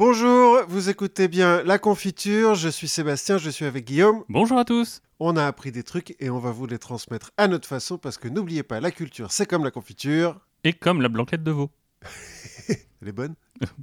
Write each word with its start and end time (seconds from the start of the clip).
Bonjour, 0.00 0.58
vous 0.68 0.90
écoutez 0.90 1.26
bien 1.26 1.62
La 1.62 1.78
Confiture, 1.78 2.54
je 2.54 2.68
suis 2.68 2.86
Sébastien, 2.86 3.38
je 3.38 3.48
suis 3.48 3.64
avec 3.64 3.86
Guillaume. 3.86 4.24
Bonjour 4.28 4.58
à 4.58 4.66
tous. 4.66 5.00
On 5.20 5.38
a 5.38 5.46
appris 5.46 5.72
des 5.72 5.84
trucs 5.84 6.14
et 6.20 6.28
on 6.28 6.38
va 6.38 6.50
vous 6.50 6.66
les 6.66 6.78
transmettre 6.78 7.30
à 7.38 7.48
notre 7.48 7.66
façon 7.66 7.96
parce 7.96 8.18
que 8.18 8.28
n'oubliez 8.28 8.62
pas, 8.62 8.78
la 8.80 8.90
culture 8.90 9.32
c'est 9.32 9.46
comme 9.46 9.64
la 9.64 9.70
confiture. 9.70 10.38
Et 10.64 10.74
comme 10.74 11.00
la 11.00 11.08
blanquette 11.08 11.42
de 11.42 11.50
veau. 11.50 11.70
Elle 12.68 13.08
est 13.08 13.12
bonne? 13.12 13.36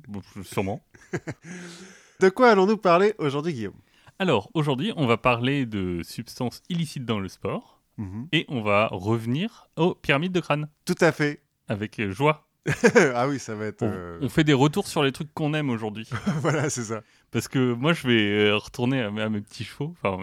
Bon, 0.08 0.22
Sûrement. 0.44 0.86
De 2.20 2.30
quoi 2.30 2.52
allons-nous 2.52 2.78
parler 2.78 3.16
aujourd'hui, 3.18 3.54
Guillaume? 3.54 3.74
Alors, 4.20 4.52
aujourd'hui, 4.54 4.94
on 4.96 5.08
va 5.08 5.18
parler 5.18 5.66
de 5.66 6.02
substances 6.04 6.62
illicites 6.70 7.06
dans 7.06 7.20
le 7.20 7.28
sport 7.28 7.80
Mhm. 7.98 8.28
et 8.32 8.46
on 8.50 8.62
va 8.64 8.88
revenir 8.92 9.68
aux 9.78 9.94
pyramides 9.96 10.32
de 10.32 10.40
crâne 10.40 10.68
Tout 10.86 10.96
à 11.00 11.12
fait. 11.12 11.42
avec 11.68 12.00
euh, 12.00 12.12
joie. 12.12 12.48
ah 13.16 13.28
oui, 13.28 13.40
ça 13.40 13.56
va 13.56 13.66
être. 13.66 13.82
On, 13.82 13.92
euh, 13.92 14.20
on 14.22 14.30
fait 14.30 14.44
des 14.44 14.54
retours 14.54 14.88
sur 14.88 15.04
les 15.04 15.12
trucs 15.12 15.34
qu'on 15.34 15.54
aime 15.54 15.70
aujourd'hui. 15.70 16.08
voilà, 16.38 16.70
c'est 16.70 16.84
ça. 16.84 17.02
Parce 17.32 17.48
que 17.48 17.74
moi, 17.74 17.94
je 17.94 18.08
vais 18.08 18.48
euh, 18.50 18.56
retourner 18.58 19.02
à, 19.02 19.12
mes- 19.12 19.22
à 19.22 19.30
mes 19.30 19.42
petits 19.42 19.64
chevaux. 19.66 19.94
Enfin, 20.02 20.18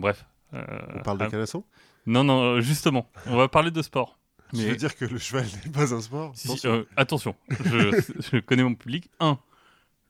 bref. 0.00 0.24
Euh, 0.54 0.62
On 0.94 1.02
parle 1.02 1.18
de 1.18 1.24
à- 1.24 1.28
canasson 1.28 1.64
Non, 2.06 2.24
non, 2.24 2.42
euh, 2.42 2.60
justement. 2.60 3.10
On 3.26 3.36
va 3.36 3.48
parler 3.48 3.70
de 3.70 3.82
sport. 3.82 4.18
Tu 4.54 4.56
Mais- 4.60 4.68
veux 4.70 4.76
dire 4.76 4.96
que 4.96 5.04
le 5.04 5.18
cheval 5.18 5.46
n'est 5.64 5.72
pas 5.72 5.94
un 5.94 6.00
sport? 6.00 6.32
Si, 6.34 6.48
Attention. 6.48 6.70
euh, 6.72 6.86
attention, 6.96 7.34
je, 7.48 8.00
je 8.32 8.38
connais 8.40 8.62
mon 8.62 8.74
public. 8.74 9.10
Un, 9.20 9.38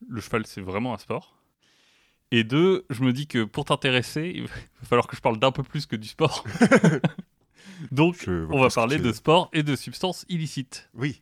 le 0.09 0.19
cheval, 0.21 0.45
c'est 0.45 0.61
vraiment 0.61 0.93
un 0.93 0.97
sport. 0.97 1.37
Et 2.31 2.43
deux, 2.43 2.85
je 2.89 3.03
me 3.03 3.13
dis 3.13 3.27
que 3.27 3.43
pour 3.43 3.63
t'intéresser, 3.65 4.31
il 4.35 4.43
va 4.43 4.49
falloir 4.83 5.07
que 5.07 5.15
je 5.15 5.21
parle 5.21 5.37
d'un 5.37 5.51
peu 5.51 5.63
plus 5.63 5.85
que 5.85 5.95
du 5.95 6.07
sport. 6.07 6.43
Donc, 7.91 8.25
on 8.27 8.59
va 8.59 8.69
parler 8.69 8.97
tu 8.97 9.03
de 9.03 9.11
sport 9.11 9.49
et 9.53 9.63
de 9.63 9.75
substances 9.75 10.25
illicites. 10.29 10.89
Oui. 10.93 11.21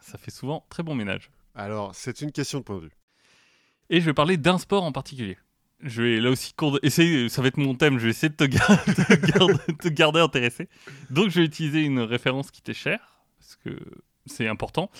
Ça 0.00 0.18
fait 0.18 0.30
souvent 0.30 0.64
très 0.68 0.82
bon 0.82 0.94
ménage. 0.94 1.30
Alors, 1.54 1.94
c'est 1.94 2.20
une 2.20 2.32
question 2.32 2.58
de 2.60 2.64
point 2.64 2.76
de 2.76 2.82
vue. 2.82 2.90
Et 3.90 4.00
je 4.00 4.06
vais 4.06 4.14
parler 4.14 4.36
d'un 4.36 4.58
sport 4.58 4.82
en 4.82 4.92
particulier. 4.92 5.36
Je 5.80 6.02
vais 6.02 6.20
là 6.20 6.30
aussi 6.30 6.54
essayer, 6.82 7.28
ça 7.28 7.42
va 7.42 7.48
être 7.48 7.58
mon 7.58 7.74
thème, 7.74 7.98
je 7.98 8.04
vais 8.04 8.10
essayer 8.10 8.30
de 8.30 8.36
te, 8.36 8.44
gar- 8.44 8.84
te 8.84 9.26
garder, 9.26 9.76
te 9.78 9.88
garder 9.88 10.20
intéressé. 10.20 10.68
Donc 11.10 11.28
je 11.30 11.40
vais 11.40 11.44
utiliser 11.46 11.82
une 11.82 12.00
référence 12.00 12.50
qui 12.50 12.62
t'est 12.62 12.72
chère, 12.74 13.22
parce 13.38 13.56
que 13.56 13.78
c'est 14.26 14.48
important. 14.48 14.90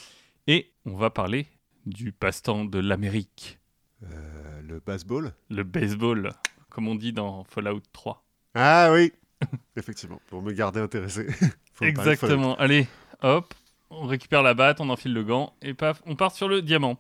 Et 0.46 0.72
on 0.84 0.94
va 0.96 1.08
parler 1.10 1.46
du 1.86 2.12
passe-temps 2.12 2.64
de 2.66 2.78
l'Amérique, 2.78 3.58
Euh, 4.02 4.60
le 4.62 4.80
baseball 4.80 5.32
le 5.48 5.62
baseball, 5.62 6.30
comme 6.68 6.88
on 6.88 6.94
dit 6.94 7.12
dans 7.14 7.44
Fallout 7.44 7.80
3. 7.92 8.22
Ah 8.55 8.90
oui 8.92 9.12
Effectivement, 9.77 10.20
pour 10.28 10.42
me 10.42 10.52
garder 10.52 10.80
intéressé. 10.80 11.27
Faut. 11.72 11.84
Exactement. 11.86 12.56
Allez, 12.56 12.86
hop, 13.22 13.55
on 14.00 14.06
récupère 14.06 14.42
la 14.42 14.54
batte, 14.54 14.80
on 14.80 14.90
enfile 14.90 15.12
le 15.12 15.24
gant, 15.24 15.54
et 15.62 15.74
paf, 15.74 16.02
on 16.06 16.16
part 16.16 16.32
sur 16.32 16.48
le 16.48 16.62
diamant. 16.62 16.98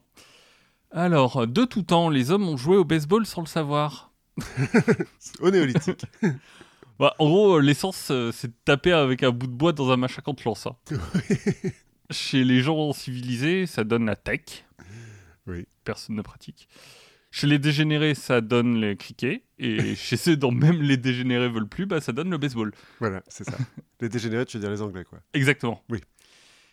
Alors, 0.90 1.46
de 1.46 1.64
tout 1.64 1.82
temps, 1.82 2.08
les 2.08 2.30
hommes 2.30 2.48
ont 2.48 2.56
joué 2.56 2.76
au 2.76 2.84
baseball 2.84 3.26
sans 3.26 3.40
le 3.40 3.46
savoir. 3.46 4.12
Au 5.40 5.50
néolithique. 5.50 6.04
Bah, 7.00 7.12
en 7.18 7.26
gros, 7.28 7.58
l'essence, 7.58 8.12
euh, 8.12 8.30
c'est 8.30 8.46
de 8.46 8.54
taper 8.64 8.92
avec 8.92 9.24
un 9.24 9.30
bout 9.30 9.48
de 9.48 9.52
bois 9.52 9.72
dans 9.72 9.90
un 9.90 9.96
machin 9.96 10.22
quand 10.24 10.34
tu 10.34 10.44
lances 10.44 10.60
ça. 10.62 10.76
Chez 12.10 12.44
les 12.44 12.60
gens 12.60 12.92
civilisés, 12.92 13.66
ça 13.66 13.82
donne 13.82 14.06
la 14.06 14.14
tech. 14.14 14.64
Oui. 15.48 15.66
Personne 15.82 16.14
ne 16.14 16.22
pratique. 16.22 16.68
Chez 17.32 17.48
les 17.48 17.58
dégénérés, 17.58 18.14
ça 18.14 18.40
donne 18.40 18.80
le 18.80 18.94
cricket. 18.94 19.42
Et 19.58 19.96
chez 19.96 20.16
ceux 20.16 20.36
dont 20.36 20.52
même 20.52 20.80
les 20.82 20.96
dégénérés 20.96 21.48
veulent 21.48 21.68
plus, 21.68 21.84
bah, 21.84 22.00
ça 22.00 22.12
donne 22.12 22.30
le 22.30 22.38
baseball. 22.38 22.72
voilà, 23.00 23.24
c'est 23.26 23.42
ça. 23.42 23.58
Les 24.00 24.08
dégénérés, 24.08 24.46
tu 24.46 24.56
veux 24.56 24.60
dire 24.60 24.70
les 24.70 24.80
Anglais, 24.80 25.02
quoi. 25.02 25.18
Exactement. 25.32 25.82
Oui. 25.90 25.98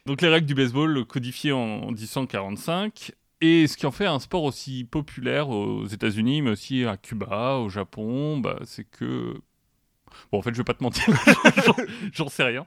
Donc 0.06 0.22
les 0.22 0.30
règles 0.30 0.48
du 0.48 0.56
baseball 0.56 1.06
codifiées 1.06 1.52
en 1.52 1.92
1845 1.92 3.12
et 3.42 3.68
ce 3.68 3.78
qui 3.78 3.86
en 3.86 3.92
fait 3.92 4.06
un 4.06 4.20
sport 4.20 4.44
aussi 4.44 4.84
populaire 4.84 5.50
aux 5.50 5.86
États-Unis, 5.88 6.42
mais 6.42 6.52
aussi 6.52 6.86
à 6.86 6.98
Cuba, 6.98 7.56
au 7.58 7.70
Japon, 7.70 8.40
bah, 8.40 8.60
c'est 8.66 8.84
que 8.84 9.36
bon 10.32 10.40
en 10.40 10.42
fait 10.42 10.52
je 10.54 10.58
vais 10.58 10.64
pas 10.64 10.74
te 10.74 10.84
mentir, 10.84 11.06
j'en- 12.14 12.30
sais 12.30 12.44
rien 12.44 12.66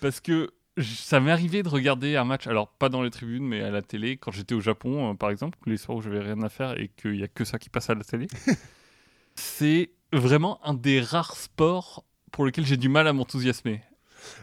parce 0.00 0.20
que 0.20 0.50
ça 0.80 1.20
m'est 1.20 1.30
arrivé 1.30 1.62
de 1.62 1.68
regarder 1.68 2.16
un 2.16 2.24
match, 2.24 2.46
alors 2.46 2.68
pas 2.68 2.88
dans 2.88 3.02
les 3.02 3.10
tribunes 3.10 3.44
mais 3.46 3.62
à 3.62 3.70
la 3.70 3.82
télé 3.82 4.16
quand 4.16 4.32
j'étais 4.32 4.54
au 4.54 4.60
Japon 4.60 5.10
euh, 5.10 5.14
par 5.14 5.30
exemple, 5.30 5.58
les 5.66 5.76
soirs 5.76 5.98
où 5.98 6.02
j'avais 6.02 6.20
rien 6.20 6.40
à 6.42 6.48
faire 6.48 6.78
et 6.80 6.88
qu'il 6.88 7.16
y 7.16 7.22
a 7.22 7.28
que 7.28 7.44
ça 7.44 7.58
qui 7.58 7.68
passe 7.70 7.90
à 7.90 7.94
la 7.94 8.02
télé. 8.04 8.26
c'est 9.34 9.90
vraiment 10.12 10.64
un 10.66 10.74
des 10.74 11.00
rares 11.00 11.36
sports 11.36 12.04
pour 12.32 12.44
lesquels 12.46 12.66
j'ai 12.66 12.76
du 12.76 12.88
mal 12.88 13.06
à 13.06 13.12
m'enthousiasmer. 13.12 13.82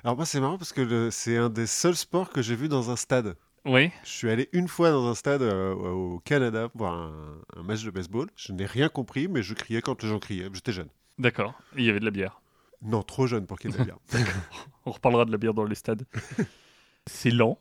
Alors 0.04 0.16
moi, 0.16 0.26
c'est 0.26 0.40
marrant 0.40 0.58
parce 0.58 0.74
que 0.74 1.10
c'est 1.10 1.38
un 1.38 1.50
des 1.50 1.68
seuls 1.68 1.96
sports 1.96 2.30
que 2.30 2.42
j'ai 2.42 2.56
vu 2.56 2.68
dans 2.70 2.90
un 2.92 2.96
stade. 2.96 3.36
Oui. 3.66 3.92
Je 4.04 4.10
suis 4.10 4.30
allé 4.30 4.50
une 4.54 4.68
fois 4.68 4.90
dans 4.92 5.08
un 5.08 5.16
stade 5.16 5.42
euh, 5.42 5.74
au 5.74 6.20
Canada 6.20 6.70
voir 6.74 6.94
un, 6.94 7.38
un 7.58 7.64
match 7.64 7.84
de 7.84 7.92
baseball. 7.92 8.28
Je 8.36 8.54
n'ai 8.54 8.66
rien 8.66 8.90
compris, 8.90 9.28
mais 9.28 9.44
je 9.44 9.54
criais 9.54 9.82
quand 9.82 10.02
les 10.02 10.10
gens 10.10 10.20
criaient. 10.20 10.50
J'étais 10.54 10.72
jeune. 10.72 10.88
D'accord. 11.18 11.54
Et 11.76 11.80
il 11.82 11.86
y 11.86 11.90
avait 11.90 12.00
de 12.00 12.06
la 12.06 12.12
bière. 12.12 12.42
Non, 12.82 13.04
trop 13.04 13.28
jeune 13.28 13.46
pour 13.46 13.60
qu'il 13.60 13.72
y 13.72 13.74
ait 13.74 13.78
de 13.78 13.80
la 13.80 13.86
bière. 13.86 14.00
On 14.86 14.92
reparlera 14.92 15.26
de 15.26 15.32
la 15.32 15.38
bière 15.38 15.54
dans 15.54 15.66
les 15.66 15.76
stades. 15.76 16.06
c'est 17.08 17.32
lent. 17.32 17.60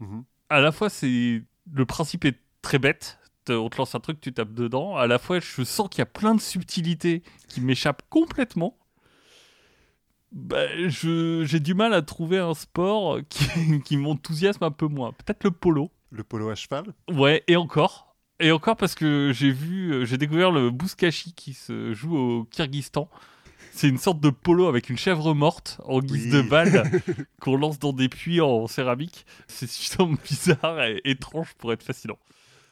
Mhm. 0.00 0.24
À 0.48 0.60
la 0.60 0.72
fois, 0.72 0.90
c'est 0.90 1.42
le 1.72 1.86
principe 1.86 2.24
est 2.24 2.38
très 2.62 2.78
bête. 2.78 3.18
Te- 3.44 3.52
On 3.52 3.68
te 3.68 3.76
lance 3.78 3.94
un 3.94 4.00
truc, 4.00 4.20
tu 4.20 4.32
tapes 4.32 4.52
dedans. 4.52 4.96
À 4.96 5.06
la 5.06 5.18
fois, 5.18 5.38
je 5.40 5.62
sens 5.62 5.88
qu'il 5.88 6.00
y 6.00 6.02
a 6.02 6.06
plein 6.06 6.34
de 6.34 6.40
subtilités 6.40 7.22
qui 7.48 7.60
m'échappent 7.60 8.02
complètement. 8.10 8.76
Bah, 10.38 10.66
je- 10.88 11.44
j'ai 11.46 11.60
du 11.60 11.72
mal 11.72 11.94
à 11.94 12.02
trouver 12.02 12.36
un 12.38 12.52
sport 12.52 13.18
qui, 13.30 13.46
qui 13.84 13.96
m'enthousiasme 13.96 14.62
un 14.64 14.70
peu 14.70 14.86
moins. 14.86 15.12
Peut-être 15.12 15.44
le 15.44 15.50
polo. 15.50 15.90
Le 16.10 16.22
polo 16.24 16.50
à 16.50 16.54
cheval? 16.54 16.84
Ouais, 17.10 17.42
et 17.48 17.56
encore. 17.56 18.14
Et 18.38 18.52
encore 18.52 18.76
parce 18.76 18.94
que 18.94 19.32
j'ai 19.34 19.50
vu, 19.50 20.04
j'ai 20.06 20.18
découvert 20.18 20.50
le 20.50 20.70
bouskashi 20.70 21.32
qui 21.32 21.54
se 21.54 21.94
joue 21.94 22.16
au 22.16 22.44
Kyrgyzstan. 22.44 23.08
C'est 23.72 23.88
une 23.88 23.96
sorte 23.98 24.20
de 24.20 24.28
polo 24.30 24.66
avec 24.68 24.90
une 24.90 24.98
chèvre 24.98 25.32
morte 25.34 25.80
en 25.84 26.00
guise 26.00 26.26
Oui. 26.26 26.30
de 26.32 26.42
balle 26.42 26.90
qu'on 27.40 27.56
lance 27.56 27.78
dans 27.78 27.92
des 27.94 28.08
puits 28.10 28.40
en 28.42 28.66
céramique. 28.66 29.24
C'est 29.48 29.66
suffisamment 29.68 30.16
bizarre 30.24 30.82
et 30.84 31.00
étrange 31.04 31.54
pour 31.54 31.72
être 31.72 31.82
fascinant. 31.82 32.18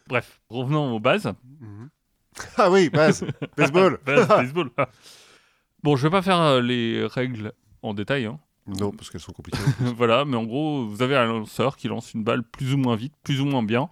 Bref, 0.07 0.39
revenons 0.51 0.95
aux 0.95 1.01
bases. 1.01 1.33
Mhm. 1.61 1.89
Ah 2.59 2.71
oui, 2.71 2.91
base, 2.91 3.25
baseball. 3.57 3.99
Base, 4.05 4.29
baseball. 4.29 4.71
Bon, 5.85 5.95
je 5.97 6.03
vais 6.03 6.11
pas 6.11 6.23
faire 6.23 6.41
euh, 6.41 6.61
les 6.61 7.07
règles 7.07 7.53
en 7.83 7.95
détail. 7.95 8.25
hein. 8.25 8.41
non, 8.67 8.91
parce 8.91 9.11
qu'elles 9.11 9.21
sont 9.21 9.33
compliquées. 9.33 9.59
voilà, 9.97 10.25
mais 10.25 10.37
en 10.37 10.45
gros, 10.45 10.85
vous 10.87 11.03
avez 11.03 11.17
un 11.17 11.27
lanceur 11.27 11.77
qui 11.77 11.87
lance 11.87 12.13
une 12.15 12.25
balle 12.25 12.43
plus 12.43 12.75
ou 12.75 12.79
moins 12.79 12.97
vite, 12.97 13.15
plus 13.23 13.41
ou 13.41 13.45
moins 13.45 13.63
bien, 13.63 13.89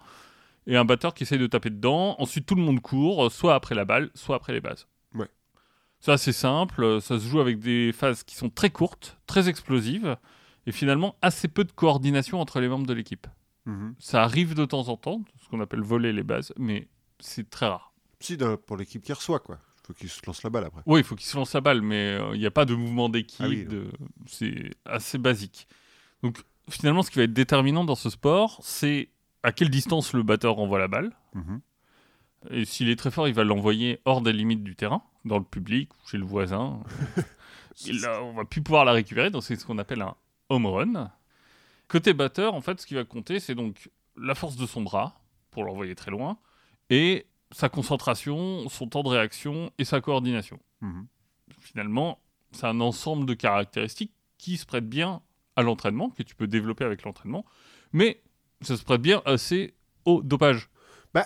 et 0.67 0.75
un 0.75 0.83
batteur 0.85 1.13
qui 1.13 1.23
essaye 1.23 1.39
de 1.39 1.47
taper 1.47 1.69
dedans. 1.69 2.15
Ensuite, 2.19 2.45
tout 2.45 2.55
le 2.55 2.61
monde 2.63 2.81
court, 2.81 3.25
euh, 3.25 3.29
soit 3.29 3.55
après 3.55 3.75
la 3.75 3.85
balle, 3.85 4.09
soit 4.15 4.35
après 4.35 4.51
les 4.53 4.61
bases. 4.61 4.87
Ouais. 5.15 5.29
Ça, 5.99 6.17
c'est 6.17 6.33
simple. 6.33 6.83
euh, 6.83 6.99
Ça 6.99 7.19
se 7.19 7.25
joue 7.27 7.39
avec 7.39 7.59
des 7.59 7.91
phases 7.93 8.23
qui 8.23 8.35
sont 8.35 8.49
très 8.49 8.69
courtes, 8.71 9.17
très 9.27 9.47
explosives, 9.47 10.17
et 10.65 10.71
finalement 10.71 11.15
assez 11.21 11.47
peu 11.47 11.63
de 11.63 11.71
coordination 11.71 12.39
entre 12.41 12.59
les 12.59 12.67
membres 12.67 12.87
de 12.87 12.93
l'équipe. 12.93 13.27
Mhm. 13.65 13.95
Ça 13.99 14.23
arrive 14.23 14.55
de 14.55 14.65
temps 14.65 14.87
en 14.89 14.97
temps, 14.97 15.21
ce 15.41 15.47
qu'on 15.49 15.61
appelle 15.61 15.81
voler 15.81 16.11
les 16.13 16.23
bases, 16.23 16.51
mais 16.57 16.87
c'est 17.19 17.49
très 17.49 17.67
rare. 17.67 17.93
Si, 18.19 18.37
pour 18.65 18.77
l'équipe 18.77 19.01
qui 19.03 19.13
reçoit, 19.13 19.39
quoi. 19.39 19.59
Il 19.93 19.95
faut 19.95 19.99
qu'il 19.99 20.09
se 20.09 20.25
lance 20.25 20.43
la 20.43 20.49
balle 20.49 20.65
après. 20.65 20.81
Oui, 20.85 21.01
il 21.01 21.03
faut 21.03 21.15
qu'il 21.15 21.27
se 21.27 21.37
lance 21.37 21.53
la 21.53 21.61
balle, 21.61 21.81
mais 21.81 22.13
euh, 22.13 22.31
il 22.33 22.39
n'y 22.39 22.45
a 22.45 22.51
pas 22.51 22.65
de 22.65 22.73
mouvement 22.73 23.09
d'équipe. 23.09 23.41
Ah 23.43 23.47
oui, 23.47 23.65
de... 23.65 23.91
C'est 24.25 24.71
assez 24.85 25.17
basique. 25.17 25.67
Donc, 26.21 26.41
finalement, 26.69 27.03
ce 27.03 27.11
qui 27.11 27.17
va 27.17 27.23
être 27.23 27.33
déterminant 27.33 27.83
dans 27.83 27.95
ce 27.95 28.09
sport, 28.09 28.59
c'est 28.61 29.09
à 29.43 29.51
quelle 29.51 29.69
distance 29.69 30.13
le 30.13 30.23
batteur 30.23 30.59
envoie 30.59 30.79
la 30.79 30.87
balle. 30.87 31.11
Mhm. 31.33 31.61
Et 32.51 32.65
s'il 32.65 32.89
est 32.89 32.95
très 32.95 33.11
fort, 33.11 33.27
il 33.27 33.33
va 33.33 33.43
l'envoyer 33.43 33.99
hors 34.05 34.21
des 34.21 34.33
limites 34.33 34.63
du 34.63 34.75
terrain, 34.75 35.03
dans 35.25 35.37
le 35.37 35.43
public 35.43 35.89
chez 36.09 36.17
le 36.17 36.25
voisin. 36.25 36.81
Et 37.87 37.93
là, 37.93 38.21
on 38.23 38.33
va 38.33 38.45
plus 38.45 38.61
pouvoir 38.61 38.85
la 38.85 38.91
récupérer, 38.91 39.31
donc 39.31 39.43
c'est 39.43 39.55
ce 39.55 39.65
qu'on 39.65 39.77
appelle 39.77 40.01
un 40.01 40.15
home 40.49 40.65
run. 40.65 41.11
Côté 41.87 42.13
batteur, 42.13 42.53
en 42.53 42.61
fait, 42.61 42.79
ce 42.79 42.85
qui 42.85 42.93
va 42.95 43.03
compter, 43.03 43.39
c'est 43.39 43.55
donc 43.55 43.89
la 44.17 44.35
force 44.35 44.55
de 44.55 44.65
son 44.65 44.81
bras 44.81 45.21
pour 45.51 45.63
l'envoyer 45.63 45.95
très 45.95 46.11
loin 46.11 46.37
et 46.89 47.25
sa 47.53 47.69
concentration, 47.69 48.67
son 48.69 48.87
temps 48.87 49.03
de 49.03 49.09
réaction 49.09 49.71
et 49.77 49.85
sa 49.85 50.01
coordination. 50.01 50.59
Mhm. 50.81 51.07
Finalement, 51.59 52.19
c'est 52.51 52.65
un 52.65 52.81
ensemble 52.81 53.25
de 53.25 53.33
caractéristiques 53.33 54.13
qui 54.37 54.57
se 54.57 54.65
prêtent 54.65 54.89
bien 54.89 55.21
à 55.55 55.61
l'entraînement, 55.61 56.09
que 56.09 56.23
tu 56.23 56.35
peux 56.35 56.47
développer 56.47 56.83
avec 56.83 57.03
l'entraînement, 57.03 57.45
mais 57.93 58.21
ça 58.61 58.75
se 58.75 58.83
prête 58.83 59.01
bien 59.01 59.21
assez 59.25 59.73
au 60.05 60.21
dopage. 60.21 60.69
Bah, 61.13 61.25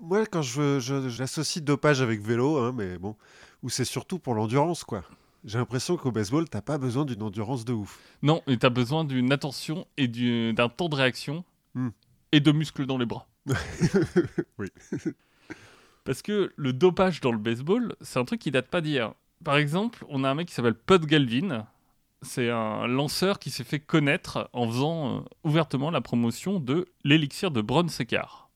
moi, 0.00 0.26
quand 0.26 0.42
je, 0.42 0.80
je- 0.80 1.08
j'associe 1.08 1.64
dopage 1.64 2.02
avec 2.02 2.20
vélo, 2.20 2.58
hein, 2.58 2.72
mais 2.74 2.98
bon, 2.98 3.16
ou 3.62 3.70
c'est 3.70 3.84
surtout 3.84 4.18
pour 4.18 4.34
l'endurance, 4.34 4.84
quoi. 4.84 5.04
J'ai 5.44 5.58
l'impression 5.58 5.96
qu'au 5.96 6.10
baseball, 6.10 6.48
t'as 6.48 6.62
pas 6.62 6.78
besoin 6.78 7.04
d'une 7.04 7.22
endurance 7.22 7.64
de 7.64 7.72
ouf. 7.74 8.00
Non, 8.22 8.42
et 8.46 8.56
tu 8.58 8.64
as 8.66 8.70
besoin 8.70 9.04
d'une 9.04 9.30
attention 9.30 9.86
et 9.96 10.08
du- 10.08 10.52
d'un 10.52 10.68
temps 10.68 10.88
de 10.88 10.96
réaction 10.96 11.44
Hmm. 11.74 11.90
et 12.32 12.40
de 12.40 12.50
muscles 12.52 12.86
dans 12.86 12.98
les 12.98 13.06
bras. 13.06 13.28
Oui. 14.58 14.68
Parce 16.04 16.22
que 16.22 16.52
le 16.56 16.72
dopage 16.72 17.20
dans 17.20 17.32
le 17.32 17.38
baseball, 17.38 17.94
c'est 18.00 18.18
un 18.18 18.24
truc 18.24 18.40
qui 18.40 18.50
date 18.50 18.68
pas 18.68 18.80
d'hier. 18.80 19.12
Par 19.42 19.56
exemple, 19.56 20.04
on 20.08 20.24
a 20.24 20.30
un 20.30 20.34
mec 20.34 20.48
qui 20.48 20.54
s'appelle 20.54 20.74
Pud 20.74 21.06
Galvin. 21.06 21.66
C'est 22.22 22.48
un 22.50 22.86
lanceur 22.86 23.38
qui 23.38 23.50
s'est 23.50 23.64
fait 23.64 23.80
connaître 23.80 24.48
en 24.52 24.66
faisant 24.66 25.16
euh, 25.16 25.20
ouvertement 25.44 25.90
la 25.90 26.00
promotion 26.00 26.58
de 26.60 26.86
l'élixir 27.04 27.50
de 27.50 27.60
Brown 27.60 27.88
Séquard. 27.88 28.48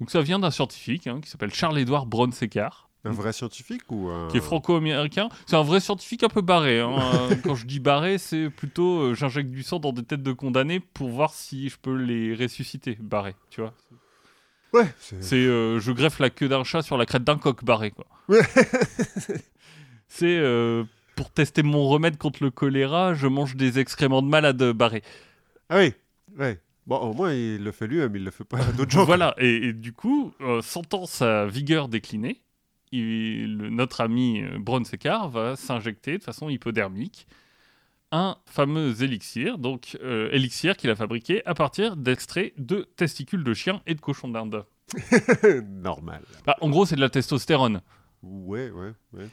Donc 0.00 0.10
ça 0.10 0.22
vient 0.22 0.38
d'un 0.38 0.50
scientifique 0.50 1.06
hein, 1.06 1.20
qui 1.20 1.28
s'appelle 1.28 1.52
Charles-Édouard 1.52 2.06
Brown-Séquard, 2.06 2.88
Un 3.04 3.10
vrai 3.10 3.32
scientifique 3.32 3.82
ou 3.90 4.08
un... 4.08 4.28
qui 4.28 4.38
est 4.38 4.40
franco-américain. 4.40 5.28
C'est 5.46 5.56
un 5.56 5.62
vrai 5.62 5.80
scientifique 5.80 6.24
un 6.24 6.28
peu 6.28 6.40
barré. 6.40 6.80
hein. 6.80 6.90
Euh, 7.30 7.34
Quand 7.44 7.54
je 7.54 7.66
dis 7.66 7.78
barré, 7.80 8.16
c'est 8.18 8.48
plutôt 8.50 9.00
euh, 9.00 9.14
j'injecte 9.14 9.50
du 9.50 9.62
sang 9.62 9.78
dans 9.78 9.92
des 9.92 10.02
têtes 10.02 10.22
de 10.22 10.32
condamnés 10.32 10.80
pour 10.80 11.08
voir 11.10 11.34
si 11.34 11.68
je 11.68 11.76
peux 11.78 11.94
les 11.94 12.34
ressusciter. 12.34 12.96
Barré, 13.00 13.34
tu 13.50 13.60
vois. 13.60 13.74
Ouais, 14.72 14.86
c'est... 15.20 15.34
Euh, 15.36 15.78
je 15.80 15.92
greffe 15.92 16.18
la 16.18 16.30
queue 16.30 16.48
d'un 16.48 16.64
chat 16.64 16.82
sur 16.82 16.96
la 16.96 17.04
crête 17.06 17.24
d'un 17.24 17.36
coq 17.38 17.62
barré, 17.64 17.90
quoi. 17.90 18.06
Ouais. 18.28 18.40
c'est 20.08 20.36
euh, 20.38 20.84
pour 21.16 21.30
tester 21.30 21.62
mon 21.62 21.86
remède 21.88 22.16
contre 22.18 22.42
le 22.42 22.50
choléra, 22.50 23.14
je 23.14 23.26
mange 23.26 23.56
des 23.56 23.78
excréments 23.78 24.22
de 24.22 24.28
malade 24.28 24.62
barré. 24.72 25.02
Ah 25.68 25.78
oui, 25.78 25.92
ouais. 26.38 26.58
Bon, 26.86 26.96
au 26.96 27.12
moins, 27.14 27.32
il 27.32 27.62
le 27.62 27.70
fait 27.70 27.86
lui-même, 27.86 28.16
il 28.16 28.24
le 28.24 28.30
fait 28.30 28.44
pas 28.44 28.58
à 28.58 28.72
d'autres 28.72 28.90
gens. 28.90 29.04
Voilà, 29.04 29.34
et, 29.38 29.68
et 29.68 29.72
du 29.72 29.92
coup, 29.92 30.32
euh, 30.40 30.60
sentant 30.62 31.06
sa 31.06 31.46
vigueur 31.46 31.88
décliner, 31.88 32.40
il- 32.90 33.56
le- 33.56 33.70
notre 33.70 34.00
ami 34.00 34.42
euh, 34.42 34.58
Braun 34.58 34.84
Séquard 34.84 35.28
va 35.30 35.54
s'injecter 35.54 36.18
de 36.18 36.22
façon 36.22 36.48
hypodermique 36.48 37.26
un 38.12 38.36
fameux 38.46 39.02
élixir, 39.02 39.58
donc 39.58 39.98
euh, 40.02 40.28
élixir 40.32 40.76
qu'il 40.76 40.90
a 40.90 40.94
fabriqué 40.96 41.44
à 41.46 41.54
partir 41.54 41.96
d'extraits 41.96 42.52
de 42.58 42.86
testicules 42.96 43.42
de 43.42 43.54
chiens 43.54 43.80
et 43.86 43.94
de 43.94 44.00
cochons 44.00 44.28
d'Inde. 44.28 44.64
Normal. 45.68 46.22
Bah, 46.46 46.56
en 46.60 46.68
gros, 46.70 46.86
c'est 46.86 46.96
de 46.96 47.00
la 47.00 47.08
testostérone. 47.10 47.80
Ouais, 48.22 48.70
ouais, 48.70 48.92
ouais. 49.14 49.28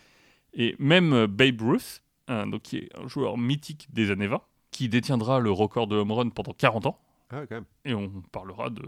Et 0.54 0.76
même 0.80 1.14
euh, 1.14 1.28
Babe 1.28 1.62
Ruth, 1.62 2.02
hein, 2.28 2.48
donc 2.48 2.64
qui 2.64 2.78
est 2.78 2.90
un 2.98 3.08
joueur 3.08 3.38
mythique 3.38 3.88
des 3.94 4.10
années 4.12 4.28
20, 4.28 4.42
qui 4.72 4.90
détiendra 4.90 5.40
le 5.40 5.52
record 5.52 5.88
de 5.88 5.96
home 5.98 6.12
run 6.12 6.30
pendant 6.30 6.54
40 6.54 6.86
ans, 6.88 7.00
Ah, 7.32 7.46
quand 7.48 7.56
même. 7.56 7.66
et 7.86 7.94
on 7.94 8.10
parlera 8.32 8.70
de, 8.70 8.84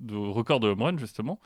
de 0.00 0.14
record 0.16 0.60
de 0.60 0.68
home 0.68 0.82
run 0.82 0.98
justement, 0.98 1.40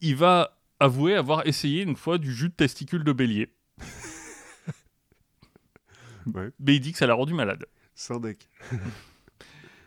il 0.00 0.16
va 0.16 0.58
avouer 0.78 1.14
avoir 1.14 1.46
essayé 1.46 1.82
une 1.82 1.96
fois 1.96 2.18
du 2.18 2.32
jus 2.32 2.48
de 2.50 2.54
testicule 2.54 3.04
de 3.04 3.12
bélier. 3.12 3.48
Ouais. 6.26 6.50
Mais 6.60 6.76
il 6.76 6.80
dit 6.80 6.92
que 6.92 6.98
ça 6.98 7.06
l'a 7.06 7.14
rendu 7.14 7.34
malade. 7.34 7.66
Sans 7.94 8.18
deck. 8.20 8.48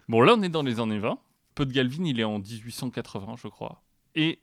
Bon, 0.09 0.21
là, 0.21 0.33
on 0.37 0.41
est 0.43 0.49
dans 0.49 0.63
les 0.63 0.79
années 0.79 0.99
20. 0.99 1.17
Pod 1.55 1.71
Galvin, 1.71 2.03
il 2.05 2.19
est 2.19 2.23
en 2.25 2.39
1880, 2.39 3.35
je 3.41 3.47
crois. 3.47 3.81
Et 4.15 4.39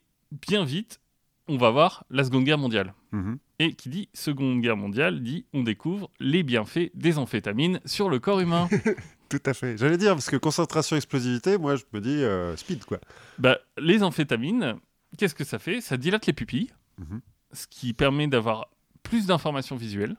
bien 0.47 0.65
vite, 0.65 1.01
on 1.49 1.59
va 1.59 1.71
voir 1.71 2.05
la 2.11 2.25
Seconde 2.25 2.45
Guerre 2.45 2.59
mondiale. 2.59 2.95
Mhm. 3.13 3.39
Et 3.59 3.75
qui 3.75 3.89
dit 3.91 4.09
Seconde 4.15 4.61
Guerre 4.63 4.77
mondiale 4.77 5.23
dit 5.23 5.45
on 5.53 5.63
découvre 5.63 6.11
les 6.19 6.43
bienfaits 6.43 6.91
des 6.95 7.19
amphétamines 7.19 7.81
sur 7.85 8.09
le 8.09 8.19
corps 8.21 8.41
humain. 8.41 8.69
Tout 9.29 9.43
à 9.45 9.53
fait. 9.55 9.77
J'allais 9.77 9.99
dire, 9.99 10.15
parce 10.15 10.31
que 10.31 10.37
concentration, 10.37 10.97
explosivité, 10.97 11.59
moi, 11.59 11.77
je 11.77 11.85
me 11.93 12.01
dis 12.01 12.09
euh, 12.23 12.57
speed, 12.57 12.85
quoi. 12.85 12.99
bah, 13.39 13.59
les 13.79 14.03
amphétamines, 14.03 14.77
qu'est-ce 15.19 15.35
que 15.35 15.45
ça 15.45 15.59
fait? 15.59 15.81
Ça 15.81 15.97
dilate 15.97 16.27
les 16.27 16.33
pupilles, 16.33 16.71
Mhm. 16.99 17.21
ce 17.53 17.67
qui 17.67 17.93
permet 17.93 18.27
d'avoir 18.29 18.71
plus 19.03 19.27
d'informations 19.27 19.77
visuelles. 19.77 20.17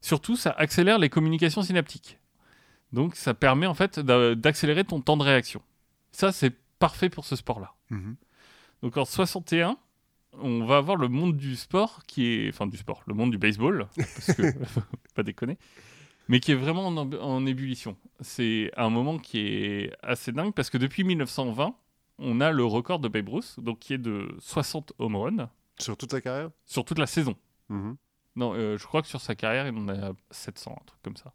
Surtout, 0.00 0.36
ça 0.36 0.50
accélère 0.50 0.98
les 0.98 1.08
communications 1.10 1.62
synaptiques. 1.62 2.18
Donc, 2.92 3.14
ça 3.16 3.34
permet 3.34 3.66
en 3.66 3.74
fait 3.74 4.00
d'a- 4.00 4.34
d'accélérer 4.34 4.84
ton 4.84 5.00
temps 5.00 5.16
de 5.16 5.22
réaction. 5.22 5.62
Ça, 6.12 6.32
c'est 6.32 6.54
parfait 6.78 7.08
pour 7.10 7.24
ce 7.24 7.36
sport-là. 7.36 7.74
Mhm. 7.90 8.16
Donc 8.82 8.96
en 8.96 9.04
61, 9.04 9.76
on 10.40 10.64
va 10.64 10.78
avoir 10.78 10.96
le 10.96 11.08
monde 11.08 11.36
du 11.36 11.54
sport 11.56 12.00
qui 12.06 12.26
est, 12.26 12.48
enfin 12.48 12.66
du 12.66 12.78
sport, 12.78 13.02
le 13.06 13.12
monde 13.14 13.30
du 13.30 13.36
baseball, 13.38 13.88
parce 13.96 14.32
que 14.34 14.42
pas 15.14 15.22
déconner, 15.22 15.58
mais 16.28 16.40
qui 16.40 16.52
est 16.52 16.54
vraiment 16.54 16.86
en 16.86 17.46
ébullition. 17.46 17.96
C'est 18.20 18.70
un 18.78 18.88
moment 18.88 19.18
qui 19.18 19.38
est 19.40 19.92
assez 20.02 20.32
dingue 20.32 20.54
parce 20.54 20.70
que 20.70 20.78
depuis 20.78 21.04
1920, 21.04 21.74
on 22.18 22.40
a 22.40 22.50
le 22.52 22.64
record 22.64 23.00
de 23.00 23.08
Babe 23.08 23.28
Ruth, 23.28 23.56
donc 23.60 23.80
qui 23.80 23.92
est 23.92 23.98
de 23.98 24.34
60 24.38 24.94
home 24.98 25.16
runs 25.16 25.50
Sur 25.78 25.96
toute 25.98 26.12
sa 26.12 26.20
carrière? 26.22 26.50
Sur 26.64 26.84
toute 26.86 26.98
la 26.98 27.06
saison. 27.06 27.34
Mhm. 27.68 27.96
Non, 28.40 28.52
euh, 28.54 28.78
je 28.78 28.86
crois 28.86 29.02
que 29.02 29.08
sur 29.08 29.20
sa 29.20 29.34
carrière, 29.34 29.66
il 29.68 29.76
en 29.76 29.88
a 29.88 30.12
700, 30.30 30.72
un 30.80 30.84
truc 30.86 31.00
comme 31.02 31.16
ça. 31.16 31.32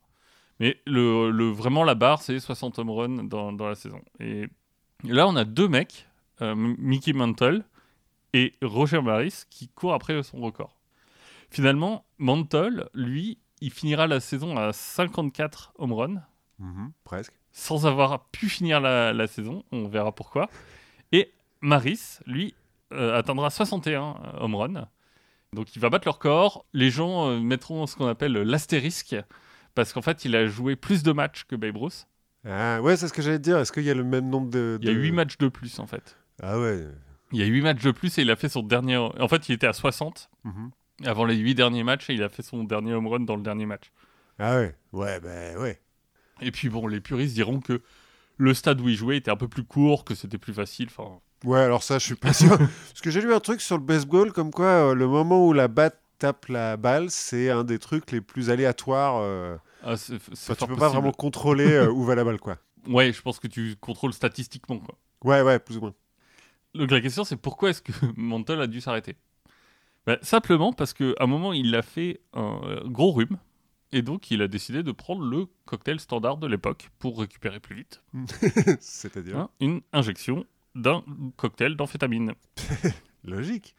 Mais 0.59 0.81
le, 0.85 1.29
le- 1.31 1.51
vraiment, 1.51 1.83
la 1.83 1.95
barre, 1.95 2.21
c'est 2.21 2.39
60 2.39 2.79
home 2.79 2.89
runs 2.89 3.23
dans, 3.25 3.51
dans 3.53 3.67
la 3.67 3.75
saison. 3.75 4.01
Et 4.19 4.47
là, 5.03 5.27
on 5.27 5.35
a 5.35 5.43
deux 5.45 5.67
mecs, 5.67 6.07
euh, 6.41 6.55
Mickey 6.55 7.13
Mantle 7.13 7.63
et 8.33 8.53
Roger 8.61 9.01
Maris, 9.01 9.43
qui 9.49 9.67
courent 9.69 9.93
après 9.93 10.21
son 10.23 10.39
record. 10.41 10.75
Finalement, 11.49 12.05
Mantle, 12.17 12.89
lui, 12.93 13.37
il 13.61 13.71
finira 13.71 14.07
la 14.07 14.19
saison 14.19 14.57
à 14.57 14.73
54 14.73 15.73
home 15.77 15.93
runs, 15.93 16.21
Mhm. 16.59 16.91
Presque. 17.03 17.33
sans 17.51 17.85
avoir 17.85 18.25
pu 18.29 18.47
finir 18.49 18.79
la, 18.79 19.11
la 19.13 19.27
saison. 19.27 19.63
On 19.73 19.87
verra 19.89 20.13
pourquoi. 20.13 20.49
Et 21.11 21.31
Maris, 21.61 22.19
lui, 22.25 22.53
euh, 22.93 23.17
atteindra 23.17 23.49
61 23.49 24.15
home 24.39 24.55
runs. 24.55 24.87
Donc 25.55 25.75
il 25.75 25.79
va 25.81 25.89
battre 25.89 26.05
leur 26.07 26.19
corps. 26.19 26.65
Les 26.73 26.89
gens 26.91 27.29
euh, 27.29 27.39
mettront 27.39 27.87
ce 27.87 27.95
qu'on 27.95 28.07
appelle 28.07 28.33
l'astérisque, 28.33 29.15
parce 29.73 29.91
qu'en 29.93 30.01
fait, 30.03 30.25
il 30.25 30.35
a 30.35 30.45
joué 30.45 30.75
plus 30.75 31.01
de 31.03 31.11
matchs 31.11 31.45
que 31.45 31.55
Babe 31.55 31.77
Ruth. 31.77 32.07
Ah, 32.47 32.79
ouais, 32.81 32.95
c'est 32.95 33.07
ce 33.07 33.13
que 33.13 33.21
j'allais 33.23 33.39
te 33.39 33.43
dire. 33.43 33.57
Est-ce 33.57 33.71
qu'il 33.71 33.83
y 33.83 33.89
a 33.89 33.95
le 33.95 34.03
même 34.03 34.29
nombre 34.29 34.49
de. 34.51 34.77
Il 34.81 34.87
y 34.87 34.91
a 34.91 34.93
de- 34.93 34.99
8 34.99 35.11
matchs 35.11 35.37
de 35.39 35.47
plus, 35.47 35.79
en 35.79 35.87
fait. 35.87 36.17
Ah, 36.43 36.59
ouais. 36.59 36.85
Il 37.31 37.39
y 37.39 37.43
a 37.43 37.47
8 37.47 37.61
matchs 37.61 37.81
de 37.81 37.91
plus 37.91 38.15
et 38.19 38.21
il 38.21 38.29
a 38.29 38.35
fait 38.35 38.49
son 38.49 38.61
dernier... 38.61 38.97
En 38.97 39.27
fait, 39.27 39.49
il 39.49 39.53
était 39.53 39.65
à 39.67 39.73
60 39.73 40.29
Mhm. 40.43 40.69
avant 41.05 41.25
les 41.25 41.35
8 41.35 41.55
derniers 41.55 41.83
matchs 41.83 42.09
et 42.09 42.13
il 42.13 42.21
a 42.21 42.29
fait 42.29 42.43
son 42.43 42.63
dernier 42.63 42.93
home 42.93 43.07
run 43.07 43.21
dans 43.21 43.35
le 43.35 43.41
dernier 43.41 43.65
match. 43.65 43.91
Ah, 44.37 44.57
ouais. 44.57 44.75
Ouais, 44.93 45.19
bah, 45.19 45.59
ouais. 45.59 45.81
Et 46.41 46.51
puis 46.51 46.69
bon, 46.69 46.85
les 46.85 47.01
puristes 47.01 47.33
diront 47.33 47.59
que 47.61 47.81
le 48.37 48.53
stade 48.53 48.79
où 48.79 48.87
il 48.89 48.95
jouait 48.95 49.17
était 49.17 49.31
un 49.31 49.37
peu 49.37 49.47
plus 49.47 49.63
court, 49.63 50.05
que 50.05 50.13
c'était 50.13 50.37
plus 50.37 50.53
facile. 50.53 50.87
Enfin, 50.95 51.19
Ouais, 51.45 51.59
alors 51.59 51.83
ça, 51.83 51.99
je 51.99 52.05
suis 52.05 52.15
pas 52.15 52.33
sûr. 52.33 52.57
Parce 52.57 53.01
que 53.01 53.09
j'ai 53.11 53.21
lu 53.21 53.33
un 53.33 53.39
truc 53.39 53.61
sur 53.61 53.77
le 53.77 53.83
baseball, 53.83 54.31
comme 54.33 54.51
quoi 54.51 54.65
euh, 54.65 54.93
le 54.95 55.07
moment 55.07 55.45
où 55.47 55.53
la 55.53 55.67
batte 55.67 55.99
tape 56.17 56.47
la 56.47 56.77
balle, 56.77 57.09
c'est 57.11 57.49
un 57.49 57.63
des 57.63 57.77
trucs 57.79 58.11
les 58.11 58.21
plus 58.21 58.49
aléatoires. 58.49 59.17
euh, 59.21 59.57
ah, 59.83 59.97
c'est- 59.97 60.17
c'est 60.33 60.51
enfin, 60.51 60.65
tu 60.65 60.67
peux 60.73 60.75
pas 60.79 60.89
vraiment 60.89 61.11
contrôler 61.11 61.67
euh, 61.67 61.89
où 61.91 62.03
va 62.03 62.15
la 62.15 62.23
balle, 62.23 62.39
quoi. 62.39 62.57
Ouais, 62.87 63.11
je 63.13 63.21
pense 63.21 63.39
que 63.39 63.47
tu 63.47 63.75
contrôles 63.79 64.13
statistiquement. 64.13 64.79
Quoi. 64.79 64.95
Ouais, 65.23 65.41
ouais, 65.41 65.59
plus 65.59 65.77
ou 65.77 65.81
moins. 65.81 65.93
Donc 66.73 66.91
la 66.91 67.01
question, 67.01 67.23
c'est 67.23 67.35
pourquoi 67.37 67.69
est-ce 67.69 67.81
que 67.81 67.91
Mantle 68.17 68.61
a 68.61 68.67
dû 68.67 68.81
s'arrêter? 68.81 69.15
Bah, 70.05 70.17
Simplement 70.21 70.71
parce 70.73 70.93
qu'à 70.93 71.13
un 71.19 71.25
moment, 71.27 71.51
il 71.53 71.73
a 71.75 71.81
fait 71.81 72.21
un 72.33 72.59
euh, 72.63 72.81
gros 72.85 73.11
rhume. 73.11 73.37
Et 73.91 74.01
donc, 74.01 74.29
il 74.31 74.41
a 74.41 74.47
décidé 74.47 74.83
de 74.83 74.91
prendre 74.91 75.23
le 75.23 75.47
cocktail 75.65 75.99
standard 75.99 76.37
de 76.37 76.47
l'époque 76.47 76.89
pour 76.99 77.19
récupérer 77.19 77.59
plus 77.59 77.75
vite. 77.75 78.03
C'est-à-dire? 78.79 79.37
Hein, 79.37 79.49
une 79.59 79.81
injection 79.93 80.45
d'un 80.75 81.03
cocktail 81.37 81.75
d'amphétamine 81.75 82.33
logique. 83.23 83.75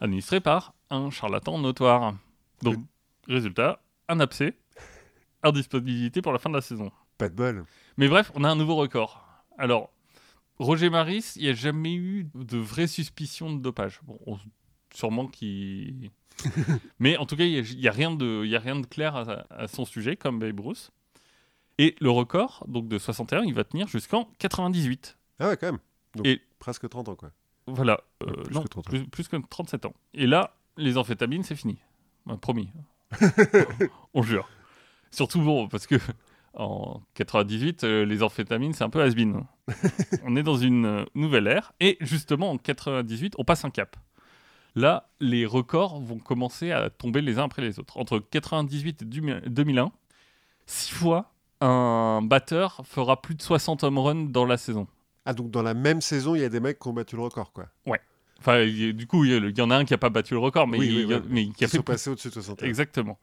administré 0.00 0.40
par 0.40 0.74
un 0.90 1.10
charlatan 1.10 1.58
notoire. 1.58 2.14
Donc, 2.62 2.78
résultat, 3.28 3.82
un 4.08 4.18
abcès, 4.20 4.56
indisponibilité 5.42 6.22
pour 6.22 6.32
la 6.32 6.38
fin 6.38 6.50
de 6.50 6.54
la 6.56 6.60
saison. 6.60 6.90
Pas 7.18 7.28
de 7.28 7.34
bol. 7.34 7.64
Mais 7.96 8.08
bref, 8.08 8.30
on 8.34 8.44
a 8.44 8.48
un 8.50 8.56
nouveau 8.56 8.76
record. 8.76 9.24
Alors, 9.58 9.90
Roger 10.58 10.90
Maris, 10.90 11.32
il 11.36 11.42
n'y 11.42 11.48
a 11.48 11.54
jamais 11.54 11.94
eu 11.94 12.26
de 12.34 12.58
vraie 12.58 12.86
suspicion 12.86 13.52
de 13.54 13.60
dopage. 13.60 14.00
Bon, 14.04 14.18
on- 14.26 14.38
sûrement 14.94 15.26
qu'il. 15.26 16.10
Mais 16.98 17.16
en 17.18 17.26
tout 17.26 17.36
cas, 17.36 17.44
il 17.44 17.62
n'y 17.78 17.88
a, 17.88 17.92
rien 17.92 18.10
de- 18.14 18.44
y 18.46 18.56
a 18.56 18.58
rien 18.60 18.76
de 18.80 18.86
clair 18.86 19.14
à, 19.16 19.44
à 19.50 19.68
son 19.68 19.84
sujet, 19.84 20.16
comme 20.16 20.38
Babe 20.38 20.60
Ruth. 20.60 20.90
Et 21.78 21.94
le 22.00 22.10
record, 22.10 22.64
donc 22.68 22.88
de 22.88 22.98
61, 22.98 23.42
il 23.44 23.54
va 23.54 23.64
tenir 23.64 23.88
jusqu'en 23.88 24.30
98. 24.38 25.16
Ah, 25.38 25.48
ouais, 25.48 25.56
quand 25.56 25.66
même. 25.72 25.78
Donc, 26.16 26.26
Et- 26.26 26.40
presque 26.58 26.88
30 26.88 27.08
ans, 27.08 27.14
quoi. 27.16 27.30
Voilà. 27.66 28.00
euh, 28.22 28.32
plus 28.44 28.54
non, 28.54 28.62
que 28.62 28.68
30 28.68 28.86
ans. 28.88 28.90
plus, 28.90 29.04
plus 29.06 29.28
que 29.28 29.36
37 29.36 29.86
ans. 29.86 29.94
Et 30.14 30.26
là, 30.26 30.54
les 30.76 30.96
amphétamines, 30.98 31.42
c'est 31.42 31.54
fini. 31.56 31.78
Promis. 32.40 32.70
On 34.14 34.22
jure. 34.22 34.48
Surtout 35.10 35.40
bon, 35.42 35.68
parce 35.68 35.86
que 35.86 35.96
en 36.54 37.00
98, 37.14 37.84
euh, 37.84 38.04
les 38.04 38.22
amphétamines, 38.22 38.72
c'est 38.72 38.84
un 38.84 38.90
peu 38.90 39.00
has-been. 39.02 39.44
on 40.24 40.36
est 40.36 40.42
dans 40.42 40.56
une 40.56 40.84
euh, 40.84 41.04
nouvelle 41.14 41.46
ère. 41.46 41.72
Et 41.80 41.96
justement, 42.00 42.50
en 42.50 42.58
98, 42.58 43.34
on 43.38 43.44
passe 43.44 43.64
un 43.64 43.70
cap. 43.70 43.96
Là, 44.76 45.08
les 45.20 45.46
records 45.46 46.00
vont 46.00 46.18
commencer 46.18 46.70
à 46.72 46.90
tomber 46.90 47.22
les 47.22 47.38
uns 47.38 47.44
après 47.44 47.62
les 47.62 47.78
autres. 47.80 47.98
Entre 47.98 48.18
98 48.20 49.02
et 49.02 49.04
2001, 49.04 49.90
six 50.66 50.92
fois, 50.92 51.32
un 51.60 52.20
batteur 52.22 52.80
fera 52.84 53.20
plus 53.20 53.34
de 53.34 53.42
60 53.42 53.82
home 53.84 53.98
runs 53.98 54.24
dans 54.30 54.44
la 54.44 54.56
saison. 54.56 54.86
Ah, 55.26 55.32
donc 55.34 55.50
dans 55.50 55.62
la 55.62 55.74
même 55.74 56.00
saison, 56.00 56.34
il 56.34 56.40
y 56.40 56.44
a 56.44 56.48
des 56.48 56.60
mecs 56.60 56.78
qui 56.78 56.88
ont 56.88 56.92
battu 56.92 57.16
le 57.16 57.22
record, 57.22 57.52
quoi. 57.52 57.66
Enfin, 58.38 58.60
y 58.60 58.88
a- 58.88 58.92
du 58.92 59.06
coup, 59.06 59.24
il 59.26 59.54
y 59.56 59.60
en 59.60 59.70
a 59.70 59.76
un 59.76 59.84
qui 59.84 59.92
n'a 59.92 59.98
pas 59.98 60.08
battu 60.08 60.32
le 60.32 60.40
record, 60.40 60.66
mais, 60.66 60.78
Oui, 60.78 60.86
il, 60.88 61.06
oui, 61.06 61.12
a- 61.14 61.18
ouais. 61.18 61.22
mais 61.28 61.44
qui 61.46 61.52
Qui 61.52 61.64
a 61.64 61.68
fait 61.68 61.76
sont 61.76 61.82
passés 61.82 62.08
au-dessus 62.08 62.28
de 62.28 62.32
61. 62.34 62.66
Exactement. 62.66 63.18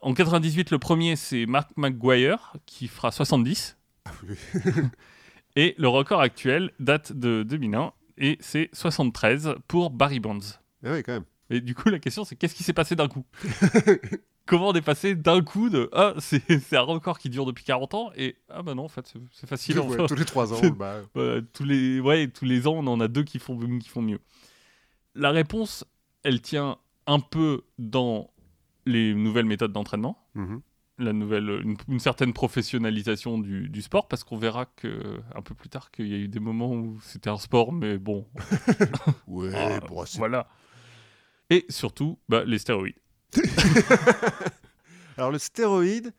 En 0.00 0.14
98, 0.14 0.70
le 0.70 0.78
premier, 0.78 1.14
c'est 1.16 1.44
Mark 1.44 1.68
McGuire, 1.76 2.54
qui 2.64 2.88
fera 2.88 3.12
70. 3.12 3.76
Ah, 4.06 4.12
oui. 4.26 4.34
Et 5.56 5.74
le 5.76 5.88
record 5.88 6.22
actuel 6.22 6.70
date 6.80 7.12
de 7.12 7.42
2001, 7.42 7.92
et 8.16 8.38
c'est 8.40 8.70
73 8.72 9.56
pour 9.68 9.90
Barry 9.90 10.20
Bonds. 10.20 10.38
Ah 10.84 10.92
oui, 10.92 11.02
quand 11.02 11.12
même. 11.12 11.24
Et 11.50 11.60
du 11.60 11.74
coup, 11.74 11.90
la 11.90 11.98
question, 11.98 12.24
c'est 12.24 12.36
qu'est-ce 12.36 12.54
qui 12.54 12.62
s'est 12.62 12.72
passé 12.72 12.94
d'un 12.96 13.08
coup? 13.08 13.24
Comment 14.46 14.68
on 14.68 14.72
est 14.72 14.82
passé 14.82 15.14
d'un 15.14 15.42
coup 15.42 15.68
de 15.68 15.88
ah 15.92 16.14
c'est 16.18 16.76
un 16.76 16.80
record 16.80 17.18
qui 17.18 17.30
dure 17.30 17.46
depuis 17.46 17.64
40 17.64 17.94
ans 17.94 18.10
et 18.16 18.36
ah 18.48 18.62
bah 18.62 18.74
non 18.74 18.84
en 18.84 18.88
fait 18.88 19.12
c'est- 19.32 19.46
facile 19.46 19.78
Ouais, 19.80 20.06
tous 20.06 20.14
les 20.16 20.24
trois 20.24 20.52
ans, 20.52 20.60
bah, 20.78 21.02
Euh, 21.16 21.40
tous 21.52 21.64
les 21.64 22.00
ouais 22.00 22.28
tous 22.28 22.44
les 22.44 22.66
ans 22.66 22.74
on 22.76 22.86
en 22.88 23.00
a 23.00 23.08
deux 23.08 23.22
qui 23.22 23.38
font 23.38 23.56
qui 23.78 23.88
font 23.88 24.02
mieux. 24.02 24.18
La 25.14 25.30
réponse 25.30 25.84
elle 26.24 26.40
tient 26.40 26.78
un 27.06 27.20
peu 27.20 27.62
dans 27.78 28.30
les 28.86 29.14
nouvelles 29.14 29.44
méthodes 29.46 29.72
d'entraînement, 29.72 30.18
mhm. 30.34 30.60
la 30.98 31.12
nouvelle 31.12 31.60
une, 31.62 31.76
une 31.88 32.00
certaine 32.00 32.32
professionnalisation 32.32 33.38
du, 33.38 33.68
du 33.68 33.82
sport 33.82 34.08
parce 34.08 34.24
qu'on 34.24 34.36
verra 34.36 34.66
que 34.66 35.20
un 35.34 35.42
peu 35.42 35.54
plus 35.54 35.68
tard 35.68 35.90
qu'il 35.90 36.08
y 36.08 36.14
a 36.14 36.18
eu 36.18 36.28
des 36.28 36.40
moments 36.40 36.72
où 36.72 36.98
c'était 37.02 37.30
un 37.30 37.38
sport 37.38 37.72
mais 37.72 37.98
bon 37.98 38.26
Ouais, 39.28 39.52
ah, 39.54 39.80
bon, 39.80 40.04
voilà. 40.16 40.48
Et 41.50 41.66
surtout 41.68 42.18
bah, 42.28 42.44
les 42.44 42.58
stéroïdes. 42.58 42.94
Alors 45.16 45.30
le 45.30 45.38
stéroïde, 45.38 46.12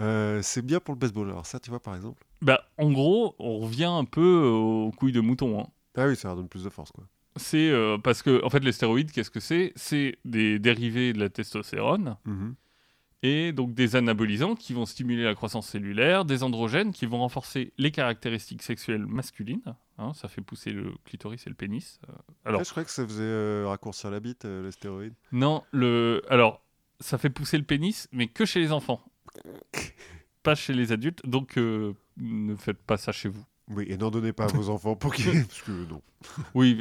euh, 0.00 0.40
c'est 0.42 0.62
bien 0.62 0.80
pour 0.80 0.94
le 0.94 0.98
baseball. 0.98 1.28
Alors 1.30 1.46
ça, 1.46 1.60
tu 1.60 1.70
vois, 1.70 1.80
par 1.80 1.94
exemple. 1.94 2.22
Bah, 2.40 2.64
en 2.78 2.90
gros, 2.90 3.34
on 3.38 3.58
revient 3.60 3.84
un 3.84 4.04
peu 4.04 4.40
aux 4.44 4.90
couilles 4.92 5.12
de 5.12 5.20
mouton. 5.20 5.60
hein. 5.60 5.66
Ah 5.96 6.06
oui, 6.06 6.16
ça 6.16 6.28
leur 6.28 6.36
donne 6.36 6.48
plus 6.48 6.64
de 6.64 6.70
force, 6.70 6.90
quoi. 6.90 7.04
C'est 7.36 7.70
euh, 7.70 7.98
parce 7.98 8.22
que, 8.22 8.44
en 8.44 8.50
fait, 8.50 8.60
les 8.60 8.72
stéroïdes, 8.72 9.10
qu'est-ce 9.12 9.30
que 9.30 9.40
c'est? 9.40 9.72
C'est 9.76 10.16
des 10.24 10.58
dérivés 10.58 11.12
de 11.12 11.18
la 11.20 11.28
testostérone 11.28 12.16
Mhm. 12.26 12.54
Et 13.22 13.52
donc 13.52 13.74
des 13.74 13.94
anabolisants 13.96 14.54
qui 14.56 14.72
vont 14.72 14.84
stimuler 14.86 15.22
la 15.24 15.34
croissance 15.34 15.68
cellulaire, 15.68 16.24
des 16.24 16.42
androgènes 16.42 16.92
qui 16.92 17.06
vont 17.06 17.18
renforcer 17.18 17.72
les 17.78 17.90
caractéristiques 17.92 18.62
sexuelles 18.62 19.06
masculines. 19.06 19.62
hein, 19.98 20.12
ça 20.14 20.28
fait 20.28 20.40
pousser 20.40 20.70
le 20.70 20.92
clitoris 21.04 21.46
et 21.46 21.50
le 21.50 21.54
pénis. 21.54 22.00
Euh, 22.08 22.12
alors, 22.44 22.64
je 22.64 22.70
croyais 22.70 22.84
que 22.84 22.90
ça 22.90 23.06
faisait 23.06 23.22
euh, 23.22 23.64
raccourcir 23.68 24.10
la 24.10 24.18
bite, 24.20 24.44
euh, 24.44 24.64
les 24.64 24.72
stéroïdes. 24.72 25.14
non, 25.30 25.62
le, 25.70 26.22
alors, 26.28 26.62
ça 27.00 27.16
fait 27.18 27.30
pousser 27.30 27.58
le 27.58 27.64
pénis, 27.64 28.08
mais 28.12 28.26
que 28.28 28.44
chez 28.44 28.58
les 28.60 28.72
enfants, 28.72 29.00
pas 30.42 30.54
chez 30.56 30.72
les 30.72 30.90
adultes. 30.92 31.24
Donc, 31.24 31.56
euh, 31.58 31.94
ne 32.16 32.56
faites 32.56 32.82
pas 32.82 32.96
ça 32.96 33.12
chez 33.12 33.28
vous. 33.28 33.44
Oui, 33.68 33.86
et 33.88 33.96
n'en 33.96 34.10
donnez 34.10 34.32
pas 34.32 34.44
à 34.44 34.48
vos 34.48 34.68
enfants 34.68 34.96
pour 34.96 35.14
qu'ils... 35.14 35.24
Parce 35.46 35.62
que 35.62 35.70
non. 35.88 36.02
Oui, 36.54 36.76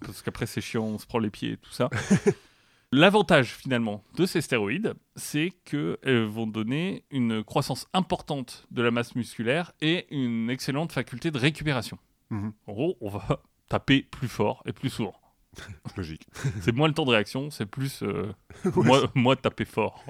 parce 0.00 0.22
qu'après 0.22 0.46
c'est 0.46 0.60
chiant, 0.60 0.84
on 0.84 0.98
se 0.98 1.06
prend 1.06 1.18
les 1.18 1.30
pieds 1.30 1.52
et 1.52 1.56
tout 1.56 1.72
ça. 1.72 1.88
L'avantage 2.92 3.54
finalement 3.54 4.02
de 4.16 4.26
ces 4.26 4.40
stéroïdes, 4.40 4.94
c'est 5.14 5.50
qu'elles 5.64 6.24
vont 6.24 6.46
donner 6.48 7.04
une 7.12 7.44
croissance 7.44 7.86
importante 7.92 8.66
de 8.72 8.82
la 8.82 8.90
masse 8.90 9.14
musculaire 9.14 9.72
et 9.80 10.06
une 10.14 10.50
excellente 10.50 10.90
faculté 10.92 11.30
de 11.30 11.38
récupération. 11.38 11.98
Mhm. 12.30 12.52
En 12.66 12.72
gros, 12.72 12.96
on 13.00 13.08
va 13.10 13.42
taper 13.68 14.02
plus 14.02 14.26
fort 14.28 14.62
et 14.66 14.72
plus 14.72 14.90
souvent. 14.90 15.14
Logique. 15.96 16.26
C'est 16.62 16.72
moins 16.74 16.88
le 16.88 16.94
temps 16.94 17.04
de 17.04 17.10
réaction, 17.12 17.50
c'est 17.50 17.66
plus 17.66 18.02
euh, 18.02 18.32
Ouais. 18.64 18.72
moi, 18.84 19.10
moi 19.14 19.36
taper 19.36 19.64
fort. 19.64 20.04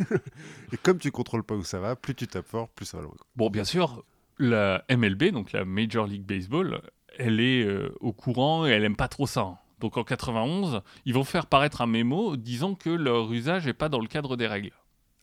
Et 0.73 0.77
comme 0.79 0.99
tu 0.99 1.11
contrôles 1.11 1.45
pas 1.45 1.55
où 1.57 1.65
ça 1.65 1.81
va, 1.81 1.97
plus 1.97 2.15
tu 2.15 2.27
tapes 2.29 2.47
fort, 2.47 2.69
plus 2.71 2.87
ça 2.87 2.97
va 2.99 3.05
loin. 3.05 3.15
Bon, 3.37 3.51
bien 3.51 3.65
sûr, 3.65 4.05
la 4.39 4.85
MLB, 4.91 5.33
donc 5.33 5.53
la 5.53 5.65
Major 5.67 6.07
League 6.07 6.25
Baseball, 6.25 6.81
elle 7.19 7.41
est 7.41 7.63
euh, 7.65 7.95
au 8.01 8.13
courant 8.13 8.67
et 8.67 8.71
elle 8.71 8.85
aime 8.85 8.97
pas 8.97 9.09
trop 9.09 9.27
ça. 9.27 9.59
Donc 9.81 9.97
en 9.97 10.05
91, 10.05 10.83
ils 11.07 11.15
vont 11.15 11.25
faire 11.25 11.47
paraître 11.47 11.81
un 11.81 11.87
mémo 11.87 12.37
disant 12.37 12.75
que 12.75 12.91
leur 12.91 13.33
usage 13.33 13.67
n'est 13.67 13.73
pas 13.73 13.89
dans 13.89 14.01
le 14.01 14.07
cadre 14.09 14.37
des 14.37 14.47
règles. 14.47 14.73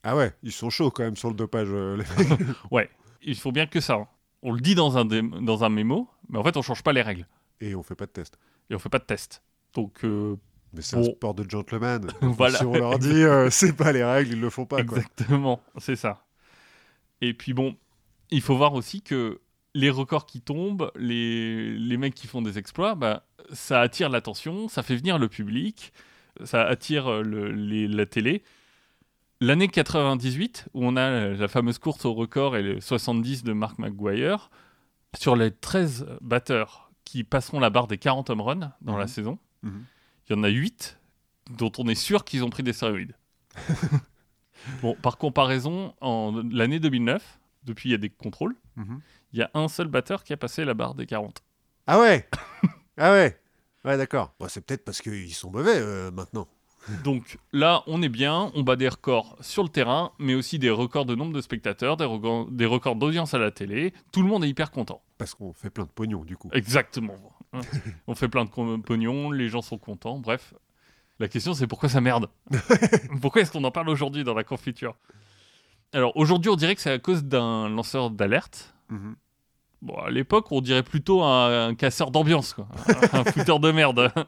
Ah 0.03 0.15
ouais, 0.15 0.33
ils 0.43 0.51
sont 0.51 0.69
chauds 0.69 0.91
quand 0.91 1.03
même 1.03 1.15
sur 1.17 1.29
le 1.29 1.35
dopage. 1.35 1.67
euh, 1.71 1.97
les. 1.97 2.03
Ouais, 2.71 2.89
il 3.21 3.35
faut 3.35 3.51
bien 3.51 3.67
que 3.67 3.79
ça. 3.79 3.95
hein. 3.95 4.07
On 4.41 4.51
le 4.51 4.59
dit 4.61 4.75
dans 4.75 4.97
un, 4.97 5.05
dans 5.05 5.63
un 5.63 5.69
mémo, 5.69 6.09
mais 6.29 6.37
en 6.39 6.43
fait 6.43 6.55
on 6.57 6.61
change 6.61 6.83
pas 6.83 6.93
les 6.93 7.01
règles 7.01 7.27
Et 7.61 7.75
on 7.75 7.83
fait 7.83 7.95
pas 7.95 8.05
de 8.05 8.11
test. 8.11 8.37
et 8.69 8.75
on 8.75 8.79
fait 8.79 8.89
pas 8.89 8.99
de 8.99 9.03
test. 9.05 9.41
Donc 9.73 10.03
euh, 10.03 10.35
Mais 10.73 10.81
c'est 10.81 10.95
Bon. 10.95 11.01
un 11.01 11.05
sport 11.05 11.33
de 11.33 11.49
gentleman. 11.49 12.07
Voilà. 12.21 12.59
Si 12.59 12.65
on 12.65 12.73
leur 12.73 12.99
dit 12.99 13.23
euh, 13.23 13.49
c'est 13.49 13.73
pas 13.73 13.91
les 13.91 14.03
règles, 14.03 14.33
ils 14.33 14.39
le 14.41 14.49
font 14.49 14.65
pas. 14.65 14.77
Exactement, 14.79 15.61
c'est 15.77 15.95
ça. 15.95 16.25
Et 17.21 17.33
puis 17.33 17.53
bon, 17.53 17.75
il 18.31 18.41
faut 18.41 18.55
voir 18.55 18.73
aussi 18.75 19.01
que 19.01 19.41
les 19.75 19.89
records 19.89 20.25
qui 20.25 20.41
tombent, 20.41 20.91
les, 20.95 21.77
les 21.77 21.97
mecs 21.97 22.13
qui 22.15 22.27
font 22.27 22.41
des 22.41 22.57
exploits, 22.57 22.95
bah, 22.95 23.25
ça 23.53 23.81
attire 23.81 24.09
l'attention, 24.09 24.67
ça 24.69 24.83
fait 24.83 24.95
venir 24.95 25.17
le 25.19 25.27
public, 25.27 25.93
ça 26.43 26.63
attire 26.65 27.07
euh, 27.11 27.21
le- 27.21 27.51
les- 27.51 27.87
la 27.87 28.05
télé. 28.05 28.43
L'année 29.39 29.67
98, 29.67 30.67
où 30.73 30.83
on 30.85 30.95
a 30.95 31.27
la, 31.29 31.47
fameuse 31.47 31.77
course 31.77 32.05
au 32.05 32.13
record 32.13 32.55
et 32.57 32.63
le 32.63 32.81
70 32.81 33.43
de 33.43 33.53
Mark 33.53 33.77
McGuire, 33.77 34.49
sur 35.15 35.35
les 35.35 35.51
13 35.51 36.07
batteurs 36.21 36.91
qui 37.05 37.23
passeront 37.23 37.59
la 37.59 37.69
barre 37.69 37.87
des 37.87 37.97
40 37.99 38.29
home 38.31 38.41
runs 38.41 38.73
dans 38.81 38.93
Mhm. 38.93 38.99
la 38.99 39.07
saison, 39.07 39.37
Mhm. 39.63 39.83
il 40.29 40.35
y 40.35 40.39
en 40.39 40.43
a 40.43 40.49
8 40.49 40.99
dont 41.51 41.71
on 41.77 41.87
est 41.87 41.95
sûr 41.95 42.25
qu'ils 42.25 42.43
ont 42.43 42.49
pris 42.49 42.63
des 42.63 42.73
stéroïdes. 42.73 43.15
bon, 44.81 44.95
par 45.01 45.17
comparaison, 45.17 45.93
en 46.01 46.41
l'année 46.51 46.79
2009, 46.79 47.39
depuis 47.63 47.89
il 47.89 47.91
y 47.91 47.95
a 47.95 47.99
des 47.99 48.09
contrôles, 48.09 48.55
Mhm. 48.75 48.99
Il 49.33 49.39
y 49.39 49.41
a 49.41 49.51
un 49.53 49.67
seul 49.67 49.87
batteur 49.87 50.23
qui 50.23 50.33
a 50.33 50.37
passé 50.37 50.65
la 50.65 50.73
barre 50.73 50.95
des 50.95 51.05
40. 51.05 51.43
Ah 51.87 51.99
ouais 51.99 52.27
Ah 52.97 53.11
ouais 53.11 53.39
Ouais, 53.85 53.97
d'accord. 53.97 54.33
Bon, 54.39 54.47
c'est 54.49 54.61
peut-être 54.61 54.83
parce 54.83 55.01
qu'ils 55.01 55.33
sont 55.33 55.51
mauvais 55.51 55.77
euh, 55.77 56.11
maintenant. 56.11 56.47
Donc 57.03 57.37
là, 57.51 57.83
on 57.87 58.01
est 58.01 58.09
bien, 58.09 58.51
on 58.55 58.63
bat 58.63 58.75
des 58.75 58.87
records 58.87 59.37
sur 59.41 59.63
le 59.63 59.69
terrain, 59.69 60.11
mais 60.19 60.35
aussi 60.35 60.57
des 60.59 60.69
records 60.69 61.05
de 61.05 61.15
nombre 61.15 61.33
de 61.33 61.41
spectateurs, 61.41 61.97
des, 61.97 62.05
records- 62.05 62.49
des 62.51 62.65
records 62.65 62.95
d'audience 62.95 63.33
à 63.33 63.37
la 63.39 63.51
télé. 63.51 63.93
Tout 64.11 64.21
le 64.21 64.27
monde 64.27 64.43
est 64.43 64.49
hyper 64.49 64.71
content. 64.71 65.01
Parce 65.17 65.35
qu'on 65.35 65.53
fait 65.53 65.69
plein 65.69 65.83
de 65.85 65.89
pognon, 65.89 66.23
du 66.23 66.37
coup. 66.37 66.49
Exactement. 66.53 67.15
Hein. 67.53 67.61
on 68.07 68.15
fait 68.15 68.27
plein 68.29 68.45
de 68.45 68.49
pognon, 68.81 69.31
les 69.31 69.49
gens 69.49 69.61
sont 69.61 69.77
contents, 69.77 70.19
bref. 70.19 70.53
La 71.19 71.27
question, 71.27 71.53
c'est 71.53 71.67
pourquoi 71.67 71.89
ça 71.89 71.99
merde 72.01 72.29
Pourquoi 73.21 73.41
est-ce 73.41 73.51
qu'on 73.51 73.63
en 73.63 73.71
parle 73.71 73.89
aujourd'hui 73.89 74.23
dans 74.23 74.33
la 74.35 74.43
confiture? 74.43 74.95
Alors 75.93 76.15
aujourd'hui, 76.15 76.51
on 76.51 76.55
dirait 76.55 76.75
que 76.75 76.81
c'est 76.81 76.91
à 76.91 76.99
cause 76.99 77.23
d'un 77.23 77.69
lanceur 77.69 78.11
d'alerte. 78.11 78.75
Mhm. 78.89 79.15
Bon, 79.81 79.95
à 79.95 80.09
l'époque, 80.09 80.51
on 80.51 80.61
dirait 80.61 80.83
plutôt 80.83 81.21
un, 81.23 81.67
un 81.69 81.75
casseur 81.75 82.09
d'ambiance, 82.11 82.53
quoi. 82.53 82.67
un 83.13 83.23
fouteur 83.23 83.59
de 83.59 83.71
merde. 83.71 84.11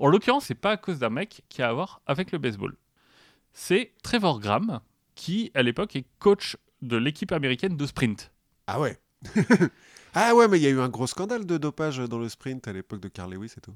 En 0.00 0.06
l'occurrence, 0.06 0.44
c'est 0.44 0.54
pas 0.54 0.70
à 0.72 0.76
cause 0.76 1.00
d'un 1.00 1.10
mec 1.10 1.42
qui 1.48 1.60
a 1.60 1.70
à 1.70 1.72
voir 1.72 2.00
avec 2.06 2.30
le 2.30 2.38
baseball. 2.38 2.76
C'est 3.52 3.92
Trevor 4.04 4.38
Graham, 4.38 4.80
qui, 5.16 5.50
à 5.54 5.62
l'époque, 5.64 5.96
est 5.96 6.06
coach 6.20 6.56
de 6.82 6.96
l'équipe 6.96 7.32
américaine 7.32 7.76
de 7.76 7.84
sprint. 7.84 8.30
Ah 8.68 8.78
ouais 8.78 9.00
Ah 10.14 10.34
ouais, 10.34 10.46
mais 10.46 10.58
il 10.58 10.62
y 10.62 10.66
a 10.66 10.70
eu 10.70 10.80
un 10.80 10.88
gros 10.88 11.08
scandale 11.08 11.44
de 11.46 11.58
dopage 11.58 11.98
dans 11.98 12.18
le 12.18 12.28
sprint 12.28 12.68
à 12.68 12.72
l'époque 12.72 13.00
de 13.00 13.08
Carl 13.08 13.32
Lewis 13.32 13.52
et 13.56 13.60
tout. 13.60 13.74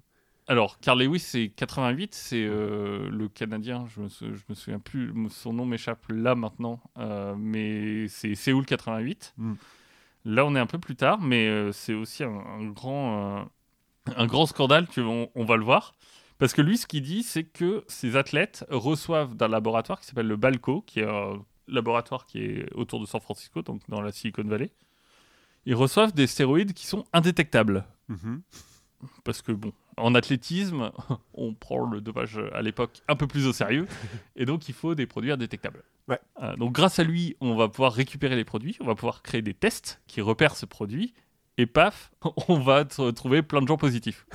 Alors, 0.49 0.81
Carl 0.81 1.01
Lewis, 1.03 1.21
c'est 1.21 1.49
88, 1.51 2.15
c'est 2.15 2.45
euh, 2.45 3.09
le 3.11 3.29
Canadien, 3.29 3.87
je 3.95 4.01
me, 4.01 4.09
sou- 4.09 4.35
je 4.35 4.43
me 4.49 4.55
souviens 4.55 4.81
plus, 4.81 5.13
son 5.31 5.53
nom 5.53 5.65
m'échappe 5.65 6.05
là 6.09 6.35
maintenant, 6.35 6.81
euh, 6.99 7.35
mais 7.39 8.09
c'est 8.09 8.35
Séoul 8.35 8.67
88. 8.67 9.35
Mm. 9.39 9.53
Là, 10.25 10.45
on 10.45 10.55
est 10.57 10.59
un 10.61 10.67
peu 10.67 10.79
plus 10.79 10.97
tard, 10.97 11.21
mais 11.21 11.47
euh, 11.49 11.71
c'est 11.73 11.95
aussi 11.95 12.25
un, 12.25 12.33
un 12.35 12.67
grand, 12.67 13.49
un 14.17 14.27
grand 14.27 14.47
scandale, 14.47 14.89
que 14.89 15.01
on, 15.01 15.31
on 15.35 15.45
va 15.45 15.57
le 15.57 15.65
voir. 15.65 15.95
Parce 16.39 16.53
que 16.55 16.63
lui, 16.63 16.77
ce 16.77 16.87
qu'il 16.89 17.03
dit, 17.03 17.23
c'est 17.23 17.45
que 17.45 17.85
ces 17.87 18.17
athlètes 18.17 18.65
reçoivent 18.69 19.37
d'un 19.37 19.49
laboratoire 19.49 20.01
qui 20.01 20.07
s'appelle 20.07 20.27
le 20.27 20.37
Balco, 20.37 20.83
qui 20.83 21.01
est 21.01 21.09
un 21.09 21.41
laboratoire 21.69 22.27
qui 22.27 22.39
est 22.41 22.73
autour 22.75 23.01
de 23.01 23.07
San 23.07 23.21
Francisco, 23.21 23.63
donc 23.63 23.81
dans 23.89 24.01
la 24.01 24.11
Silicon 24.11 24.43
Valley. 24.45 24.73
Ils 25.67 25.77
reçoivent 25.77 26.13
des 26.13 26.27
stéroïdes 26.27 26.73
qui 26.73 26.87
sont 26.87 27.05
indétectables 27.13 27.85
Mhm. 28.09 28.43
Parce 29.25 29.43
que 29.43 29.53
bon, 29.53 29.73
en 29.97 30.15
athlétisme, 30.15 30.91
on 31.35 31.55
prend 31.55 31.89
le 31.89 32.01
dopage 32.01 32.41
à 32.53 32.63
l'époque 32.63 33.03
un 33.09 33.17
peu 33.17 33.27
plus 33.27 33.47
au 33.47 33.53
sérieux, 33.53 33.87
et 34.37 34.45
donc 34.45 34.69
il 34.69 34.75
faut 34.75 34.95
des 34.95 35.07
produits 35.07 35.33
indétectables. 35.33 35.83
Ouais. 36.09 36.19
Euh, 36.43 36.57
donc 36.57 36.73
grâce 36.73 36.99
à 36.99 37.05
lui, 37.05 37.37
on 37.41 37.55
va 37.57 37.69
pouvoir 37.69 37.93
récupérer 37.93 38.37
les 38.37 38.45
produits, 38.45 38.77
on 38.81 38.87
va 38.87 38.95
pouvoir 38.95 39.23
créer 39.23 39.43
des 39.43 39.55
tests 39.55 40.01
qui 40.07 40.21
repèrent 40.21 40.57
ce 40.57 40.67
produit, 40.67 41.15
et 41.59 41.67
paf, 41.67 42.11
on 42.49 42.59
va 42.59 42.85
trouver 42.85 43.43
plein 43.43 43.63
de 43.63 43.69
gens 43.69 43.77
positifs. 43.77 44.27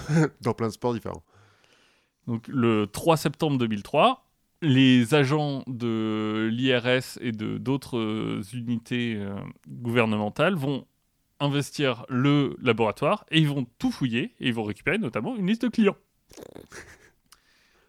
Dans 0.42 0.54
plein 0.54 0.68
de 0.68 0.74
sports 0.74 0.94
différents. 0.94 1.24
Donc 2.28 2.48
le 2.48 2.88
3 2.88 3.18
septembre 3.18 3.58
2003, 3.58 4.28
les 4.62 5.14
agents 5.14 5.64
de 5.68 6.50
l'IRS 6.52 7.18
et 7.22 7.32
de 7.32 7.58
d'autres 7.58 7.98
euh, 7.98 8.42
unités 8.54 9.16
euh, 9.16 9.36
gouvernementales 9.68 10.56
vont 10.56 10.86
investir 11.40 12.06
le 12.10 12.56
laboratoire 12.62 13.26
et 13.32 13.40
ils 13.40 13.48
vont 13.48 13.66
tout 13.80 13.92
fouiller 13.92 14.36
et 14.40 14.48
ils 14.48 14.54
vont 14.54 14.64
récupérer 14.64 14.98
notamment 14.98 15.36
une 15.36 15.48
liste 15.48 15.64
de 15.64 15.68
clients. 15.70 15.98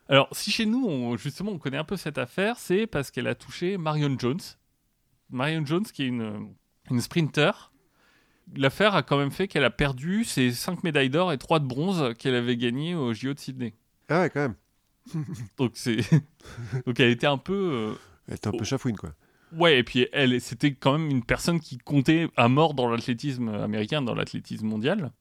Alors, 0.09 0.29
si 0.33 0.51
chez 0.51 0.65
nous, 0.67 0.87
on- 0.87 1.17
justement, 1.17 1.53
on 1.53 1.59
connaît 1.59 1.77
un 1.77 1.85
peu 1.85 1.97
cette 1.97 2.19
affaire, 2.19 2.59
c'est 2.59 2.87
parce 2.87 3.11
qu'elle 3.11 3.27
a 3.27 3.35
touché 3.35 3.77
Marion 3.77 4.17
Jones. 4.19 4.41
Marion 5.31 5.65
Jones, 5.67 5.85
qui 5.85 6.05
est 6.05 6.07
une, 6.07 6.55
une 6.91 7.01
sprinter. 7.01 7.71
L'affaire 8.57 8.95
a 8.95 9.03
quand 9.03 9.19
même 9.19 9.31
fait 9.31 9.47
qu'elle 9.49 9.65
a 9.65 9.71
perdu 9.71 10.25
ses 10.25 10.51
5 10.53 10.83
médailles 10.83 11.11
d'or 11.11 11.33
et 11.33 11.39
3 11.39 11.61
de 11.61 11.67
bronze 11.67 12.15
qu'elle 12.19 12.35
avait 12.35 12.57
gagnées 12.57 12.95
au 12.95 13.13
JO 13.13 13.35
de 13.35 13.39
Sydney. 13.39 13.75
Ah 14.09 14.21
ouais, 14.23 14.31
quand 14.31 14.41
même. 14.41 14.55
Donc 15.59 15.73
c'est 15.75 15.97
donc 16.87 17.01
elle 17.01 17.11
était 17.11 17.27
un 17.27 17.39
peu 17.39 17.55
euh, 17.55 17.95
Elle 18.29 18.35
était 18.35 18.49
un 18.49 18.53
peu 18.53 18.65
chafouine, 18.65 18.97
quoi. 18.97 19.15
Ouais 19.57 19.79
et 19.79 19.83
puis 19.85 20.07
elle 20.13 20.41
c'était 20.41 20.73
quand 20.73 20.99
même 20.99 21.11
une 21.11 21.25
personne 21.25 21.61
qui 21.61 21.79
comptait 21.79 22.29
à 22.37 22.49
mort 22.49 22.75
dans 22.75 22.89
l'athlétisme 22.89 23.49
américain, 23.49 24.03
dans 24.03 24.15
l'athlétisme 24.15 24.67
mondial. 24.67 25.13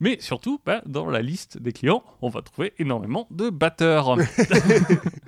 Mais 0.00 0.20
surtout, 0.20 0.60
bah, 0.64 0.80
dans 0.86 1.10
la 1.10 1.22
liste 1.22 1.58
des 1.58 1.72
clients, 1.72 2.04
on 2.22 2.28
va 2.28 2.40
trouver 2.42 2.72
énormément 2.78 3.26
de 3.30 3.50
batteurs. 3.50 4.16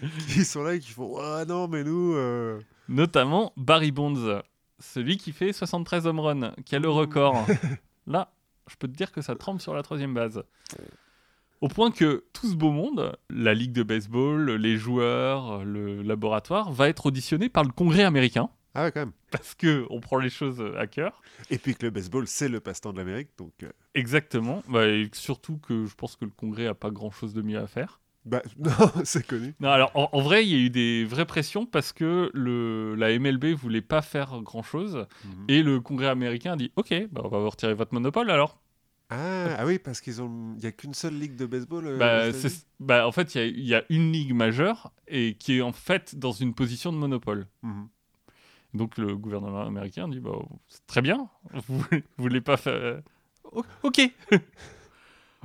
qui 0.28 0.44
sont 0.44 0.62
là 0.62 0.74
et 0.74 0.80
qui 0.80 0.90
font 0.90 1.16
Ah 1.20 1.44
non, 1.46 1.68
mais 1.68 1.84
nous. 1.84 2.14
euh, 2.14 2.60
Notamment 2.88 3.52
Barry 3.56 3.92
Bonds, 3.92 4.42
celui 4.78 5.16
qui 5.16 5.32
fait 5.32 5.52
73 5.52 6.06
home 6.06 6.20
runs, 6.20 6.52
qui 6.64 6.76
a 6.76 6.78
le 6.78 6.90
record. 6.90 7.46
Là, 8.06 8.32
je 8.70 8.76
peux 8.76 8.88
te 8.88 8.96
dire 8.96 9.10
que 9.12 9.20
ça 9.22 9.34
tremble 9.36 9.60
sur 9.60 9.74
la 9.74 9.82
troisième 9.82 10.14
base. 10.14 10.42
Au 11.60 11.68
point 11.68 11.90
que 11.90 12.24
tout 12.32 12.46
ce 12.48 12.54
beau 12.54 12.70
monde, 12.70 13.16
la 13.30 13.54
ligue 13.54 13.72
de 13.72 13.82
baseball, 13.82 14.50
les 14.52 14.76
joueurs, 14.76 15.64
le 15.64 16.02
laboratoire, 16.02 16.72
va 16.72 16.88
être 16.88 17.06
auditionné 17.06 17.48
par 17.48 17.64
le 17.64 17.70
Congrès 17.72 18.02
américain 18.04 18.50
Ah 18.74 18.84
ouais, 18.84 18.92
quand 18.92 19.00
même. 19.00 19.12
parce 19.30 19.54
que 19.54 19.86
on 19.90 20.00
prend 20.00 20.18
les 20.18 20.28
choses 20.30 20.62
à 20.76 20.86
cœur. 20.86 21.22
Et 21.50 21.58
puis 21.58 21.74
que 21.74 21.86
le 21.86 21.90
baseball, 21.90 22.26
c'est 22.26 22.48
le 22.48 22.60
passe-temps 22.60 22.92
de 22.92 22.98
l'Amérique, 22.98 23.30
donc. 23.38 23.52
euh, 23.62 23.70
Exactement. 23.94 24.62
Bah, 24.68 24.86
et 24.86 25.08
surtout 25.14 25.56
que 25.58 25.86
je 25.86 25.94
pense 25.94 26.16
que 26.16 26.24
le 26.26 26.30
Congrès 26.30 26.66
a 26.66 26.74
pas 26.74 26.90
grand-chose 26.90 27.32
de 27.32 27.40
mieux 27.42 27.58
à 27.58 27.66
faire. 27.66 28.00
Bah, 28.26 28.42
non, 28.58 28.70
c'est 29.04 29.26
connu. 29.26 29.54
Non, 29.60 29.70
alors 29.70 29.92
en, 29.94 30.08
en 30.12 30.20
vrai, 30.20 30.44
il 30.44 30.50
y 30.50 30.54
a 30.54 30.58
eu 30.58 30.68
des 30.70 31.04
vraies 31.04 31.26
pressions 31.26 31.64
parce 31.64 31.92
que 31.92 32.28
le, 32.34 32.94
la 32.96 33.16
MLB 33.18 33.54
voulait 33.54 33.80
pas 33.82 34.02
faire 34.02 34.40
grand-chose 34.42 35.06
Mhm. 35.24 35.44
et 35.48 35.62
le 35.62 35.80
Congrès 35.80 36.08
américain 36.08 36.52
a 36.52 36.56
dit 36.56 36.70
OK, 36.76 36.92
bah, 37.12 37.22
on 37.24 37.28
va 37.28 37.38
vous 37.38 37.48
retirer 37.50 37.72
votre 37.74 37.94
monopole 37.94 38.30
alors. 38.30 38.58
Ah, 39.08 39.54
ah 39.58 39.66
oui, 39.66 39.78
parce 39.78 40.00
qu'ils 40.00 40.20
ont. 40.20 40.28
N'y 40.56 40.66
a 40.66 40.72
qu'une 40.72 40.94
seule 40.94 41.14
ligue 41.18 41.36
de 41.36 41.46
baseball. 41.46 41.86
euh, 41.86 41.98
Bah, 42.32 42.38
bah, 42.80 43.06
en 43.06 43.12
fait, 43.12 43.34
il 43.34 43.38
y 43.38 43.40
a- 43.40 43.46
il 43.46 43.64
y, 43.66 43.74
a 43.74 43.84
une 43.88 44.10
ligue 44.12 44.32
majeure 44.34 44.92
et 45.06 45.34
qui 45.34 45.58
est 45.58 45.60
en 45.62 45.72
fait 45.72 46.16
dans 46.16 46.32
une 46.32 46.54
position 46.54 46.92
de 46.92 46.98
monopole. 46.98 47.46
Mhm. 47.62 47.88
Donc 48.74 48.98
le 48.98 49.16
gouvernement 49.16 49.62
américain 49.64 50.08
dit 50.08 50.18
bah, 50.20 50.32
c'est 50.68 50.86
très 50.86 51.02
bien, 51.02 51.28
vous 51.68 51.78
vous 51.78 51.84
voulez 52.18 52.40
pas 52.40 52.56
faire. 52.56 53.00
O- 53.52 53.64
Ok 53.84 54.00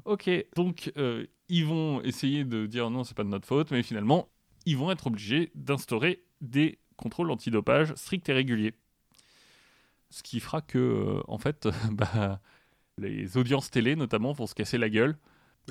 Ok, 0.06 0.30
donc 0.56 0.91
euh, 0.98 1.27
ils 1.48 1.65
vont 1.65 2.01
essayer 2.01 2.44
de 2.44 2.65
dire 2.65 2.89
non, 2.89 3.03
c'est 3.03 3.15
pas 3.15 3.24
de 3.24 3.30
notre 3.30 3.48
faute, 3.48 3.70
mais 3.72 3.84
finalement, 3.84 4.27
ils 4.65 4.75
vont 4.75 4.89
être 4.91 5.08
obligés 5.08 5.51
d'instaurer 5.53 6.24
des 6.41 6.80
contrôles 6.98 7.30
antidopage 7.30 7.94
stricts 7.96 8.27
et 8.30 8.34
réguliers. 8.34 8.74
Ce 10.10 10.24
qui 10.24 10.39
fera 10.39 10.62
que, 10.62 10.77
euh, 10.80 11.22
en 11.27 11.38
fait, 11.38 11.68
bah, 11.91 12.41
les 12.98 13.38
audiences 13.38 13.69
télé 13.71 13.95
notamment 13.95 14.31
vont 14.33 14.48
se 14.48 14.55
casser 14.55 14.77
la 14.77 14.89
gueule. 14.89 15.17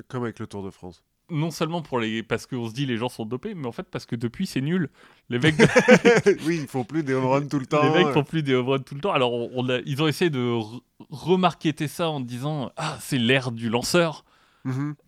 Comme 0.07 0.23
avec 0.23 0.39
le 0.39 0.47
Tour 0.47 0.63
de 0.63 0.69
France. 0.69 1.03
Non 1.29 1.51
seulement 1.51 1.81
pour 1.81 1.99
les 1.99 2.23
parce 2.23 2.45
qu'on 2.45 2.67
se 2.67 2.73
dit 2.73 2.85
les 2.85 2.97
gens 2.97 3.07
sont 3.07 3.25
dopés, 3.25 3.53
mais 3.55 3.67
en 3.67 3.71
fait 3.71 3.83
parce 3.89 4.05
que 4.05 4.15
depuis 4.17 4.45
c'est 4.47 4.59
nul. 4.61 4.89
Les 5.29 5.39
mecs 5.39 5.55
oui, 6.45 6.59
ils 6.61 6.67
font 6.67 6.83
plus 6.83 7.03
des 7.03 7.13
home 7.13 7.25
runs 7.25 7.47
tout 7.47 7.59
le 7.59 7.65
temps. 7.65 7.83
Les 7.83 8.03
mecs 8.03 8.13
font 8.13 8.23
plus 8.23 8.43
des 8.43 8.53
home 8.53 8.67
runs 8.69 8.79
tout 8.79 8.95
le 8.95 9.01
temps. 9.01 9.11
Alors, 9.13 9.33
on- 9.33 9.49
on 9.53 9.69
a- 9.69 9.79
ils 9.85 10.01
ont 10.01 10.07
essayé 10.07 10.29
de 10.29 10.39
re- 10.39 10.81
remarketer 11.09 11.87
ça 11.87 12.09
en 12.09 12.19
disant 12.19 12.71
Ah, 12.75 12.97
c'est 13.01 13.17
l'ère 13.17 13.51
du 13.51 13.69
lanceur. 13.69 14.25
Mhm. 14.65 14.95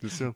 Bien 0.00 0.10
sûr. 0.10 0.34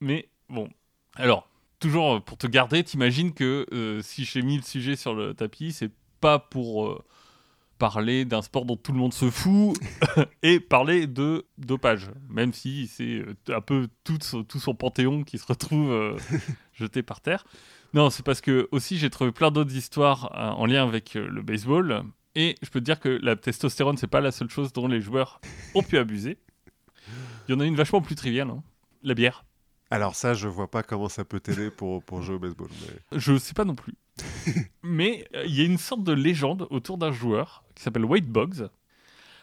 Mais 0.00 0.28
bon. 0.48 0.68
Alors, 1.16 1.48
toujours 1.78 2.14
euh, 2.14 2.20
pour 2.20 2.38
te 2.38 2.46
garder, 2.46 2.82
t'imagines 2.84 3.32
que 3.32 3.66
euh, 3.72 4.02
si 4.02 4.24
j'ai 4.24 4.42
mis 4.42 4.56
le 4.56 4.62
sujet 4.62 4.96
sur 4.96 5.14
le 5.14 5.34
tapis, 5.34 5.72
c'est 5.72 5.90
pas 6.20 6.38
pour 6.38 6.86
euh, 6.86 7.02
parler 7.82 8.24
d'un 8.24 8.42
sport 8.42 8.64
dont 8.64 8.76
tout 8.76 8.92
le 8.92 8.98
monde 8.98 9.12
se 9.12 9.28
fout 9.28 9.76
et 10.44 10.60
parler 10.60 11.08
de 11.08 11.44
dopage. 11.58 12.10
Même 12.28 12.52
si 12.52 12.86
c'est 12.86 13.24
euh, 13.24 13.34
un 13.48 13.60
peu 13.60 13.88
tout, 14.04 14.18
son- 14.20 14.44
tout 14.44 14.60
son 14.60 14.72
panthéon 14.72 15.24
qui 15.24 15.36
se 15.36 15.44
retrouve 15.44 15.90
euh, 15.90 16.16
jeté 16.74 17.02
par 17.02 17.20
terre. 17.20 17.44
Non, 17.92 18.08
c'est 18.08 18.24
parce 18.24 18.40
que 18.40 18.68
aussi 18.70 18.98
j'ai 18.98 19.10
trouvé 19.10 19.32
plein 19.32 19.50
d'autres 19.50 19.74
histoires 19.74 20.30
euh, 20.36 20.50
en 20.50 20.66
lien 20.66 20.84
avec 20.84 21.16
euh, 21.16 21.26
le 21.26 21.42
baseball. 21.42 22.04
Et 22.36 22.54
je 22.62 22.70
peux 22.70 22.78
te 22.78 22.84
dire 22.84 23.00
que 23.00 23.08
la 23.20 23.34
testostérone, 23.34 23.96
c'est 23.96 24.06
pas 24.06 24.20
la 24.20 24.30
seule 24.30 24.48
chose 24.48 24.72
dont 24.72 24.86
les 24.86 25.00
joueurs 25.00 25.40
ont 25.74 25.82
pu 25.82 25.98
abuser. 25.98 26.38
Il 27.48 27.52
y 27.52 27.54
en 27.56 27.58
a 27.60 27.64
une 27.66 27.74
vachement 27.74 28.00
plus 28.00 28.14
triviale, 28.14 28.48
hein. 28.50 28.62
la 29.02 29.14
bière. 29.14 29.44
Alors, 29.92 30.14
ça, 30.14 30.34
je 30.34 30.48
vois 30.48 30.70
pas 30.70 30.82
comment 30.82 31.08
ça 31.08 31.24
peut 31.24 31.40
t'aider 31.40 31.70
pour, 31.70 32.02
pour 32.02 32.22
jouer 32.22 32.36
au 32.36 32.38
baseball. 32.38 32.68
mais- 33.12 33.18
Je 33.18 33.36
sais 33.38 33.54
pas 33.54 33.64
non 33.64 33.74
plus. 33.74 33.94
Mais 34.82 35.26
euh, 35.34 35.44
il 35.46 35.54
y 35.54 35.60
a 35.60 35.64
une 35.64 35.78
sorte 35.78 36.02
de 36.04 36.12
légende 36.12 36.66
autour 36.70 36.98
d'un 36.98 37.12
joueur 37.12 37.64
qui 37.74 37.82
s'appelle 37.82 38.04
Wade 38.04 38.26
Boggs. 38.26 38.68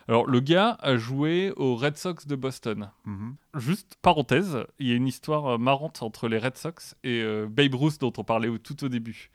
Alors, 0.07 0.25
le 0.27 0.39
gars 0.39 0.75
a 0.81 0.97
joué 0.97 1.51
aux 1.55 1.75
Red 1.75 1.97
Sox 1.97 2.25
de 2.27 2.35
Boston. 2.35 2.89
Mhm. 3.05 3.35
Juste 3.57 3.95
parenthèse, 4.01 4.57
il 4.79 4.87
y 4.87 4.91
a 4.91 4.95
une 4.95 5.07
histoire 5.07 5.45
euh, 5.45 5.57
marrante 5.59 6.01
entre 6.01 6.27
les 6.27 6.39
Red 6.39 6.57
Sox 6.57 6.95
et 7.03 7.21
euh, 7.21 7.47
Babe 7.47 7.75
Ruth 7.75 7.99
dont 7.99 8.13
on 8.17 8.23
parlait 8.23 8.49
tout 8.59 8.83
au 8.83 8.89
début. 8.89 9.29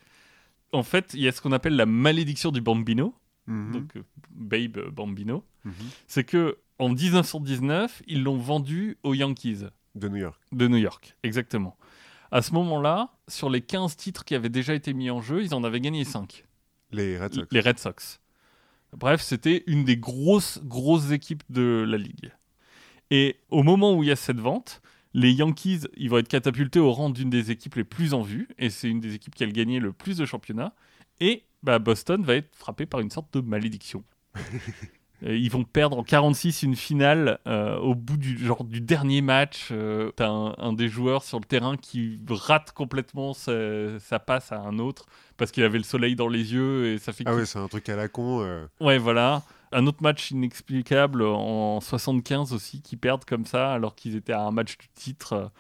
En 0.73 0.83
fait, 0.83 1.13
il 1.15 1.21
y 1.21 1.29
a 1.29 1.33
ce 1.33 1.41
qu'on 1.41 1.53
appelle 1.53 1.77
la 1.77 1.87
malédiction 1.87 2.51
du 2.51 2.61
Bambino, 2.61 3.15
Mhm. 3.47 3.73
donc 3.73 3.97
euh, 3.97 4.03
Babe 4.31 4.79
Bambino. 4.91 5.45
Mhm. 5.65 5.73
C'est 6.09 6.25
que 6.25 6.59
en 6.81 6.89
1919, 6.89 8.03
ils 8.09 8.23
l'ont 8.25 8.39
vendu 8.39 8.99
aux 9.05 9.15
Yankees. 9.15 9.67
De 9.95 10.09
New 10.09 10.17
York. 10.17 10.41
De 10.53 10.69
New 10.69 10.77
York, 10.77 11.17
exactement. 11.23 11.77
À 12.31 12.43
ce 12.43 12.53
moment-là, 12.55 13.11
sur 13.29 13.49
les 13.49 13.61
15 13.61 13.97
titres 13.97 14.25
qui 14.25 14.35
avaient 14.35 14.49
déjà 14.49 14.75
été 14.75 14.93
mis 14.93 15.11
en 15.11 15.21
jeu, 15.21 15.43
ils 15.43 15.55
en 15.55 15.63
avaient 15.63 15.81
gagné 15.81 16.05
5. 16.05 16.45
Les 16.91 17.19
Red 17.19 17.35
Sox. 17.35 17.49
Les 17.53 17.61
Red 17.61 17.79
Sox. 17.79 18.21
Bref, 18.97 19.21
c'était 19.21 19.65
une 19.67 19.85
des 19.85 19.97
grosses, 19.97 20.61
grosses 20.65 21.11
équipes 21.11 21.43
de 21.51 21.85
la 21.87 21.97
ligue. 21.97 22.33
Et 23.11 23.37
au 23.51 23.63
moment 23.63 23.95
où 23.95 24.03
il 24.03 24.09
y 24.09 24.13
a 24.13 24.17
cette 24.17 24.41
vente, 24.41 24.81
les 25.13 25.33
Yankees, 25.33 25.83
ils 25.97 26.11
vont 26.11 26.19
être 26.19 26.29
catapultés 26.29 26.81
au 26.81 26.93
rang 26.93 27.11
d'une 27.11 27.31
des 27.31 27.51
équipes 27.51 27.77
les 27.77 27.85
plus 27.85 28.15
en 28.15 28.23
vue, 28.23 28.49
et 28.59 28.71
c'est 28.71 28.89
une 28.89 29.01
des 29.01 29.15
équipes 29.15 29.35
qui 29.35 29.45
a 29.45 29.47
gagné 29.47 29.79
le 29.79 29.93
plus 29.93 30.17
de 30.17 30.25
championnats. 30.25 30.75
Et 31.21 31.45
bah, 31.63 31.79
Boston 31.79 32.23
va 32.23 32.35
être 32.35 32.55
frappé 32.57 32.87
par 32.87 33.01
une 33.01 33.11
sorte 33.11 33.33
de 33.35 33.41
malédiction. 33.41 34.05
Euh, 35.23 35.37
Ils 35.37 35.51
vont 35.51 35.65
perdre 35.65 35.99
en 35.99 36.03
46 36.03 36.63
une 36.65 36.75
finale 36.77 37.39
euh, 37.47 37.77
au 37.79 37.95
bout 37.95 38.17
du, 38.17 38.37
genre, 38.39 38.65
du 38.65 38.81
dernier 38.81 39.21
match. 39.23 39.69
Euh, 39.71 40.11
T'as 40.17 40.29
un, 40.29 40.55
un 40.59 40.73
des 40.73 40.89
joueurs 40.89 41.23
sur 41.23 41.39
le 41.39 41.45
terrain 41.45 41.77
qui 41.77 42.19
rate 42.29 42.73
complètement 42.73 43.33
sa, 43.33 43.99
sa 44.01 44.19
passe 44.19 44.51
à 44.53 44.59
un 44.61 44.79
autre 44.79 45.07
parce 45.37 45.51
qu'il 45.53 45.63
avait 45.65 45.79
le 45.79 45.85
soleil 45.85 46.17
dans 46.17 46.29
les 46.29 46.53
yeux 46.53 46.93
et 46.93 46.99
ça 46.99 47.13
fait 47.13 47.25
Ah 47.27 47.35
ouais, 47.35 47.47
c'est 47.47 47.59
un 47.59 47.69
truc 47.69 47.89
à 47.89 47.97
la 47.97 48.09
con. 48.09 48.41
euh. 48.43 48.67
Ouais, 48.81 48.99
voilà. 48.99 49.43
Un 49.73 49.87
autre 49.87 50.03
match 50.03 50.31
inexplicable 50.31 51.23
en 51.23 51.81
75 51.81 52.53
aussi 52.53 52.81
qui 52.83 52.97
perdent 52.97 53.25
comme 53.25 53.45
ça 53.47 53.73
alors 53.73 53.95
qu'ils 53.95 54.15
étaient 54.17 54.33
à 54.33 54.43
un 54.43 54.51
match 54.53 54.79
du 54.79 54.89
titre. 54.95 55.51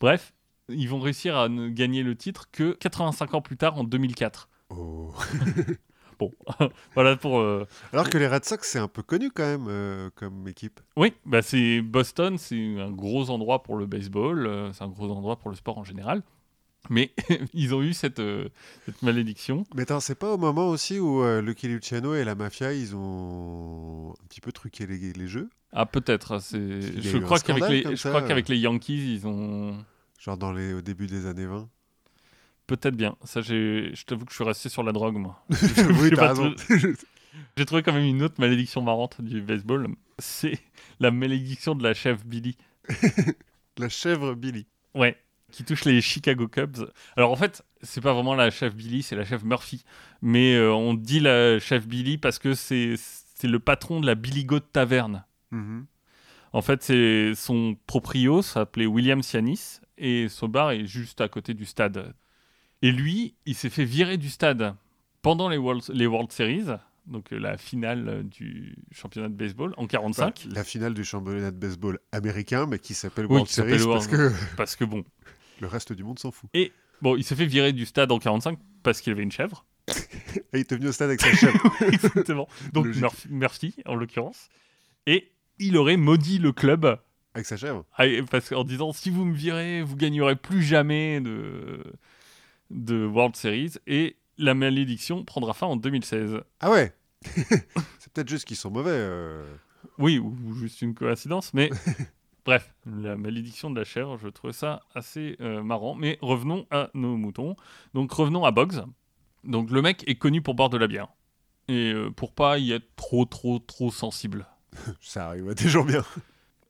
Bref, 0.00 0.32
ils 0.68 0.88
vont 0.88 1.00
réussir 1.00 1.36
à 1.36 1.48
ne 1.48 1.68
gagner 1.68 2.02
le 2.02 2.14
titre 2.16 2.48
que 2.52 2.72
85 2.72 3.34
ans 3.34 3.40
plus 3.42 3.56
tard 3.56 3.76
en 3.78 3.84
2004. 3.84 4.48
Oh. 4.70 5.12
Bon, 6.58 6.68
voilà 6.94 7.16
pour. 7.16 7.38
euh, 7.40 7.66
Alors 7.92 8.08
que 8.08 8.18
les 8.18 8.26
Red 8.26 8.44
Sox, 8.44 8.66
c'est 8.66 8.78
un 8.78 8.88
peu 8.88 9.02
connu 9.02 9.30
quand 9.30 9.44
même 9.44 9.66
euh, 9.68 10.10
comme 10.14 10.46
équipe. 10.48 10.80
Oui, 10.96 11.12
bah 11.26 11.42
c'est 11.42 11.80
Boston, 11.80 12.38
c'est 12.38 12.78
un 12.80 12.90
gros 12.90 13.30
endroit 13.30 13.62
pour 13.62 13.76
le 13.76 13.86
baseball, 13.86 14.46
euh, 14.46 14.72
c'est 14.72 14.84
un 14.84 14.88
gros 14.88 15.10
endroit 15.10 15.36
pour 15.36 15.50
le 15.50 15.56
sport 15.56 15.78
en 15.78 15.84
général. 15.84 16.22
Mais 16.90 17.12
ils 17.54 17.74
ont 17.74 17.82
eu 17.82 17.94
cette, 17.94 18.20
cette 18.84 19.02
malédiction. 19.02 19.64
Mais 19.74 19.82
attends, 19.82 20.00
c'est 20.00 20.14
pas 20.18 20.34
au 20.34 20.36
moment 20.38 20.68
aussi 20.68 20.98
où 20.98 21.24
Lucky 21.40 21.66
Luciano 21.68 22.14
et 22.14 22.24
la 22.24 22.34
mafia, 22.34 22.74
ils 22.74 22.94
ont 22.94 24.12
un 24.12 24.26
petit 24.28 24.42
peu 24.42 24.52
truqué 24.52 24.86
les, 24.86 25.12
les 25.14 25.26
jeux? 25.26 25.48
Ah, 25.72 25.86
peut-être. 25.86 26.32
a 26.34 26.38
Je 26.38 27.18
crois 27.18 27.40
qu'avec 27.40 27.70
les, 27.70 27.82
je 27.92 27.96
ça, 27.96 28.10
crois 28.10 28.22
qu'avec 28.22 28.48
les 28.48 28.58
Yankees, 28.58 29.14
ils 29.14 29.26
ont. 29.26 29.76
Genre 30.20 30.36
dans 30.36 30.52
les, 30.52 30.72
au 30.74 30.82
début 30.82 31.06
des 31.06 31.26
années 31.26 31.46
20 31.46 31.68
Peut-être 32.66 32.96
bien. 32.96 33.16
Ça, 33.24 33.40
j'ai- 33.42 33.90
je 33.94 34.04
t'avoue 34.04 34.24
que 34.24 34.30
je 34.32 34.36
suis 34.36 34.44
resté 34.44 34.68
sur 34.68 34.82
la 34.82 34.92
drogue, 34.92 35.16
moi. 35.16 35.44
Oui, 35.50 36.08
J'ai 36.10 36.16
t'as 36.16 36.28
raison. 36.28 36.54
J'ai 37.56 37.64
trouvé 37.66 37.82
quand 37.82 37.92
même 37.92 38.04
une 38.04 38.22
autre 38.22 38.36
malédiction 38.40 38.80
marrante 38.80 39.20
du 39.20 39.40
baseball. 39.40 39.88
C'est 40.18 40.58
la 41.00 41.10
malédiction 41.10 41.74
de 41.74 41.82
la 41.82 41.92
chef 41.94 42.24
Billy. 42.24 42.56
la 43.78 43.88
chèvre 43.88 44.34
Billy. 44.34 44.66
Ouais. 44.94 45.16
Qui 45.50 45.64
touche 45.64 45.84
les 45.84 46.00
Chicago 46.00 46.48
Cubs. 46.48 46.90
Alors 47.16 47.30
en 47.32 47.36
fait, 47.36 47.62
c'est 47.82 48.00
pas 48.00 48.12
vraiment 48.12 48.34
la 48.34 48.50
chef 48.50 48.74
Billy, 48.74 49.02
c'est 49.02 49.16
la 49.16 49.24
chef 49.24 49.42
Murphy. 49.44 49.84
Mais 50.22 50.54
euh, 50.54 50.72
on 50.72 50.94
dit 50.94 51.20
la 51.20 51.58
chef 51.58 51.86
Billy 51.86 52.18
parce 52.18 52.38
que 52.38 52.54
c'est 52.54 52.94
c'est 52.96 53.48
le 53.48 53.58
patron 53.58 54.00
de 54.00 54.06
la 54.06 54.14
Billy 54.14 54.44
Goat 54.44 54.60
Taverne. 54.72 55.24
Mhm. 55.50 55.86
En 56.52 56.62
fait, 56.62 56.82
c'est 56.82 57.34
son 57.34 57.76
proprio 57.86 58.42
s'appelait 58.42 58.86
William 58.86 59.22
Sianis 59.22 59.80
et 59.98 60.28
son 60.28 60.48
bar 60.48 60.70
est 60.70 60.86
juste 60.86 61.20
à 61.20 61.28
côté 61.28 61.52
du 61.54 61.64
stade. 61.66 62.14
Et 62.84 62.92
lui, 62.92 63.34
il 63.46 63.54
s'est 63.54 63.70
fait 63.70 63.86
virer 63.86 64.18
du 64.18 64.28
stade 64.28 64.74
pendant 65.22 65.48
les 65.48 65.56
World, 65.56 65.82
les 65.88 66.06
World 66.06 66.30
Series, 66.30 66.66
donc 67.06 67.32
euh, 67.32 67.38
la 67.38 67.56
finale 67.56 68.08
euh, 68.10 68.22
du 68.22 68.76
championnat 68.92 69.30
de 69.30 69.34
baseball 69.34 69.72
en 69.78 69.86
45. 69.86 70.22
Enfin, 70.22 70.54
la 70.54 70.64
finale 70.64 70.92
du 70.92 71.02
championnat 71.02 71.50
de 71.50 71.56
baseball 71.56 71.98
américain, 72.12 72.66
mais 72.66 72.78
qui 72.78 72.92
s'appelle 72.92 73.24
Oui, 73.24 73.36
World 73.36 73.48
qui 73.48 73.54
Series 73.54 73.86
parce 73.86 74.06
que 74.06 74.30
Parce 74.58 74.76
que 74.76 74.84
bon, 74.84 75.02
le 75.62 75.66
reste 75.66 75.94
du 75.94 76.04
monde 76.04 76.18
s'en 76.18 76.30
fout. 76.30 76.50
bon, 77.00 77.16
il 77.16 77.24
s'est 77.24 77.36
fait 77.36 77.46
virer 77.46 77.72
du 77.72 77.86
stade 77.86 78.12
en 78.12 78.18
45 78.18 78.58
parce 78.82 79.00
qu'il 79.00 79.14
avait 79.14 79.22
une 79.22 79.32
chèvre. 79.32 79.64
Et 79.88 79.94
il 80.52 80.60
est 80.60 80.74
venu 80.74 80.88
au 80.88 80.92
stade 80.92 81.08
avec 81.08 81.22
sa 81.22 81.32
chèvre. 81.34 81.58
Exactement. 81.90 82.48
Donc. 82.74 82.84
Murphy, 82.84 83.28
Murphy, 83.30 83.74
en 83.86 83.94
l'occurrence. 83.94 84.50
Et 85.06 85.32
il 85.58 85.78
aurait 85.78 85.96
maudit 85.96 86.38
le 86.38 86.52
club 86.52 86.98
avec 87.32 87.46
sa 87.46 87.56
chèvre 87.56 87.84
Ah, 87.96 88.06
et 88.06 88.22
parce 88.22 88.50
qu'en 88.50 88.62
disant 88.62 88.92
si 88.92 89.08
vous 89.08 89.24
me 89.24 89.34
virez, 89.34 89.82
vous 89.82 89.96
gagnerez 89.96 90.36
plus 90.36 90.62
jamais 90.62 91.20
de, 91.20 91.82
de 92.70 93.06
World 93.06 93.36
Series. 93.36 93.74
Et 93.86 94.16
la 94.38 94.54
malédiction 94.54 95.24
prendra 95.24 95.52
fin 95.54 95.66
en 95.66 95.76
2016. 95.76 96.40
Ah 96.60 96.70
ouais? 96.70 96.94
C'est 97.24 98.12
peut-être 98.12 98.28
juste 98.28 98.44
qu'ils 98.46 98.56
sont 98.56 98.70
mauvais. 98.70 98.90
euh. 98.92 99.44
Oui, 99.98 100.18
ou, 100.18 100.36
ou 100.46 100.54
juste 100.54 100.82
une 100.82 100.94
coïncidence, 100.94 101.54
mais 101.54 101.70
Bref, 102.44 102.74
la 102.84 103.16
malédiction 103.16 103.70
de 103.70 103.78
la 103.78 103.84
chair, 103.84 104.18
je 104.18 104.28
trouvais 104.28 104.52
ça 104.52 104.82
assez 104.94 105.36
euh, 105.40 105.62
marrant. 105.62 105.94
Mais 105.94 106.18
revenons 106.20 106.66
à 106.70 106.90
nos 106.92 107.16
moutons. 107.16 107.56
Donc 107.94 108.12
revenons 108.12 108.44
à 108.44 108.50
Boggs. 108.50 108.82
Donc 109.44 109.70
le 109.70 109.80
mec 109.80 110.04
est 110.06 110.16
connu 110.16 110.42
pour 110.42 110.54
boire 110.54 110.68
de 110.68 110.76
la 110.76 110.86
bière. 110.86 111.08
Et 111.68 111.92
euh, 111.92 112.10
pour 112.10 112.32
pas 112.34 112.58
y 112.58 112.72
être 112.72 112.94
trop, 112.96 113.24
trop, 113.24 113.58
trop 113.58 113.90
sensible. 113.90 114.46
Ça 115.00 115.28
arrive 115.28 115.48
à 115.48 115.54
des 115.54 115.68
gens 115.68 115.84
bien. 115.84 116.04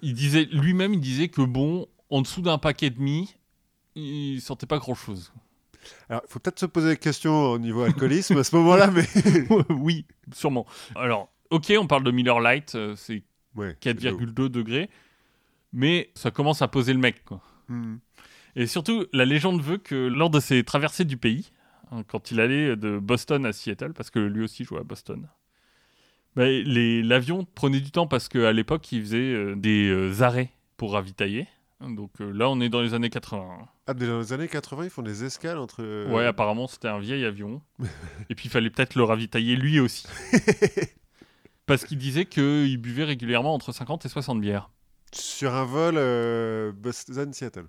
Il 0.00 0.14
disait, 0.14 0.44
lui-même, 0.52 0.94
il 0.94 1.00
disait 1.00 1.28
que 1.28 1.42
bon, 1.42 1.88
en 2.10 2.22
dessous 2.22 2.42
d'un 2.42 2.58
paquet 2.58 2.90
de 2.90 2.96
demi, 2.96 3.34
il 3.96 4.40
sentait 4.40 4.66
pas 4.66 4.78
grand-chose. 4.78 5.32
Alors, 6.08 6.22
il 6.28 6.32
faut 6.32 6.38
peut-être 6.38 6.58
se 6.60 6.66
poser 6.66 6.88
des 6.90 6.96
questions 6.96 7.52
au 7.52 7.58
niveau 7.58 7.82
alcoolisme 7.82 8.36
à 8.38 8.44
ce 8.44 8.54
moment-là, 8.56 8.90
mais. 8.90 9.04
oui, 9.70 10.06
sûrement. 10.32 10.66
Alors, 10.96 11.30
ok, 11.50 11.72
on 11.78 11.86
parle 11.86 12.04
de 12.04 12.10
Miller 12.10 12.40
Light, 12.40 12.74
euh, 12.74 12.94
c'est 12.96 13.22
Ouais, 13.56 13.76
c'est 13.82 13.94
de 13.94 14.08
l'eau. 14.10 14.18
4,2 14.18 14.48
degrés, 14.48 14.90
mais 15.72 16.10
ça 16.14 16.30
commence 16.30 16.60
à 16.62 16.68
poser 16.68 16.92
le 16.92 16.98
mec, 16.98 17.24
quoi. 17.24 17.40
Hmm. 17.68 17.96
Et 18.56 18.66
surtout, 18.66 19.06
la 19.12 19.24
légende 19.24 19.62
veut 19.62 19.78
que 19.78 19.94
lors 19.94 20.30
de 20.30 20.40
ses 20.40 20.62
traversées 20.64 21.04
du 21.04 21.16
pays, 21.16 21.50
hein, 21.92 22.02
quand 22.06 22.30
il 22.30 22.40
allait 22.40 22.76
de 22.76 22.98
Boston 22.98 23.46
à 23.46 23.52
Seattle, 23.52 23.92
parce 23.92 24.10
que 24.10 24.18
lui 24.18 24.42
aussi 24.44 24.64
jouait 24.64 24.80
à 24.80 24.84
Boston, 24.84 25.28
bah, 26.36 26.46
les- 26.46 27.02
l'avion 27.02 27.44
prenait 27.54 27.80
du 27.80 27.90
temps 27.92 28.06
parce 28.08 28.28
qu'à 28.28 28.52
l'époque, 28.52 28.90
il 28.92 29.00
faisait 29.02 29.18
euh, 29.18 29.54
des 29.56 29.88
euh, 29.88 30.22
arrêts 30.22 30.50
pour 30.76 30.92
ravitailler. 30.94 31.46
Donc 31.90 32.20
euh, 32.20 32.30
là, 32.32 32.48
on 32.48 32.60
est 32.60 32.68
dans 32.68 32.82
les 32.82 32.94
années 32.94 33.10
80. 33.10 33.38
hein. 33.60 33.66
Ah, 33.86 33.94
déjà 33.94 34.12
dans 34.12 34.18
les 34.20 34.32
années 34.32 34.48
80, 34.48 34.84
ils 34.84 34.90
font 34.90 35.02
des 35.02 35.24
escales 35.24 35.58
entre. 35.58 35.82
euh, 35.82 36.08
Ouais, 36.10 36.26
apparemment, 36.26 36.66
c'était 36.66 36.88
un 36.88 36.98
vieil 36.98 37.24
avion. 37.24 37.60
Et 38.30 38.34
puis, 38.34 38.46
il 38.46 38.50
fallait 38.50 38.70
peut-être 38.70 38.94
le 38.94 39.04
ravitailler 39.04 39.56
lui 39.56 39.80
aussi. 39.80 40.06
parce 41.66 41.84
qu'il 41.84 41.98
disait 41.98 42.26
qu'il 42.26 42.76
buvait 42.78 43.04
régulièrement 43.04 43.54
entre 43.54 43.72
50 43.72 44.06
et 44.06 44.08
60 44.08 44.40
bières. 44.40 44.70
Sur 45.12 45.54
un 45.54 45.64
vol 45.64 45.94
euh, 45.96 46.72
Boston-Seattle. 46.72 47.66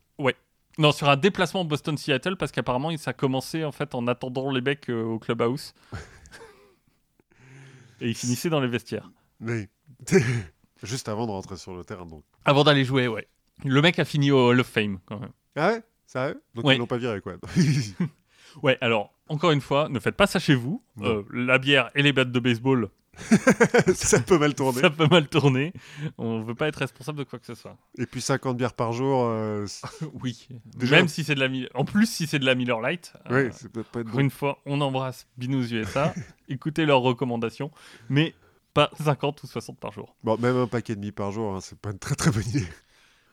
Non, 0.78 0.92
sur 0.92 1.08
un 1.08 1.16
déplacement 1.16 1.64
Boston-Seattle, 1.64 2.36
parce 2.36 2.52
qu'apparemment, 2.52 2.96
ça 2.98 3.14
commençait 3.14 3.64
en 3.64 3.72
fait 3.72 3.96
en 3.96 4.08
attendant 4.08 4.52
les 4.52 4.60
becs 4.60 4.90
au 4.90 5.20
clubhouse. 5.20 5.74
et 8.02 8.10
il 8.10 8.16
finissait 8.16 8.50
dans 8.50 8.60
les 8.60 8.68
vestiaires. 8.68 9.10
Oui. 9.40 9.68
Juste 10.84 11.08
avant 11.08 11.28
de 11.28 11.32
rentrer 11.32 11.56
sur 11.56 11.74
le 11.76 11.86
terrain, 11.86 12.06
donc. 12.06 12.24
Avant 12.44 12.66
d'aller 12.66 12.84
jouer, 12.84 13.08
ouais. 13.08 13.26
Le 13.64 13.82
mec 13.82 14.00
a 14.00 14.06
fini 14.06 14.32
au 14.32 14.50
Hall 14.50 14.60
of 14.60 14.68
Fame, 14.68 15.00
quand 15.06 15.20
même. 15.20 15.32
Ah 15.56 15.70
ouais? 15.72 15.84
Sérieux? 16.06 16.42
Donc 16.54 16.66
Ouais. 16.66 16.76
ils 16.76 16.80
l'ont 16.80 16.88
pas 16.88 16.98
viré, 16.98 17.22
quoi. 17.22 17.36
Ouais, 18.64 18.78
alors, 18.80 19.14
encore 19.28 19.52
une 19.52 19.60
fois, 19.62 19.90
ne 19.90 20.00
faites 20.00 20.16
pas 20.16 20.28
ça 20.28 20.40
chez 20.40 20.56
vous. 20.56 20.82
Euh, 21.02 21.24
la 21.34 21.58
bière 21.58 21.90
et 21.94 22.02
les 22.02 22.14
battes 22.14 22.32
de 22.32 22.40
baseball, 22.40 22.90
ça 23.96 24.20
peut 24.22 24.38
mal 24.38 24.54
tourner. 24.56 24.80
ça 24.82 24.90
peut 24.90 25.08
mal 25.10 25.28
tourner. 25.28 25.74
On 26.18 26.42
veut 26.42 26.56
pas 26.56 26.68
être 26.70 26.78
responsable 26.78 27.18
de 27.18 27.24
quoi 27.26 27.38
que 27.40 27.46
ce 27.46 27.56
soit. 27.56 27.78
Et 27.98 28.06
puis 28.06 28.22
50 28.22 28.56
bières 28.56 28.74
par 28.74 28.94
jour, 28.94 29.26
euh, 29.28 29.66
Oui. 30.22 30.48
Déjà- 30.78 30.96
Même 30.98 31.08
si 31.10 31.24
c'est 31.26 31.36
de 31.36 31.40
la 31.46 31.50
En 31.74 31.84
plus, 31.84 32.06
si 32.06 32.28
c'est 32.28 32.40
de 32.40 32.46
la 32.46 32.56
Miller 32.56 32.80
Lite. 32.82 33.14
euh, 33.30 33.46
ouais, 33.48 33.52
ça 33.52 33.68
peut 33.68 33.84
pas 33.84 34.00
être 34.02 34.08
Encore 34.08 34.20
bon. 34.20 34.24
une 34.24 34.32
fois, 34.32 34.60
on 34.66 34.80
embrasse 34.82 35.28
Binous 35.38 35.74
USA. 35.74 36.14
écoutez 36.48 36.86
leurs 36.86 37.02
recommandations, 37.02 37.72
mais 38.10 38.34
pas 38.74 38.90
50 39.02 39.44
ou 39.44 39.48
60 39.48 39.78
par 39.80 39.92
jour. 39.92 40.16
Bon, 40.24 40.38
même 40.38 40.56
un 40.56 40.68
paquet 40.68 40.94
et 40.94 40.96
demi 40.96 41.12
par 41.12 41.32
jour, 41.34 41.56
hein, 41.56 41.60
c'est 41.62 41.78
pas 41.80 41.92
une 41.92 42.00
très 42.00 42.16
très 42.16 42.32
bonne 42.32 42.48
idée. 42.48 42.68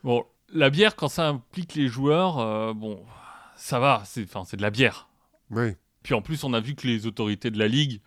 Bon, 0.04 0.24
la 0.52 0.70
bière, 0.70 0.96
quand 0.96 1.08
ça 1.08 1.28
implique 1.28 1.74
les 1.74 1.88
joueurs, 1.88 2.38
euh, 2.38 2.72
bon, 2.74 3.04
ça 3.56 3.78
va, 3.78 4.02
c'est 4.04 4.24
de 4.56 4.62
la 4.62 4.70
bière. 4.70 5.08
Ouais. 5.50 5.76
Puis 6.02 6.14
en 6.14 6.22
plus, 6.22 6.42
on 6.44 6.52
a 6.52 6.60
vu 6.60 6.74
que 6.74 6.86
les 6.86 7.06
autorités 7.06 7.50
de 7.50 7.58
la 7.58 7.68
Ligue, 7.68 8.00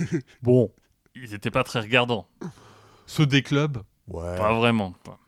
bon, 0.42 0.72
ils 1.14 1.30
n'étaient 1.30 1.50
pas 1.50 1.64
très 1.64 1.80
regardants. 1.80 2.26
Ceux 3.06 3.26
des 3.26 3.42
clubs, 3.42 3.78
Ouais. 4.08 4.36
pas 4.36 4.54
vraiment. 4.54 4.94
quoi. 5.04 5.18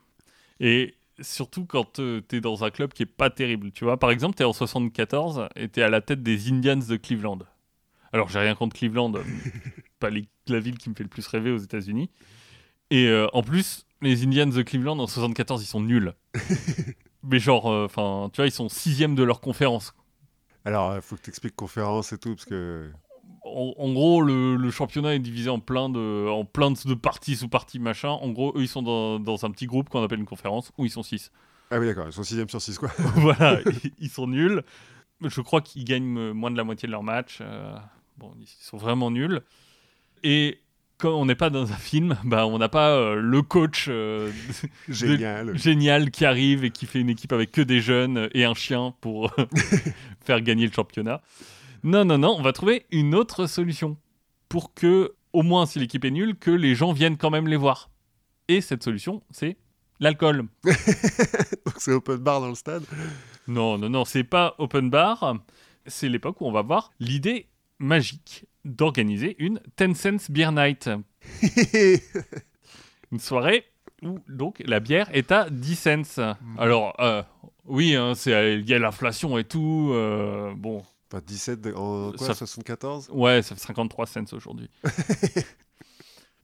Et 0.59 0.95
surtout 1.21 1.65
quand 1.65 1.99
euh, 1.99 2.21
t'es 2.21 2.41
dans 2.41 2.63
un 2.63 2.71
club 2.71 2.91
qui 2.93 3.03
est 3.03 3.05
pas 3.05 3.29
terrible. 3.29 3.71
Tu 3.71 3.83
vois, 3.85 3.97
par 3.97 4.09
exemple, 4.11 4.35
t'es 4.35 4.43
en 4.43 4.53
74 4.53 5.47
et 5.55 5.69
t'es 5.69 5.81
à 5.81 5.89
la 5.89 6.01
tête 6.01 6.23
des 6.23 6.49
Indians 6.51 6.75
de 6.77 6.95
Cleveland. 6.97 7.39
Alors, 8.11 8.29
j'ai 8.29 8.39
rien 8.39 8.55
contre 8.55 8.75
Cleveland, 8.75 9.13
pas 9.99 10.09
les- 10.09 10.27
la 10.47 10.59
ville 10.59 10.77
qui 10.77 10.89
me 10.89 10.95
fait 10.95 11.03
le 11.03 11.09
plus 11.09 11.27
rêver 11.27 11.51
aux 11.51 11.57
États-Unis. 11.57 12.09
Et 12.89 13.07
euh, 13.07 13.27
en 13.33 13.43
plus, 13.43 13.84
les 14.01 14.23
Indians 14.23 14.47
de 14.47 14.61
Cleveland 14.61 14.99
en 14.99 15.07
74, 15.07 15.61
ils 15.63 15.67
sont 15.67 15.81
nuls. 15.81 16.13
Mais 17.23 17.39
genre, 17.39 17.65
enfin, 17.65 18.29
tu 18.31 18.37
vois, 18.37 18.47
ils 18.47 18.51
sont 18.51 18.69
sixième 18.69 19.15
de 19.15 19.23
leur 19.23 19.41
conférence. 19.41 19.93
Alors, 20.63 20.95
il 20.95 21.01
faut 21.01 21.15
que 21.15 21.21
tu 21.21 21.29
expliques 21.29 21.55
conférence 21.55 22.11
et 22.13 22.17
tout, 22.17 22.35
parce 22.35 22.45
que. 22.45 22.91
En, 23.43 23.73
en 23.77 23.93
gros, 23.93 24.21
le, 24.21 24.55
le 24.55 24.71
championnat 24.71 25.13
est 25.13 25.19
divisé 25.19 25.49
en 25.51 25.59
plein 25.59 25.87
de, 25.89 26.27
en 26.27 26.45
plein 26.45 26.71
de, 26.71 26.93
parties 26.95 27.35
sous 27.35 27.47
parties 27.47 27.77
machin. 27.79 28.09
En 28.09 28.29
gros, 28.31 28.51
eux, 28.57 28.61
ils 28.61 28.67
sont 28.67 28.81
dans, 28.81 29.19
dans 29.19 29.45
un 29.45 29.51
petit 29.51 29.67
groupe 29.67 29.89
qu'on 29.89 30.03
appelle 30.03 30.19
une 30.19 30.25
conférence 30.25 30.71
où 30.79 30.85
ils 30.85 30.89
sont 30.89 31.03
6. 31.03 31.31
Ah 31.69 31.79
oui, 31.79 31.85
d'accord, 31.85 32.07
ils 32.07 32.13
sont 32.13 32.23
6 32.23 32.47
sur 32.47 32.61
6, 32.61 32.77
quoi. 32.79 32.89
voilà, 33.15 33.59
ils, 33.83 33.91
ils 33.99 34.09
sont 34.09 34.27
nuls. 34.27 34.63
Je 35.21 35.41
crois 35.41 35.61
qu'ils 35.61 35.85
gagnent 35.85 36.17
euh, 36.17 36.33
moins 36.33 36.49
de 36.51 36.57
la 36.57 36.63
moitié 36.63 36.87
de 36.87 36.91
leur 36.91 37.03
match. 37.03 37.37
euh, 37.41 37.75
bon, 38.17 38.33
ils 38.39 38.47
sont 38.47 38.77
vraiment 38.77 39.11
nuls. 39.11 39.41
Et 40.23 40.59
comme 40.97 41.13
on 41.13 41.25
n'est 41.25 41.35
pas 41.35 41.49
dans 41.49 41.71
un 41.71 41.77
film, 41.77 42.17
bah, 42.23 42.47
on 42.47 42.57
n'a 42.57 42.69
pas 42.69 42.91
euh, 42.91 43.15
le 43.15 43.41
coach 43.41 43.87
euh, 43.89 44.31
Génial. 44.89 45.57
génial 45.57 46.11
qui 46.11 46.25
arrive 46.25 46.63
et 46.63 46.71
qui 46.71 46.85
fait 46.85 46.99
une 46.99 47.09
équipe 47.09 47.33
avec 47.33 47.51
que 47.51 47.61
des 47.61 47.81
jeunes 47.81 48.29
et 48.33 48.45
un 48.45 48.53
chien 48.53 48.93
pour 49.01 49.33
faire 50.25 50.41
gagner 50.41 50.65
le 50.67 50.71
championnat. 50.71 51.21
Non, 51.83 52.05
non, 52.05 52.17
non, 52.17 52.35
on 52.37 52.41
va 52.41 52.53
trouver 52.53 52.85
une 52.91 53.13
autre 53.13 53.45
solution 53.45 53.97
pour 54.49 54.73
que, 54.73 55.13
au 55.33 55.43
moins 55.43 55.65
si 55.65 55.79
l'équipe 55.79 56.03
est 56.05 56.11
nulle, 56.11 56.35
que 56.35 56.51
les 56.51 56.75
gens 56.75 56.93
viennent 56.93 57.17
quand 57.17 57.29
même 57.29 57.47
les 57.47 57.57
voir. 57.57 57.89
Et 58.47 58.61
cette 58.61 58.83
solution, 58.83 59.21
c'est 59.31 59.57
l'alcool. 59.99 60.47
Donc 60.63 61.75
c'est 61.77 61.91
open 61.91 62.17
bar 62.17 62.41
dans 62.41 62.49
le 62.49 62.55
stade. 62.55 62.83
Non, 63.47 63.77
non, 63.77 63.89
non, 63.89 64.05
c'est 64.05 64.23
pas 64.23 64.55
open 64.59 64.89
bar. 64.89 65.35
C'est 65.87 66.09
l'époque 66.09 66.41
où 66.41 66.45
on 66.45 66.51
va 66.51 66.61
voir 66.61 66.91
l'idée 66.99 67.47
magique 67.79 68.45
d'organiser 68.65 69.35
une 69.39 69.59
10 69.77 69.95
cents 69.95 70.17
beer 70.31 70.51
night. 70.51 70.89
Une 73.11 73.19
soirée 73.19 73.65
où 74.01 74.19
donc 74.27 74.61
la 74.65 74.79
bière 74.79 75.09
est 75.13 75.31
à 75.31 75.49
10 75.49 75.75
cents. 75.75 76.33
Alors, 76.57 76.95
euh, 76.99 77.23
oui, 77.65 77.95
hein, 77.95 78.13
c'est 78.15 78.59
il 78.59 78.69
y 78.69 78.73
a 78.73 78.79
l'inflation 78.79 79.37
et 79.37 79.43
tout. 79.43 79.91
euh, 79.93 80.53
bon, 80.55 80.83
Enfin, 81.11 81.21
17 81.25 81.61
de- 81.61 81.73
en 81.73 82.11
quoi, 82.11 82.27
Ça- 82.27 82.33
74 82.33 83.09
ouais, 83.13 83.41
ça 83.43 83.55
fait 83.55 83.61
53 83.61 84.05
cents 84.07 84.33
aujourd'hui. 84.33 84.69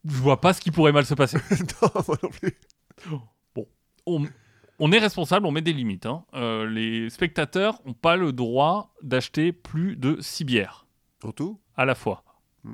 Je 0.06 0.16
vois 0.18 0.40
pas 0.40 0.54
ce 0.54 0.62
qui 0.62 0.72
pourrait 0.72 0.92
mal 0.92 1.06
se 1.06 1.14
passer. 1.14 1.38
Non, 1.82 1.90
moi 2.08 2.18
non 2.24 2.30
plus. 2.30 2.54
on, 4.06 4.24
on 4.80 4.92
est 4.92 5.00
responsable, 5.00 5.46
on 5.48 5.52
met 5.52 5.62
des 5.62 5.74
limites. 5.74 6.06
hein. 6.06 6.24
Euh, 6.36 6.68
les 6.70 7.10
spectateurs 7.10 7.82
n'ont 7.86 7.94
pas 7.94 8.16
le 8.16 8.32
droit 8.32 8.94
d'acheter 9.02 9.52
plus 9.52 9.96
de 9.96 10.18
6 10.22 10.44
bières 10.46 10.86
En 11.24 11.32
tout? 11.32 11.60
À 11.82 11.86
la 11.86 11.96
fois. 11.96 12.24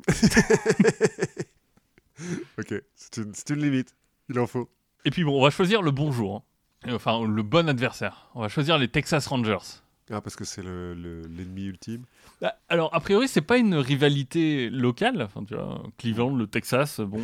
Ok, 2.57 2.73
c'est 2.95 3.49
une, 3.49 3.59
limite. 3.59 3.95
Il 4.29 4.39
en 4.39 4.47
faut. 4.47 4.69
Et 5.05 5.11
puis 5.11 5.23
bon, 5.23 5.39
on 5.39 5.43
va 5.43 5.51
choisir 5.51 5.81
le 5.83 5.91
bon 5.91 6.11
jour. 6.11 6.43
hein. 6.85 6.93
Enfin, 6.95 7.25
le 7.27 7.43
bon 7.43 7.69
adversaire. 7.69 8.29
On 8.33 8.41
va 8.41 8.49
choisir 8.49 8.77
les 8.77 8.87
Texas 8.87 9.27
Rangers. 9.27 9.57
Ah, 10.09 10.21
parce 10.21 10.35
que 10.35 10.43
c'est 10.45 10.63
le- 10.63 10.93
le- 10.95 11.21
l'ennemi 11.23 11.65
ultime. 11.65 12.05
Bah, 12.41 12.55
Alors, 12.69 12.93
a 12.95 12.99
priori, 13.01 13.27
c'est 13.27 13.41
pas 13.41 13.57
une 13.57 13.75
rivalité 13.75 14.69
locale. 14.69 15.21
Enfin, 15.21 15.43
tu 15.43 15.53
vois, 15.55 15.83
Cleveland, 15.97 16.35
le 16.35 16.47
Texas, 16.47 16.99
bon. 17.01 17.21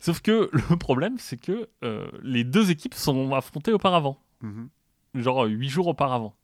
Sauf 0.00 0.20
que 0.20 0.50
le 0.72 0.76
problème, 0.76 1.16
c'est 1.18 1.36
que 1.40 1.68
euh, 1.84 2.10
les 2.22 2.44
deux 2.44 2.70
équipes 2.70 2.94
sont 2.94 3.32
affrontées 3.34 3.72
auparavant. 3.72 4.20
Mhm. 4.42 4.68
genre 5.14 5.44
huit 5.46 5.68
jours 5.70 5.86
auparavant. 5.86 6.34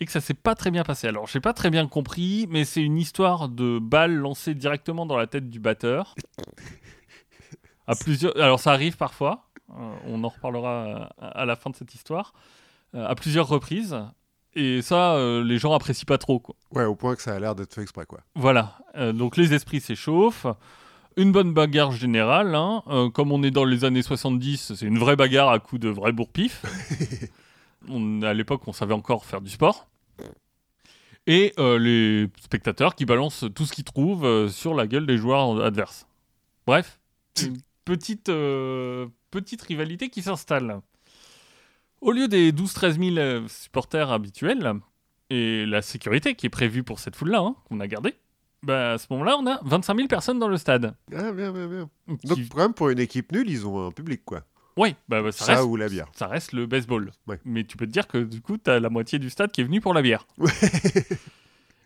Et 0.00 0.06
que 0.06 0.12
ça 0.12 0.20
s'est 0.20 0.34
pas 0.34 0.54
très 0.54 0.70
bien 0.70 0.84
passé. 0.84 1.08
Alors, 1.08 1.26
j'ai 1.26 1.40
pas 1.40 1.52
très 1.52 1.70
bien 1.70 1.88
compris, 1.88 2.46
mais 2.50 2.64
c'est 2.64 2.82
une 2.82 2.98
histoire 2.98 3.48
de 3.48 3.78
balle 3.80 4.14
lancée 4.14 4.54
directement 4.54 5.06
dans 5.06 5.16
la 5.16 5.26
tête 5.26 5.50
du 5.50 5.58
batteur. 5.58 6.14
À 7.88 7.94
plusieurs... 8.00 8.36
Alors, 8.40 8.60
ça 8.60 8.70
arrive 8.72 8.96
parfois. 8.96 9.48
euh, 9.70 9.94
on 10.06 10.22
en 10.22 10.28
reparlera 10.28 11.10
à, 11.20 11.26
à 11.40 11.44
la 11.44 11.56
fin 11.56 11.70
de 11.70 11.76
cette 11.76 11.94
histoire. 11.94 12.32
euh, 12.94 13.06
à 13.08 13.14
plusieurs 13.16 13.48
reprises. 13.48 13.96
Et 14.54 14.82
ça, 14.82 15.14
euh, 15.14 15.42
les 15.44 15.58
gens 15.58 15.72
apprécient 15.74 16.06
pas 16.06 16.16
trop. 16.18 16.38
Quoi. 16.38 16.54
Ouais, 16.72 16.84
au 16.84 16.94
point 16.94 17.16
que 17.16 17.22
ça 17.22 17.34
a 17.34 17.38
l'air 17.40 17.54
d'être 17.56 17.74
fait 17.74 17.82
exprès, 17.82 18.06
quoi. 18.06 18.20
Voilà. 18.36 18.78
Euh, 18.96 19.12
donc, 19.12 19.36
les 19.36 19.52
esprits 19.52 19.80
s'échauffent. 19.80 20.46
Une 21.16 21.32
bonne 21.32 21.52
bagarre 21.52 21.90
générale. 21.90 22.54
hein. 22.54 22.84
Euh, 22.86 23.10
comme 23.10 23.32
on 23.32 23.42
est 23.42 23.50
dans 23.50 23.64
les 23.64 23.84
années 23.84 24.02
70, 24.02 24.74
c'est 24.76 24.86
une 24.86 24.98
vraie 24.98 25.16
bagarre 25.16 25.48
à 25.50 25.58
coups 25.58 25.80
de 25.82 25.88
vrai 25.88 26.12
bourre-pif. 26.12 26.62
On- 27.90 28.22
à 28.22 28.34
l'époque, 28.34 28.62
on 28.66 28.72
savait 28.72 28.94
encore 28.94 29.24
faire 29.24 29.40
du 29.40 29.50
sport. 29.50 29.88
Et 31.26 31.52
euh, 31.58 31.78
les 31.78 32.28
spectateurs 32.40 32.94
qui 32.94 33.04
balancent 33.04 33.44
tout 33.54 33.66
ce 33.66 33.72
qu'ils 33.72 33.84
trouvent 33.84 34.24
euh, 34.24 34.48
sur 34.48 34.74
la 34.74 34.86
gueule 34.86 35.06
des 35.06 35.18
joueurs 35.18 35.62
adverses. 35.62 36.06
Bref, 36.66 37.00
une 37.42 37.58
petite, 37.84 38.30
euh, 38.30 39.06
petite 39.30 39.60
rivalité 39.62 40.08
qui 40.08 40.22
s'installe. 40.22 40.80
Au 42.00 42.12
lieu 42.12 42.28
des 42.28 42.52
12-13 42.52 42.98
000 43.14 43.16
euh, 43.18 43.48
supporters 43.48 44.10
habituels, 44.10 44.72
et 45.30 45.66
la 45.66 45.82
sécurité 45.82 46.34
qui 46.34 46.46
est 46.46 46.50
prévue 46.50 46.82
pour 46.82 46.98
cette 46.98 47.16
foule-là, 47.16 47.40
hein, 47.40 47.56
qu'on 47.68 47.80
a 47.80 47.86
gardée, 47.86 48.14
bah, 48.62 48.92
à 48.92 48.98
ce 48.98 49.06
moment-là, 49.10 49.36
on 49.38 49.46
a 49.46 49.60
25 49.64 49.96
000 49.96 50.08
personnes 50.08 50.38
dans 50.38 50.48
le 50.48 50.56
stade. 50.56 50.94
Ah, 51.14 51.32
bien, 51.32 51.52
bien, 51.52 51.66
bien. 51.68 51.90
Qui- 52.20 52.26
Donc, 52.28 52.54
même, 52.56 52.72
pour 52.72 52.88
une 52.88 52.98
équipe 53.00 53.32
nulle, 53.32 53.50
ils 53.50 53.66
ont 53.66 53.86
un 53.88 53.90
public, 53.92 54.22
quoi. 54.24 54.44
Ouais, 54.78 54.94
bah, 55.08 55.22
bah, 55.22 55.32
ça, 55.32 55.44
Ça 55.44 55.52
reste, 55.56 55.64
ou 55.66 55.76
la 55.76 55.88
bière. 55.88 56.06
ça 56.12 56.26
reste 56.28 56.52
le 56.52 56.66
baseball. 56.66 57.10
Ouais. 57.26 57.38
Mais 57.44 57.64
tu 57.64 57.76
peux 57.76 57.86
te 57.86 57.90
dire 57.90 58.06
que 58.06 58.18
du 58.18 58.40
coup, 58.40 58.56
t'as 58.58 58.78
la 58.80 58.88
moitié 58.90 59.18
du 59.18 59.28
stade 59.28 59.50
qui 59.52 59.60
est 59.60 59.64
venu 59.64 59.80
pour 59.80 59.92
la 59.92 60.02
bière. 60.02 60.26
Ouais. 60.38 60.50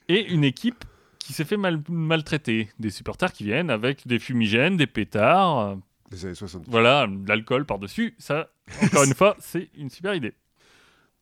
Et 0.09 0.33
une 0.33 0.45
équipe 0.45 0.85
qui 1.19 1.33
s'est 1.33 1.45
fait 1.45 1.57
mal, 1.57 1.81
maltraiter. 1.89 2.69
Des 2.79 2.91
supporters 2.91 3.33
qui 3.33 3.45
viennent 3.45 3.71
avec 3.71 4.07
des 4.07 4.19
fumigènes, 4.19 4.77
des 4.77 4.87
pétards, 4.87 5.59
euh, 5.61 5.75
Les 6.11 6.27
années 6.27 6.35
60. 6.35 6.65
voilà, 6.69 7.07
de 7.07 7.29
l'alcool 7.29 7.65
par-dessus. 7.65 8.15
Ça, 8.19 8.49
encore 8.83 9.05
une 9.05 9.15
fois, 9.15 9.37
c'est 9.39 9.71
une 9.77 9.89
super 9.91 10.15
idée. 10.15 10.35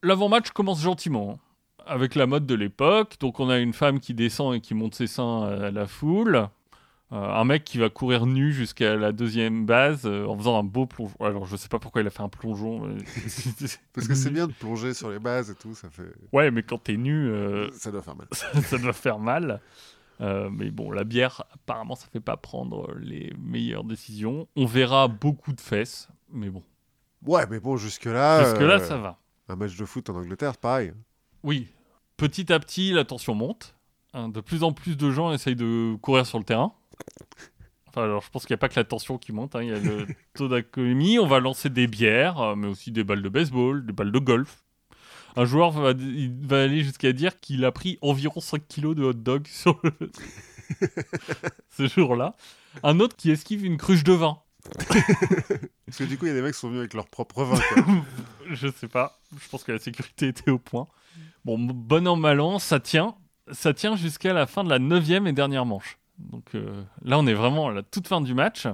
L'avant-match 0.02 0.50
commence 0.50 0.80
gentiment, 0.82 1.38
hein, 1.38 1.82
avec 1.86 2.14
la 2.14 2.26
mode 2.26 2.46
de 2.46 2.54
l'époque. 2.54 3.16
Donc 3.20 3.38
on 3.38 3.50
a 3.50 3.58
une 3.58 3.74
femme 3.74 4.00
qui 4.00 4.14
descend 4.14 4.54
et 4.54 4.60
qui 4.60 4.74
monte 4.74 4.94
ses 4.94 5.06
seins 5.06 5.42
à 5.42 5.70
la 5.70 5.86
foule. 5.86 6.48
Euh, 7.12 7.16
un 7.16 7.44
mec 7.44 7.64
qui 7.64 7.78
va 7.78 7.88
courir 7.90 8.24
nu 8.24 8.52
jusqu'à 8.52 8.94
la 8.94 9.10
deuxième 9.10 9.66
base 9.66 10.02
euh, 10.06 10.26
en 10.26 10.36
faisant 10.38 10.56
un 10.58 10.62
beau 10.62 10.86
plongeon. 10.86 11.16
Alors 11.18 11.44
je 11.44 11.56
sais 11.56 11.68
pas 11.68 11.80
pourquoi 11.80 12.02
il 12.02 12.06
a 12.06 12.10
fait 12.10 12.22
un 12.22 12.28
plongeon. 12.28 12.86
mais- 12.86 13.02
Parce 13.92 14.06
que 14.06 14.14
c'est 14.14 14.30
bien 14.30 14.46
de 14.46 14.52
plonger 14.52 14.94
sur 14.94 15.10
les 15.10 15.18
bases 15.18 15.50
et 15.50 15.56
tout, 15.56 15.74
ça 15.74 15.90
fait. 15.90 16.12
Ouais, 16.32 16.52
mais 16.52 16.62
quand 16.62 16.78
t'es 16.78 16.96
nu, 16.96 17.28
euh, 17.28 17.68
Ça 17.72 17.90
doit 17.90 18.02
faire 18.02 18.14
mal. 18.14 18.28
ça 18.62 18.78
doit 18.78 18.92
faire 18.92 19.18
mal. 19.18 19.60
Euh, 20.20 20.50
mais 20.52 20.70
bon, 20.70 20.92
la 20.92 21.02
bière, 21.02 21.42
apparemment, 21.52 21.96
ça 21.96 22.06
fait 22.12 22.20
pas 22.20 22.36
prendre 22.36 22.94
les 23.00 23.32
meilleures 23.38 23.84
décisions. 23.84 24.46
On 24.54 24.66
verra 24.66 25.08
beaucoup 25.08 25.52
de 25.52 25.60
fesses, 25.60 26.08
mais 26.32 26.48
bon. 26.50 26.62
Ouais, 27.26 27.44
mais 27.50 27.58
bon, 27.58 27.76
jusque-là. 27.76 28.44
Jusque-là, 28.50 28.74
euh, 28.74 28.78
ça 28.86 28.98
va. 28.98 29.18
Un 29.48 29.56
match 29.56 29.76
de 29.76 29.84
foot 29.84 30.08
en 30.10 30.14
Angleterre, 30.16 30.52
c'est 30.52 30.60
pareil. 30.60 30.92
Oui, 31.42 31.66
petit 32.16 32.52
à 32.52 32.60
petit, 32.60 32.92
la 32.92 33.04
tension 33.04 33.34
monte. 33.34 33.74
Hein, 34.12 34.28
de 34.28 34.40
plus 34.40 34.62
en 34.62 34.72
plus 34.72 34.96
de 34.96 35.10
gens 35.10 35.32
essayent 35.32 35.56
de 35.56 35.96
courir 36.02 36.24
sur 36.26 36.38
le 36.38 36.44
terrain. 36.44 36.72
Enfin, 37.88 38.04
alors, 38.04 38.22
je 38.22 38.30
pense 38.30 38.46
qu'il 38.46 38.54
n'y 38.54 38.58
a 38.58 38.58
pas 38.58 38.68
que 38.68 38.78
la 38.78 38.84
tension 38.84 39.18
qui 39.18 39.32
monte. 39.32 39.56
hein, 39.56 39.62
Il 39.62 39.68
y 39.68 39.72
a 39.72 39.78
le 39.78 40.06
taux 40.34 40.48
d'alcoolémie. 40.48 41.18
On 41.18 41.26
va 41.26 41.40
lancer 41.40 41.68
des 41.70 41.86
bières, 41.88 42.38
euh, 42.40 42.54
mais 42.56 42.68
aussi 42.68 42.92
des 42.92 43.02
balles 43.04 43.22
de 43.22 43.28
baseball, 43.28 43.84
des 43.84 43.92
balles 43.92 44.12
de 44.12 44.18
golf. 44.18 44.62
Un 45.36 45.44
joueur 45.44 45.70
va, 45.72 45.90
il 45.92 46.32
va 46.46 46.62
aller 46.64 46.82
jusqu'à 46.82 47.12
dire 47.12 47.38
qu'il 47.40 47.64
a 47.64 47.72
pris 47.72 47.98
environ 48.02 48.40
5 48.40 48.66
kilos 48.68 48.94
de 48.96 49.02
hot 49.04 49.12
dog 49.14 49.46
sur 49.50 49.80
le- 49.82 50.10
ce 51.76 51.86
jour-là. 51.88 52.34
Un 52.82 53.00
autre 53.00 53.16
qui 53.16 53.30
esquive 53.30 53.64
une 53.64 53.76
cruche 53.76 54.04
de 54.04 54.12
vin. 54.12 54.38
Parce 55.86 55.96
que 55.98 56.04
du 56.04 56.16
coup, 56.18 56.26
il 56.26 56.28
y 56.28 56.32
a 56.32 56.34
des 56.34 56.42
mecs 56.42 56.52
qui 56.54 56.60
sont 56.60 56.68
venus 56.68 56.80
avec 56.80 56.94
leur 56.94 57.08
propre 57.08 57.42
vin. 57.44 57.58
quoi. 57.74 57.84
Je 58.50 58.68
sais 58.70 58.88
pas. 58.88 59.18
Je 59.40 59.48
pense 59.48 59.64
que 59.64 59.72
la 59.72 59.78
sécurité 59.78 60.28
était 60.28 60.50
au 60.50 60.58
point. 60.58 60.86
Bon, 61.44 61.58
bon 61.58 62.06
an, 62.06 62.14
mal 62.16 62.40
an, 62.40 62.58
ça 62.60 62.78
tient. 62.78 63.16
Ça 63.52 63.74
tient 63.74 63.96
jusqu'à 63.96 64.32
la 64.32 64.46
fin 64.46 64.62
de 64.62 64.70
la 64.70 64.78
neuvième 64.78 65.26
et 65.26 65.32
dernière 65.32 65.64
manche. 65.66 65.98
Donc 66.30 66.54
euh, 66.54 66.82
là, 67.02 67.18
on 67.18 67.26
est 67.26 67.34
vraiment 67.34 67.68
à 67.68 67.72
la 67.72 67.82
toute 67.82 68.08
fin 68.08 68.20
du 68.20 68.34
match. 68.34 68.66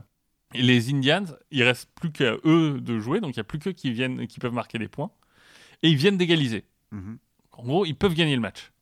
Et 0.54 0.62
les 0.62 0.90
Indians, 0.92 1.24
il 1.50 1.62
reste 1.62 1.90
plus 1.94 2.12
qu'à 2.12 2.36
eux 2.44 2.80
de 2.80 2.98
jouer. 2.98 3.20
Donc 3.20 3.36
il 3.36 3.38
n'y 3.38 3.42
a 3.42 3.44
plus 3.44 3.58
qu'eux 3.58 3.72
qui, 3.72 3.90
viennent, 3.92 4.26
qui 4.26 4.38
peuvent 4.38 4.52
marquer 4.52 4.78
des 4.78 4.88
points. 4.88 5.10
Et 5.82 5.88
ils 5.88 5.96
viennent 5.96 6.16
d'égaliser. 6.16 6.64
Mhm. 6.92 7.18
En 7.52 7.62
gros, 7.64 7.86
ils 7.86 7.96
peuvent 7.96 8.14
gagner 8.14 8.34
le 8.34 8.42
match. 8.42 8.72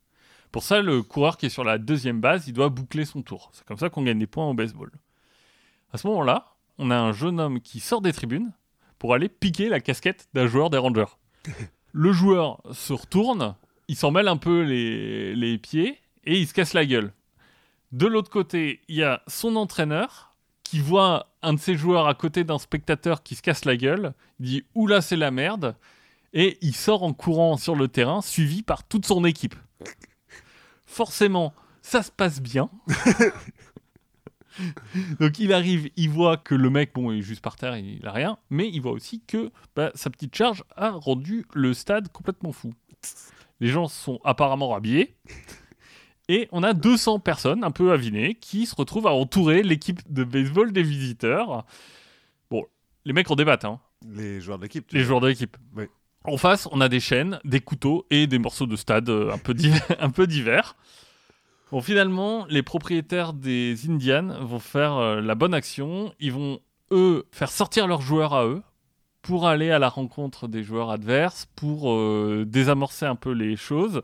Pour 0.50 0.62
ça, 0.62 0.82
le 0.82 1.02
coureur 1.02 1.36
qui 1.36 1.46
est 1.46 1.50
sur 1.50 1.64
la 1.64 1.78
deuxième 1.78 2.20
base, 2.20 2.46
il 2.46 2.52
doit 2.52 2.68
boucler 2.68 3.04
son 3.04 3.22
tour. 3.22 3.50
C'est 3.52 3.64
comme 3.64 3.78
ça 3.78 3.88
qu'on 3.88 4.02
gagne 4.02 4.18
des 4.18 4.26
points 4.26 4.48
au 4.48 4.54
baseball. 4.54 4.90
À 5.92 5.98
ce 5.98 6.06
moment-là, 6.08 6.54
on 6.78 6.90
a 6.90 6.96
un 6.96 7.12
jeune 7.12 7.40
homme 7.40 7.60
qui 7.60 7.80
sort 7.80 8.00
des 8.00 8.12
tribunes 8.12 8.52
pour 8.98 9.14
aller 9.14 9.28
piquer 9.28 9.68
la 9.68 9.80
casquette 9.80 10.28
d'un 10.34 10.46
joueur 10.46 10.70
des 10.70 10.78
Rangers. 10.78 11.18
le 11.92 12.12
joueur 12.12 12.62
se 12.72 12.92
retourne, 12.92 13.54
il 13.88 13.96
s'en 13.96 14.10
mêle 14.10 14.28
un 14.28 14.36
peu 14.36 14.62
les, 14.62 15.34
les 15.34 15.58
pieds 15.58 16.00
et 16.24 16.38
il 16.38 16.46
se 16.46 16.54
casse 16.54 16.72
la 16.72 16.86
gueule. 16.86 17.12
De 17.94 18.08
l'autre 18.08 18.28
côté, 18.28 18.80
il 18.88 18.96
y 18.96 19.04
a 19.04 19.22
son 19.28 19.54
entraîneur 19.54 20.34
qui 20.64 20.80
voit 20.80 21.28
un 21.42 21.52
de 21.52 21.60
ses 21.60 21.76
joueurs 21.76 22.08
à 22.08 22.14
côté 22.14 22.42
d'un 22.42 22.58
spectateur 22.58 23.22
qui 23.22 23.36
se 23.36 23.42
casse 23.42 23.64
la 23.64 23.76
gueule, 23.76 24.14
il 24.40 24.46
dit 24.46 24.64
Oula, 24.74 25.00
c'est 25.00 25.14
la 25.14 25.30
merde 25.30 25.76
et 26.32 26.58
il 26.60 26.74
sort 26.74 27.04
en 27.04 27.12
courant 27.12 27.56
sur 27.56 27.76
le 27.76 27.86
terrain, 27.86 28.20
suivi 28.20 28.62
par 28.62 28.82
toute 28.82 29.06
son 29.06 29.24
équipe. 29.24 29.54
Forcément, 30.86 31.54
ça 31.82 32.02
se 32.02 32.10
passe 32.10 32.40
bien. 32.40 32.68
Donc 35.20 35.38
il 35.38 35.52
arrive, 35.52 35.88
il 35.94 36.10
voit 36.10 36.36
que 36.36 36.56
le 36.56 36.70
mec, 36.70 36.94
bon, 36.94 37.12
il 37.12 37.20
est 37.20 37.22
juste 37.22 37.42
par 37.42 37.54
terre, 37.54 37.76
il 37.76 38.04
a 38.04 38.10
rien, 38.10 38.38
mais 38.50 38.68
il 38.68 38.80
voit 38.80 38.90
aussi 38.90 39.22
que 39.24 39.52
bah, 39.76 39.92
sa 39.94 40.10
petite 40.10 40.34
charge 40.34 40.64
a 40.74 40.90
rendu 40.90 41.46
le 41.54 41.72
stade 41.72 42.08
complètement 42.08 42.50
fou. 42.50 42.74
Les 43.60 43.68
gens 43.68 43.86
sont 43.86 44.18
apparemment 44.24 44.70
rhabillés. 44.70 45.14
Et 46.28 46.48
on 46.52 46.62
a 46.62 46.72
200 46.72 47.18
personnes 47.18 47.64
un 47.64 47.70
peu 47.70 47.92
avinées 47.92 48.34
qui 48.34 48.66
se 48.66 48.74
retrouvent 48.74 49.06
à 49.06 49.12
entourer 49.12 49.62
l'équipe 49.62 50.00
de 50.10 50.24
baseball 50.24 50.72
des 50.72 50.82
visiteurs. 50.82 51.64
Bon, 52.50 52.64
les 53.04 53.12
mecs 53.12 53.30
en 53.30 53.36
débattent, 53.36 53.64
hein 53.66 53.78
Les 54.08 54.40
joueurs 54.40 54.58
de 54.58 54.62
l'équipe. 54.64 54.86
tu 54.86 54.96
les 54.96 55.04
joueurs 55.04 55.20
de 55.20 55.28
l'équipe. 55.28 55.56
Oui. 55.76 55.84
En 56.24 56.38
face, 56.38 56.66
on 56.72 56.80
a 56.80 56.88
des 56.88 57.00
chaînes, 57.00 57.38
des 57.44 57.60
couteaux 57.60 58.06
et 58.10 58.26
des 58.26 58.38
morceaux 58.38 58.66
de 58.66 58.76
stade 58.76 59.10
euh, 59.10 59.30
un 59.32 59.36
peu, 59.38 59.52
div- 59.52 59.82
un 60.00 60.08
peu 60.08 60.26
divers. 60.26 60.74
Bon, 61.70 61.82
finalement, 61.82 62.46
les 62.48 62.62
propriétaires 62.62 63.34
des 63.34 63.76
Indians 63.90 64.28
vont 64.40 64.58
faire 64.60 64.94
euh, 64.94 65.20
la 65.20 65.34
bonne 65.34 65.52
action. 65.52 66.14
Ils 66.20 66.32
vont, 66.32 66.60
eux, 66.92 67.26
faire 67.32 67.50
sortir 67.50 67.86
leurs 67.86 68.00
joueurs 68.00 68.32
à 68.32 68.46
eux 68.46 68.62
pour 69.20 69.46
aller 69.46 69.70
à 69.70 69.78
la 69.78 69.90
rencontre 69.90 70.48
des 70.48 70.62
joueurs 70.62 70.90
adverses, 70.90 71.46
pour 71.56 71.90
euh, 71.92 72.44
désamorcer 72.46 73.04
un 73.04 73.16
peu 73.16 73.32
les 73.32 73.56
choses. 73.56 74.00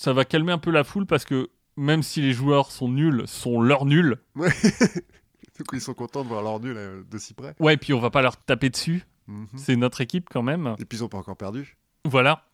Ça 0.00 0.14
va 0.14 0.24
calmer 0.24 0.50
un 0.50 0.56
peu 0.56 0.70
la 0.70 0.82
foule 0.82 1.04
parce 1.04 1.26
que 1.26 1.50
même 1.76 2.02
si 2.02 2.22
les 2.22 2.32
joueurs 2.32 2.70
sont 2.70 2.88
nuls, 2.88 3.24
sont 3.26 3.60
leurs 3.60 3.84
nuls. 3.84 4.16
Ouais. 4.34 4.48
du 5.58 5.62
coup, 5.62 5.76
ils 5.76 5.82
sont 5.82 5.92
contents 5.92 6.22
de 6.22 6.28
voir 6.28 6.42
leur 6.42 6.58
nul 6.58 6.74
euh, 6.74 7.02
de 7.10 7.18
si 7.18 7.34
près. 7.34 7.54
Ouais, 7.60 7.76
puis 7.76 7.92
on 7.92 8.00
va 8.00 8.08
pas 8.08 8.22
leur 8.22 8.38
taper 8.38 8.70
dessus. 8.70 9.04
Mhm. 9.26 9.46
C'est 9.56 9.76
notre 9.76 10.00
équipe 10.00 10.30
quand 10.30 10.40
même. 10.40 10.74
Et 10.78 10.86
puis, 10.86 10.96
ils 10.96 11.04
ont 11.04 11.10
pas 11.10 11.18
encore 11.18 11.36
perdu. 11.36 11.76
Voilà. 12.06 12.48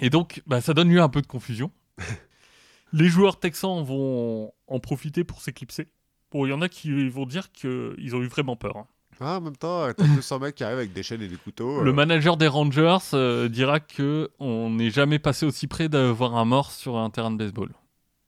Et 0.00 0.10
donc, 0.10 0.42
bah, 0.48 0.60
ça 0.60 0.74
donne 0.74 0.90
lieu 0.90 1.00
à 1.00 1.04
un 1.04 1.08
peu 1.08 1.22
de 1.22 1.28
confusion. 1.28 1.70
Les 2.92 3.06
joueurs 3.06 3.38
texans 3.38 3.84
vont 3.84 4.52
en 4.66 4.80
profiter 4.80 5.22
pour 5.22 5.42
s'éclipser. 5.42 5.86
Bon, 6.32 6.44
il 6.44 6.50
y 6.50 6.52
en 6.52 6.60
a 6.60 6.68
qui 6.68 7.08
vont 7.08 7.24
dire 7.24 7.52
qu'ils 7.52 8.16
ont 8.16 8.20
eu 8.20 8.26
vraiment 8.26 8.56
peur. 8.56 8.76
hein. 8.76 8.88
Ah, 9.20 9.36
en 9.36 9.42
même 9.42 9.56
temps, 9.56 9.86
t'as 9.92 10.06
200 10.06 10.38
mecs 10.38 10.54
qui 10.54 10.64
arrivent 10.64 10.78
avec 10.78 10.94
des 10.94 11.02
chaînes 11.02 11.20
et 11.20 11.28
des 11.28 11.36
couteaux. 11.36 11.82
Le 11.82 11.90
euh, 11.90 11.94
manager 11.94 12.38
des 12.38 12.48
Rangers 12.48 12.96
euh, 13.12 13.48
dira 13.48 13.78
que 13.78 14.30
on 14.38 14.70
n'est 14.70 14.90
jamais 14.90 15.18
passé 15.18 15.44
aussi 15.44 15.66
près 15.66 15.90
d'avoir 15.90 16.36
un 16.36 16.46
mort 16.46 16.70
sur 16.70 16.96
un 16.96 17.10
terrain 17.10 17.30
de 17.30 17.36
baseball. 17.36 17.68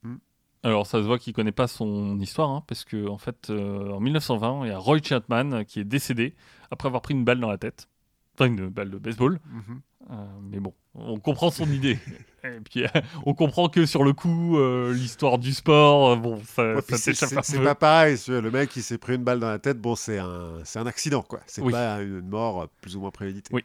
Hmm. 0.03 0.17
Alors 0.61 0.85
ça 0.85 0.99
se 0.99 1.07
voit 1.07 1.17
qu'il 1.17 1.33
connaît 1.33 1.51
pas 1.51 1.67
son 1.67 2.19
histoire, 2.19 2.51
hein, 2.51 2.63
parce 2.67 2.83
que 2.85 3.07
en 3.07 3.17
fait, 3.17 3.49
euh, 3.49 3.91
en 3.91 3.99
1920, 3.99 4.65
il 4.65 4.69
y 4.69 4.71
a 4.71 4.77
Roy 4.77 4.99
Chapman 5.03 5.63
qui 5.63 5.79
est 5.79 5.83
décédé 5.83 6.35
après 6.69 6.87
avoir 6.87 7.01
pris 7.01 7.15
une 7.15 7.25
balle 7.25 7.39
dans 7.39 7.49
la 7.49 7.57
tête, 7.57 7.87
enfin 8.35 8.45
une 8.45 8.69
balle 8.69 8.89
de 8.91 8.97
baseball. 8.97 9.39
mhm. 9.51 9.81
Euh, 10.11 10.15
mais 10.51 10.59
bon, 10.59 10.73
on 10.95 11.17
comprend 11.17 11.49
son 11.49 11.65
idée. 11.71 11.97
Et 12.43 12.59
puis, 12.59 12.83
on 13.25 13.33
comprend 13.33 13.69
que 13.69 13.85
sur 13.85 14.03
le 14.03 14.11
coup, 14.11 14.57
euh, 14.57 14.93
l'histoire 14.93 15.37
du 15.37 15.53
sport, 15.53 16.09
euh, 16.11 16.15
bon, 16.17 16.41
ça, 16.45 16.75
Ouais, 16.75 16.81
ça 16.81 17.27
puis 17.27 17.37
c'est 17.43 17.63
pas 17.63 17.73
pareil. 17.75 18.17
Le 18.27 18.51
mec, 18.51 18.75
il 18.75 18.83
s'est 18.83 18.97
pris 18.97 19.15
une 19.15 19.23
balle 19.23 19.39
dans 19.39 19.47
la 19.49 19.59
tête. 19.59 19.79
Bon, 19.79 19.95
c'est 19.95 20.19
un, 20.19 20.55
un 20.75 20.85
accident, 20.85 21.21
quoi. 21.21 21.39
C'est 21.47 21.61
Oui. 21.61 21.71
pas 21.71 22.01
une 22.01 22.27
mort 22.27 22.67
plus 22.81 22.97
ou 22.97 22.99
moins 22.99 23.11
préméditée. 23.11 23.53
Oui. 23.55 23.63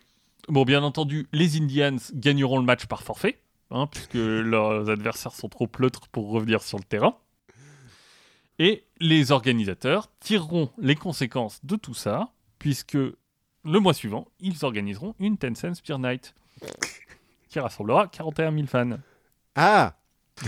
Bon, 0.49 0.63
bien 0.65 0.85
entendu, 0.85 1.27
les 1.33 1.57
Indians 1.61 1.97
gagneront 2.15 2.59
le 2.61 2.65
match 2.65 2.87
par 2.87 3.03
forfait, 3.03 3.41
hein, 3.73 3.89
puisque 3.89 4.15
leurs 4.15 4.89
adversaires 4.89 5.33
sont 5.35 5.49
trop 5.49 5.67
pleutres 5.67 6.07
pour 6.07 6.31
revenir 6.31 6.63
sur 6.63 6.79
le 6.79 6.85
terrain. 6.85 7.17
Et 8.61 8.85
les 9.01 9.33
organisateurs 9.33 10.09
tireront 10.21 10.71
les 10.79 10.95
conséquences 10.95 11.65
de 11.65 11.75
tout 11.77 11.95
ça, 11.95 12.31
puisque 12.61 12.99
le 13.69 13.81
mois 13.81 13.95
suivant, 13.95 14.27
ils 14.41 14.65
organiseront 14.65 15.15
une 15.21 15.37
Ten 15.39 15.55
Cents 15.55 15.73
Beer 15.87 15.99
Night, 15.99 16.35
qui 17.49 17.61
rassemblera 17.61 18.09
41 18.09 18.53
000 18.53 18.67
fans. 18.67 18.99
Ah 19.55 19.95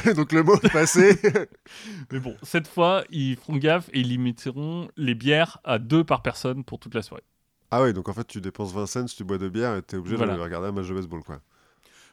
Donc 0.16 0.33
le 0.33 0.42
mot 0.44 0.54
est 0.62 0.72
passé. 0.72 1.18
Mais 2.12 2.20
bon, 2.20 2.37
cette 2.42 2.68
fois, 2.68 3.02
ils 3.11 3.37
feront 3.37 3.56
gaffe 3.56 3.88
et 3.92 4.00
ils 4.00 4.09
limiteront 4.09 4.88
les 4.96 5.14
bières 5.14 5.59
à 5.64 5.78
deux 5.78 6.04
par 6.04 6.22
personne 6.22 6.62
pour 6.64 6.78
toute 6.78 6.94
la 6.94 7.02
soirée. 7.02 7.24
ah 7.72 7.83
oui, 7.83 7.92
donc 7.92 8.09
en 8.09 8.12
fait, 8.12 8.26
tu 8.26 8.40
dépenses 8.40 8.72
20 8.72 8.87
cents, 8.87 9.04
tu 9.06 9.24
bois 9.24 9.38
de 9.38 9.48
bière 9.48 9.76
et 9.76 9.83
t'es 9.83 9.96
obligé 9.96 10.16
Voilà. 10.16 10.37
de 10.37 10.40
regarder 10.40 10.68
un 10.68 10.72
match 10.72 10.87
de 10.88 10.94
baseball, 10.94 11.22
quoi. 11.24 11.40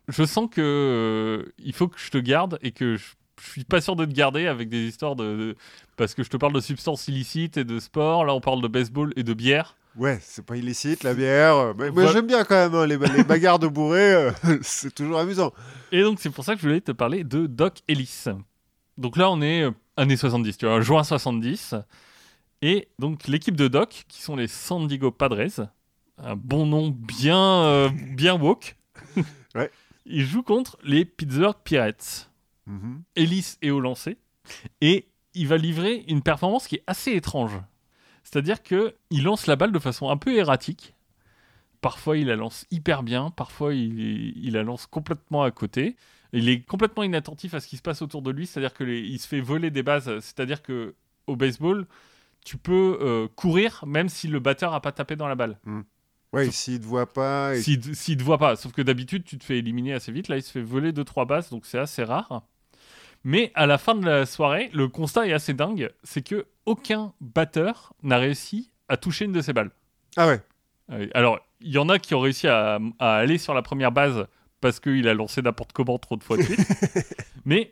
Je 0.08 0.24
sens 0.24 0.48
que 0.50 0.62
euh, 1.46 1.52
il 1.60 1.74
faut 1.74 1.88
que 1.88 2.00
je 2.00 2.10
te 2.10 2.18
garde 2.18 2.58
et 2.62 2.72
que 2.72 2.96
je, 2.96 3.06
je 3.44 3.50
suis 3.52 3.64
pas 3.66 3.82
sûr 3.82 3.96
de 3.96 4.06
te 4.06 4.12
garder 4.14 4.48
avec 4.48 4.70
des 4.70 4.88
histoires 4.88 5.16
de, 5.18 5.36
de- 5.36 5.56
parce 5.98 6.16
que 6.16 6.24
je 6.24 6.30
te 6.30 6.38
parle 6.38 6.54
de 6.54 6.62
substances 6.62 7.08
illicites 7.10 7.58
et 7.58 7.64
de 7.66 7.78
sport. 7.80 8.24
Là, 8.26 8.34
on 8.34 8.40
parle 8.42 8.62
de 8.62 8.68
baseball 8.70 9.12
et 9.18 9.24
de 9.24 9.34
bière. 9.34 9.76
Ouais, 9.98 10.20
c'est 10.22 10.46
pas 10.46 10.56
illicite, 10.58 11.04
la 11.04 11.14
bière. 11.14 11.56
euh, 11.56 11.74
Mais, 11.78 11.86
mais 11.86 11.90
Voilà. 11.92 12.12
j'aime 12.14 12.28
bien 12.28 12.44
quand 12.44 12.56
même, 12.56 12.76
hein, 12.76 12.86
les, 12.86 12.98
les 12.98 13.24
bagarres 13.24 13.60
de 13.60 13.68
bourrés, 13.68 14.14
euh, 14.14 14.32
c'est 14.62 14.94
toujours 14.94 15.18
amusant. 15.20 15.54
Et 15.92 16.02
donc, 16.04 16.20
c'est 16.20 16.30
pour 16.30 16.44
ça 16.46 16.54
que 16.56 16.62
je 16.62 16.68
voulais 16.68 16.82
te 16.82 16.92
parler 16.92 17.24
de 17.24 17.48
Doc 17.48 17.80
Ellis. 17.88 18.26
Donc 18.98 19.18
là, 19.18 19.30
on 19.32 19.42
est 19.42 19.64
euh, 19.64 19.72
années 19.96 20.18
70, 20.18 20.58
tu 20.58 20.66
vois, 20.68 20.82
juin 20.82 21.04
70. 21.04 21.76
Et 22.62 22.88
donc, 23.00 23.28
l'équipe 23.28 23.56
de 23.56 23.68
Doc, 23.68 24.06
qui 24.08 24.22
sont 24.22 24.36
les 24.36 24.48
San 24.48 24.88
Diego 24.88 25.10
Padres, 25.12 25.68
un 26.20 26.36
bon 26.36 26.66
nom 26.66 26.90
bien, 26.90 27.38
euh, 27.64 27.90
bien 28.16 28.36
woke. 28.36 28.76
Ouais. 29.56 29.72
Ils 30.06 30.24
jouent 30.26 30.44
contre 30.44 30.78
les 30.84 31.04
Pittsburgh 31.06 31.56
Pirates. 31.64 32.30
Mhm. 32.68 33.02
Ellis 33.16 33.56
est 33.64 33.72
au 33.72 33.80
lancer 33.80 34.18
et 34.82 35.08
il 35.34 35.48
va 35.48 35.58
livrer 35.58 36.04
une 36.08 36.22
performance 36.22 36.68
qui 36.68 36.76
est 36.76 36.84
assez 36.86 37.14
étrange. 37.14 37.60
C'est-à-dire 38.30 38.62
que 38.62 38.94
il 39.10 39.24
lance 39.24 39.48
la 39.48 39.56
balle 39.56 39.72
de 39.72 39.80
façon 39.80 40.10
un 40.10 40.18
peu 40.18 40.36
erratique. 40.36 40.94
Parfois, 41.80 42.18
il 42.18 42.28
la 42.28 42.36
lance 42.36 42.66
hyper 42.72 43.04
bien, 43.04 43.30
parfois, 43.30 43.74
il, 43.74 44.34
il 44.38 44.54
la 44.54 44.64
lance 44.64 44.86
complètement 44.86 45.44
à 45.44 45.52
côté. 45.52 45.96
Il 46.34 46.50
est 46.50 46.62
complètement 46.62 47.04
inattentif 47.04 47.54
à 47.54 47.60
ce 47.62 47.68
qui 47.68 47.78
se 47.78 47.82
passe 47.82 48.02
autour 48.02 48.22
de 48.22 48.32
lui, 48.32 48.46
c'est-à-dire 48.48 48.74
qu'il 48.74 49.18
se 49.20 49.28
fait 49.28 49.40
voler 49.40 49.72
des 49.72 49.84
bases. 49.84 50.20
C'est-à-dire 50.20 50.62
que 50.62 50.96
au 51.28 51.36
baseball, 51.38 51.88
tu 52.44 52.58
peux 52.58 52.98
euh, 53.02 53.28
courir 53.36 53.84
même 53.88 54.10
si 54.10 54.28
le 54.28 54.40
batteur 54.40 54.74
a 54.74 54.82
pas 54.82 54.92
tapé 54.92 55.16
dans 55.16 55.28
la 55.28 55.36
balle. 55.36 55.58
Ouais, 56.34 56.46
Sauf- 56.46 56.56
s'il 56.56 56.80
te 56.82 56.86
voit 56.86 57.14
pas. 57.14 57.56
et- 57.56 57.62
s'il 57.62 57.80
te 58.18 58.24
voit 58.24 58.38
pas. 58.40 58.58
Sauf 58.58 58.74
que 58.74 58.82
d'habitude, 58.82 59.24
tu 59.24 59.38
te 59.38 59.46
fais 59.46 59.60
éliminer 59.60 59.94
assez 59.94 60.12
vite. 60.12 60.28
Là, 60.28 60.36
il 60.36 60.44
se 60.44 60.52
fait 60.52 60.62
voler 60.62 60.92
2-3 60.92 61.26
bases, 61.26 61.50
donc 61.50 61.66
c'est 61.66 61.80
assez 61.80 62.04
rare. 62.04 62.44
Mais 63.24 63.52
à 63.56 63.66
la 63.66 63.78
fin 63.78 63.96
de 63.96 64.06
la 64.06 64.26
soirée, 64.26 64.70
le 64.74 64.88
constat 64.88 65.28
est 65.28 65.34
assez 65.34 65.54
dingue 65.54 65.92
c'est 66.04 66.22
que 66.22 66.46
aucun 66.66 67.14
batteur 67.22 67.94
n'a 68.04 68.18
réussi 68.18 68.72
à 68.90 68.98
toucher 68.98 69.26
une 69.26 69.32
de 69.34 69.42
ces 69.42 69.54
balles. 69.54 69.72
Ah 70.16 70.28
ouais. 70.28 70.42
Euh, 70.92 71.08
Alors, 71.14 71.40
il 71.62 71.72
y 71.72 71.78
en 71.78 71.90
a 71.90 72.00
qui 72.00 72.16
ont 72.16 72.20
réussi 72.20 72.48
à, 72.48 72.80
à 73.00 73.16
aller 73.16 73.38
sur 73.38 73.54
la 73.54 73.62
première 73.62 73.92
base 73.92 74.26
parce 74.62 74.80
qu'il 74.80 75.08
a 75.08 75.14
lancé 75.14 75.42
n'importe 75.42 75.74
comment 75.74 75.98
trop 75.98 76.16
de 76.18 76.24
fois 76.24 76.38
de 76.38 76.44
suite. 76.44 76.60
Mais 77.46 77.72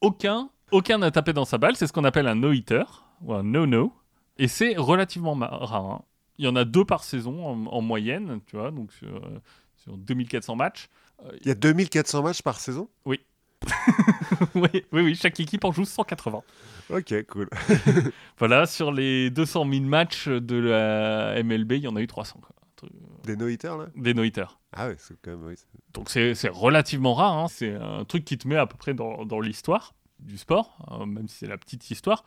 aucun 0.00 0.50
aucun 0.70 0.98
n'a 0.98 1.10
tapé 1.10 1.32
dans 1.32 1.44
sa 1.44 1.56
balle. 1.58 1.76
C'est 1.76 1.86
ce 1.86 1.92
qu'on 1.92 2.04
appelle 2.04 2.26
un 2.26 2.34
no-hitter 2.34 2.82
ou 3.22 3.32
un 3.34 3.42
no-no. 3.44 3.92
Et 4.38 4.48
c'est 4.48 4.74
relativement 4.76 5.34
rare. 5.34 5.74
hein. 5.74 6.02
Il 6.38 6.44
y 6.44 6.48
en 6.48 6.56
a 6.56 6.64
deux 6.64 6.84
par 6.84 7.04
saison 7.04 7.46
en, 7.46 7.66
en 7.66 7.80
moyenne, 7.80 8.40
tu 8.46 8.56
vois, 8.56 8.72
donc 8.72 8.92
sur, 8.92 9.06
euh, 9.16 9.40
sur 9.76 9.96
2400 9.96 10.56
matchs. 10.56 10.88
Il 11.42 11.46
y 11.46 11.50
a 11.50 11.54
2400 11.54 12.22
matchs 12.24 12.42
par 12.42 12.58
saison? 12.58 12.88
Oui, 13.04 13.20
oui, 14.54 14.68
oui, 14.92 15.14
chaque 15.14 15.38
équipe 15.40 15.64
en 15.64 15.72
joue 15.72 15.84
180. 15.84 16.42
Ok, 16.90 17.14
cool. 17.28 17.48
Voilà, 18.38 18.66
sur 18.66 18.92
les 18.92 19.30
200 19.30 19.66
000 19.70 19.84
matchs 19.84 20.28
de 20.28 20.56
la 20.56 21.42
MLB, 21.42 21.72
il 21.72 21.82
y 21.82 21.88
en 21.88 21.96
a 21.96 22.00
eu 22.00 22.06
300. 22.06 22.40
quoi. 22.40 22.50
Truc- 22.76 22.90
Des 23.24 23.36
no-hitters 23.36 23.76
là? 23.76 23.86
Des 23.96 24.12
no-hitters. 24.14 24.58
Ah 24.72 24.88
ouais, 24.88 24.96
c'est 24.98 25.16
quand 25.22 25.30
même. 25.30 25.46
oui, 25.46 25.54
Donc 25.92 26.10
c'est 26.10 26.48
relativement 26.48 27.14
rare, 27.14 27.38
hein. 27.38 27.46
c'est 27.48 27.74
un 27.74 28.04
truc 28.04 28.24
qui 28.24 28.36
te 28.38 28.48
met 28.48 28.56
à 28.56 28.66
peu 28.66 28.76
près 28.76 28.92
dans, 28.94 29.24
dans 29.24 29.40
l'histoire 29.40 29.94
du 30.18 30.36
sport, 30.38 30.76
hein, 30.88 31.06
même 31.06 31.28
si 31.28 31.38
c'est 31.38 31.46
la 31.46 31.58
petite 31.58 31.90
histoire. 31.90 32.24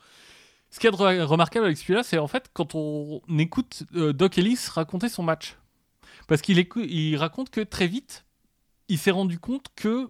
Ce 0.69 0.80
de 0.91 0.95
re- 0.95 1.21
remarquable 1.23 1.65
avec 1.65 1.78
celui-là, 1.78 2.04
c'est 2.04 2.17
en 2.17 2.28
fait 2.28 2.50
quand 2.54 2.76
on 2.76 3.21
écoute 3.38 3.84
euh, 3.95 4.12
Doc 4.13 4.38
Ellis 4.38 4.60
raconter 4.73 5.08
son 5.10 5.23
match. 5.23 5.56
Parce 6.28 6.41
qu'il 6.41 6.60
il 6.82 7.15
raconte 7.15 7.50
que 7.50 7.62
très 7.62 7.88
vite, 7.88 8.26
il 8.89 8.97
s'est 8.97 9.12
rendu 9.12 9.39
compte 9.39 9.67
que 9.76 10.10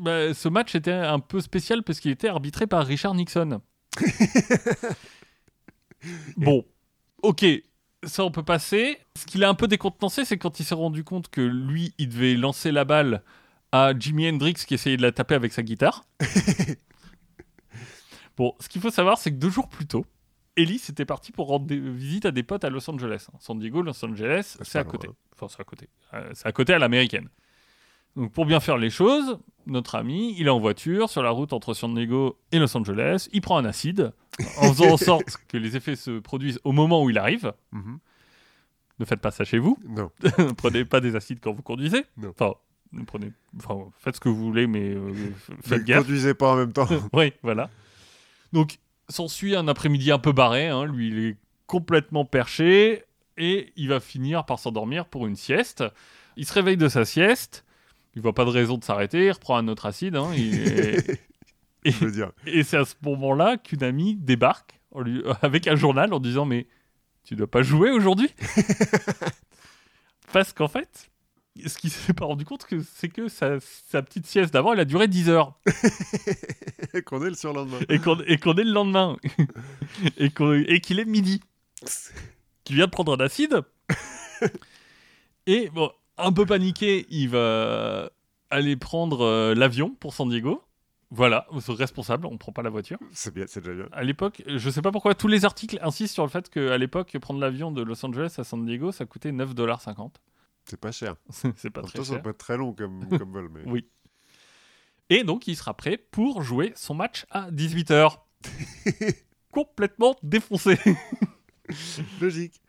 bah, 0.00 0.34
ce 0.34 0.48
match 0.48 0.74
était 0.74 0.92
un 0.92 1.20
peu 1.20 1.40
spécial 1.40 1.82
parce 1.82 2.00
qu'il 2.00 2.10
était 2.10 2.28
arbitré 2.28 2.66
par 2.66 2.86
Richard 2.86 3.14
Nixon. 3.14 3.60
bon, 6.36 6.64
ok, 7.22 7.44
ça 8.04 8.24
on 8.24 8.30
peut 8.30 8.42
passer. 8.42 8.98
Ce 9.16 9.26
qu'il 9.26 9.44
a 9.44 9.48
un 9.48 9.54
peu 9.54 9.68
décontenancé, 9.68 10.24
c'est 10.24 10.38
quand 10.38 10.58
il 10.58 10.64
s'est 10.64 10.74
rendu 10.74 11.04
compte 11.04 11.28
que 11.28 11.42
lui, 11.42 11.94
il 11.98 12.08
devait 12.08 12.34
lancer 12.34 12.72
la 12.72 12.84
balle 12.84 13.22
à 13.72 13.92
Jimi 13.96 14.28
Hendrix 14.28 14.54
qui 14.54 14.74
essayait 14.74 14.96
de 14.96 15.02
la 15.02 15.12
taper 15.12 15.34
avec 15.34 15.52
sa 15.52 15.62
guitare. 15.62 16.04
bon, 18.36 18.54
ce 18.58 18.68
qu'il 18.68 18.80
faut 18.80 18.90
savoir, 18.90 19.18
c'est 19.18 19.30
que 19.30 19.36
deux 19.36 19.50
jours 19.50 19.68
plus 19.68 19.86
tôt, 19.86 20.06
Ellis 20.56 20.82
était 20.88 21.04
parti 21.04 21.30
pour 21.30 21.48
rendre 21.48 21.66
des 21.66 21.78
visites 21.78 22.24
à 22.24 22.30
des 22.30 22.42
potes 22.42 22.64
à 22.64 22.70
Los 22.70 22.88
Angeles. 22.90 23.26
San 23.38 23.58
Diego, 23.58 23.82
Los 23.82 24.04
Angeles, 24.04 24.56
C'est 24.56 24.64
c'est 24.64 24.78
à 24.78 24.84
côté. 24.84 25.08
Enfin, 25.34 25.46
c'est 25.48 25.60
à 25.60 25.64
côté. 25.64 25.88
Euh, 26.14 26.30
c'est 26.34 26.46
à 26.46 26.52
côté 26.52 26.72
à 26.72 26.78
l'américaine. 26.78 27.28
Donc, 28.16 28.32
pour 28.32 28.46
bien 28.46 28.60
faire 28.60 28.76
les 28.76 28.90
choses, 28.90 29.38
notre 29.66 29.94
ami, 29.94 30.34
il 30.38 30.46
est 30.46 30.50
en 30.50 30.58
voiture 30.58 31.08
sur 31.08 31.22
la 31.22 31.30
route 31.30 31.52
entre 31.52 31.74
San 31.74 31.94
Diego 31.94 32.38
et 32.52 32.58
Los 32.58 32.76
Angeles. 32.76 33.28
Il 33.32 33.40
prend 33.40 33.56
un 33.58 33.64
acide 33.64 34.12
en 34.58 34.72
faisant 34.72 34.92
en 34.92 34.96
sorte 34.96 35.36
que 35.48 35.56
les 35.56 35.76
effets 35.76 35.96
se 35.96 36.18
produisent 36.18 36.60
au 36.64 36.72
moment 36.72 37.02
où 37.02 37.10
il 37.10 37.18
arrive. 37.18 37.52
Mhm. 37.72 37.98
Ne 38.98 39.04
faites 39.04 39.20
pas 39.20 39.30
ça 39.30 39.44
chez 39.44 39.58
vous. 39.58 39.78
Non. 39.88 40.10
ne 40.38 40.52
prenez 40.52 40.84
pas 40.84 41.00
des 41.00 41.16
acides 41.16 41.38
quand 41.40 41.52
vous 41.52 41.62
conduisez. 41.62 42.04
Non. 42.18 42.30
Enfin, 42.38 42.52
ne 42.92 43.02
prenez, 43.04 43.30
enfin, 43.56 43.78
faites 43.98 44.16
ce 44.16 44.20
que 44.20 44.28
vous 44.28 44.36
voulez, 44.44 44.66
mais 44.66 44.90
euh, 44.90 45.12
Ne 45.48 45.62
faites 45.62 45.84
gaffe. 45.84 46.00
conduisez 46.02 46.34
pas 46.34 46.52
en 46.52 46.56
même 46.56 46.72
temps. 46.72 46.88
oui, 47.12 47.32
voilà. 47.42 47.70
Donc, 48.52 48.78
s'ensuit 49.08 49.54
un 49.56 49.68
après-midi 49.68 50.10
un 50.10 50.18
peu 50.18 50.32
barré. 50.32 50.68
hein. 50.68 50.84
Lui, 50.84 51.08
il 51.08 51.18
est 51.24 51.36
complètement 51.66 52.24
perché 52.24 53.04
et 53.38 53.72
il 53.76 53.88
va 53.88 54.00
finir 54.00 54.44
par 54.44 54.58
s'endormir 54.58 55.06
pour 55.06 55.26
une 55.26 55.36
sieste. 55.36 55.84
Il 56.36 56.44
se 56.44 56.52
réveille 56.52 56.76
de 56.76 56.88
sa 56.88 57.04
sieste. 57.04 57.64
Il 58.16 58.22
voit 58.22 58.34
pas 58.34 58.44
de 58.44 58.50
raison 58.50 58.76
de 58.78 58.84
s'arrêter. 58.84 59.26
Il 59.26 59.30
reprend 59.30 59.56
un 59.56 59.68
autre 59.68 59.86
acide. 59.86 60.16
hein. 60.16 60.30
Et 62.46 62.62
c'est 62.62 62.76
à 62.76 62.84
ce 62.84 62.94
moment-là 63.02 63.56
qu'une 63.56 63.82
amie 63.82 64.16
débarque 64.16 64.80
en 64.92 65.00
lui- 65.00 65.22
avec 65.42 65.66
un 65.66 65.76
journal 65.76 66.12
en 66.12 66.20
disant 66.20 66.44
Mais 66.44 66.66
tu 67.24 67.36
dois 67.36 67.46
pas 67.50 67.62
jouer 67.62 67.90
aujourd'hui 67.90 68.28
Parce 70.32 70.52
qu'en 70.52 70.68
fait, 70.68 71.10
ce 71.66 71.76
qu'il 71.78 71.90
s'est 71.90 72.12
pas 72.12 72.24
rendu 72.26 72.44
compte, 72.44 72.64
que- 72.66 72.82
c'est 72.96 73.08
que 73.08 73.28
sa, 73.28 73.58
sa 73.90 74.02
petite 74.02 74.26
sieste 74.26 74.52
d'avant, 74.52 74.72
elle 74.72 74.80
a 74.80 74.84
duré 74.84 75.08
10 75.08 75.28
heures. 75.28 75.58
Qu'on 77.06 77.24
est 77.24 77.30
le 77.30 77.34
surlendemain. 77.34 77.78
Et 77.88 77.98
qu'on 77.98 78.20
et 78.20 78.32
est 78.34 78.46
le 78.46 78.72
lendemain. 78.72 79.16
et 80.18 80.26
et 80.26 80.80
qu'il 80.80 80.98
est 81.00 81.04
midi. 81.04 81.40
Qu'il 82.64 82.76
vient 82.76 82.86
de 82.86 82.90
prendre 82.90 83.12
un 83.16 83.24
acide. 83.24 83.62
et 85.46 85.70
bon, 85.70 85.90
un 86.22 86.32
peu 86.32 86.46
paniqué, 86.46 87.06
il 87.10 87.28
va 87.28 88.10
aller 88.50 88.76
prendre 88.76 89.22
euh, 89.24 89.54
l'avion 89.54 89.90
pour 89.90 90.14
San 90.14 90.28
Diego. 90.28 90.62
Voilà, 91.12 91.46
responsable, 91.50 92.26
on 92.26 92.38
prend 92.38 92.52
pas 92.52 92.62
la 92.62 92.70
voiture. 92.70 92.98
C'est 93.10 93.34
bien, 93.34 93.44
c'est 93.48 93.60
déjà 93.60 93.74
bien. 93.74 93.88
À 93.90 94.04
l'époque, 94.04 94.44
je 94.46 94.70
sais 94.70 94.80
pas 94.80 94.92
pourquoi, 94.92 95.16
tous 95.16 95.26
les 95.26 95.44
articles 95.44 95.78
insistent 95.82 96.14
sur 96.14 96.22
le 96.22 96.30
fait 96.30 96.48
qu'à 96.48 96.78
l'époque, 96.78 97.16
prendre 97.20 97.40
l'avion 97.40 97.72
de 97.72 97.82
Los 97.82 98.04
Angeles 98.06 98.36
à 98.38 98.44
San 98.44 98.64
Diego, 98.64 98.92
ça 98.92 99.06
coûtait 99.06 99.32
9,50$. 99.32 100.10
C'est 100.66 100.78
pas 100.78 100.92
cher. 100.92 101.16
C'est 101.56 101.70
pas 101.70 101.80
En 101.80 101.84
très 101.84 101.98
temps, 101.98 102.04
ça 102.04 102.14
cher. 102.14 102.22
peut 102.22 102.30
être 102.30 102.38
très 102.38 102.56
long 102.56 102.72
comme, 102.72 103.08
comme 103.18 103.32
vol. 103.32 103.50
Mais... 103.52 103.62
Oui. 103.66 103.88
Et 105.08 105.24
donc, 105.24 105.48
il 105.48 105.56
sera 105.56 105.76
prêt 105.76 105.96
pour 105.96 106.42
jouer 106.42 106.72
son 106.76 106.94
match 106.94 107.26
à 107.30 107.50
18h. 107.50 108.18
Complètement 109.50 110.14
défoncé. 110.22 110.78
Logique. 112.20 112.60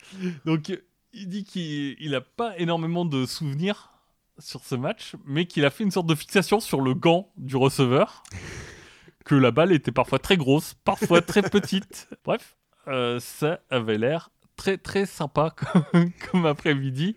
Donc, 0.45 0.71
il 1.13 1.27
dit 1.27 1.43
qu'il 1.43 2.11
n'a 2.11 2.21
pas 2.21 2.57
énormément 2.57 3.05
de 3.05 3.25
souvenirs 3.25 3.89
sur 4.39 4.63
ce 4.63 4.75
match, 4.75 5.15
mais 5.25 5.45
qu'il 5.45 5.65
a 5.65 5.69
fait 5.69 5.83
une 5.83 5.91
sorte 5.91 6.07
de 6.07 6.15
fixation 6.15 6.59
sur 6.59 6.81
le 6.81 6.93
gant 6.93 7.31
du 7.37 7.55
receveur. 7.55 8.23
que 9.25 9.35
la 9.35 9.51
balle 9.51 9.71
était 9.71 9.91
parfois 9.91 10.17
très 10.19 10.37
grosse, 10.37 10.73
parfois 10.83 11.21
très 11.21 11.43
petite. 11.43 12.09
Bref, 12.25 12.57
euh, 12.87 13.19
ça 13.19 13.59
avait 13.69 13.97
l'air 13.99 14.31
très 14.55 14.77
très 14.77 15.05
sympa 15.05 15.53
comme, 15.91 16.11
comme 16.31 16.45
après-midi. 16.45 17.15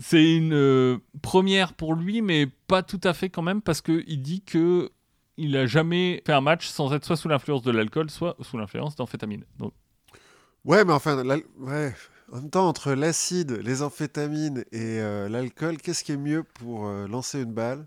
C'est 0.00 0.36
une 0.36 0.52
euh, 0.54 0.98
première 1.22 1.72
pour 1.72 1.94
lui, 1.94 2.22
mais 2.22 2.46
pas 2.46 2.82
tout 2.82 3.00
à 3.02 3.14
fait 3.14 3.30
quand 3.30 3.42
même, 3.42 3.62
parce 3.62 3.80
qu'il 3.80 4.22
dit 4.22 4.42
que 4.42 4.90
il 5.36 5.56
a 5.56 5.66
jamais 5.66 6.22
fait 6.26 6.32
un 6.32 6.40
match 6.40 6.66
sans 6.68 6.92
être 6.92 7.04
soit 7.04 7.16
sous 7.16 7.28
l'influence 7.28 7.62
de 7.62 7.70
l'alcool, 7.70 8.10
soit 8.10 8.36
sous 8.40 8.58
l'influence 8.58 8.96
d'amphétamine. 8.96 9.44
Donc, 9.58 9.72
Ouais, 10.64 10.84
mais 10.84 10.92
enfin, 10.92 11.22
l'al- 11.22 11.42
ouais. 11.58 11.94
En 12.32 12.36
même 12.36 12.50
temps, 12.50 12.68
entre 12.68 12.92
l'acide, 12.92 13.52
les 13.64 13.82
amphétamines 13.82 14.64
et 14.72 15.00
euh, 15.00 15.28
l'alcool, 15.28 15.78
qu'est-ce 15.78 16.04
qui 16.04 16.12
est 16.12 16.16
mieux 16.16 16.42
pour 16.44 16.86
euh, 16.86 17.06
lancer 17.08 17.40
une 17.40 17.52
balle? 17.54 17.86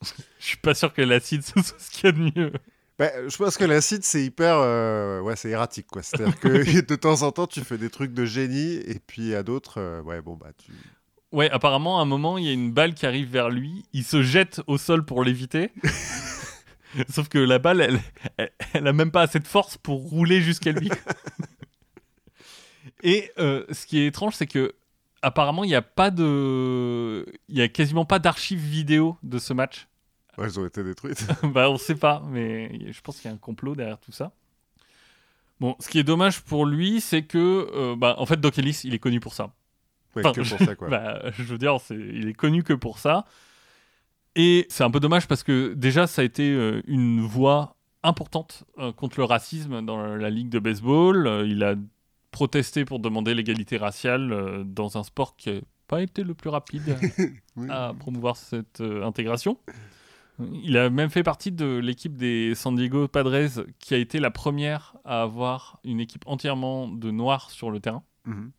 Je 0.38 0.46
suis 0.46 0.56
pas 0.58 0.74
sûr 0.74 0.92
que 0.92 1.02
l'acide 1.02 1.42
ce 1.44 1.52
soit 1.62 1.78
ce 1.78 1.90
qu'il 1.90 2.04
y 2.04 2.08
a 2.08 2.12
de 2.12 2.38
mieux. 2.38 2.52
Bah, 2.98 3.10
Je 3.28 3.36
pense 3.36 3.56
que 3.56 3.64
l'acide, 3.64 4.02
c'est 4.04 4.24
hyper. 4.24 4.56
euh, 4.58 5.20
Ouais, 5.20 5.36
c'est 5.36 5.50
erratique, 5.50 5.86
quoi. 5.86 6.02
C'est-à-dire 6.02 6.38
que 6.38 6.80
de 6.86 6.94
temps 6.96 7.22
en 7.22 7.30
temps, 7.32 7.46
tu 7.46 7.60
fais 7.60 7.78
des 7.78 7.90
trucs 7.90 8.12
de 8.12 8.24
génie, 8.24 8.74
et 8.74 8.98
puis 9.06 9.34
à 9.34 9.42
d'autres, 9.42 9.78
euh, 9.80 10.02
ouais, 10.02 10.20
bon, 10.20 10.34
bah, 10.36 10.50
tu. 10.58 10.72
Ouais, 11.30 11.50
apparemment, 11.50 11.98
à 11.98 12.02
un 12.02 12.06
moment, 12.06 12.38
il 12.38 12.44
y 12.44 12.48
a 12.48 12.52
une 12.52 12.72
balle 12.72 12.94
qui 12.94 13.06
arrive 13.06 13.30
vers 13.30 13.50
lui. 13.50 13.84
Il 13.92 14.02
se 14.04 14.22
jette 14.22 14.60
au 14.66 14.78
sol 14.78 15.04
pour 15.04 15.22
l'éviter. 15.24 15.70
Sauf 17.10 17.28
que 17.28 17.38
la 17.38 17.58
balle, 17.58 17.82
elle, 17.82 18.00
elle, 18.38 18.50
elle 18.72 18.86
a 18.86 18.92
même 18.94 19.10
pas 19.10 19.22
assez 19.22 19.38
de 19.38 19.46
force 19.46 19.76
pour 19.76 20.00
rouler 20.08 20.40
jusqu'à 20.40 20.72
lui. 20.72 20.88
Et 23.02 23.30
euh, 23.38 23.64
ce 23.70 23.86
qui 23.86 23.98
est 23.98 24.06
étrange, 24.06 24.34
c'est 24.34 24.46
que 24.46 24.74
apparemment, 25.22 25.64
il 25.64 25.68
n'y 25.68 25.74
a 25.74 25.82
pas 25.82 26.10
de, 26.10 27.26
il 27.48 27.56
y 27.56 27.62
a 27.62 27.68
quasiment 27.68 28.04
pas 28.04 28.18
d'archives 28.18 28.60
vidéo 28.60 29.16
de 29.22 29.38
ce 29.38 29.52
match. 29.52 29.88
Ouais, 30.36 30.44
elles 30.44 30.60
ont 30.60 30.66
été 30.66 30.84
détruites. 30.84 31.26
bah, 31.42 31.70
on 31.70 31.76
sait 31.76 31.96
pas, 31.96 32.22
mais 32.28 32.92
je 32.92 33.00
pense 33.00 33.16
qu'il 33.16 33.28
y 33.28 33.32
a 33.32 33.34
un 33.34 33.38
complot 33.38 33.74
derrière 33.74 33.98
tout 33.98 34.12
ça. 34.12 34.32
Bon, 35.60 35.74
ce 35.80 35.88
qui 35.88 35.98
est 35.98 36.04
dommage 36.04 36.42
pour 36.42 36.66
lui, 36.66 37.00
c'est 37.00 37.22
que, 37.22 37.68
euh, 37.74 37.96
bah, 37.96 38.14
en 38.18 38.26
fait, 38.26 38.40
Doc 38.40 38.58
Ellis, 38.58 38.82
il 38.84 38.94
est 38.94 39.00
connu 39.00 39.18
pour 39.18 39.34
ça. 39.34 39.52
Ouais, 40.14 40.24
Enfin, 40.24 40.32
que 40.32 40.48
pour 40.48 40.58
ça, 40.66 40.76
quoi. 40.76 40.88
Bah, 40.88 41.20
je 41.32 41.42
veux 41.42 41.58
dire, 41.58 41.76
il 41.90 42.28
est 42.28 42.34
connu 42.34 42.62
que 42.62 42.72
pour 42.72 42.98
ça. 42.98 43.24
Et 44.36 44.66
c'est 44.68 44.84
un 44.84 44.90
peu 44.90 45.00
dommage 45.00 45.26
parce 45.26 45.42
que 45.42 45.74
déjà, 45.74 46.06
ça 46.06 46.22
a 46.22 46.24
été 46.24 46.48
euh, 46.52 46.80
une 46.86 47.20
voix 47.20 47.74
importante 48.04 48.62
euh, 48.78 48.92
contre 48.92 49.18
le 49.18 49.24
racisme 49.24 49.84
dans 49.84 50.14
la 50.14 50.30
ligue 50.30 50.48
de 50.48 50.60
baseball. 50.60 51.44
Il 51.48 51.64
a 51.64 51.74
protesté 52.38 52.84
pour 52.84 53.00
demander 53.00 53.34
l'égalité 53.34 53.76
raciale 53.78 54.32
euh, 54.32 54.62
dans 54.64 54.96
un 54.96 55.02
sport 55.02 55.34
qui 55.36 55.50
n'a 55.50 55.60
pas 55.88 56.02
été 56.02 56.22
le 56.22 56.34
plus 56.34 56.50
rapide 56.50 56.96
Oui. 57.56 57.66
à 57.68 57.92
promouvoir 57.98 58.36
cette 58.36 58.80
euh, 58.80 59.04
intégration. 59.04 59.58
Il 60.62 60.76
a 60.76 60.88
même 60.88 61.10
fait 61.10 61.24
partie 61.24 61.50
de 61.50 61.78
l'équipe 61.78 62.16
des 62.16 62.54
San 62.54 62.76
Diego 62.76 63.08
Padres 63.08 63.64
qui 63.80 63.94
a 63.94 63.96
été 63.96 64.20
la 64.20 64.30
première 64.30 64.94
à 65.04 65.22
avoir 65.22 65.80
une 65.82 65.98
équipe 65.98 66.22
entièrement 66.26 66.86
de 66.86 67.10
noirs 67.10 67.50
sur 67.50 67.72
le 67.72 67.80
terrain. 67.80 68.04
Mhm. 68.24 68.52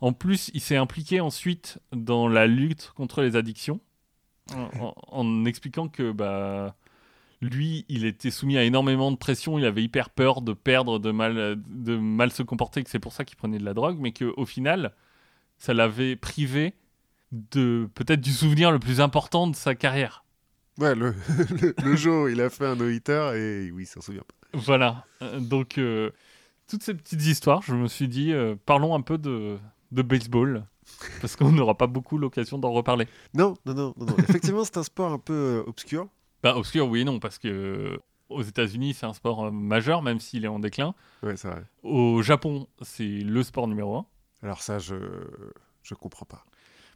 En 0.00 0.12
plus, 0.12 0.50
il 0.54 0.60
s'est 0.60 0.76
impliqué 0.78 1.20
ensuite 1.20 1.78
dans 1.92 2.26
la 2.26 2.48
lutte 2.48 2.90
contre 2.96 3.22
les 3.22 3.36
addictions, 3.36 3.78
en, 4.52 4.68
en- 4.80 4.94
en 5.12 5.44
expliquant 5.44 5.86
que 5.88 6.10
bah, 6.10 6.74
lui, 7.42 7.86
il 7.88 8.04
était 8.04 8.30
soumis 8.30 8.58
à 8.58 8.64
énormément 8.64 9.10
de 9.10 9.16
pression, 9.16 9.58
il 9.58 9.64
avait 9.64 9.82
hyper 9.82 10.10
peur 10.10 10.42
de 10.42 10.52
perdre, 10.52 10.98
de 10.98 11.10
mal, 11.10 11.56
de 11.66 11.96
mal 11.96 12.30
se 12.32 12.42
comporter, 12.42 12.84
que 12.84 12.90
c'est 12.90 12.98
pour 12.98 13.12
ça 13.12 13.24
qu'il 13.24 13.36
prenait 13.36 13.58
de 13.58 13.64
la 13.64 13.74
drogue, 13.74 13.96
mais 13.98 14.12
qu'au 14.12 14.44
final, 14.44 14.92
ça 15.58 15.72
l'avait 15.72 16.16
privé 16.16 16.74
de 17.32 17.88
peut-être 17.94 18.20
du 18.20 18.32
souvenir 18.32 18.72
le 18.72 18.78
plus 18.78 19.00
important 19.00 19.46
de 19.46 19.56
sa 19.56 19.74
carrière. 19.74 20.24
Ouais, 20.78 20.94
le, 20.94 21.14
le, 21.62 21.74
le 21.82 21.96
jour 21.96 22.24
où 22.24 22.28
il 22.28 22.40
a 22.40 22.50
fait 22.50 22.66
un 22.66 22.76
no-hitter 22.76 23.32
et 23.36 23.70
oui, 23.70 23.84
il 23.84 23.86
s'en 23.86 24.00
souvient 24.00 24.22
pas. 24.22 24.58
Voilà. 24.58 25.04
Euh, 25.22 25.38
Donc, 25.40 25.78
euh, 25.78 26.10
toutes 26.68 26.82
ces 26.82 26.94
petites 26.94 27.24
histoires, 27.24 27.62
je 27.62 27.74
me 27.74 27.86
suis 27.88 28.08
dit, 28.08 28.32
euh, 28.32 28.54
parlons 28.66 28.94
un 28.94 29.00
peu 29.00 29.16
de, 29.18 29.58
de 29.92 30.02
baseball, 30.02 30.66
parce 31.20 31.36
qu'on 31.36 31.52
n'aura 31.52 31.76
pas 31.76 31.86
beaucoup 31.86 32.18
l'occasion 32.18 32.58
d'en 32.58 32.72
reparler. 32.72 33.06
Non, 33.34 33.54
non, 33.64 33.74
non, 33.74 33.94
non. 33.96 34.06
non. 34.06 34.16
Effectivement, 34.18 34.64
c'est 34.64 34.76
un 34.76 34.82
sport 34.82 35.12
un 35.12 35.18
peu 35.18 35.62
obscur. 35.66 36.08
Bah, 36.42 36.56
obscur, 36.56 36.88
oui 36.88 37.00
et 37.00 37.04
non, 37.04 37.18
parce 37.18 37.38
que 37.38 37.48
euh, 37.48 37.98
aux 38.28 38.42
États-Unis, 38.42 38.94
c'est 38.94 39.06
un 39.06 39.12
sport 39.12 39.46
euh, 39.46 39.50
majeur, 39.50 40.02
même 40.02 40.20
s'il 40.20 40.44
est 40.44 40.48
en 40.48 40.58
déclin. 40.58 40.94
Ouais, 41.22 41.36
c'est 41.36 41.48
vrai. 41.48 41.62
Au 41.82 42.22
Japon, 42.22 42.66
c'est 42.82 43.04
le 43.04 43.42
sport 43.42 43.68
numéro 43.68 43.96
un. 43.96 44.06
Alors 44.42 44.62
ça, 44.62 44.78
je 44.78 44.96
je 45.82 45.94
comprends 45.94 46.26
pas. 46.26 46.44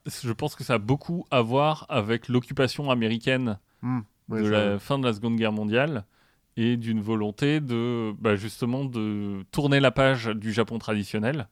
Je 0.07 0.33
pense 0.33 0.55
que 0.55 0.65
ça 0.65 0.75
a 0.75 0.79
beaucoup 0.79 1.27
à 1.31 1.41
voir 1.41 1.87
avec 1.89 2.29
l'occupation 2.29 2.91
américaine 2.91 3.59
ouais, 4.29 4.43
de 4.43 4.49
la 4.49 4.79
fin 4.79 4.99
de 4.99 5.07
la 5.07 5.15
Seconde 5.15 5.37
Guerre 5.37 5.53
mondiale 5.53 6.05
et 6.57 6.77
d'une 6.77 7.01
volonté 7.01 7.61
de 7.61 8.15
bah, 8.19 8.37
justement 8.37 8.85
de 8.85 9.45
tourner 9.51 9.81
la 9.81 9.91
page 9.91 10.27
du 10.27 10.53
Japon 10.53 10.79
traditionnel. 10.79 11.49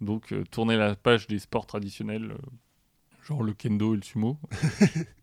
Donc 0.00 0.32
euh, 0.32 0.44
tourner 0.50 0.76
la 0.76 0.94
page 0.94 1.26
des 1.26 1.38
sports 1.38 1.66
traditionnels, 1.66 2.32
euh, 2.32 2.38
genre 3.26 3.42
le 3.42 3.52
kendo 3.52 3.94
et 3.94 3.96
le 3.96 4.02
sumo. 4.02 4.38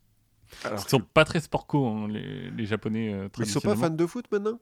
Alors, 0.64 0.80
Ils 0.86 0.90
sont 0.90 1.00
pas 1.00 1.26
très 1.26 1.40
sport 1.40 1.68
co, 1.68 1.88
hein, 1.88 2.08
les, 2.08 2.50
les 2.52 2.66
Japonais 2.66 3.14
euh, 3.14 3.30
ils 3.40 3.46
sont 3.46 3.60
pas 3.60 3.76
fans 3.76 3.90
de 3.90 4.06
foot 4.06 4.26
maintenant? 4.32 4.60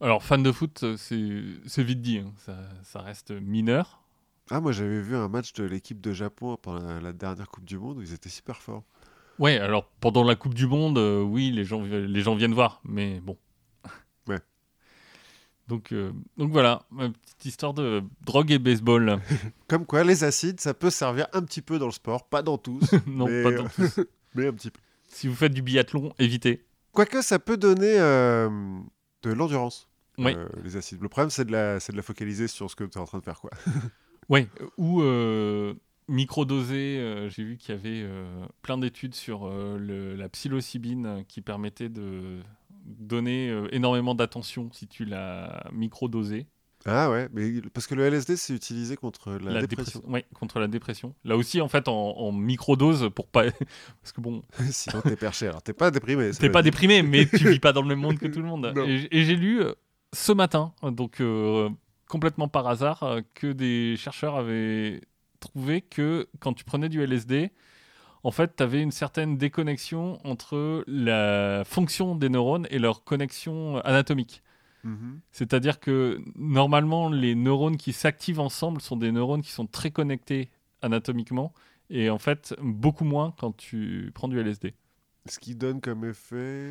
Alors 0.00 0.22
fan 0.22 0.42
de 0.42 0.52
foot, 0.52 0.82
euh, 0.82 0.96
c'est 0.98 1.82
vite 1.82 2.02
dit, 2.02 2.18
hein. 2.18 2.32
ça, 2.44 2.56
ça 2.82 3.00
reste 3.00 3.30
mineur. 3.30 4.02
Ah, 4.50 4.60
moi 4.60 4.72
j'avais 4.72 5.00
vu 5.00 5.16
un 5.16 5.28
match 5.28 5.52
de 5.54 5.64
l'équipe 5.64 6.00
de 6.00 6.12
Japon 6.12 6.56
pendant 6.60 7.00
la, 7.00 7.12
dernière 7.12 7.48
Coupe 7.48 7.64
du 7.64 7.78
Monde 7.78 7.98
où 7.98 8.02
ils 8.02 8.12
étaient 8.12 8.28
super 8.28 8.62
forts. 8.62 8.84
Ouais, 9.38 9.58
alors 9.58 9.90
pendant 10.00 10.22
la 10.22 10.36
Coupe 10.36 10.54
du 10.54 10.66
Monde, 10.66 10.98
euh, 10.98 11.22
oui, 11.22 11.50
les 11.50 11.64
gens, 11.64 11.82
les 11.82 12.20
gens 12.20 12.34
viennent 12.34 12.54
voir, 12.54 12.80
mais 12.84 13.20
bon. 13.20 13.36
Ouais. 14.28 14.40
Donc, 15.66 15.92
euh, 15.92 16.12
donc 16.36 16.52
voilà, 16.52 16.82
ma 16.90 17.08
petite 17.08 17.44
histoire 17.44 17.74
de 17.74 18.02
drogue 18.24 18.52
et 18.52 18.58
baseball. 18.58 19.20
Comme 19.68 19.84
quoi, 19.84 20.04
les 20.04 20.24
acides, 20.24 20.60
ça 20.60 20.74
peut 20.74 20.90
servir 20.90 21.26
un 21.32 21.42
petit 21.42 21.62
peu 21.62 21.78
dans 21.78 21.86
le 21.86 21.92
sport, 21.92 22.28
pas 22.28 22.42
dans 22.42 22.58
tous, 22.58 22.84
non, 23.06 23.26
Mais, 23.26 23.42
pas 23.42 23.52
dans 23.52 23.68
tous. 23.68 24.00
Mais 24.36 24.46
un 24.48 24.52
petit 24.52 24.70
peu. 24.70 24.80
Si 25.08 25.28
vous 25.28 25.34
faites 25.34 25.52
du 25.54 25.62
biathlon, 25.62 26.12
évitez. 26.18 26.64
Quoique 26.92 27.22
ça 27.22 27.38
peut 27.38 27.56
donner 27.56 27.98
euh, 27.98 28.48
de 29.22 29.32
l'endurance, 29.32 29.88
Oui. 30.18 30.32
euh, 30.36 30.48
les 30.64 30.76
acides. 30.76 31.00
Le 31.02 31.08
problème, 31.08 31.30
c'est 31.30 31.44
de, 31.44 31.52
la, 31.52 31.78
de 31.78 31.96
la 31.96 32.02
focaliser 32.02 32.48
sur 32.48 32.70
ce 32.70 32.76
que 32.76 32.84
tu 32.84 32.98
es 32.98 33.00
en 33.00 33.04
train 33.06 33.18
de 33.18 33.24
faire. 33.24 33.40
quoi. 33.40 33.50
Ouais, 34.28 34.48
ou 34.76 35.02
euh, 35.02 35.74
microdosé, 36.08 36.98
euh, 36.98 37.28
j'ai 37.28 37.44
vu 37.44 37.56
qu'il 37.56 37.74
y 37.74 37.78
avait 37.78 38.04
plein 38.62 38.76
d'études 38.76 39.14
sur 39.14 39.48
le- 39.48 40.16
la 40.16 40.28
psilocybine 40.28 41.24
qui 41.28 41.40
permettait 41.42 41.88
de 41.88 42.40
donner 42.84 43.56
énormément 43.70 44.14
d'attention 44.16 44.68
si 44.72 44.88
tu 44.88 45.04
l'as 45.04 45.68
microdosé. 45.72 46.46
Ah 46.86 47.10
ouais, 47.10 47.28
mais 47.32 47.60
parce 47.74 47.86
que 47.86 47.94
le 47.94 48.04
LSD, 48.04 48.36
c'est 48.36 48.54
utilisé 48.54 48.96
contre 48.96 49.32
la, 49.32 49.66
dépression. 49.66 50.02
Ouais, 50.06 50.24
contre 50.34 50.60
la 50.60 50.68
dépression. 50.68 51.14
Là 51.24 51.36
aussi, 51.36 51.60
en 51.60 51.68
fait, 51.68 51.88
en, 51.88 51.92
en 51.94 52.32
microdose 52.32 53.10
pour 53.14 53.26
pas. 53.26 53.44
Parce 54.02 54.12
que 54.12 54.20
bon, 54.20 54.42
Sinon, 54.70 55.00
t'es 55.02 55.16
perché. 55.16 55.48
Alors, 55.48 55.62
t'es 55.62 55.72
pas 55.72 55.90
déprimé. 55.90 56.30
T'es 56.30 56.48
pas 56.48 56.62
dire. 56.62 56.70
déprimé, 56.70 57.02
mais 57.02 57.26
tu 57.26 57.48
vis 57.50 57.58
pas 57.58 57.72
dans 57.72 57.82
le 57.82 57.88
même 57.88 57.98
monde 57.98 58.18
que 58.18 58.26
tout 58.32 58.40
le 58.40 58.46
monde. 58.46 58.72
Non. 58.74 58.86
Et, 58.86 59.08
et 59.10 59.24
j'ai 59.24 59.34
lu 59.34 59.60
euh, 59.62 59.72
ce 60.12 60.32
matin, 60.32 60.72
donc 60.82 61.20
euh, 61.20 61.68
complètement 62.08 62.48
par 62.48 62.68
hasard, 62.68 63.02
euh, 63.02 63.20
que 63.34 63.52
des 63.52 63.96
chercheurs 63.96 64.36
avaient 64.36 65.00
trouvé 65.40 65.82
que 65.82 66.28
quand 66.38 66.52
tu 66.52 66.64
prenais 66.64 66.88
du 66.88 67.02
LSD, 67.02 67.50
en 68.22 68.30
fait, 68.30 68.56
tu 68.56 68.62
avais 68.62 68.80
une 68.80 68.92
certaine 68.92 69.36
déconnexion 69.36 70.18
entre 70.24 70.84
la 70.86 71.62
fonction 71.64 72.14
des 72.14 72.28
neurones 72.28 72.66
et 72.70 72.78
leur 72.78 73.04
connexion 73.04 73.78
anatomique. 73.78 74.42
Mhm. 74.86 75.20
C'est-à-dire 75.32 75.80
que 75.80 76.20
normalement, 76.36 77.08
les 77.10 77.34
neurones 77.34 77.76
qui 77.76 77.92
s'activent 77.92 78.40
ensemble 78.40 78.80
sont 78.80 78.96
des 78.96 79.10
neurones 79.12 79.42
qui 79.42 79.50
sont 79.50 79.66
très 79.66 79.90
connectés 79.90 80.48
anatomiquement, 80.82 81.52
et 81.90 82.08
en 82.10 82.18
fait, 82.18 82.54
beaucoup 82.62 83.04
moins 83.04 83.34
quand 83.38 83.56
tu 83.56 84.10
prends 84.14 84.28
du 84.28 84.38
LSD 84.38 84.74
Ce 85.28 85.38
qui 85.40 85.54
donne 85.56 85.80
comme 85.80 86.04
effet. 86.04 86.70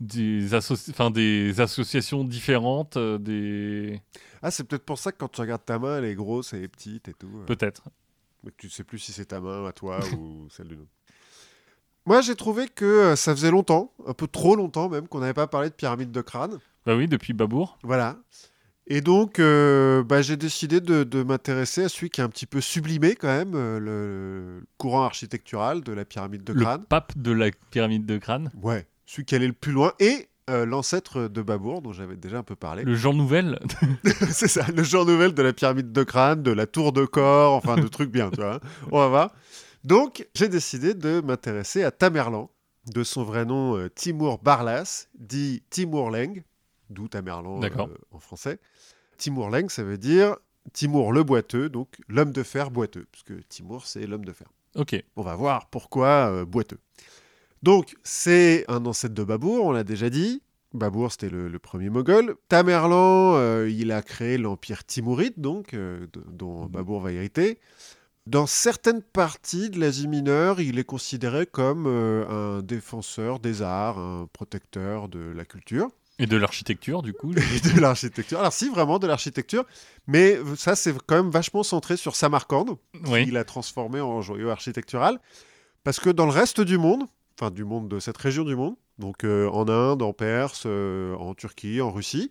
des, 0.00 0.50
associ- 0.54 0.90
enfin, 0.90 1.10
des 1.10 1.60
associations 1.60 2.22
différentes, 2.24 2.96
euh, 2.98 3.16
des... 3.18 4.00
Ah, 4.42 4.50
c'est 4.50 4.64
peut-être 4.64 4.84
pour 4.84 4.98
ça 4.98 5.10
que 5.12 5.16
quand 5.18 5.28
tu 5.30 5.40
regardes 5.40 5.64
ta 5.64 5.78
main, 5.78 5.98
elle 5.98 6.04
est 6.04 6.14
grosse, 6.14 6.52
elle 6.52 6.64
est 6.64 6.68
petite 6.68 7.08
et 7.08 7.14
tout. 7.14 7.30
euh, 7.40 7.44
peut-être. 7.46 7.84
Mais 8.42 8.50
tu 8.58 8.68
sais 8.68 8.84
plus 8.84 8.98
si 8.98 9.12
c'est 9.12 9.24
ta 9.26 9.40
main 9.40 9.64
à 9.66 9.72
toi 9.72 10.00
ou 10.18 10.48
celle 10.50 10.68
d'une 10.68 10.80
autre. 10.80 10.90
Moi, 12.06 12.20
j'ai 12.20 12.34
trouvé 12.34 12.68
que 12.68 12.84
euh, 12.84 13.16
ça 13.16 13.34
faisait 13.34 13.50
longtemps, 13.50 13.94
un 14.06 14.12
peu 14.12 14.26
trop 14.26 14.54
longtemps 14.56 14.90
même, 14.90 15.08
qu'on 15.08 15.20
n'avait 15.20 15.32
pas 15.32 15.46
parlé 15.46 15.70
de 15.70 15.74
pyramide 15.74 16.10
de 16.10 16.20
crâne. 16.20 16.58
Bah 16.86 16.96
oui, 16.96 17.08
depuis 17.08 17.32
Babour. 17.32 17.78
Voilà. 17.82 18.16
Et 18.86 19.00
donc, 19.00 19.38
euh, 19.38 20.02
bah, 20.02 20.20
j'ai 20.20 20.36
décidé 20.36 20.80
de, 20.80 21.04
de 21.04 21.22
m'intéresser 21.22 21.84
à 21.84 21.88
celui 21.88 22.10
qui 22.10 22.20
est 22.20 22.24
un 22.24 22.28
petit 22.28 22.44
peu 22.46 22.60
sublimé 22.60 23.14
quand 23.14 23.28
même, 23.28 23.52
euh, 23.54 23.78
le, 23.78 24.58
le 24.60 24.66
courant 24.76 25.04
architectural 25.04 25.82
de 25.82 25.92
la 25.92 26.04
pyramide 26.04 26.44
de 26.44 26.52
Le 26.52 26.60
crâne. 26.60 26.84
pape 26.84 27.16
de 27.16 27.32
la 27.32 27.50
pyramide 27.70 28.04
de 28.04 28.18
crâne. 28.18 28.50
Ouais, 28.62 28.86
celui 29.06 29.24
qui 29.24 29.34
allait 29.34 29.46
le 29.46 29.54
plus 29.54 29.72
loin 29.72 29.94
et 30.00 30.28
euh, 30.50 30.66
l'ancêtre 30.66 31.28
de 31.28 31.40
Babour, 31.40 31.80
dont 31.80 31.94
j'avais 31.94 32.16
déjà 32.16 32.36
un 32.36 32.42
peu 32.42 32.56
parlé. 32.56 32.82
Le 32.82 32.94
Jean 32.94 33.14
Nouvel. 33.14 33.58
C'est 34.28 34.48
ça, 34.48 34.66
le 34.76 34.82
genre 34.82 35.06
nouvelle 35.06 35.32
de 35.32 35.40
la 35.42 35.54
pyramide 35.54 35.90
de 35.90 36.02
crâne, 36.02 36.42
de 36.42 36.50
la 36.52 36.66
tour 36.66 36.92
de 36.92 37.06
corps, 37.06 37.54
enfin 37.54 37.76
de 37.76 37.88
trucs 37.88 38.10
bien, 38.10 38.28
tu 38.30 38.42
vois. 38.42 38.56
hein. 38.56 38.60
On 38.92 38.98
va 38.98 39.08
voir. 39.08 39.32
Donc, 39.84 40.28
j'ai 40.34 40.48
décidé 40.50 40.92
de 40.92 41.22
m'intéresser 41.24 41.82
à 41.84 41.90
Tamerlan, 41.90 42.50
de 42.92 43.02
son 43.02 43.22
vrai 43.24 43.46
nom 43.46 43.88
Timur 43.94 44.36
Barlas, 44.42 45.06
dit 45.18 45.62
Timur 45.70 46.10
Leng, 46.10 46.42
d'où 46.90 47.08
Tamerlan 47.08 47.62
euh, 47.62 47.86
en 48.12 48.18
français. 48.18 48.58
Timur 49.16 49.50
Leng, 49.50 49.68
ça 49.68 49.84
veut 49.84 49.98
dire 49.98 50.36
Timur 50.72 51.12
le 51.12 51.22
boiteux, 51.22 51.68
donc 51.68 51.88
l'homme 52.08 52.32
de 52.32 52.42
fer 52.42 52.70
boiteux, 52.70 53.06
puisque 53.12 53.46
Timur, 53.48 53.86
c'est 53.86 54.06
l'homme 54.06 54.24
de 54.24 54.32
fer. 54.32 54.48
ok. 54.76 55.02
On 55.16 55.22
va 55.22 55.34
voir 55.36 55.68
pourquoi 55.68 56.30
euh, 56.32 56.44
boiteux. 56.44 56.78
Donc, 57.62 57.94
c'est 58.02 58.64
un 58.68 58.84
ancêtre 58.86 59.14
de 59.14 59.24
Babour, 59.24 59.64
on 59.66 59.72
l'a 59.72 59.84
déjà 59.84 60.10
dit. 60.10 60.42
Babour, 60.72 61.12
c'était 61.12 61.30
le, 61.30 61.48
le 61.48 61.58
premier 61.58 61.88
moghol. 61.88 62.34
Tamerlan, 62.48 63.36
euh, 63.36 63.70
il 63.70 63.92
a 63.92 64.02
créé 64.02 64.38
l'empire 64.38 64.84
timouride, 64.84 65.34
donc, 65.36 65.72
euh, 65.74 66.06
dont 66.32 66.64
Mhm. 66.64 66.68
Babour 66.70 67.00
va 67.00 67.12
hériter. 67.12 67.60
Dans 68.26 68.46
certaines 68.46 69.02
parties 69.02 69.68
de 69.70 69.78
l'Asie 69.78 70.08
mineure, 70.08 70.60
il 70.60 70.78
est 70.78 70.84
considéré 70.84 71.44
comme 71.46 71.86
un 71.86 72.62
défenseur 72.62 73.38
des 73.38 73.60
arts, 73.60 73.98
un 73.98 74.26
protecteur 74.32 75.08
de 75.10 75.18
la 75.20 75.44
culture 75.44 75.90
Et 76.18 76.26
de 76.26 76.36
l'architecture, 76.36 77.02
du 77.02 77.12
coup. 77.12 77.32
et 77.32 77.74
de 77.74 77.80
l'architecture. 77.80 78.38
Alors 78.38 78.52
si, 78.52 78.68
vraiment 78.68 78.98
de 78.98 79.06
l'architecture, 79.06 79.64
mais 80.06 80.38
ça, 80.56 80.76
c'est 80.76 80.94
quand 81.06 81.16
même 81.16 81.30
vachement 81.30 81.62
centré 81.62 81.96
sur 81.96 82.14
Samarcande 82.16 82.76
oui. 83.08 83.24
il 83.26 83.36
a 83.36 83.44
transformé 83.44 84.00
en 84.00 84.22
joyau 84.22 84.50
architectural. 84.50 85.18
Parce 85.82 85.98
que 86.00 86.10
dans 86.10 86.24
le 86.26 86.32
reste 86.32 86.60
du 86.60 86.78
monde, 86.78 87.02
enfin 87.38 87.50
du 87.50 87.64
monde 87.64 87.88
de 87.88 87.98
cette 87.98 88.16
région 88.16 88.44
du 88.44 88.54
monde, 88.56 88.76
donc 88.98 89.24
euh, 89.24 89.48
en 89.50 89.68
Inde, 89.68 90.02
en 90.02 90.12
Perse, 90.12 90.62
euh, 90.66 91.14
en 91.16 91.34
Turquie, 91.34 91.80
en 91.80 91.90
Russie, 91.90 92.30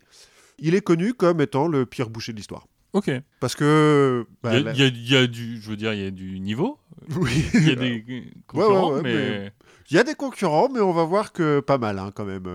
il 0.60 0.76
est 0.76 0.82
connu 0.82 1.14
comme 1.14 1.42
étant 1.42 1.68
le 1.68 1.86
pire 1.86 2.10
boucher 2.10 2.32
de 2.32 2.38
l'histoire. 2.38 2.66
Ok. 2.94 3.12
Parce 3.40 3.56
que... 3.56 4.26
bah, 4.44 4.54
y, 4.54 4.58
a- 4.58 4.60
la- 4.62 4.72
il 4.74 4.80
y 4.80 4.84
a- 4.84 4.88
il 4.88 5.10
y 5.12 5.16
a 5.18 5.28
du, 5.28 5.60
je 5.62 5.70
veux 5.70 5.76
dire, 5.76 5.94
il 5.94 6.02
y 6.02 6.06
a 6.08 6.12
du 6.12 6.40
niveau. 6.40 6.80
Oui. 7.18 7.44
Il 7.54 7.68
y 7.68 7.72
a 7.72 7.76
des 7.76 8.06
concurrents, 8.48 8.94
ouais, 8.94 9.02
mais... 9.04 9.14
mais- 9.14 9.52
Il 9.90 9.98
y 9.98 10.00
a 10.00 10.04
des 10.04 10.16
concurrents, 10.16 10.70
mais 10.70 10.80
on 10.80 10.94
va 10.94 11.04
voir 11.04 11.34
que 11.34 11.60
pas 11.60 11.78
mal 11.78 12.00
hein, 12.00 12.12
quand 12.16 12.24
même. 12.26 12.48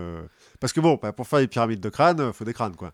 Parce 0.60 0.72
que 0.72 0.80
bon, 0.80 0.98
bah, 1.00 1.12
pour 1.12 1.26
faire 1.28 1.38
des 1.40 1.48
pyramides 1.48 1.80
de 1.80 1.88
crâne, 1.88 2.20
euh, 2.20 2.32
faut 2.32 2.44
des 2.44 2.52
crânes 2.54 2.76
quoi. 2.76 2.92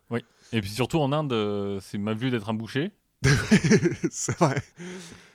Et 0.53 0.61
puis 0.61 0.71
surtout 0.71 0.99
en 1.01 1.13
Inde, 1.13 1.33
euh, 1.33 1.81
c'est 1.81 1.99
mal 1.99 2.17
vu 2.17 2.31
d'être 2.31 2.49
un 2.51 2.55
boucher. 2.55 2.91
c'est 4.11 4.37
vrai. 4.39 4.63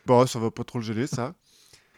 Bon, 0.05 0.25
ça 0.27 0.39
va 0.39 0.51
pas 0.51 0.63
trop 0.63 0.80
le 0.80 0.86
gêner, 0.86 1.07
ça. 1.07 1.34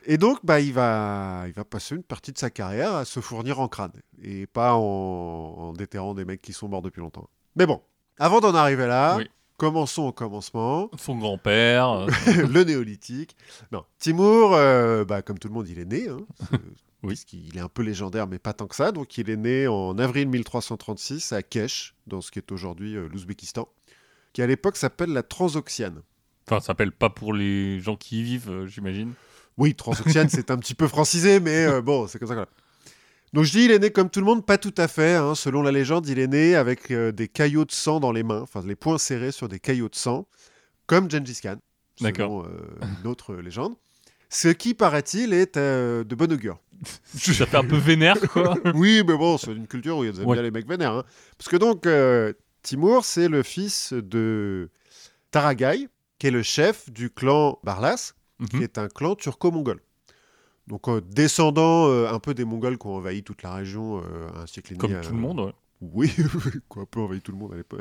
Et 0.05 0.17
donc, 0.17 0.39
bah, 0.43 0.59
il, 0.59 0.73
va, 0.73 1.43
il 1.47 1.53
va 1.53 1.63
passer 1.63 1.95
une 1.95 2.03
partie 2.03 2.31
de 2.31 2.37
sa 2.37 2.49
carrière 2.49 2.95
à 2.95 3.05
se 3.05 3.19
fournir 3.19 3.59
en 3.59 3.67
crâne, 3.67 3.91
et 4.23 4.47
pas 4.47 4.73
en, 4.73 4.79
en 4.79 5.73
déterrant 5.73 6.13
des 6.15 6.25
mecs 6.25 6.41
qui 6.41 6.53
sont 6.53 6.67
morts 6.67 6.81
depuis 6.81 7.01
longtemps. 7.01 7.29
Mais 7.55 7.65
bon, 7.67 7.81
avant 8.17 8.39
d'en 8.39 8.55
arriver 8.55 8.87
là, 8.87 9.17
Oui. 9.17 9.29
commençons 9.57 10.03
au 10.03 10.11
commencement, 10.11 10.89
Son 10.97 11.17
grand-père. 11.17 11.87
euh, 11.89 12.07
le 12.49 12.63
néolithique. 12.63 13.35
Non, 13.71 13.83
Timur, 13.99 14.53
euh, 14.53 15.05
bah, 15.05 15.21
comme 15.21 15.37
tout 15.37 15.49
le 15.49 15.53
monde, 15.53 15.67
il 15.69 15.77
est 15.77 15.85
né. 15.85 16.07
Hein, 16.09 16.17
Oui. 17.03 17.09
puisqu'il 17.09 17.57
est 17.57 17.61
un 17.61 17.67
peu 17.69 17.81
légendaire, 17.81 18.27
mais 18.27 18.37
pas 18.37 18.53
tant 18.53 18.67
que 18.67 18.75
ça. 18.75 18.91
Donc, 18.91 19.17
il 19.17 19.29
est 19.29 19.35
né 19.37 19.67
en 19.67 19.97
avril 19.97 20.27
1336 20.27 21.31
à 21.33 21.41
Kesh, 21.41 21.95
dans 22.07 22.21
ce 22.21 22.29
qui 22.31 22.39
est 22.39 22.51
aujourd'hui 22.51 22.95
euh, 22.95 23.07
l'Ouzbékistan, 23.11 23.67
qui 24.33 24.41
à 24.41 24.47
l'époque 24.47 24.77
s'appelle 24.77 25.09
la 25.11 25.23
Transoxiane. 25.23 26.01
Enfin, 26.47 26.59
ça 26.59 26.67
s'appelle 26.67 26.91
pas 26.91 27.09
pour 27.09 27.33
les 27.33 27.79
gens 27.79 27.95
qui 27.95 28.19
y 28.19 28.23
vivent, 28.23 28.49
euh, 28.51 28.67
j'imagine. 28.67 29.13
Oui, 29.57 29.73
Transoxiane, 29.73 30.29
c'est 30.31 30.51
un 30.51 30.57
petit 30.57 30.75
peu 30.75 30.87
francisé, 30.87 31.39
mais 31.39 31.65
euh, 31.65 31.81
bon, 31.81 32.07
c'est 32.07 32.19
comme 32.19 32.27
ça. 32.27 32.47
Donc 33.33 33.45
je 33.45 33.51
dis, 33.51 33.63
il 33.65 33.71
est 33.71 33.79
né 33.79 33.91
comme 33.91 34.09
tout 34.09 34.19
le 34.19 34.25
monde, 34.25 34.45
pas 34.45 34.57
tout 34.57 34.73
à 34.77 34.87
fait. 34.87 35.15
hein. 35.15 35.35
Selon 35.35 35.61
la 35.61 35.71
légende, 35.71 36.05
il 36.07 36.19
est 36.19 36.27
né 36.27 36.55
avec 36.55 36.91
des 36.91 37.27
caillots 37.29 37.63
de 37.65 37.71
sang 37.71 37.99
dans 38.01 38.11
les 38.11 38.23
mains, 38.23 38.41
enfin 38.41 38.61
les 38.65 38.75
poings 38.75 38.97
serrés 38.97 39.31
sur 39.31 39.47
des 39.47 39.59
caillots 39.59 39.87
de 39.87 39.95
sang, 39.95 40.27
comme 40.85 41.09
Gengis 41.09 41.39
Khan, 41.41 41.55
selon 41.95 42.45
une 42.81 43.07
autre 43.07 43.35
légende. 43.35 43.75
Ce 44.29 44.49
qui, 44.49 44.73
paraît-il, 44.73 45.31
est 45.33 45.57
de 45.57 46.15
bon 46.15 46.29
augure. 46.31 46.59
Ça 47.15 47.45
fait 47.45 47.57
un 47.57 47.63
peu 47.63 47.77
vénère, 47.77 48.19
quoi. 48.31 48.55
oui, 48.75 49.03
mais 49.07 49.15
bon, 49.17 49.37
c'est 49.37 49.51
une 49.51 49.67
culture 49.67 49.97
où 49.97 50.03
ils 50.03 50.19
aiment 50.19 50.25
Ouais. 50.27 50.35
bien 50.35 50.43
les 50.43 50.51
mecs 50.51 50.67
vénères. 50.67 50.93
hein. 50.93 51.03
Parce 51.37 51.49
que 51.49 51.57
donc, 51.57 51.85
euh, 51.85 52.33
Timur, 52.63 53.05
c'est 53.05 53.27
le 53.27 53.43
fils 53.43 53.93
de 53.93 54.69
Taragai, 55.31 55.87
qui 56.19 56.27
est 56.27 56.31
le 56.31 56.43
chef 56.43 56.89
du 56.91 57.09
clan 57.09 57.59
Barlas, 57.63 58.13
qui 58.49 58.57
Mhm. 58.57 58.63
est 58.63 58.77
un 58.77 58.87
clan 58.87 59.15
turco-mongol. 59.15 59.79
Donc, 60.67 60.87
euh, 60.87 61.01
descendant 61.01 61.87
euh, 61.89 62.07
un 62.07 62.19
peu 62.19 62.33
des 62.33 62.45
Mongols 62.45 62.77
qui 62.77 62.87
ont 62.87 62.95
envahi 62.95 63.23
toute 63.23 63.43
la 63.43 63.53
région 63.53 63.99
euh, 64.03 64.27
un 64.35 64.47
siècle 64.47 64.73
et 64.73 64.75
demi. 64.77 64.93
Comme 64.93 65.01
tout 65.01 65.13
le 65.13 65.19
monde, 65.19 65.39
ouais. 65.39 65.53
Oui, 65.81 66.09
qui 66.13 66.77
ont 66.77 66.81
un 66.81 66.85
peu 66.85 66.99
envahi 66.99 67.21
tout 67.21 67.31
le 67.31 67.37
monde 67.37 67.53
à 67.53 67.57
l'époque. 67.57 67.79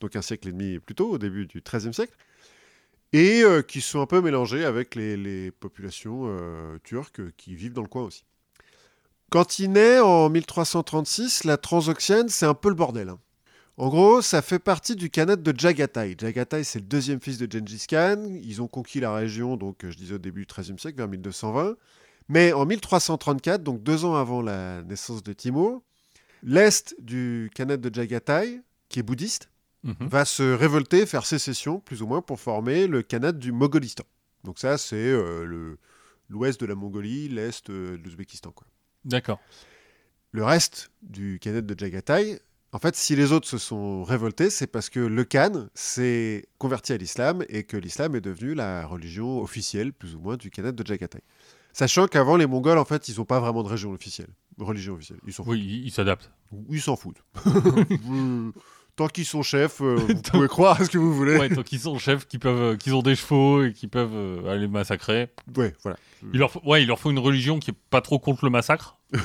donc, 0.00 0.14
un 0.16 0.22
siècle 0.22 0.48
et 0.48 0.52
demi 0.52 0.78
plus 0.80 0.94
tôt, 0.94 1.10
au 1.10 1.18
début 1.18 1.46
du 1.46 1.60
XIIIe 1.62 1.94
siècle. 1.94 2.14
Et 3.12 3.42
euh, 3.42 3.62
qui 3.62 3.80
sont 3.80 4.00
un 4.02 4.06
peu 4.06 4.20
mélangés 4.20 4.64
avec 4.64 4.94
les, 4.94 5.16
les 5.16 5.50
populations 5.50 6.24
euh, 6.26 6.76
turques 6.84 7.22
qui 7.36 7.54
vivent 7.54 7.72
dans 7.72 7.82
le 7.82 7.88
coin 7.88 8.02
aussi. 8.02 8.24
Quand 9.30 9.58
il 9.58 9.72
naît 9.72 10.00
en 10.00 10.28
1336, 10.30 11.44
la 11.44 11.56
Transoxiane, 11.56 12.28
c'est 12.28 12.46
un 12.46 12.54
peu 12.54 12.68
le 12.68 12.74
bordel. 12.74 13.10
hein. 13.10 13.18
En 13.76 13.90
gros, 13.90 14.22
ça 14.22 14.42
fait 14.42 14.58
partie 14.58 14.96
du 14.96 15.08
khanat 15.10 15.36
de 15.36 15.54
Jagatai. 15.56 16.16
Jagatai, 16.18 16.64
c'est 16.64 16.80
le 16.80 16.86
deuxième 16.86 17.20
fils 17.20 17.38
de 17.38 17.46
Gengis 17.50 17.86
Khan. 17.88 18.24
Ils 18.42 18.60
ont 18.60 18.66
conquis 18.66 18.98
la 19.00 19.14
région, 19.14 19.56
donc 19.56 19.84
euh, 19.84 19.90
je 19.90 19.96
disais 19.96 20.14
au 20.14 20.18
début 20.18 20.46
du 20.46 20.52
XIIIe 20.52 20.78
siècle, 20.78 20.96
vers 20.98 21.06
1220. 21.08 21.76
Mais 22.28 22.52
en 22.52 22.66
1334, 22.66 23.62
donc 23.62 23.82
deux 23.82 24.04
ans 24.04 24.16
avant 24.16 24.42
la 24.42 24.82
naissance 24.82 25.22
de 25.22 25.32
Timur, 25.32 25.80
l'est 26.42 26.96
du 27.00 27.50
khanat 27.54 27.76
de 27.76 27.94
Jagatai, 27.94 28.60
qui 28.88 28.98
est 28.98 29.02
bouddhiste, 29.04 29.48
Mhm. 29.84 30.08
va 30.08 30.24
se 30.24 30.42
révolter, 30.42 31.06
faire 31.06 31.24
sécession, 31.24 31.78
plus 31.78 32.02
ou 32.02 32.08
moins, 32.08 32.20
pour 32.20 32.40
former 32.40 32.88
le 32.88 33.02
Khanat 33.02 33.30
du 33.30 33.52
Mogolistan. 33.52 34.02
Donc 34.42 34.58
ça, 34.58 34.76
c'est 34.76 34.96
euh, 34.96 35.76
l'ouest 36.28 36.60
de 36.60 36.66
la 36.66 36.74
Mongolie, 36.74 37.28
l'est 37.28 37.70
euh, 37.70 37.96
de 37.96 38.02
l'Ouzbékistan. 38.02 38.50
quoi. 38.50 38.66
D'accord. 39.04 39.40
Le 40.32 40.44
reste 40.44 40.90
du 41.02 41.38
Khanat 41.40 41.62
de 41.62 41.78
Jagatai, 41.78 42.40
en 42.72 42.78
fait, 42.78 42.94
si 42.96 43.16
les 43.16 43.32
autres 43.32 43.48
se 43.48 43.56
sont 43.56 44.04
révoltés, 44.04 44.50
c'est 44.50 44.66
parce 44.66 44.90
que 44.90 45.00
le 45.00 45.24
Khan 45.24 45.68
s'est 45.74 46.46
converti 46.58 46.92
à 46.92 46.98
l'islam 46.98 47.42
et 47.48 47.64
que 47.64 47.78
l'islam 47.78 48.14
est 48.14 48.20
devenu 48.20 48.54
la 48.54 48.86
religion 48.86 49.40
officielle, 49.40 49.92
plus 49.92 50.14
ou 50.14 50.20
moins, 50.20 50.36
du 50.36 50.50
Khanat 50.50 50.72
de 50.72 50.86
Jagatai. 50.86 51.20
Sachant 51.72 52.08
qu'avant, 52.08 52.36
les 52.36 52.46
Mongols, 52.46 52.78
en 52.78 52.84
fait, 52.84 53.08
ils 53.08 53.16
n'ont 53.16 53.24
pas 53.24 53.40
vraiment 53.40 53.62
de 53.62 53.68
région 53.68 53.90
officielle. 53.92 54.28
Religion 54.58 54.94
officielle. 54.94 55.20
Ils 55.26 55.32
s'en 55.32 55.44
foutent. 55.44 55.52
Oui, 55.52 55.60
il, 55.60 55.86
il 55.86 55.90
s'adapte. 55.92 56.30
Ils 56.68 56.82
s'en 56.82 56.96
foutent. 56.96 57.22
Tant 58.98 59.06
qu'ils 59.06 59.26
sont 59.26 59.44
chefs, 59.44 59.80
euh, 59.80 59.94
vous 60.08 60.22
pouvez 60.22 60.48
croire 60.48 60.80
à 60.80 60.84
ce 60.84 60.90
que 60.90 60.98
vous 60.98 61.14
voulez. 61.14 61.38
Ouais, 61.38 61.48
tant 61.48 61.62
qu'ils 61.62 61.78
sont 61.78 61.96
chefs, 62.00 62.26
qu'ils 62.26 62.40
peuvent, 62.40 62.72
euh, 62.72 62.76
qu'ils 62.76 62.96
ont 62.96 63.02
des 63.02 63.14
chevaux 63.14 63.62
et 63.62 63.72
qu'ils 63.72 63.88
peuvent 63.88 64.10
euh, 64.12 64.52
aller 64.52 64.66
massacrer. 64.66 65.28
Ouais, 65.56 65.72
voilà. 65.84 65.96
Il 66.32 66.40
leur 66.40 66.50
faut, 66.50 66.60
ouais, 66.64 66.82
il 66.82 66.88
leur 66.88 66.98
faut 66.98 67.12
une 67.12 67.20
religion 67.20 67.60
qui 67.60 67.70
est 67.70 67.76
pas 67.90 68.00
trop 68.00 68.18
contre 68.18 68.44
le 68.44 68.50
massacre. 68.50 68.98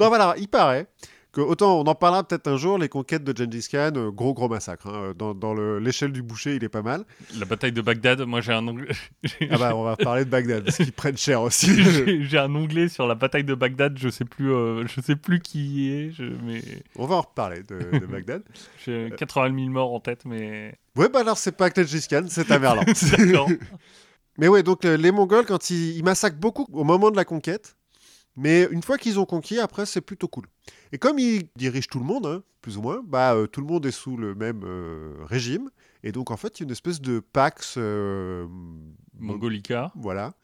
Non, 0.00 0.08
voilà, 0.08 0.34
il 0.38 0.48
paraît 0.48 0.88
que, 1.34 1.40
autant 1.40 1.78
on 1.80 1.84
en 1.86 1.94
parlera 1.94 2.22
peut-être 2.26 2.46
un 2.48 2.56
jour, 2.56 2.78
les 2.78 2.88
conquêtes 2.88 3.24
de 3.24 3.36
Gengis 3.36 3.68
Khan, 3.70 3.90
euh, 3.96 4.10
gros 4.10 4.32
gros 4.34 4.48
massacre. 4.48 4.86
hein. 4.88 5.12
Dans, 5.18 5.34
dans 5.34 5.52
le- 5.52 5.78
l'échelle 5.80 6.12
du 6.12 6.22
boucher, 6.22 6.54
il 6.56 6.64
est 6.64 6.68
pas 6.68 6.82
mal. 6.82 7.04
La 7.38 7.44
bataille 7.44 7.72
de 7.72 7.82
Bagdad, 7.82 8.20
moi 8.22 8.40
j'ai 8.40 8.52
un 8.52 8.66
onglet, 8.66 8.88
Ah 9.50 9.58
bah, 9.58 9.76
on 9.76 9.82
va 9.84 9.96
parler 9.96 10.24
de 10.24 10.30
Bagdad, 10.30 10.64
parce 10.64 10.76
qu'ils 10.76 10.92
prennent 10.92 11.16
cher 11.16 11.42
aussi. 11.42 11.70
j'ai 12.24 12.38
un 12.38 12.54
onglet 12.54 12.88
sur 12.88 13.06
la 13.06 13.14
bataille 13.14 13.44
de 13.44 13.54
Bagdad. 13.54 13.98
Je 13.98 14.08
sais 14.08 14.24
plus, 14.24 14.52
euh, 14.52 14.86
je 14.86 15.00
sais 15.00 15.16
plus 15.16 15.40
qui 15.40 15.64
y 15.66 15.90
est, 15.92 16.10
je, 16.12 16.22
mais 16.44 16.62
on 16.96 17.06
va 17.06 17.16
en 17.16 17.20
reparler 17.22 17.62
de, 17.62 17.98
de 17.98 18.06
Bagdad. 18.06 18.42
j'ai 18.84 19.10
80 19.16 19.54
000 19.56 19.68
morts 19.70 19.92
en 19.92 20.00
tête, 20.00 20.24
mais 20.24 20.74
Ouais, 20.96 21.08
bah 21.08 21.20
alors, 21.20 21.36
c'est 21.38 21.56
pas 21.56 21.68
Gengis 21.70 22.06
Khan, 22.08 22.24
c'est 22.28 22.44
Tamerlan. 22.46 22.84
d'accord. 23.18 23.48
Mais 24.38 24.48
ouais, 24.48 24.62
donc 24.62 24.84
euh, 24.84 24.96
les 24.96 25.12
Mongols, 25.12 25.46
quand 25.46 25.70
ils, 25.70 25.96
ils 25.96 26.04
massacrent 26.04 26.38
beaucoup 26.38 26.66
au 26.72 26.84
moment 26.84 27.10
de 27.10 27.16
la 27.16 27.24
conquête, 27.24 27.76
mais 28.36 28.66
une 28.70 28.82
fois 28.82 28.98
qu'ils 28.98 29.18
ont 29.18 29.26
conquis, 29.26 29.58
après, 29.58 29.86
c'est 29.86 30.00
plutôt 30.00 30.28
cool. 30.28 30.46
Et 30.92 30.98
comme 30.98 31.18
ils 31.18 31.48
dirigent 31.56 31.88
tout 31.90 31.98
le 31.98 32.04
monde, 32.04 32.26
hein, 32.26 32.42
plus 32.60 32.78
ou 32.78 32.82
moins, 32.82 33.02
bah, 33.06 33.34
euh, 33.34 33.46
tout 33.46 33.60
le 33.60 33.66
monde 33.66 33.86
est 33.86 33.92
sous 33.92 34.16
le 34.16 34.34
même 34.34 34.62
euh, 34.64 35.16
régime. 35.24 35.70
Et 36.02 36.12
donc, 36.12 36.30
en 36.30 36.36
fait, 36.36 36.58
il 36.58 36.62
y 36.62 36.64
a 36.64 36.66
une 36.66 36.72
espèce 36.72 37.00
de 37.00 37.20
pax, 37.20 37.74
euh, 37.76 38.46
Mongolica. 39.18 39.92
voilà, 39.94 40.34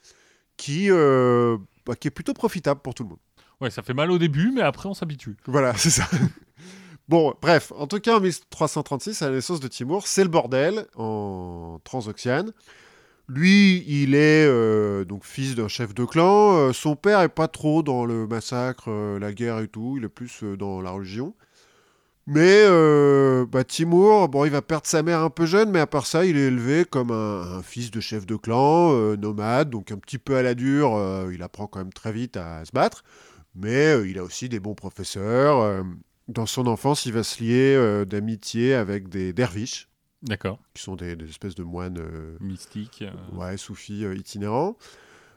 qui, 0.56 0.90
bah, 0.90 1.96
qui 1.98 2.08
est 2.08 2.12
plutôt 2.12 2.34
profitable 2.34 2.80
pour 2.80 2.94
tout 2.94 3.02
le 3.02 3.10
monde. 3.10 3.18
Ouais, 3.60 3.70
ça 3.70 3.82
fait 3.82 3.94
mal 3.94 4.10
au 4.10 4.18
début, 4.18 4.52
mais 4.54 4.62
après 4.62 4.88
on 4.88 4.94
s'habitue. 4.94 5.36
Voilà, 5.46 5.74
c'est 5.76 5.90
ça. 5.90 6.08
Bon, 7.08 7.34
bref, 7.42 7.72
en 7.76 7.86
tout 7.86 7.98
cas, 7.98 8.16
en 8.16 8.20
1336, 8.20 9.20
à 9.22 9.28
la 9.28 9.34
naissance 9.34 9.60
de 9.60 9.68
Timur, 9.68 10.06
c'est 10.06 10.22
le 10.22 10.30
bordel 10.30 10.86
en 10.96 11.80
Transoxiane. 11.82 12.52
Lui, 13.32 13.84
il 13.86 14.16
est 14.16 14.44
euh, 14.44 15.04
donc 15.04 15.24
fils 15.24 15.54
d'un 15.54 15.68
chef 15.68 15.94
de 15.94 16.04
clan. 16.04 16.56
Euh, 16.56 16.72
son 16.72 16.96
père 16.96 17.20
est 17.20 17.28
pas 17.28 17.46
trop 17.46 17.84
dans 17.84 18.04
le 18.04 18.26
massacre, 18.26 18.88
euh, 18.88 19.20
la 19.20 19.32
guerre 19.32 19.60
et 19.60 19.68
tout. 19.68 19.94
Il 19.98 20.04
est 20.04 20.08
plus 20.08 20.42
dans 20.58 20.80
la 20.80 20.90
religion. 20.90 21.36
Mais 22.26 22.64
bah, 23.46 23.62
Timur, 23.62 24.28
bon, 24.28 24.44
il 24.46 24.50
va 24.50 24.62
perdre 24.62 24.86
sa 24.86 25.04
mère 25.04 25.20
un 25.20 25.30
peu 25.30 25.46
jeune, 25.46 25.70
mais 25.70 25.78
à 25.78 25.86
part 25.86 26.06
ça, 26.06 26.24
il 26.24 26.36
est 26.36 26.48
élevé 26.48 26.84
comme 26.84 27.12
un, 27.12 27.62
fils 27.62 27.90
de 27.92 28.00
chef 28.00 28.26
de 28.26 28.36
clan, 28.36 29.16
nomade, 29.16 29.70
donc 29.70 29.90
un 29.90 29.98
petit 29.98 30.18
peu 30.18 30.36
à 30.36 30.42
la 30.42 30.54
dure. 30.54 30.92
il 31.32 31.42
apprend 31.42 31.66
quand 31.66 31.80
même 31.80 31.92
très 31.92 32.12
vite 32.12 32.36
à 32.36 32.64
se 32.64 32.72
battre. 32.72 33.04
Mais 33.56 34.08
il 34.08 34.18
a 34.18 34.22
aussi 34.22 34.48
des 34.48 34.60
bons 34.60 34.74
professeurs. 34.74 35.84
dans 36.28 36.46
son 36.46 36.66
enfance, 36.66 37.06
il 37.06 37.12
va 37.12 37.24
se 37.24 37.42
lier 37.42 38.04
d'amitié 38.06 38.74
avec 38.74 39.08
des 39.08 39.32
derviches, 39.32 39.88
D'accord. 40.22 40.58
qui 40.74 40.82
sont 40.82 40.96
des, 40.96 41.16
des 41.16 41.28
espèces 41.28 41.54
de 41.54 41.62
moines 41.62 41.98
euh, 41.98 42.36
Mystique. 42.40 43.02
euh, 43.02 43.36
ouais, 43.36 43.56
soufis 43.56 44.04
euh, 44.04 44.14
itinérants. 44.14 44.76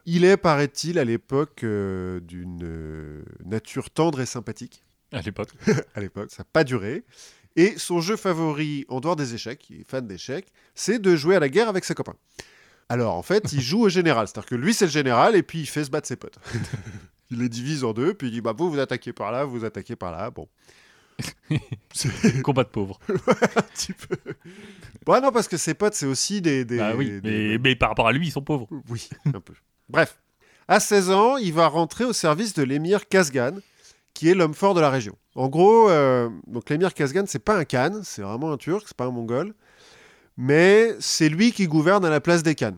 Il 0.05 0.25
est, 0.25 0.35
paraît-il, 0.35 0.99
à 0.99 1.05
l'époque 1.05 1.61
d'une 1.63 3.23
nature 3.45 3.89
tendre 3.89 4.19
et 4.19 4.25
sympathique. 4.25 4.83
À 5.13 5.21
l'époque. 5.21 5.49
À 5.95 6.01
l'époque, 6.01 6.29
ça 6.31 6.41
n'a 6.43 6.47
pas 6.51 6.63
duré. 6.65 7.05
Et 7.55 7.77
son 7.77 8.01
jeu 8.01 8.17
favori, 8.17 8.83
en 8.89 8.99
dehors 8.99 9.15
des 9.15 9.33
échecs, 9.35 9.69
il 9.69 9.81
est 9.81 9.89
fan 9.89 10.05
d'échecs, 10.05 10.47
c'est 10.75 10.99
de 10.99 11.15
jouer 11.15 11.35
à 11.35 11.39
la 11.39 11.47
guerre 11.47 11.69
avec 11.69 11.85
ses 11.85 11.93
copains. 11.93 12.15
Alors, 12.89 13.15
en 13.15 13.21
fait, 13.21 13.53
il 13.53 13.61
joue 13.69 13.83
au 13.83 13.89
général. 13.89 14.27
C'est-à-dire 14.27 14.49
que 14.49 14.55
lui, 14.55 14.73
c'est 14.73 14.85
le 14.85 14.91
général, 14.91 15.35
et 15.37 15.43
puis 15.43 15.59
il 15.61 15.67
fait 15.67 15.85
se 15.85 15.89
battre 15.89 16.07
ses 16.07 16.17
potes. 16.17 16.39
il 17.31 17.39
les 17.39 17.47
divise 17.47 17.83
en 17.85 17.93
deux, 17.93 18.13
puis 18.13 18.27
il 18.27 18.31
dit, 18.31 18.41
bah, 18.41 18.53
vous, 18.57 18.69
vous 18.69 18.79
attaquez 18.79 19.13
par 19.13 19.31
là, 19.31 19.45
vous 19.45 19.63
attaquez 19.63 19.95
par 19.95 20.11
là. 20.11 20.29
Bon. 20.31 20.49
Combat 22.43 22.63
de 22.63 22.69
pauvres. 22.69 22.99
un 23.09 23.61
petit 23.61 23.93
peu... 23.93 24.15
Bon, 25.05 25.21
non, 25.21 25.31
parce 25.31 25.47
que 25.47 25.57
ses 25.57 25.73
potes, 25.73 25.93
c'est 25.93 26.05
aussi 26.05 26.41
des... 26.41 26.65
des 26.65 26.77
Bah 26.77 26.93
oui, 26.95 27.21
des- 27.21 27.51
mais, 27.51 27.57
mais 27.57 27.75
par 27.75 27.89
rapport 27.89 28.07
à 28.07 28.11
lui, 28.13 28.27
ils 28.27 28.31
sont 28.31 28.41
pauvres. 28.41 28.67
Oui, 28.89 29.09
un 29.25 29.39
peu. 29.39 29.53
Bref, 29.89 30.17
à 30.67 30.79
16 30.79 31.11
ans, 31.11 31.37
il 31.37 31.53
va 31.53 31.67
rentrer 31.67 32.05
au 32.05 32.13
service 32.13 32.53
de 32.53 32.63
l'émir 32.63 33.07
Kazgan, 33.07 33.57
qui 34.13 34.29
est 34.29 34.33
l'homme 34.33 34.53
fort 34.53 34.73
de 34.73 34.81
la 34.81 34.89
région. 34.89 35.17
En 35.35 35.49
gros, 35.49 35.89
euh, 35.89 36.29
donc 36.47 36.69
l'émir 36.69 36.93
Kazgan, 36.93 37.25
c'est 37.27 37.39
pas 37.39 37.57
un 37.57 37.65
Khan, 37.65 38.01
c'est 38.03 38.21
vraiment 38.21 38.51
un 38.53 38.57
Turc, 38.57 38.83
c'est 38.87 38.95
pas 38.97 39.05
un 39.05 39.11
Mongol, 39.11 39.53
mais 40.37 40.95
c'est 40.99 41.29
lui 41.29 41.51
qui 41.51 41.67
gouverne 41.67 42.05
à 42.05 42.09
la 42.09 42.21
place 42.21 42.43
des 42.43 42.55
Khans. 42.55 42.77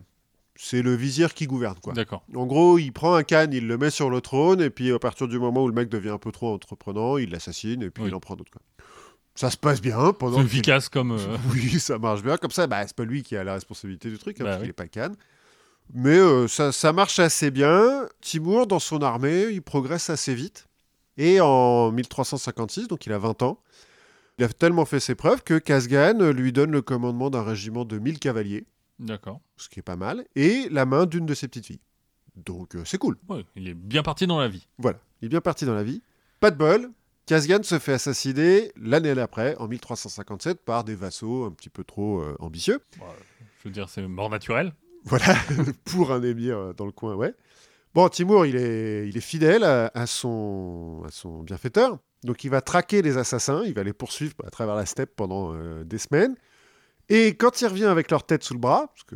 C'est 0.58 0.82
le 0.82 0.96
vizir 0.96 1.34
qui 1.34 1.48
gouverne, 1.48 1.76
quoi. 1.82 1.94
D'accord. 1.94 2.24
En 2.34 2.46
gros, 2.46 2.78
il 2.78 2.92
prend 2.92 3.14
un 3.16 3.24
Khan, 3.24 3.48
il 3.52 3.68
le 3.68 3.78
met 3.78 3.90
sur 3.90 4.10
le 4.10 4.22
trône, 4.22 4.62
et 4.62 4.70
puis 4.70 4.92
à 4.94 5.00
partir 5.00 5.28
du 5.28 5.38
moment 5.38 5.64
où 5.64 5.68
le 5.68 5.74
mec 5.74 5.90
devient 5.90 6.10
un 6.12 6.18
peu 6.18 6.32
trop 6.32 6.54
entreprenant, 6.54 7.18
il 7.18 7.30
l'assassine, 7.32 7.82
et 7.84 7.90
puis 7.90 8.04
Oui. 8.04 8.10
il 8.10 8.16
en 8.16 8.20
prend 8.22 8.36
d'autres. 8.36 8.52
quoi. 8.52 8.62
Ça 9.36 9.50
se 9.52 9.58
passe 9.58 9.82
bien 9.82 10.14
pendant 10.14 10.38
C'est 10.40 10.46
efficace 10.46 10.88
comme. 10.88 11.12
euh, 11.12 11.38
oui, 11.52 11.78
ça 11.80 11.98
marche 12.00 12.24
bien. 12.24 12.38
Comme 12.38 12.52
ça, 12.52 12.68
bah, 12.68 12.88
c'est 12.88 12.96
pas 12.96 13.04
lui 13.04 13.22
qui 13.22 13.36
a 13.36 13.44
la 13.44 13.54
responsabilité 13.56 14.10
du 14.10 14.18
truc, 14.18 14.40
hein, 14.40 14.46
Bah 14.46 14.50
parce 14.52 14.60
oui. 14.62 14.64
qu'il 14.64 14.70
est 14.70 14.74
pas 14.74 14.88
Cannes. 14.88 15.16
Mais 15.94 16.18
euh, 16.18 16.48
ça, 16.48 16.72
ça 16.72 16.94
marche 16.94 17.20
assez 17.20 17.52
bien. 17.52 18.08
Timur, 18.22 18.66
dans 18.66 18.80
son 18.80 19.02
armée, 19.02 19.48
il 19.52 19.62
progresse 19.62 20.10
assez 20.10 20.34
vite. 20.34 20.68
Et 21.18 21.42
en 21.42 21.92
1356, 21.92 22.88
donc 22.88 23.06
il 23.06 23.12
a 23.14 23.18
20 23.18 23.42
ans, 23.44 23.60
il 24.40 24.46
a 24.46 24.50
tellement 24.50 24.86
fait 24.86 25.00
ses 25.02 25.16
preuves 25.16 25.44
que 25.44 25.58
Kazgan 25.60 26.32
lui 26.32 26.52
donne 26.54 26.72
le 26.72 26.82
commandement 26.82 27.30
d'un 27.30 27.44
régiment 27.44 27.86
de 27.86 28.00
1000 28.00 28.20
cavaliers, 28.20 28.66
D'accord. 29.00 29.42
ce 29.58 29.70
qui 29.70 29.80
est 29.80 29.84
pas 29.84 29.96
mal, 29.96 30.26
et 30.36 30.68
la 30.70 30.86
main 30.86 31.06
d'une 31.06 31.26
de 31.26 31.34
ses 31.34 31.48
petites 31.48 31.66
filles. 31.66 31.82
Donc 32.36 32.76
euh, 32.76 32.84
c'est 32.86 32.98
cool. 32.98 33.18
Ouais, 33.30 33.46
il 33.56 33.68
est 33.68 33.74
bien 33.74 34.04
parti 34.04 34.28
dans 34.28 34.40
la 34.40 34.48
vie. 34.48 34.68
Voilà, 34.78 35.00
il 35.22 35.26
est 35.26 35.30
bien 35.30 35.42
parti 35.42 35.66
dans 35.66 35.74
la 35.74 35.84
vie. 35.84 36.02
Pas 36.40 36.52
de 36.52 36.58
bol, 36.58 36.92
Kazgan 37.26 37.64
se 37.64 37.80
fait 37.80 37.94
assassiner 37.94 38.72
l'année 38.80 39.16
d'après, 39.16 39.56
en 39.58 39.68
1357, 39.68 40.64
par 40.64 40.84
des 40.84 40.94
vassaux 40.96 41.46
un 41.46 41.52
petit 41.52 41.70
peu 41.70 41.84
trop 41.84 42.20
euh, 42.22 42.36
ambitieux. 42.40 42.80
Je 43.60 43.68
veux 43.68 43.72
dire, 43.72 43.90
c'est 43.90 44.06
mort 44.08 44.30
naturelle. 44.30 44.74
Voilà, 45.06 45.36
pour 45.86 46.12
un 46.12 46.22
émir 46.22 46.58
euh, 46.58 46.74
dans 46.74 46.86
le 46.86 46.92
coin, 46.92 47.16
ouais. 47.16 47.34
Bon, 47.96 48.08
Timur, 48.10 48.46
il 48.46 48.56
est, 48.58 49.08
il 49.08 49.18
est 49.18 49.22
fidèle 49.22 49.64
à, 49.64 49.90
à 49.96 50.06
son, 50.06 51.04
à 51.08 51.12
son 51.12 51.42
bienfaiteur. 51.42 51.98
Donc, 52.24 52.44
il 52.44 52.50
va 52.50 52.62
traquer 52.62 53.02
les 53.02 53.18
assassins, 53.18 53.64
il 53.66 53.74
va 53.74 53.84
les 53.84 53.94
poursuivre 53.94 54.36
à 54.46 54.52
travers 54.52 54.76
la 54.76 54.86
steppe 54.86 55.16
pendant 55.16 55.54
euh, 55.56 55.84
des 55.84 55.98
semaines. 55.98 56.36
Et 57.10 57.36
quand 57.36 57.62
il 57.62 57.68
revient 57.68 57.86
avec 57.86 58.10
leur 58.12 58.26
tête 58.26 58.44
sous 58.44 58.54
le 58.54 58.60
bras, 58.60 58.88
parce 58.88 59.04
que 59.04 59.16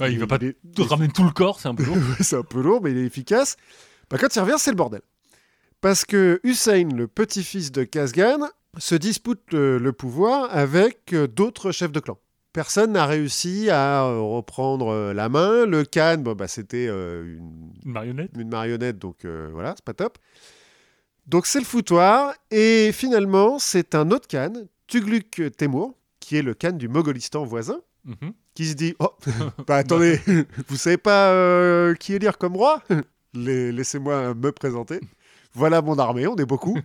Ouais, 0.00 0.12
il 0.12 0.18
va 0.18 0.26
pas 0.26 0.38
te 0.38 0.82
ramener 0.82 1.08
tout 1.08 1.24
le 1.24 1.30
corps, 1.30 1.58
c'est 1.58 1.68
un 1.68 1.74
peu 1.74 1.84
lourd. 1.86 1.96
c'est 2.20 2.36
un 2.36 2.42
peu 2.42 2.60
lourd, 2.60 2.80
mais 2.82 2.90
il 2.90 2.98
est 2.98 3.06
efficace. 3.06 3.56
Bah, 4.10 4.18
quand 4.20 4.34
il 4.34 4.40
revient, 4.40 4.56
c'est 4.58 4.70
le 4.70 4.76
bordel. 4.76 5.00
Parce 5.80 6.04
que 6.04 6.38
Hussein, 6.44 6.88
le 6.94 7.06
petit-fils 7.08 7.72
de 7.72 7.84
Kazgan, 7.84 8.48
se 8.78 8.94
dispute 8.94 9.54
euh, 9.54 9.78
le 9.78 9.92
pouvoir 9.92 10.54
avec 10.54 11.14
euh, 11.14 11.26
d'autres 11.26 11.70
chefs 11.72 11.92
de 11.92 12.00
clan. 12.00 12.18
Personne 12.52 12.92
n'a 12.92 13.06
réussi 13.06 13.70
à 13.70 14.04
euh, 14.04 14.18
reprendre 14.20 15.12
la 15.14 15.28
main. 15.30 15.64
Le 15.64 15.84
Khan, 15.84 16.18
bon, 16.18 16.34
bah, 16.34 16.46
c'était 16.48 16.86
euh, 16.88 17.24
une, 17.38 17.72
Une 17.86 17.92
marionnette. 17.92 18.30
une 18.36 18.48
marionnette, 18.50 18.98
donc 18.98 19.24
euh, 19.24 19.48
voilà, 19.52 19.72
c'est 19.76 19.84
pas 19.84 19.94
top. 19.94 20.18
Donc 21.26 21.46
c'est 21.46 21.58
le 21.58 21.64
foutoir, 21.64 22.34
et 22.50 22.92
finalement, 22.92 23.58
c'est 23.58 23.94
un 23.94 24.10
autre 24.10 24.28
Khan, 24.28 24.52
Tugluk 24.86 25.42
Temur, 25.56 25.94
qui 26.26 26.36
est 26.36 26.42
le 26.42 26.54
Khan 26.54 26.72
du 26.72 26.88
Mogolistan 26.88 27.44
voisin, 27.44 27.80
Mhm. 28.04 28.32
qui 28.54 28.66
se 28.66 28.74
dit 28.74 28.94
Oh, 28.98 29.10
bah 29.68 29.76
attendez, 29.76 30.20
vous 30.68 30.76
savez 30.76 30.96
pas 30.96 31.30
euh, 31.30 31.94
qui 31.94 32.14
élire 32.14 32.36
comme 32.36 32.56
roi? 32.56 32.82
Laissez-moi 33.34 34.34
me 34.34 34.50
présenter. 34.50 34.98
Voilà 35.54 35.82
mon 35.82 35.98
armée, 35.98 36.26
on 36.26 36.34
est 36.36 36.44
beaucoup. 36.46 36.76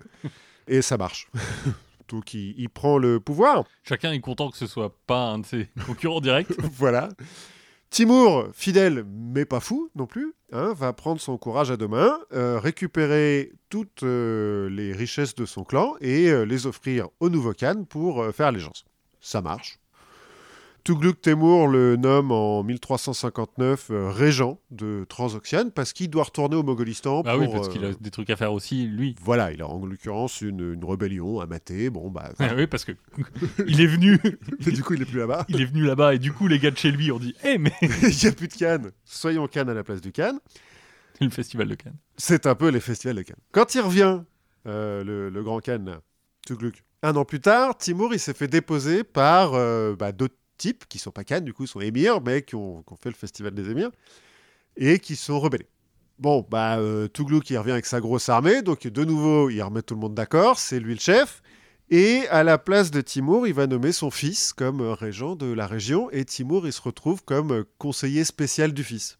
Et 0.67 0.81
ça 0.83 0.97
marche. 0.97 1.27
Donc 2.07 2.33
il, 2.35 2.53
il 2.57 2.69
prend 2.69 2.97
le 2.99 3.19
pouvoir. 3.19 3.63
Chacun 3.83 4.11
est 4.11 4.19
content 4.19 4.51
que 4.51 4.57
ce 4.57 4.67
soit 4.67 4.95
pas 5.07 5.29
un 5.31 5.39
de 5.39 5.45
ses 5.45 5.69
concurrents 5.87 6.21
directs. 6.21 6.53
voilà. 6.77 7.09
Timur, 7.89 8.49
fidèle 8.53 9.03
mais 9.09 9.45
pas 9.45 9.59
fou 9.59 9.89
non 9.95 10.05
plus, 10.05 10.33
hein, 10.53 10.73
va 10.77 10.93
prendre 10.93 11.19
son 11.19 11.37
courage 11.37 11.71
à 11.71 11.77
deux 11.77 11.87
mains, 11.89 12.17
euh, 12.31 12.57
récupérer 12.59 13.51
toutes 13.69 14.03
euh, 14.03 14.69
les 14.69 14.93
richesses 14.93 15.35
de 15.35 15.45
son 15.45 15.63
clan 15.65 15.95
et 15.99 16.29
euh, 16.29 16.43
les 16.45 16.67
offrir 16.67 17.09
au 17.19 17.29
nouveau 17.29 17.53
Khan 17.53 17.83
pour 17.89 18.25
faire 18.33 18.47
allégeance. 18.47 18.85
Ça 19.21 19.41
marche. 19.41 19.77
Tugluk 20.83 21.21
Temur 21.21 21.67
le 21.67 21.95
nomme 21.95 22.31
en 22.31 22.63
1359 22.63 23.91
euh, 23.91 24.09
régent 24.09 24.59
de 24.71 25.05
Transoxiane 25.07 25.69
parce 25.71 25.93
qu'il 25.93 26.09
doit 26.09 26.23
retourner 26.23 26.55
au 26.55 26.63
Mogolistan 26.63 27.21
Bah 27.21 27.33
pour... 27.33 27.41
oui, 27.41 27.49
parce 27.53 27.69
qu'il 27.69 27.85
a 27.85 27.89
euh, 27.89 27.93
des 28.01 28.09
trucs 28.09 28.31
à 28.31 28.35
faire 28.35 28.51
aussi, 28.51 28.87
lui. 28.87 29.15
Voilà, 29.21 29.51
il 29.51 29.61
a 29.61 29.67
en 29.67 29.85
l'occurrence 29.85 30.41
une, 30.41 30.73
une 30.73 30.83
rébellion 30.83 31.39
à 31.39 31.45
mater. 31.45 31.91
Bon, 31.91 32.09
bah. 32.09 32.31
Ah 32.39 32.53
oui, 32.57 32.65
parce 32.65 32.83
que 32.83 32.93
il 33.67 33.79
est 33.79 33.85
venu, 33.85 34.17
Mais 34.65 34.71
du 34.71 34.81
coup, 34.81 34.95
il 34.95 35.03
est 35.03 35.05
plus 35.05 35.19
là-bas. 35.19 35.45
il 35.49 35.61
est 35.61 35.65
venu 35.65 35.83
là-bas 35.85 36.15
et 36.15 36.19
du 36.19 36.33
coup 36.33 36.47
les 36.47 36.57
gars 36.57 36.71
de 36.71 36.77
chez 36.77 36.89
lui 36.91 37.11
ont 37.11 37.19
dit, 37.19 37.35
eh 37.43 37.59
mais 37.59 37.73
il 37.83 38.17
n'y 38.19 38.25
a 38.27 38.31
plus 38.31 38.47
de 38.47 38.53
Cannes. 38.55 38.91
Soyons 39.05 39.45
Cannes 39.47 39.69
à 39.69 39.75
la 39.75 39.83
place 39.83 40.01
du 40.01 40.11
Cannes. 40.11 40.39
le 41.19 41.29
festival 41.29 41.67
de 41.67 41.75
Cannes. 41.75 41.97
C'est 42.17 42.47
un 42.47 42.55
peu 42.55 42.69
les 42.69 42.79
festivals 42.79 43.17
de 43.17 43.21
Cannes. 43.21 43.37
Quand 43.51 43.75
il 43.75 43.81
revient, 43.81 44.21
euh, 44.65 45.03
le, 45.03 45.29
le 45.29 45.43
grand 45.43 45.59
Cannes, 45.59 45.85
là, 45.85 46.01
Tugluk, 46.47 46.83
un 47.03 47.15
an 47.15 47.25
plus 47.25 47.41
tard, 47.41 47.77
Timur, 47.77 48.13
il 48.13 48.19
s'est 48.19 48.33
fait 48.33 48.47
déposer 48.47 49.03
par 49.03 49.53
euh, 49.53 49.95
bah, 49.95 50.11
d'autres 50.11 50.35
types 50.57 50.85
qui 50.87 50.99
sont 50.99 51.11
pas 51.11 51.23
Cannes, 51.23 51.43
du 51.43 51.53
coup, 51.53 51.65
sont 51.65 51.81
émirs, 51.81 52.21
mais 52.21 52.43
qui 52.43 52.55
ont, 52.55 52.83
qui 52.83 52.93
fait 53.01 53.09
le 53.09 53.15
festival 53.15 53.53
des 53.53 53.69
émirs 53.69 53.91
et 54.77 54.99
qui 54.99 55.15
sont 55.15 55.39
rebellés. 55.39 55.67
Bon, 56.19 56.45
bah, 56.49 56.77
euh, 56.77 57.07
Tugluk, 57.07 57.49
il 57.49 57.57
revient 57.57 57.71
avec 57.71 57.87
sa 57.87 57.99
grosse 57.99 58.29
armée, 58.29 58.61
donc 58.61 58.85
de 58.85 59.03
nouveau, 59.03 59.49
il 59.49 59.61
remet 59.61 59.81
tout 59.81 59.95
le 59.95 59.99
monde 59.99 60.13
d'accord, 60.13 60.59
c'est 60.59 60.79
lui 60.79 60.93
le 60.93 60.99
chef. 60.99 61.41
Et 61.89 62.27
à 62.29 62.43
la 62.43 62.57
place 62.57 62.91
de 62.91 63.01
Timur, 63.01 63.47
il 63.47 63.53
va 63.53 63.67
nommer 63.67 63.91
son 63.91 64.11
fils 64.11 64.53
comme 64.53 64.81
euh, 64.81 64.93
régent 64.93 65.35
de 65.35 65.51
la 65.51 65.65
région, 65.65 66.09
et 66.11 66.23
Timur, 66.23 66.67
il 66.67 66.73
se 66.73 66.81
retrouve 66.81 67.23
comme 67.23 67.65
conseiller 67.79 68.23
spécial 68.23 68.71
du 68.71 68.83
fils. 68.83 69.17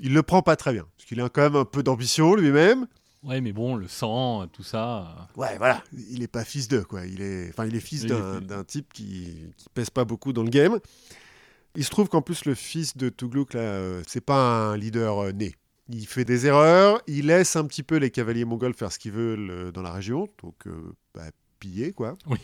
Il 0.00 0.12
le 0.12 0.22
prend 0.24 0.42
pas 0.42 0.56
très 0.56 0.72
bien, 0.72 0.86
parce 0.96 1.06
qu'il 1.08 1.20
a 1.20 1.28
quand 1.28 1.42
même 1.42 1.56
un 1.56 1.64
peu 1.64 1.84
d'ambition 1.84 2.34
lui-même. 2.34 2.88
Ouais, 3.22 3.40
mais 3.40 3.52
bon, 3.52 3.76
le 3.76 3.86
sang, 3.86 4.46
tout 4.48 4.64
ça. 4.64 5.28
Ouais, 5.36 5.56
voilà, 5.58 5.82
il 6.10 6.22
est 6.22 6.28
pas 6.28 6.44
fils 6.44 6.66
d'eux, 6.66 6.82
quoi. 6.82 7.06
Il 7.06 7.22
est, 7.22 7.50
enfin, 7.50 7.66
il 7.66 7.76
est 7.76 7.80
fils 7.80 8.02
Il 8.02 8.08
d'un 8.08 8.64
type 8.64 8.92
qui, 8.92 9.52
qui 9.56 9.66
pèse 9.72 9.90
pas 9.90 10.04
beaucoup 10.04 10.32
dans 10.32 10.42
le 10.42 10.50
game. 10.50 10.78
Il 11.74 11.84
se 11.84 11.90
trouve 11.90 12.08
qu'en 12.08 12.20
plus 12.20 12.44
le 12.44 12.54
fils 12.54 12.96
de 12.96 13.08
Tugluk 13.08 13.54
là, 13.54 13.60
euh, 13.60 14.02
c'est 14.06 14.20
pas 14.20 14.70
un 14.72 14.76
leader 14.76 15.18
euh, 15.18 15.32
né. 15.32 15.54
Il 15.88 16.06
fait 16.06 16.24
des 16.24 16.46
erreurs, 16.46 17.00
il 17.06 17.26
laisse 17.26 17.56
un 17.56 17.64
petit 17.64 17.82
peu 17.82 17.96
les 17.96 18.10
cavaliers 18.10 18.44
mongols 18.44 18.74
faire 18.74 18.92
ce 18.92 18.98
qu'ils 18.98 19.12
veulent 19.12 19.50
euh, 19.50 19.72
dans 19.72 19.82
la 19.82 19.92
région, 19.92 20.28
donc 20.42 20.66
euh, 20.66 20.94
bah, 21.14 21.30
piller 21.58 21.92
quoi. 21.92 22.16
Oui. 22.26 22.38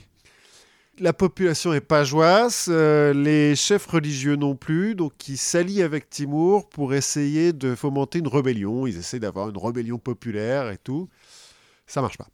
La 1.01 1.13
population 1.13 1.73
est 1.73 1.81
pas 1.81 2.03
joyeuse, 2.03 2.67
euh, 2.69 3.13
les 3.13 3.55
chefs 3.55 3.87
religieux 3.87 4.35
non 4.35 4.57
plus, 4.57 4.97
donc 4.97 5.29
ils 5.29 5.37
s'allient 5.39 5.83
avec 5.83 6.11
Timur 6.11 6.69
pour 6.69 6.93
essayer 6.93 7.53
de 7.53 7.77
fomenter 7.77 8.19
une 8.19 8.27
rébellion. 8.27 8.85
Ils 8.87 8.99
essaient 8.99 9.21
d'avoir 9.21 9.49
une 9.51 9.59
rébellion 9.59 9.99
populaire 9.99 10.71
et 10.71 10.79
tout. 10.79 11.09
Ça 11.87 12.01
marche 12.03 12.19
pas 12.19 12.29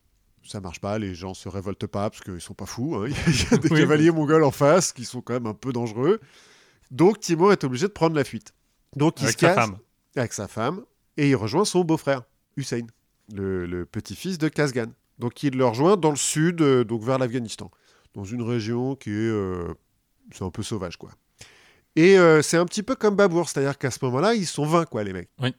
ça 0.46 0.60
marche 0.60 0.78
pas, 0.78 0.98
les 0.98 1.14
gens 1.14 1.32
se 1.32 1.48
révoltent 1.48 1.86
pas 1.86 2.10
parce 2.10 2.20
qu'ils 2.22 2.38
sont 2.38 2.52
pas 2.52 2.66
fous. 2.66 2.96
hein. 2.96 3.06
Il 3.26 3.34
y 3.50 3.54
a 3.54 3.56
des 3.56 3.70
Oui. 3.72 3.80
cavaliers 3.80 4.10
mongols 4.10 4.44
en 4.44 4.50
face 4.50 4.92
qui 4.92 5.06
sont 5.06 5.22
quand 5.22 5.32
même 5.32 5.46
un 5.46 5.54
peu 5.54 5.72
dangereux. 5.72 6.20
Donc 6.90 7.18
Timur 7.18 7.50
est 7.50 7.64
obligé 7.64 7.86
de 7.86 7.92
prendre 7.92 8.14
la 8.14 8.24
fuite. 8.24 8.52
Donc 8.94 9.22
il 9.22 9.24
Avec 9.24 9.36
se 9.36 9.40
sa 9.40 9.54
casse 9.54 9.64
femme. 9.64 9.78
avec 10.16 10.34
sa 10.34 10.46
femme 10.46 10.82
et 11.16 11.30
il 11.30 11.34
rejoint 11.34 11.64
son 11.64 11.82
beau-frère, 11.82 12.24
Hussein, 12.58 12.82
le, 13.32 13.64
le 13.64 13.86
petit-fils 13.86 14.36
de 14.36 14.48
Kazgan. 14.48 14.88
Donc 15.18 15.42
il 15.42 15.56
le 15.56 15.64
rejoint 15.64 15.96
dans 15.96 16.10
le 16.10 16.16
sud, 16.16 16.60
euh, 16.60 16.84
donc 16.84 17.02
vers 17.02 17.16
l'Afghanistan, 17.16 17.70
dans 18.14 18.24
une 18.24 18.42
région 18.42 18.94
qui 18.96 19.10
est, 19.10 19.12
euh, 19.12 19.72
c'est 20.32 20.44
un 20.44 20.50
peu 20.50 20.62
sauvage 20.62 20.96
quoi. 20.96 21.10
Et 21.96 22.18
euh, 22.18 22.42
c'est 22.42 22.56
un 22.56 22.64
petit 22.64 22.82
peu 22.82 22.96
comme 22.96 23.14
Babour, 23.14 23.48
c'est-à-dire 23.48 23.78
qu'à 23.78 23.90
ce 23.90 23.98
moment-là, 24.04 24.34
ils 24.34 24.46
sont 24.46 24.66
20 24.66 24.86
quoi 24.86 25.04
les 25.04 25.12
mecs. 25.12 25.30
Oui. 25.40 25.54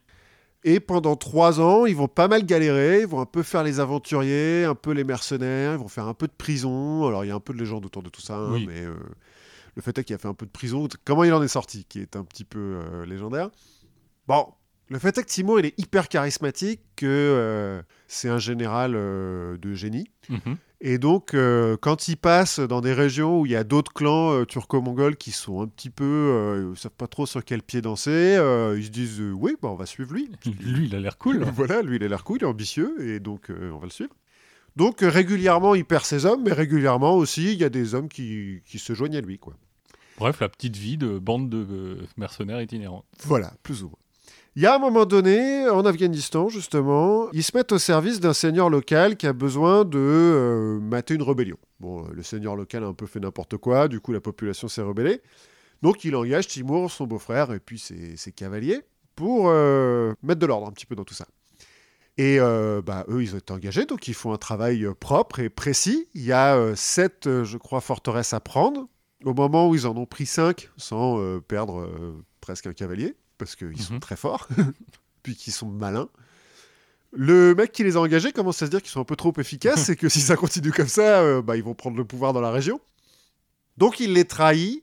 Et 0.64 0.80
pendant 0.80 1.16
trois 1.16 1.60
ans, 1.60 1.86
ils 1.86 1.94
vont 1.94 2.08
pas 2.08 2.28
mal 2.28 2.44
galérer, 2.44 3.00
ils 3.02 3.06
vont 3.06 3.20
un 3.20 3.26
peu 3.26 3.42
faire 3.42 3.62
les 3.62 3.78
aventuriers, 3.78 4.64
un 4.64 4.74
peu 4.74 4.90
les 4.92 5.04
mercenaires, 5.04 5.72
ils 5.74 5.78
vont 5.78 5.88
faire 5.88 6.06
un 6.08 6.14
peu 6.14 6.26
de 6.26 6.32
prison. 6.32 7.06
Alors 7.06 7.24
il 7.24 7.28
y 7.28 7.30
a 7.30 7.34
un 7.34 7.40
peu 7.40 7.52
de 7.54 7.58
légende 7.58 7.86
autour 7.86 8.02
de 8.02 8.08
tout 8.10 8.20
ça, 8.20 8.36
hein, 8.36 8.52
Oui. 8.52 8.66
mais 8.66 8.80
euh, 8.84 8.94
le 9.76 9.82
fait 9.82 9.96
est 9.98 10.04
qu'il 10.04 10.14
a 10.14 10.18
fait 10.18 10.28
un 10.28 10.34
peu 10.34 10.44
de 10.44 10.50
prison. 10.50 10.88
Comment 11.04 11.24
il 11.24 11.32
en 11.32 11.42
est 11.42 11.48
sorti, 11.48 11.84
qui 11.84 12.00
est 12.00 12.16
un 12.16 12.24
petit 12.24 12.44
peu 12.44 12.58
euh, 12.82 13.06
légendaire? 13.06 13.50
Bon, 14.26 14.46
le 14.88 14.98
fait 14.98 15.16
est 15.16 15.22
que 15.22 15.28
Timur, 15.28 15.60
il 15.60 15.66
est 15.66 15.78
hyper 15.78 16.08
charismatique, 16.08 16.80
que 16.96 17.06
euh, 17.06 17.80
c'est 18.08 18.28
un 18.28 18.38
général 18.38 18.92
de 18.92 19.74
génie. 19.74 20.10
Mhm. 20.28 20.56
Et 20.80 20.98
donc, 20.98 21.32
euh, 21.32 21.76
quand 21.80 22.08
il 22.08 22.16
passe 22.16 22.60
dans 22.60 22.82
des 22.82 22.92
régions 22.92 23.40
où 23.40 23.46
il 23.46 23.52
y 23.52 23.56
a 23.56 23.64
d'autres 23.64 23.94
clans 23.94 24.32
euh, 24.32 24.44
turco-mongols 24.44 25.16
qui 25.16 25.32
sont 25.32 25.62
un 25.62 25.66
petit 25.66 25.88
peu, 25.88 26.04
euh, 26.04 26.72
ils 26.74 26.78
savent 26.78 26.92
pas 26.92 27.06
trop 27.06 27.24
sur 27.24 27.42
quel 27.44 27.62
pied 27.62 27.80
danser, 27.80 28.10
euh, 28.10 28.78
ils 28.78 28.84
se 28.84 28.90
disent 28.90 29.20
oui, 29.20 29.56
bah, 29.62 29.68
on 29.70 29.74
va 29.74 29.86
suivre 29.86 30.12
lui. 30.12 30.30
Lui, 30.60 30.86
il 30.86 30.94
a 30.94 31.00
l'air 31.00 31.16
cool. 31.16 31.42
voilà, 31.54 31.80
lui, 31.80 31.96
il 31.96 32.04
a 32.04 32.08
l'air 32.08 32.24
cool, 32.24 32.38
il 32.40 32.44
est 32.44 32.46
ambitieux, 32.46 32.94
et 33.08 33.20
donc 33.20 33.50
on 33.50 33.78
va 33.78 33.84
le 33.86 33.90
suivre. 33.90 34.14
Donc 34.76 34.98
régulièrement, 35.00 35.74
il 35.74 35.86
perd 35.86 36.04
ses 36.04 36.26
hommes, 36.26 36.42
mais 36.44 36.52
régulièrement 36.52 37.14
aussi, 37.14 37.52
il 37.54 37.58
y 37.58 37.64
a 37.64 37.70
des 37.70 37.94
hommes 37.94 38.08
qui, 38.08 38.60
qui 38.66 38.78
se 38.78 38.92
joignent 38.92 39.16
à 39.16 39.22
lui, 39.22 39.38
quoi. 39.38 39.54
Bref, 40.18 40.40
la 40.40 40.48
petite 40.48 40.76
vie 40.76 40.98
de 40.98 41.18
bande 41.18 41.48
de 41.48 41.98
mercenaires 42.16 42.60
itinérants. 42.60 43.04
Voilà, 43.24 43.52
plus 43.62 43.82
ou 43.82 43.88
moins. 43.88 43.98
Il 44.56 44.62
y 44.62 44.66
a 44.66 44.74
un 44.74 44.78
moment 44.78 45.04
donné, 45.04 45.68
en 45.68 45.84
Afghanistan, 45.84 46.48
justement, 46.48 47.30
ils 47.34 47.44
se 47.44 47.54
mettent 47.54 47.72
au 47.72 47.78
service 47.78 48.20
d'un 48.20 48.32
seigneur 48.32 48.70
local 48.70 49.18
qui 49.18 49.26
a 49.26 49.34
besoin 49.34 49.84
de 49.84 49.98
euh, 49.98 50.80
mater 50.80 51.12
une 51.12 51.22
rébellion. 51.22 51.58
Bon, 51.78 52.06
euh, 52.06 52.08
le 52.14 52.22
seigneur 52.22 52.56
local 52.56 52.82
a 52.82 52.86
un 52.86 52.94
peu 52.94 53.04
fait 53.04 53.20
n'importe 53.20 53.58
quoi, 53.58 53.86
du 53.86 54.00
coup 54.00 54.12
la 54.12 54.20
population 54.22 54.66
s'est 54.66 54.80
rebellée. 54.80 55.20
Donc 55.82 56.04
il 56.06 56.16
engage 56.16 56.46
Timur, 56.46 56.90
son 56.90 57.06
beau-frère, 57.06 57.52
et 57.52 57.60
puis 57.60 57.78
ses, 57.78 58.32
cavaliers, 58.32 58.80
pour 59.14 59.50
euh, 59.50 60.14
mettre 60.22 60.40
de 60.40 60.46
l'ordre 60.46 60.68
un 60.68 60.72
petit 60.72 60.86
peu 60.86 60.94
dans 60.94 61.04
tout 61.04 61.12
ça. 61.12 61.26
Et 62.16 62.38
bah, 62.38 63.04
eux, 63.10 63.22
ils 63.22 63.34
ont 63.34 63.38
été 63.38 63.52
engagés, 63.52 63.84
donc 63.84 64.08
ils 64.08 64.14
font 64.14 64.32
un 64.32 64.38
travail 64.38 64.88
propre 64.98 65.40
et 65.40 65.50
précis. 65.50 66.08
Il 66.14 66.22
y 66.22 66.32
a 66.32 66.74
sept, 66.74 67.24
je 67.26 67.58
crois, 67.58 67.82
forteresses 67.82 68.32
à 68.32 68.40
prendre. 68.40 68.88
Au 69.22 69.34
moment 69.34 69.68
où 69.68 69.74
ils 69.74 69.86
en 69.86 69.94
ont 69.98 70.06
pris 70.06 70.24
cinq, 70.24 70.70
sans 70.78 71.20
perdre 71.40 71.86
presque 72.40 72.68
un 72.68 72.72
cavalier, 72.72 73.16
parce 73.38 73.56
qu'ils 73.56 73.80
sont 73.80 73.94
Mhm. 73.94 74.00
très 74.00 74.16
forts, 74.16 74.48
puis 75.22 75.34
qu'ils 75.36 75.52
sont 75.52 75.68
malins. 75.68 76.08
Le 77.12 77.54
mec 77.54 77.72
qui 77.72 77.82
les 77.84 77.96
a 77.96 78.00
engagés 78.00 78.32
commence 78.32 78.60
à 78.62 78.66
se 78.66 78.70
dire 78.70 78.82
qu'ils 78.82 78.90
sont 78.90 79.00
un 79.00 79.04
peu 79.04 79.16
trop 79.16 79.32
efficaces 79.38 79.88
et 79.88 79.96
que 79.96 80.08
si 80.08 80.20
ça 80.20 80.36
continue 80.36 80.72
comme 80.72 80.88
ça, 80.88 81.20
euh, 81.20 81.42
bah, 81.42 81.56
ils 81.56 81.62
vont 81.62 81.74
prendre 81.74 81.96
le 81.96 82.04
pouvoir 82.04 82.32
dans 82.32 82.40
la 82.40 82.50
région. 82.50 82.80
Donc 83.78 84.00
il 84.00 84.12
les 84.12 84.24
trahit. 84.24 84.82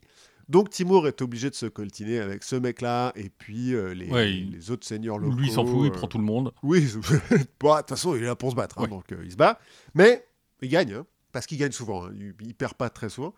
Donc 0.50 0.70
Timur 0.70 1.08
est 1.08 1.22
obligé 1.22 1.50
de 1.50 1.56
se 1.56 1.66
coltiner 1.68 2.20
avec 2.20 2.44
ce 2.44 2.56
mec-là 2.58 3.14
et 3.16 3.30
puis 3.30 3.74
euh, 3.74 3.94
les, 3.94 4.10
Ouais, 4.10 4.32
il- 4.32 4.52
les 4.52 4.72
autres 4.72 4.86
seigneurs 4.86 5.18
locaux. 5.18 5.36
Lui, 5.38 5.48
il 5.48 5.54
s'en 5.54 5.66
fout, 5.66 5.82
il 5.86 5.88
euh, 5.88 5.92
prend 5.94 6.08
tout 6.08 6.18
le 6.18 6.24
monde. 6.26 6.54
oui, 6.64 6.86
bon, 7.60 7.74
de 7.76 7.80
toute 7.80 7.90
façon, 7.90 8.16
il 8.16 8.24
est 8.24 8.28
là 8.28 8.36
pour 8.36 8.52
se 8.52 8.56
battre, 8.56 8.78
hein, 8.80 8.84
Ouais. 8.84 8.90
donc 8.90 9.06
il 9.24 9.32
se 9.32 9.38
bat. 9.38 9.58
Mais 9.94 10.26
il 10.62 10.70
gagne, 10.70 10.94
hein, 10.94 11.06
parce 11.32 11.46
qu'il 11.46 11.58
gagne 11.58 11.72
souvent, 11.72 12.06
hein, 12.06 12.12
il, 12.16 12.34
il 12.42 12.54
perd 12.56 12.74
pas 12.74 12.90
très 12.90 13.10
souvent. 13.10 13.34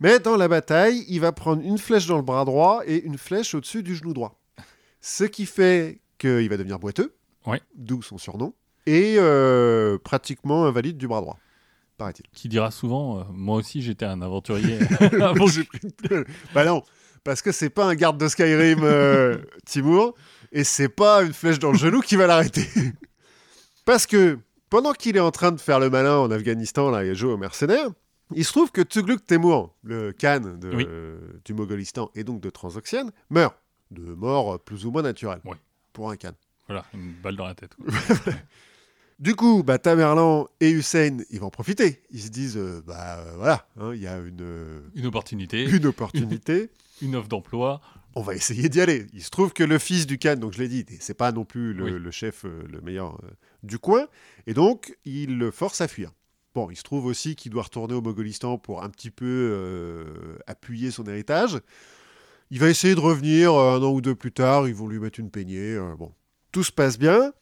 Mais 0.00 0.18
dans 0.18 0.36
la 0.36 0.48
bataille, 0.48 1.04
il 1.08 1.20
va 1.20 1.32
prendre 1.32 1.62
une 1.62 1.78
flèche 1.78 2.06
dans 2.06 2.16
le 2.16 2.22
bras 2.22 2.44
droit 2.44 2.82
et 2.86 3.02
une 3.04 3.18
flèche 3.18 3.54
au-dessus 3.54 3.82
du 3.82 3.94
genou 3.94 4.12
droit. 4.12 4.39
Ce 5.00 5.24
qui 5.24 5.46
fait 5.46 6.00
qu'il 6.18 6.48
va 6.48 6.56
devenir 6.56 6.78
boiteux, 6.78 7.14
Ouais. 7.46 7.60
d'où 7.74 8.02
son 8.02 8.18
surnom, 8.18 8.54
et 8.86 9.16
euh, 9.18 9.98
pratiquement 9.98 10.66
invalide 10.66 10.96
du 10.98 11.08
bras 11.08 11.20
droit, 11.20 11.38
paraît-il. 11.96 12.26
Qui 12.32 12.48
dira 12.48 12.70
souvent 12.70 13.20
euh, 13.20 13.22
Moi 13.32 13.56
aussi, 13.56 13.80
j'étais 13.82 14.04
un 14.04 14.20
aventurier. 14.22 14.78
avant 15.22 15.46
J'ai 15.46 15.64
pris 15.64 15.80
une- 15.82 16.24
bah 16.54 16.64
non, 16.64 16.82
parce 17.24 17.40
que 17.42 17.52
c'est 17.52 17.70
pas 17.70 17.86
un 17.86 17.94
garde 17.94 18.18
de 18.18 18.28
Skyrim, 18.28 18.80
euh, 18.82 19.38
Timur, 19.64 20.14
et 20.52 20.64
c'est 20.64 20.88
pas 20.88 21.22
une 21.22 21.32
flèche 21.32 21.58
dans 21.58 21.72
le 21.72 21.78
genou 21.78 22.00
qui 22.00 22.16
va 22.16 22.26
l'arrêter. 22.26 22.66
parce 23.84 24.06
que 24.06 24.38
pendant 24.68 24.92
qu'il 24.92 25.16
est 25.16 25.20
en 25.20 25.30
train 25.30 25.52
de 25.52 25.60
faire 25.60 25.80
le 25.80 25.90
malin 25.90 26.16
en 26.18 26.30
Afghanistan, 26.30 26.90
là, 26.90 27.04
et 27.04 27.14
jouer 27.14 27.32
aux 27.32 27.38
mercenaires, 27.38 27.88
Il 28.36 28.44
se 28.44 28.52
trouve 28.52 28.70
que 28.70 28.80
Tugluk 28.82 29.26
Temur, 29.26 29.74
le 29.82 30.12
Khan 30.12 30.40
de- 30.60 30.70
Oui. 30.76 30.86
du 31.44 31.52
Mogolistan 31.52 32.10
et 32.14 32.22
donc 32.22 32.40
de 32.40 32.48
Transoxiane, 32.48 33.10
meurt 33.28 33.56
de 33.90 34.02
mort 34.14 34.58
plus 34.60 34.86
ou 34.86 34.90
moins 34.90 35.02
naturelle 35.02 35.40
Oui. 35.44 35.56
pour 35.92 36.10
un 36.10 36.16
Khan. 36.16 36.32
Voilà, 36.66 36.84
une 36.94 37.12
balle 37.22 37.36
dans 37.36 37.46
la 37.46 37.54
tête. 37.54 37.76
Du 39.18 39.34
coup, 39.34 39.62
bah, 39.62 39.78
Tamerlan 39.78 40.48
et 40.60 40.70
Hussein, 40.70 41.18
ils 41.30 41.40
vont 41.40 41.48
en 41.48 41.50
profiter. 41.50 42.00
Ils 42.10 42.22
se 42.22 42.28
disent, 42.30 42.56
euh, 42.56 42.80
bah 42.86 43.18
euh, 43.18 43.34
voilà, 43.36 43.68
hein, 43.78 43.92
il 43.94 44.00
y 44.00 44.06
a 44.06 44.16
une, 44.16 44.40
euh, 44.40 44.80
Une 44.94 45.04
opportunité, 45.04 45.64
une 45.68 45.84
opportunité, 45.84 46.70
une 47.02 47.14
offre 47.16 47.28
d'emploi. 47.28 47.82
on 48.14 48.22
va 48.22 48.34
essayer 48.34 48.70
d'y 48.70 48.80
aller. 48.80 49.06
Il 49.12 49.22
se 49.22 49.28
trouve 49.28 49.52
que 49.52 49.62
le 49.62 49.78
fils 49.78 50.06
du 50.06 50.16
Khan, 50.16 50.36
donc 50.36 50.54
je 50.54 50.58
l'ai 50.58 50.68
dit, 50.68 50.86
c'est 51.00 51.12
pas 51.12 51.32
non 51.32 51.44
plus 51.44 51.74
le, 51.74 51.84
Oui. 51.84 51.90
le 51.98 52.10
chef 52.10 52.46
euh, 52.46 52.62
le 52.66 52.80
meilleur 52.80 53.16
euh, 53.22 53.28
du 53.62 53.78
coin, 53.78 54.06
et 54.46 54.54
donc 54.54 54.96
il 55.04 55.36
le 55.36 55.50
force 55.50 55.82
à 55.82 55.88
fuir. 55.88 56.12
Bon, 56.54 56.70
il 56.70 56.76
se 56.76 56.82
trouve 56.82 57.04
aussi 57.04 57.36
qu'il 57.36 57.52
doit 57.52 57.64
retourner 57.64 57.92
au 57.92 58.00
Mogolistan 58.00 58.56
pour 58.56 58.82
un 58.82 58.88
petit 58.88 59.10
peu 59.10 59.26
euh, 59.26 60.38
appuyer 60.46 60.90
son 60.90 61.04
héritage. 61.04 61.58
Il 62.50 62.58
va 62.60 62.68
essayer 62.68 62.94
de 62.94 63.00
revenir 63.00 63.52
euh, 63.54 63.76
un 63.76 63.82
an 63.82 63.90
ou 63.92 64.00
deux 64.00 64.14
plus 64.14 64.32
tard, 64.32 64.66
ils 64.68 64.74
vont 64.74 64.88
lui 64.88 64.98
mettre 64.98 65.20
une 65.20 65.30
peignée. 65.30 65.74
euh, 65.74 65.94
bon, 65.96 66.12
tout 66.52 66.64
se 66.64 66.72
passe 66.72 66.98
bien. 66.98 67.32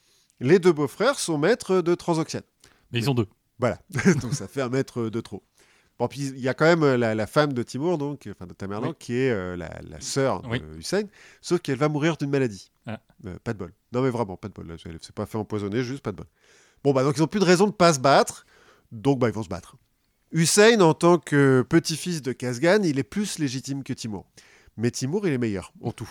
Les 0.41 0.59
deux 0.59 0.73
beaux-frères 0.73 1.19
sont 1.19 1.39
maîtres 1.39 1.81
de 1.81 1.95
Transoxiane. 1.95 2.43
Mais 2.93 2.99
ils 3.01 3.11
ont 3.11 3.15
deux. 3.15 3.27
Voilà, 3.59 3.79
donc 4.23 4.35
ça 4.35 4.47
fait 4.49 4.61
un 4.63 4.69
mètre 4.69 5.09
de 5.09 5.21
trop. 5.21 5.43
Bon, 5.99 6.07
puis 6.07 6.21
il 6.29 6.39
y 6.39 6.49
a 6.49 6.55
quand 6.55 6.65
même 6.67 6.85
euh, 6.85 6.97
la, 6.97 7.15
la 7.17 7.27
femme 7.27 7.53
de 7.53 7.63
Timur, 7.65 7.99
donc, 7.99 8.29
enfin 8.31 8.47
de 8.47 8.53
Tamerlan, 8.55 8.91
Oui. 8.91 8.95
qui 9.01 9.15
est 9.17 9.31
euh, 9.31 9.57
la, 9.57 9.81
la 9.89 10.01
sœur 10.01 10.43
Oui. 10.49 10.61
de 10.61 10.77
Hussein, 10.79 11.03
sauf 11.41 11.61
qu'elle 11.61 11.79
va 11.79 11.89
mourir 11.89 12.17
d'une 12.17 12.31
maladie. 12.31 12.71
Ah. 12.87 13.01
Euh, 13.27 13.37
pas 13.43 13.53
de 13.53 13.59
bol. 13.59 13.73
Non, 13.93 14.03
mais 14.03 14.11
vraiment, 14.11 14.37
pas 14.37 14.47
de 14.49 14.53
bol. 14.55 14.67
Elle 14.87 14.99
s'est 15.03 15.13
pas 15.13 15.27
fait 15.27 15.39
empoisonner, 15.39 15.83
juste 15.83 16.03
pas 16.05 16.13
de 16.13 16.19
bol. 16.19 16.27
Bon, 16.85 16.93
bah, 16.93 17.03
donc 17.03 17.17
ils 17.17 17.23
ont 17.23 17.27
plus 17.27 17.41
de 17.41 17.45
raison 17.45 17.67
de 17.67 17.73
pas 17.73 17.93
se 17.95 17.99
battre, 17.99 18.47
donc 18.93 19.19
bah, 19.19 19.29
ils 19.29 19.35
vont 19.35 19.43
se 19.43 19.49
battre. 19.49 19.75
Hussein, 20.31 20.81
en 20.83 20.95
tant 20.95 21.19
que 21.19 21.65
petit-fils 21.69 22.23
de 22.23 22.31
Kazgan, 22.33 22.83
il 22.85 22.99
est 23.01 23.03
plus 23.05 23.41
légitime 23.41 23.83
que 23.83 23.93
Timur. 23.93 24.25
Mais 24.79 24.93
Timur, 24.93 25.27
il 25.27 25.33
est 25.33 25.39
meilleur, 25.39 25.73
en 25.83 25.91
tout. 25.91 26.09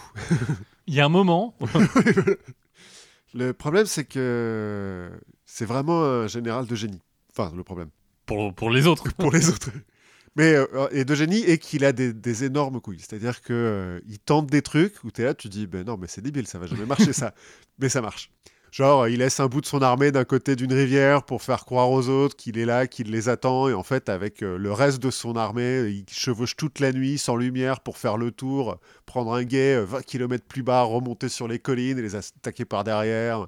Il 0.87 0.93
y 0.93 0.99
a 0.99 1.05
un 1.05 1.09
moment, 1.09 1.55
Le 3.33 3.53
problème, 3.53 3.85
c'est 3.85 4.05
que 4.05 5.09
c'est 5.45 5.65
vraiment 5.65 6.03
un 6.03 6.27
général 6.27 6.65
de 6.65 6.75
génie. 6.75 7.01
Enfin, 7.31 7.53
le 7.55 7.63
problème. 7.63 7.89
pour, 8.25 8.53
pour 8.53 8.69
les 8.69 8.87
autres, 8.87 9.11
pour 9.17 9.31
les 9.31 9.49
autres. 9.49 9.69
Mais 10.35 10.53
euh, 10.53 10.87
et 10.91 11.03
de 11.05 11.15
génie 11.15 11.39
et 11.39 11.57
qu'il 11.57 11.83
a 11.83 11.93
des, 11.93 12.13
des 12.13 12.43
énormes 12.43 12.79
couilles. 12.79 12.99
C'est-à-dire 12.99 13.41
que 13.41 13.53
euh, 13.53 13.99
il 14.07 14.19
tente 14.19 14.47
des 14.47 14.61
trucs 14.61 15.03
où 15.03 15.11
tu 15.11 15.21
es 15.21 15.25
là, 15.25 15.33
tu 15.33 15.49
dis 15.49 15.65
ben 15.65 15.85
non 15.85 15.97
mais 15.97 16.07
c'est 16.07 16.21
débile, 16.21 16.45
ça 16.45 16.59
va 16.59 16.67
jamais 16.67 16.85
marcher 16.85 17.13
ça. 17.13 17.33
Mais 17.79 17.89
ça 17.89 18.01
marche. 18.01 18.31
Genre 18.71 19.03
euh, 19.03 19.09
il 19.09 19.19
laisse 19.19 19.39
un 19.39 19.47
bout 19.47 19.61
de 19.61 19.65
son 19.65 19.81
armée 19.81 20.11
d'un 20.11 20.25
côté 20.25 20.55
d'une 20.55 20.73
rivière 20.73 21.23
pour 21.23 21.41
faire 21.41 21.65
croire 21.65 21.89
aux 21.89 22.09
autres 22.09 22.35
qu'il 22.35 22.57
est 22.57 22.65
là, 22.65 22.87
qu'il 22.87 23.11
les 23.11 23.29
attend 23.29 23.69
et 23.69 23.73
en 23.73 23.83
fait 23.83 24.09
avec 24.09 24.43
euh, 24.43 24.57
le 24.57 24.71
reste 24.71 25.01
de 25.01 25.09
son 25.09 25.35
armée, 25.35 25.87
il 25.89 26.05
chevauche 26.09 26.55
toute 26.55 26.79
la 26.79 26.91
nuit 26.91 27.17
sans 27.17 27.35
lumière 27.35 27.79
pour 27.79 27.97
faire 27.97 28.17
le 28.17 28.31
tour, 28.31 28.79
prendre 29.05 29.33
un 29.33 29.43
guet 29.43 29.75
euh, 29.75 29.85
20 29.85 30.01
km 30.03 30.45
plus 30.45 30.63
bas, 30.63 30.83
remonter 30.83 31.29
sur 31.29 31.47
les 31.47 31.59
collines 31.59 31.97
et 31.97 32.01
les 32.01 32.15
attaquer 32.15 32.65
par 32.65 32.83
derrière. 32.83 33.47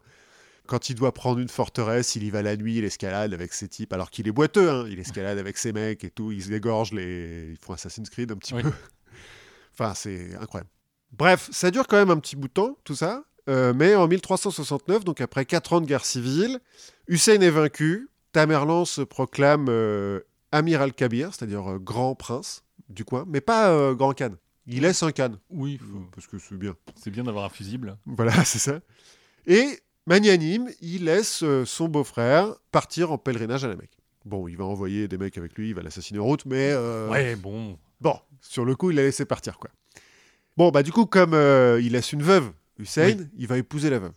Quand 0.67 0.89
il 0.89 0.95
doit 0.95 1.13
prendre 1.13 1.39
une 1.39 1.49
forteresse, 1.49 2.15
il 2.15 2.23
y 2.23 2.29
va 2.29 2.43
la 2.43 2.55
nuit, 2.55 2.77
il 2.77 2.85
escalade 2.85 3.33
avec 3.33 3.53
ses 3.53 3.67
types, 3.67 3.91
alors 3.91 4.11
qu'il 4.11 4.27
est 4.27 4.31
boiteux, 4.31 4.69
hein. 4.69 4.85
il 4.87 4.99
escalade 4.99 5.39
avec 5.39 5.57
ses 5.57 5.73
mecs 5.73 6.03
et 6.03 6.11
tout, 6.11 6.31
ils 6.31 6.43
se 6.43 6.49
dégorgent, 6.49 6.93
les... 6.93 7.49
ils 7.51 7.57
font 7.59 7.73
Assassin's 7.73 8.09
Creed 8.09 8.31
un 8.31 8.35
petit 8.35 8.53
Oui. 8.53 8.61
peu. 8.61 8.71
enfin, 9.73 9.93
c'est 9.95 10.35
incroyable. 10.39 10.69
Bref, 11.11 11.49
ça 11.51 11.71
dure 11.71 11.87
quand 11.87 11.97
même 11.97 12.11
un 12.11 12.19
petit 12.19 12.35
bout 12.35 12.47
de 12.49 12.53
temps, 12.53 12.77
tout 12.83 12.93
ça. 12.95 13.23
Euh, 13.49 13.73
mais 13.75 13.95
en 13.95 14.07
1369, 14.07 15.03
donc 15.03 15.21
après 15.21 15.43
4 15.43 15.73
ans 15.73 15.81
de 15.81 15.87
guerre 15.87 16.05
civile, 16.05 16.59
Hussein 17.07 17.41
est 17.41 17.49
vaincu, 17.49 18.09
Tamerlan 18.31 18.85
se 18.85 19.01
proclame 19.01 19.67
euh, 19.69 20.21
Amir 20.51 20.81
al-Kabir, 20.81 21.33
c'est-à-dire 21.33 21.71
euh, 21.71 21.79
grand 21.79 22.15
prince 22.15 22.63
du 22.89 23.05
coin, 23.05 23.25
mais 23.27 23.41
pas 23.41 23.71
euh, 23.71 23.93
grand 23.93 24.13
Khan. 24.13 24.31
Il 24.67 24.81
laisse 24.81 25.01
un 25.01 25.11
Khan, 25.11 25.31
oui, 25.49 25.79
parce 26.13 26.27
que 26.27 26.37
c'est 26.37 26.55
bien. 26.55 26.75
c'est 26.95 27.09
bien 27.09 27.23
d'avoir 27.23 27.45
un 27.45 27.49
fusible. 27.49 27.97
Voilà, 28.05 28.31
c'est 28.45 28.59
ça. 28.59 28.79
Et 29.47 29.79
magnanime, 30.05 30.69
il 30.81 31.05
laisse 31.05 31.43
son 31.65 31.87
beau-frère 31.87 32.53
partir 32.71 33.11
en 33.11 33.17
pèlerinage 33.17 33.63
à 33.63 33.67
la 33.67 33.75
Mecque. 33.75 33.97
Bon, 34.25 34.47
il 34.47 34.57
va 34.57 34.65
envoyer 34.65 35.07
des 35.07 35.17
mecs 35.17 35.37
avec 35.37 35.57
lui, 35.57 35.69
il 35.69 35.75
va 35.75 35.81
l'assassiner 35.81 36.19
en 36.19 36.25
route, 36.25 36.45
mais 36.45 36.75
Ouais, 37.09 37.35
bon, 37.35 37.79
bon, 37.99 38.15
sur 38.41 38.63
le 38.63 38.75
coup, 38.75 38.91
il 38.91 38.97
l'a 38.97 39.03
laissé 39.03 39.25
partir, 39.25 39.57
quoi. 39.57 39.71
Bon, 40.55 40.69
bah 40.69 40.83
du 40.83 40.91
coup, 40.91 41.05
comme 41.05 41.33
il 41.33 41.93
laisse 41.93 42.13
une 42.13 42.21
veuve, 42.21 42.51
Hussein, 42.79 43.17
il 43.37 43.47
va 43.47 43.57
épouser 43.57 43.89
la 43.89 43.99
veuve, 43.99 44.13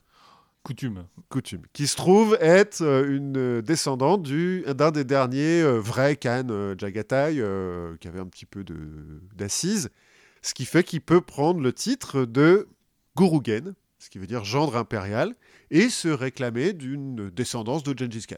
coutume. 0.63 1.05
coutume, 1.29 1.63
qui 1.73 1.87
se 1.87 1.97
trouve 1.97 2.37
être 2.41 2.81
euh, 2.83 3.17
une 3.17 3.37
euh, 3.37 3.63
descendante 3.63 4.23
du- 4.23 4.63
d'un 4.77 4.91
des 4.91 5.05
derniers 5.05 5.61
euh, 5.63 5.79
vrais 5.81 6.17
Khan 6.17 6.75
Jagatai, 6.79 7.37
euh, 7.41 7.97
qui 8.01 8.09
avait 8.09 8.21
un 8.21 8.27
petit 8.27 8.47
peu 8.47 8.65
d'assises, 9.35 9.91
ce 10.43 10.55
qui 10.55 10.65
fait 10.65 10.85
qu'il 10.85 11.01
peut 11.01 11.21
prendre 11.21 11.61
le 11.61 11.73
titre 11.73 12.25
de 12.25 12.69
Gurugen, 13.17 13.75
ce 13.99 14.11
qui 14.11 14.19
veut 14.19 14.27
dire 14.27 14.45
gendre 14.45 14.77
impérial, 14.77 15.35
et 15.71 15.89
se 15.89 16.09
réclamer 16.09 16.73
d'une 16.73 17.31
descendance 17.31 17.83
de 17.83 17.97
Gengis 17.97 18.27
Khan. 18.29 18.37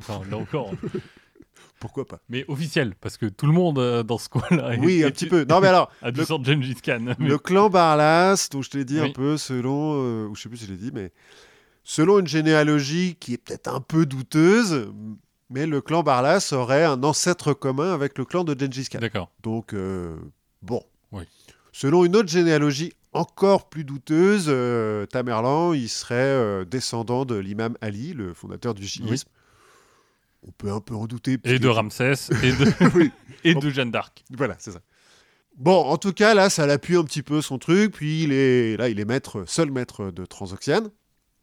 Enfin, 0.00 0.20
là 0.30 0.36
encore. 0.36 0.72
Pourquoi 1.80 2.06
pas 2.06 2.18
Mais 2.28 2.44
officiel, 2.48 2.94
parce 3.00 3.16
que 3.16 3.26
tout 3.26 3.46
le 3.46 3.52
monde 3.52 3.78
euh, 3.78 4.02
dans 4.02 4.18
ce 4.18 4.28
coin-là 4.28 4.74
est- 4.74 4.78
Oui, 4.78 5.04
un 5.04 5.10
petit 5.10 5.26
peu. 5.26 5.44
Non, 5.48 5.60
mais 5.60 5.68
alors, 5.68 5.90
du 6.12 6.20
le- 6.20 6.38
de 6.38 6.44
Gengis 6.44 6.74
Khan. 6.82 7.00
Mais- 7.18 7.28
Le 7.28 7.38
clan 7.38 7.70
Barlas, 7.70 8.48
dont 8.50 8.62
je 8.62 8.70
t'ai 8.70 8.84
dit 8.84 8.98
un 9.00 9.10
peu 9.10 9.36
selon, 9.36 9.94
euh, 10.02 10.26
ou 10.26 10.34
je 10.34 10.42
sais 10.42 10.48
plus 10.48 10.58
si 10.58 10.66
je 10.66 10.72
l'ai 10.72 10.76
dit, 10.78 10.90
mais 10.92 11.12
selon 11.84 12.18
une 12.18 12.26
généalogie 12.26 13.16
qui 13.20 13.34
est 13.34 13.38
peut-être 13.38 13.68
un 13.68 13.80
peu 13.80 14.06
douteuse, 14.06 14.88
mais 15.50 15.66
le 15.66 15.80
clan 15.80 16.02
Barlas 16.02 16.50
aurait 16.52 16.84
un 16.84 17.02
ancêtre 17.04 17.52
commun 17.54 17.92
avec 17.94 18.18
le 18.18 18.24
clan 18.24 18.44
de 18.44 18.58
Gengis 18.58 18.88
Khan. 18.88 18.98
D'accord. 19.00 19.30
Donc, 19.42 19.72
euh, 19.72 20.16
bon. 20.62 20.82
Oui. 21.12 21.22
Selon 21.72 22.04
une 22.04 22.16
autre 22.16 22.28
généalogie 22.28 22.92
encore 23.12 23.68
plus 23.68 23.84
douteuse, 23.84 24.52
Tamerlan, 25.10 25.72
il 25.72 25.88
serait 25.88 26.64
descendant 26.66 27.24
de 27.24 27.36
l'imam 27.36 27.76
Ali, 27.80 28.12
le 28.14 28.34
fondateur 28.34 28.74
du 28.74 28.86
chiisme. 28.86 29.28
On 30.48 30.52
peut 30.52 30.72
un 30.72 30.80
peu 30.80 30.94
en 30.94 31.06
douter. 31.06 31.36
Et 31.44 31.58
de 31.58 31.68
Ramsès, 31.68 32.14
et 32.42 32.52
de, 32.52 32.96
Oui. 32.96 33.10
et 33.44 33.54
de 33.54 33.68
Jeanne 33.70 33.90
d'Arc. 33.90 34.24
Voilà, 34.30 34.56
c'est 34.58 34.70
ça. 34.72 34.80
Bon, 35.56 35.76
en 35.76 35.98
tout 35.98 36.12
cas, 36.12 36.34
là, 36.34 36.48
ça 36.50 36.66
l'appuie 36.66 36.96
un 36.96 37.04
petit 37.04 37.22
peu 37.22 37.42
son 37.42 37.58
truc. 37.58 37.92
Puis 37.92 38.22
il 38.24 38.32
est 38.32 38.76
là, 38.78 38.88
il 38.88 38.98
est 38.98 39.04
maître, 39.04 39.44
seul 39.46 39.70
maître 39.70 40.10
de 40.10 40.24
Transoxiane. 40.24 40.88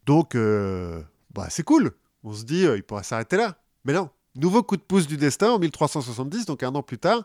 Donc, 0.06 0.34
euh, 0.34 1.00
bah, 1.32 1.46
c'est 1.50 1.62
cool. 1.62 1.92
On 2.24 2.32
se 2.32 2.44
dit, 2.44 2.66
euh, 2.66 2.76
il 2.76 2.82
pourra 2.82 3.02
s'arrêter 3.02 3.36
là. 3.36 3.58
Mais 3.84 3.92
non. 3.92 4.10
Nouveau 4.34 4.62
coup 4.62 4.76
de 4.76 4.82
pouce 4.82 5.06
du 5.06 5.16
destin 5.16 5.50
en 5.52 5.58
1370, 5.58 6.44
donc 6.46 6.62
un 6.62 6.74
an 6.74 6.82
plus 6.82 6.98
tard. 6.98 7.22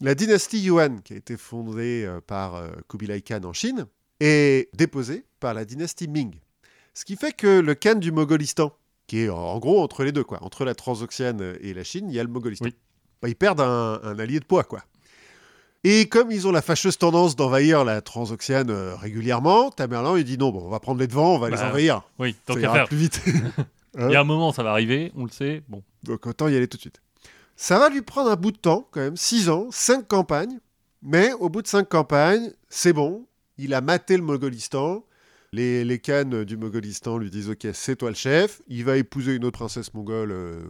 La 0.00 0.14
dynastie 0.14 0.60
Yuan, 0.60 1.00
qui 1.02 1.12
a 1.12 1.16
été 1.16 1.36
fondée 1.36 2.04
euh, 2.04 2.20
par 2.20 2.62
Kubilai 2.88 3.22
Khan 3.22 3.40
en 3.44 3.52
Chine, 3.52 3.86
est 4.20 4.68
déposée 4.76 5.24
par 5.38 5.54
la 5.54 5.64
dynastie 5.64 6.08
Ming. 6.08 6.34
Ce 6.94 7.04
qui 7.04 7.16
fait 7.16 7.32
que 7.32 7.60
le 7.60 7.74
Khan 7.74 7.94
du 7.94 8.10
Mogolistan, 8.12 8.72
qui 9.12 9.18
est 9.24 9.28
en- 9.28 9.58
gros 9.58 9.82
entre 9.82 10.04
les 10.04 10.12
deux, 10.12 10.24
quoi, 10.24 10.38
entre 10.42 10.64
la 10.64 10.74
Transoxiane 10.74 11.54
et 11.60 11.74
la 11.74 11.84
Chine, 11.84 12.06
il 12.08 12.14
y 12.14 12.18
a 12.18 12.22
le 12.22 12.30
Mogolistan. 12.30 12.64
Oui. 12.64 12.74
Bah, 13.20 13.28
ils 13.28 13.36
perdent 13.36 13.60
un, 13.60 14.00
un 14.02 14.18
allié 14.18 14.40
de 14.40 14.44
poids, 14.46 14.64
quoi. 14.64 14.80
Et 15.84 16.08
comme 16.08 16.30
ils 16.30 16.46
ont 16.48 16.50
la 16.50 16.62
fâcheuse 16.62 16.96
tendance 16.96 17.36
d'envahir 17.36 17.84
la 17.84 18.00
Transoxiane 18.00 18.70
euh, 18.70 18.94
régulièrement, 18.96 19.70
Tamerlan 19.70 20.16
il 20.16 20.24
dit 20.24 20.38
non, 20.38 20.48
bon, 20.50 20.62
on 20.64 20.70
va 20.70 20.80
prendre 20.80 20.98
les 20.98 21.06
devants, 21.08 21.34
on 21.34 21.38
va 21.38 21.50
les 21.50 21.56
Bah, 21.56 21.68
envahir. 21.68 22.02
Oui, 22.18 22.34
tant 22.46 22.54
qu'à 22.54 22.72
faire. 22.72 22.86
plus 22.88 22.96
vite. 22.96 23.20
Il 23.98 24.10
y 24.10 24.16
a 24.16 24.20
un 24.22 24.24
moment, 24.24 24.50
ça 24.54 24.62
va 24.62 24.70
arriver, 24.70 25.12
on 25.14 25.24
le 25.24 25.30
sait. 25.30 25.62
Bon, 25.68 25.82
Donc 26.04 26.26
autant 26.26 26.48
y 26.48 26.56
aller 26.56 26.66
tout 26.68 26.78
de 26.78 26.80
suite. 26.80 27.02
Ça 27.54 27.78
va 27.78 27.90
lui 27.90 28.00
prendre 28.00 28.30
un 28.30 28.36
bout 28.36 28.50
de 28.52 28.56
temps, 28.56 28.88
quand 28.92 29.00
même, 29.00 29.18
6 29.18 29.50
ans, 29.50 29.66
5 29.70 30.08
campagnes. 30.08 30.58
Mais 31.02 31.34
au 31.34 31.50
bout 31.50 31.60
de 31.60 31.66
5 31.66 31.86
campagnes, 31.86 32.50
c'est 32.70 32.94
bon. 32.94 33.26
Il 33.58 33.74
a 33.74 33.82
maté 33.82 34.16
le 34.16 34.22
Mogolistan. 34.22 35.04
Les, 35.54 35.84
les 35.84 35.98
du 36.46 36.56
Mogolistan 36.56 37.18
lui 37.18 37.30
disent 37.30 37.50
Ok, 37.50 37.66
c'est 37.74 37.96
toi 37.96 38.08
le 38.08 38.14
chef. 38.16 38.62
Il 38.68 38.84
va 38.84 38.96
épouser 38.96 39.34
une 39.34 39.44
autre 39.44 39.58
princesse 39.58 39.92
mongole, 39.92 40.32
euh, 40.32 40.62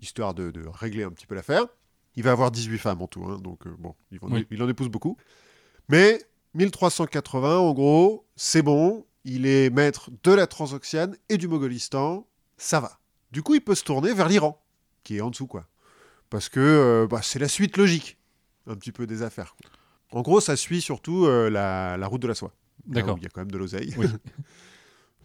histoire 0.00 0.32
de, 0.32 0.50
de 0.50 0.66
régler 0.66 1.02
un 1.04 1.10
petit 1.10 1.26
peu 1.26 1.34
l'affaire. 1.34 1.66
Il 2.16 2.22
va 2.22 2.32
avoir 2.32 2.50
18 2.50 2.78
femmes 2.78 3.02
en 3.02 3.06
tout, 3.08 3.24
hein, 3.24 3.38
donc 3.38 3.66
euh, 3.66 3.74
bon, 3.78 3.94
il, 4.10 4.18
en- 4.22 4.30
Oui. 4.32 4.46
il 4.50 4.62
en 4.62 4.68
épouse 4.68 4.88
beaucoup. 4.88 5.16
Mais 5.88 6.22
1380, 6.54 7.58
en 7.58 7.72
gros, 7.74 8.26
c'est 8.36 8.62
bon. 8.62 9.06
Il 9.24 9.46
est 9.46 9.70
maître 9.70 10.10
de 10.24 10.32
la 10.32 10.46
Transoxiane 10.46 11.16
et 11.28 11.36
du 11.36 11.46
Mogolistan. 11.46 12.26
Ça 12.56 12.80
va. 12.80 12.98
Du 13.32 13.42
coup, 13.42 13.54
il 13.54 13.60
peut 13.60 13.74
se 13.74 13.84
tourner 13.84 14.12
vers 14.14 14.28
l'Iran, 14.28 14.62
qui 15.04 15.18
est 15.18 15.20
en 15.20 15.30
dessous, 15.30 15.46
quoi. 15.46 15.68
Parce 16.30 16.48
que 16.48 16.58
euh, 16.60 17.06
bah, 17.06 17.20
c'est 17.22 17.38
la 17.38 17.48
suite 17.48 17.76
logique, 17.76 18.18
un 18.66 18.76
petit 18.76 18.92
peu 18.92 19.06
des 19.06 19.22
affaires. 19.22 19.54
quoi. 19.60 19.70
En 20.18 20.22
gros, 20.22 20.40
ça 20.40 20.56
suit 20.56 20.80
surtout 20.80 21.26
euh, 21.26 21.48
la, 21.50 21.96
la 21.98 22.06
route 22.06 22.20
de 22.22 22.28
la 22.28 22.34
soie. 22.34 22.54
Là 22.88 22.94
D'accord. 22.94 23.16
Il 23.18 23.22
y 23.24 23.26
a 23.26 23.30
quand 23.30 23.40
même 23.40 23.50
de 23.50 23.58
l'oseille. 23.58 23.94
Oui. 23.96 24.06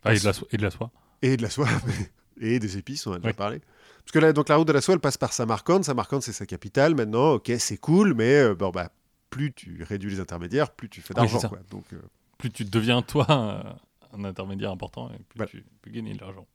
Ah, 0.03 0.13
et, 0.13 0.19
de 0.19 0.25
la 0.25 0.31
so- 0.33 0.47
et 0.51 0.57
de 0.57 0.61
la 0.63 0.69
soie. 0.69 0.91
et 1.21 1.35
de 1.37 1.41
la 1.41 1.49
soie. 1.49 1.67
et 2.39 2.59
des 2.59 2.77
épices, 2.77 3.07
on 3.07 3.13
a 3.13 3.17
déjà 3.17 3.29
Oui. 3.29 3.33
parlé. 3.33 3.59
Parce 3.59 4.11
que 4.13 4.19
là, 4.19 4.31
donc, 4.31 4.47
la 4.47 4.55
route 4.55 4.67
de 4.67 4.71
la 4.71 4.79
soie, 4.79 4.93
elle 4.93 4.99
passe 5.01 5.17
par 5.17 5.33
Samarcande. 5.33 5.83
Samarcande, 5.83 6.21
c'est 6.21 6.31
sa 6.31 6.45
capitale. 6.45 6.95
Maintenant, 6.95 7.31
ok, 7.33 7.51
c'est 7.59 7.77
cool, 7.77 8.13
mais 8.13 8.35
euh, 8.35 8.55
bon, 8.55 8.69
bah, 8.69 8.91
plus 9.31 9.51
tu 9.53 9.83
réduis 9.83 10.11
les 10.11 10.19
intermédiaires, 10.21 10.69
plus 10.71 10.87
tu 10.87 11.01
fais 11.01 11.13
d'argent. 11.13 11.41
Donc, 11.71 11.83
euh, 11.93 11.97
Plus 12.37 12.51
tu 12.51 12.63
deviens, 12.63 13.01
toi, 13.01 13.25
euh, 13.29 14.17
un 14.17 14.23
intermédiaire 14.23 14.71
important, 14.71 15.09
et 15.09 15.17
plus 15.17 15.37
Voilà. 15.37 15.49
tu 15.51 15.65
peux 15.81 15.89
gagner 15.91 16.13
de 16.13 16.19
l'argent. 16.21 16.45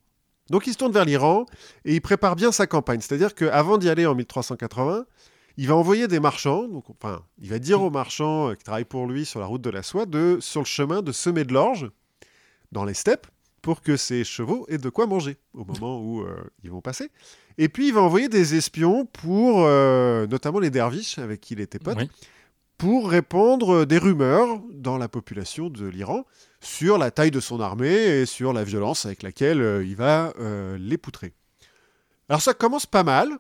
Donc 0.50 0.66
il 0.66 0.72
se 0.72 0.78
tourne 0.78 0.92
vers 0.92 1.05
l'Iran 1.05 1.46
et 1.84 1.94
il 1.94 2.00
prépare 2.00 2.36
bien 2.36 2.53
sa 2.53 2.66
campagne. 2.66 3.00
C'est-à-dire 3.00 3.34
qu'avant 3.34 3.78
d'y 3.78 3.88
aller 3.88 4.07
en 4.07 4.14
1380, 4.14 5.05
il 5.57 5.68
va 5.68 5.74
envoyer 5.76 6.09
des 6.09 6.20
marchands, 6.20 6.68
donc, 6.68 6.84
enfin, 6.90 7.22
il 7.40 7.50
va 7.50 7.59
dire 7.59 7.82
aux 7.82 7.90
marchands 7.90 8.50
euh, 8.50 8.55
qui 8.55 8.64
travaillent 8.64 8.84
pour 8.84 9.07
lui 9.07 9.24
sur 9.24 9.40
la 9.40 9.46
route 9.46 9.62
de 9.62 9.70
la 9.70 9.82
soie, 9.82 10.07
de, 10.07 10.38
sur 10.40 10.61
le 10.61 10.66
chemin, 10.66 11.03
de 11.03 11.12
semer 11.12 11.44
de 11.44 11.53
l'orge 11.53 11.90
dans 12.72 12.84
les 12.84 12.94
steppes 12.94 13.26
pour 13.61 13.80
que 13.82 13.96
ses 13.96 14.24
chevaux 14.24 14.66
aient 14.68 14.78
de 14.78 14.88
quoi 14.88 15.07
manger 15.07 15.36
au 15.55 15.64
moment 15.64 16.00
où 16.00 16.22
euh, 16.22 16.36
ils 16.64 16.70
vont 16.70 16.80
passer. 16.80 17.11
Et 17.59 17.68
puis, 17.68 17.88
il 17.88 17.94
va 17.94 18.00
envoyer 18.00 18.28
des 18.28 18.55
espions 18.55 19.07
pour, 19.07 19.64
euh, 19.66 20.26
notamment 20.26 20.59
les 20.59 20.70
derviches 20.70 21.18
avec 21.18 21.40
qui 21.40 21.55
il 21.55 21.61
était 21.61 21.78
pote, 21.78 21.98
Oui. 21.98 22.11
pour 22.78 23.11
répandre 23.11 23.84
des 23.86 23.98
rumeurs 23.98 24.59
dans 24.72 24.98
la 24.98 25.09
population 25.09 25.68
de 25.70 25.86
l'Iran 25.86 26.24
sur 26.61 26.98
la 26.98 27.11
taille 27.11 27.30
de 27.30 27.40
son 27.40 27.61
armée 27.61 27.92
et 27.92 28.26
sur 28.26 28.53
la 28.53 28.64
violence 28.64 29.07
avec 29.07 29.22
laquelle 29.22 29.82
il 29.84 29.94
va 29.96 30.32
les 30.78 30.96
poutrer. 30.98 31.32
Alors 32.28 32.40
ça 32.40 32.55
commence 32.55 32.86
pas 32.86 33.03
mal. 33.05 33.38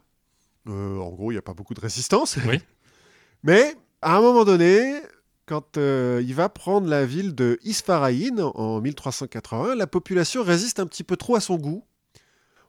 Euh, 0.68 0.98
en 0.98 1.10
gros, 1.10 1.30
il 1.30 1.34
n'y 1.34 1.38
a 1.38 1.42
pas 1.42 1.54
beaucoup 1.54 1.74
de 1.74 1.80
résistance. 1.80 2.38
Oui. 2.46 2.60
Mais 3.42 3.74
à 4.00 4.16
un 4.16 4.20
moment 4.20 4.44
donné, 4.44 5.00
quand 5.46 5.76
euh, 5.76 6.22
il 6.24 6.34
va 6.34 6.48
prendre 6.48 6.88
la 6.88 7.04
ville 7.04 7.34
de 7.34 7.58
Isfaraïn 7.64 8.38
en 8.40 8.80
1381, 8.80 9.74
la 9.74 9.86
population 9.86 10.42
résiste 10.42 10.80
un 10.80 10.86
petit 10.86 11.04
peu 11.04 11.16
trop 11.16 11.36
à 11.36 11.40
son 11.40 11.56
goût. 11.56 11.84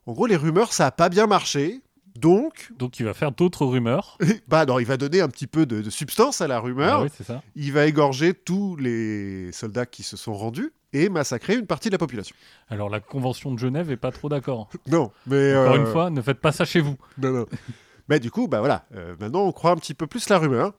En 0.05 0.13
gros, 0.13 0.25
les 0.25 0.35
rumeurs, 0.35 0.73
ça 0.73 0.85
n'a 0.85 0.91
pas 0.91 1.09
bien 1.09 1.27
marché. 1.27 1.81
Donc, 2.15 2.71
Donc 2.77 2.99
il 2.99 3.05
va 3.05 3.13
faire 3.13 3.31
d'autres 3.31 3.65
rumeurs. 3.65 4.17
bah 4.47 4.65
non, 4.65 4.79
il 4.79 4.85
va 4.85 4.97
donner 4.97 5.21
un 5.21 5.29
petit 5.29 5.47
peu 5.47 5.65
de, 5.65 5.81
de 5.81 5.89
substance 5.89 6.41
à 6.41 6.47
la 6.47 6.59
rumeur. 6.59 6.99
Ah 6.99 7.03
oui, 7.03 7.09
c'est 7.15 7.23
ça. 7.23 7.43
Il 7.55 7.71
va 7.73 7.85
égorger 7.85 8.33
tous 8.33 8.75
les 8.75 9.51
soldats 9.51 9.85
qui 9.85 10.03
se 10.03 10.17
sont 10.17 10.33
rendus 10.33 10.71
et 10.93 11.09
massacrer 11.09 11.55
une 11.55 11.65
partie 11.65 11.89
de 11.89 11.93
la 11.93 11.97
population. 11.97 12.35
Alors 12.69 12.89
la 12.89 12.99
convention 12.99 13.51
de 13.51 13.59
Genève 13.59 13.91
est 13.91 13.97
pas 13.97 14.11
trop 14.11 14.29
d'accord. 14.29 14.69
Non, 14.87 15.11
mais 15.27 15.55
Encore 15.55 15.73
euh, 15.73 15.77
une 15.77 15.87
fois, 15.87 16.09
ne 16.09 16.21
faites 16.21 16.39
pas 16.39 16.51
ça 16.51 16.65
chez 16.65 16.79
vous. 16.81 16.95
non, 17.17 17.31
non. 17.31 17.45
mais 18.09 18.19
du 18.19 18.31
coup, 18.31 18.47
bah 18.47 18.59
voilà, 18.59 18.85
euh, 18.95 19.15
maintenant 19.19 19.41
on 19.41 19.51
croit 19.51 19.71
un 19.71 19.75
petit 19.77 19.93
peu 19.93 20.07
plus 20.07 20.29
la 20.29 20.37
rumeur. 20.39 20.73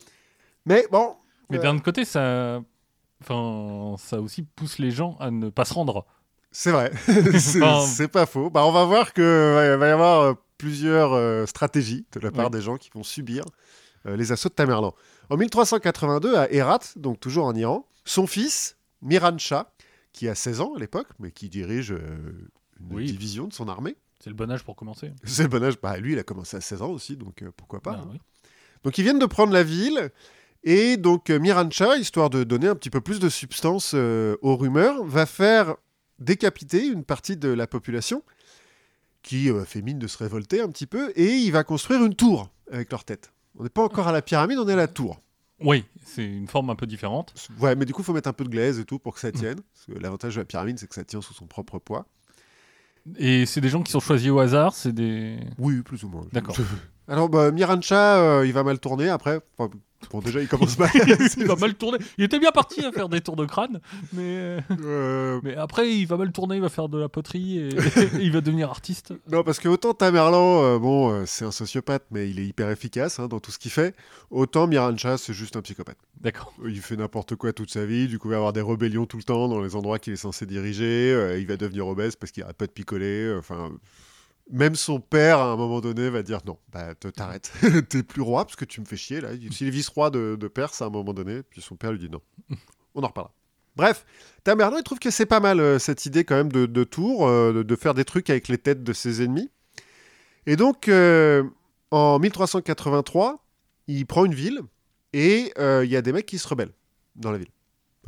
Mais 0.66 0.86
bon, 0.90 1.16
Mais 1.50 1.58
euh, 1.58 1.62
d'un 1.62 1.74
autre 1.74 1.84
côté, 1.84 2.04
ça, 2.04 2.60
enfin, 3.22 3.96
ça 3.98 4.20
aussi 4.20 4.42
pousse 4.42 4.78
les 4.78 4.90
gens 4.90 5.16
à 5.20 5.30
ne 5.30 5.50
pas 5.50 5.64
se 5.64 5.74
rendre. 5.74 6.06
c'est 6.50 6.70
vrai, 6.70 6.92
c'est 7.38 7.62
Enfin- 7.62 8.06
pas 8.08 8.26
faux. 8.26 8.50
Bah 8.50 8.64
on 8.64 8.72
va 8.72 8.84
voir 8.84 9.12
que 9.12 9.56
ouais, 9.56 9.76
va 9.76 9.88
y 9.88 9.90
avoir 9.90 10.36
plusieurs 10.58 11.46
stratégies 11.48 12.06
de 12.12 12.20
la 12.20 12.30
part 12.30 12.50
des 12.50 12.60
gens 12.62 12.76
qui 12.76 12.90
vont 12.94 13.02
subir 13.02 13.44
les 14.06 14.32
assauts 14.32 14.48
de 14.48 14.54
Tamerlan. 14.54 14.94
En 15.30 15.36
1382, 15.38 16.36
à 16.36 16.52
Herat, 16.52 16.80
donc 16.96 17.18
toujours 17.20 17.46
en 17.46 17.54
Iran, 17.54 17.86
son 18.04 18.26
fils, 18.26 18.76
Miran 19.02 19.36
Shah, 19.38 19.72
qui 20.14 20.28
a 20.28 20.34
16 20.34 20.62
ans 20.62 20.72
à 20.74 20.78
l'époque, 20.78 21.08
mais 21.18 21.30
qui 21.30 21.50
dirige 21.50 21.92
euh, 21.92 21.98
une 22.80 22.96
Oui. 22.96 23.04
division 23.04 23.46
de 23.48 23.52
son 23.52 23.68
armée, 23.68 23.96
C'est 24.20 24.30
le 24.30 24.36
bon 24.36 24.50
âge 24.50 24.62
pour 24.64 24.76
commencer. 24.76 25.12
C'est 25.24 25.42
le 25.42 25.48
bon 25.50 25.62
âge. 25.62 25.74
Bah, 25.82 25.98
lui, 25.98 26.12
il 26.12 26.18
a 26.18 26.22
commencé 26.22 26.56
à 26.56 26.62
16 26.62 26.80
ans 26.80 26.90
aussi, 26.90 27.16
donc 27.18 27.42
euh, 27.42 27.50
pourquoi 27.54 27.80
pas. 27.82 27.96
Ah, 27.98 28.02
hein. 28.04 28.08
oui. 28.12 28.18
Donc, 28.84 28.96
ils 28.96 29.02
viennent 29.02 29.18
de 29.18 29.26
prendre 29.26 29.52
la 29.52 29.62
ville. 29.64 30.10
Et 30.62 30.96
donc, 30.96 31.28
euh, 31.28 31.38
Mirancha, 31.38 31.96
histoire 31.98 32.30
de 32.30 32.44
donner 32.44 32.68
un 32.68 32.74
petit 32.76 32.88
peu 32.90 33.00
plus 33.02 33.18
de 33.20 33.28
substance 33.28 33.92
aux 33.94 34.56
rumeurs, 34.56 35.04
va 35.04 35.26
faire 35.26 35.74
décapiter 36.18 36.86
une 36.86 37.04
partie 37.04 37.36
de 37.36 37.48
la 37.48 37.66
population 37.66 38.22
qui 39.22 39.50
fait 39.66 39.82
mine 39.82 39.98
de 39.98 40.06
se 40.06 40.16
révolter 40.18 40.60
un 40.60 40.68
petit 40.68 40.86
peu. 40.86 41.12
Et 41.16 41.34
il 41.36 41.50
va 41.50 41.64
construire 41.64 42.04
une 42.04 42.14
tour 42.14 42.50
avec 42.70 42.90
leur 42.92 43.04
tête. 43.04 43.32
On 43.58 43.62
n'est 43.64 43.68
pas 43.70 43.82
encore 43.82 44.06
à 44.08 44.12
la 44.12 44.22
pyramide, 44.22 44.58
on 44.58 44.68
est 44.68 44.72
à 44.74 44.76
la 44.76 44.88
tour. 44.88 45.20
Oui, 45.64 45.84
c'est 46.04 46.24
une 46.24 46.46
forme 46.46 46.70
un 46.70 46.76
peu 46.76 46.86
différente. 46.86 47.34
Ouais, 47.58 47.74
mais 47.74 47.86
du 47.86 47.92
coup, 47.92 48.02
il 48.02 48.04
faut 48.04 48.12
mettre 48.12 48.28
un 48.28 48.34
peu 48.34 48.44
de 48.44 48.50
glaise 48.50 48.78
et 48.78 48.84
tout 48.84 48.98
pour 48.98 49.14
que 49.14 49.20
ça 49.20 49.32
tienne. 49.32 49.60
Parce 49.72 49.86
que 49.86 50.02
l'avantage 50.02 50.34
de 50.34 50.40
la 50.40 50.44
pyramide, 50.44 50.78
c'est 50.78 50.86
que 50.86 50.94
ça 50.94 51.04
tient 51.04 51.22
sous 51.22 51.34
son 51.34 51.46
propre 51.46 51.78
poids. 51.78 52.06
Et 53.16 53.46
c'est 53.46 53.60
des 53.60 53.68
gens 53.68 53.82
qui 53.82 53.90
sont 53.92 54.00
choisis 54.00 54.30
au 54.30 54.38
hasard, 54.38 54.74
c'est 54.74 54.92
des. 54.92 55.38
Oui, 55.58 55.82
plus 55.82 56.04
ou 56.04 56.08
moins. 56.08 56.26
D'accord. 56.32 56.56
Alors, 57.06 57.28
bah, 57.28 57.50
Mirancha, 57.50 58.16
euh, 58.16 58.46
il 58.46 58.52
va 58.52 58.62
mal 58.62 58.78
tourner 58.78 59.10
après. 59.10 59.40
Enfin, 59.58 59.70
bon, 60.10 60.20
déjà, 60.20 60.40
il 60.40 60.48
commence 60.48 60.78
mal. 60.78 60.88
il 61.36 61.46
va 61.46 61.56
mal 61.56 61.74
tourner. 61.74 61.98
Il 62.16 62.24
était 62.24 62.38
bien 62.38 62.50
parti 62.50 62.82
à 62.82 62.92
faire 62.92 63.10
des 63.10 63.20
tours 63.20 63.36
de 63.36 63.44
crâne, 63.44 63.80
mais, 64.14 64.58
euh, 64.80 65.38
mais 65.42 65.54
après 65.54 65.90
il 65.90 66.06
va 66.06 66.16
mal 66.16 66.32
tourner, 66.32 66.56
il 66.56 66.62
va 66.62 66.70
faire 66.70 66.88
de 66.88 66.98
la 66.98 67.10
poterie 67.10 67.58
et, 67.58 67.68
et 67.68 68.08
il 68.20 68.32
va 68.32 68.40
devenir 68.40 68.70
artiste. 68.70 69.12
non, 69.30 69.42
parce 69.42 69.60
que 69.60 69.68
autant 69.68 69.92
Tamerlan, 69.92 70.62
euh, 70.62 70.78
bon, 70.78 71.26
c'est 71.26 71.44
un 71.44 71.50
sociopathe, 71.50 72.04
mais 72.10 72.30
il 72.30 72.38
est 72.38 72.46
hyper 72.46 72.70
efficace 72.70 73.18
hein, 73.18 73.28
dans 73.28 73.40
tout 73.40 73.50
ce 73.50 73.58
qu'il 73.58 73.70
fait. 73.70 73.94
Autant 74.30 74.66
Mirancha, 74.66 75.18
c'est 75.18 75.34
juste 75.34 75.56
un 75.56 75.62
psychopathe. 75.62 75.98
D'accord. 76.22 76.54
Il 76.64 76.80
fait 76.80 76.96
n'importe 76.96 77.36
quoi 77.36 77.52
toute 77.52 77.70
sa 77.70 77.84
vie. 77.84 78.08
Du 78.08 78.18
coup, 78.18 78.28
il 78.28 78.30
va 78.30 78.36
avoir 78.38 78.54
des 78.54 78.62
rébellions 78.62 79.04
tout 79.04 79.18
le 79.18 79.24
temps 79.24 79.48
dans 79.48 79.60
les 79.60 79.76
endroits 79.76 79.98
qu'il 79.98 80.14
est 80.14 80.16
censé 80.16 80.46
diriger. 80.46 81.36
il 81.38 81.46
va 81.46 81.58
devenir 81.58 81.86
obèse 81.86 82.16
parce 82.16 82.32
qu'il 82.32 82.42
arrête 82.42 82.56
pas 82.56 82.66
de 82.66 82.72
picoler. 82.72 83.34
Enfin. 83.38 83.72
Même 84.50 84.74
son 84.74 85.00
père, 85.00 85.38
à 85.38 85.52
un 85.52 85.56
moment 85.56 85.80
donné, 85.80 86.10
va 86.10 86.22
dire 86.22 86.40
non, 86.46 86.58
bah 86.70 86.94
te- 86.94 87.08
t'arrêtes, 87.08 87.52
t'es 87.88 88.02
plus 88.02 88.22
roi 88.22 88.44
parce 88.44 88.56
que 88.56 88.64
tu 88.64 88.80
me 88.80 88.86
fais 88.86 88.96
chier 88.96 89.20
là. 89.20 89.30
S'il 89.50 89.68
est 89.68 89.70
vice-roi 89.70 90.10
de, 90.10 90.48
Perse 90.48 90.82
à 90.82 90.86
un 90.86 90.90
moment 90.90 91.14
donné, 91.14 91.42
puis 91.42 91.62
son 91.62 91.76
père 91.76 91.92
lui 91.92 91.98
dit 91.98 92.10
non. 92.10 92.20
On 92.94 93.02
en 93.02 93.08
reparlera. 93.08 93.34
Bref, 93.76 94.06
Tamerlan, 94.44 94.78
il 94.78 94.84
trouve 94.84 95.00
que 95.00 95.10
c'est 95.10 95.26
pas 95.26 95.40
mal 95.40 95.58
euh, 95.58 95.80
cette 95.80 96.06
idée 96.06 96.24
quand 96.24 96.36
même 96.36 96.52
de, 96.52 96.84
tour, 96.84 97.26
euh, 97.26 97.64
de, 97.64 97.76
faire 97.76 97.94
des 97.94 98.04
trucs 98.04 98.30
avec 98.30 98.46
les 98.46 98.58
têtes 98.58 98.84
de 98.84 98.92
ses 98.92 99.22
ennemis. 99.22 99.50
Et 100.46 100.54
donc, 100.54 100.88
euh, 100.88 101.42
en 101.90 102.20
1383, 102.20 103.44
il 103.88 104.06
prend 104.06 104.24
une 104.24 104.34
ville 104.34 104.60
et 105.12 105.52
il 105.58 105.90
y 105.90 105.96
a 105.96 106.02
des 106.02 106.12
mecs 106.12 106.26
qui 106.26 106.38
se 106.38 106.46
rebellent 106.46 106.74
dans 107.16 107.32
la 107.32 107.38
ville. 107.38 107.50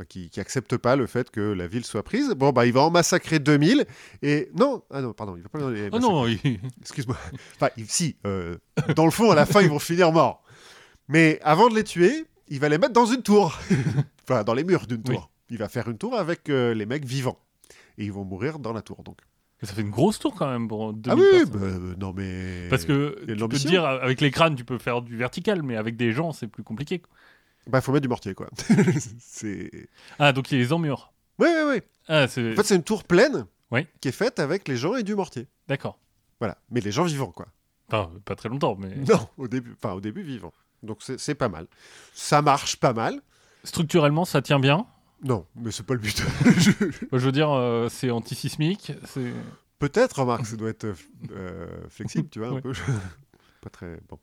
Qui, 0.05 0.29
qui 0.29 0.39
acceptent 0.39 0.77
pas 0.77 0.95
le 0.95 1.07
fait 1.07 1.31
que 1.31 1.41
la 1.41 1.67
ville 1.67 1.85
soit 1.85 2.03
prise. 2.03 2.29
Bon, 2.31 2.51
bah, 2.51 2.65
il 2.65 2.73
va 2.73 2.81
en 2.81 2.91
massacrer 2.91 3.39
2000. 3.39 3.85
Et 4.21 4.49
non, 4.55 4.83
ah 4.91 5.01
non, 5.01 5.13
pardon, 5.13 5.35
il 5.35 5.43
va 5.43 5.49
pas 5.49 5.69
les 5.71 5.89
Oh 5.91 5.99
non, 5.99 6.27
il- 6.27 6.39
Excuse-moi. 6.81 7.17
Enfin, 7.55 7.69
il- 7.77 7.89
si, 7.89 8.15
euh, 8.25 8.55
dans 8.95 9.05
le 9.05 9.11
fond, 9.11 9.31
à 9.31 9.35
la 9.35 9.45
fin, 9.45 9.61
ils 9.61 9.69
vont 9.69 9.79
finir 9.79 10.11
morts. 10.11 10.43
Mais 11.07 11.39
avant 11.43 11.69
de 11.69 11.75
les 11.75 11.83
tuer, 11.83 12.25
il 12.49 12.59
va 12.59 12.69
les 12.69 12.77
mettre 12.77 12.93
dans 12.93 13.05
une 13.05 13.23
tour. 13.23 13.57
enfin, 14.29 14.43
dans 14.43 14.53
les 14.53 14.63
murs 14.63 14.87
d'une 14.87 15.03
tour. 15.03 15.29
Il 15.49 15.57
va 15.57 15.69
faire 15.69 15.87
une 15.89 15.97
tour 15.97 16.15
avec 16.15 16.49
euh, 16.49 16.73
les 16.73 16.85
mecs 16.85 17.05
vivants. 17.05 17.39
Et 17.97 18.05
ils 18.05 18.11
vont 18.11 18.25
mourir 18.25 18.59
dans 18.59 18.73
la 18.73 18.81
tour, 18.81 19.01
donc. 19.03 19.17
ça 19.63 19.73
fait 19.73 19.81
une 19.81 19.89
grosse 19.89 20.19
tour 20.19 20.35
quand 20.35 20.47
même 20.51 20.67
pour 20.67 20.93
2000 20.93 21.25
ah 21.25 21.37
oui, 21.39 21.49
bah, 21.49 21.59
euh, 21.63 21.95
non 21.97 22.13
mais... 22.15 22.67
Parce 22.69 22.85
que 22.85 23.17
tu 23.25 23.35
peux 23.35 23.47
te 23.47 23.67
dire, 23.67 23.85
avec 23.85 24.21
les 24.21 24.29
crânes, 24.29 24.55
tu 24.55 24.63
peux 24.65 24.77
faire 24.77 25.01
du 25.01 25.15
vertical, 25.17 25.63
mais 25.63 25.75
avec 25.77 25.95
des 25.95 26.11
gens, 26.11 26.31
c'est 26.33 26.47
plus 26.47 26.63
compliqué. 26.63 27.01
Bah, 27.69 27.81
faut 27.81 27.91
mettre 27.91 28.03
du 28.03 28.07
mortier, 28.09 28.33
quoi. 28.33 28.47
c'est... 29.19 29.69
Ah, 30.19 30.31
donc 30.33 30.51
il 30.51 30.57
les 30.59 30.73
emmure. 30.73 31.13
Oui, 31.39 31.47
oui, 31.53 31.61
oui. 31.75 31.81
Ah, 32.07 32.27
c'est. 32.27 32.53
En 32.53 32.55
fait, 32.55 32.63
c'est 32.63 32.75
une 32.75 32.83
tour 32.83 33.03
pleine 33.03 33.45
Oui. 33.71 33.85
qui 34.01 34.07
est 34.07 34.11
faite 34.13 34.39
avec 34.39 34.67
les 34.67 34.77
gens 34.77 34.95
et 34.95 35.03
du 35.03 35.15
mortier. 35.15 35.47
D'accord. 35.67 35.99
Voilà. 36.39 36.57
Mais 36.71 36.79
les 36.81 36.91
gens 36.91 37.03
vivants, 37.03 37.31
quoi. 37.31 37.47
Enfin, 37.91 38.11
pas 38.25 38.35
très 38.35 38.49
longtemps, 38.49 38.75
mais. 38.79 38.95
Non, 39.07 39.27
au 39.37 39.47
début, 39.47 39.75
enfin, 39.81 39.93
au 39.93 40.01
début 40.01 40.21
vivants. 40.23 40.53
Donc, 40.83 40.97
c'est, 41.01 41.19
c'est 41.19 41.35
pas 41.35 41.49
mal. 41.49 41.67
Ça 42.13 42.41
marche 42.41 42.77
pas 42.77 42.93
mal. 42.93 43.21
Structurellement, 43.63 44.25
ça 44.25 44.41
tient 44.41 44.59
bien? 44.59 44.85
Non, 45.23 45.45
mais 45.55 45.71
c'est 45.71 45.85
pas 45.85 45.93
le 45.95 45.99
but. 45.99 46.21
Je 47.11 47.17
veux 47.17 47.31
dire, 47.31 47.49
euh, 47.51 47.89
c'est 47.89 48.11
antisismique. 48.11 48.91
C'est. 49.05 49.33
Peut-être, 49.79 50.19
remarque, 50.19 50.45
ça 50.45 50.55
doit 50.55 50.69
être 50.69 50.85
euh, 50.85 50.93
euh, 51.31 51.67
flexible, 51.89 52.29
tu 52.29 52.39
vois, 52.39 52.47
un 52.49 52.53
Ouais. 52.53 52.61
peu. 52.61 52.73
pas 53.61 53.69
très 53.69 53.99
bon. 54.09 54.17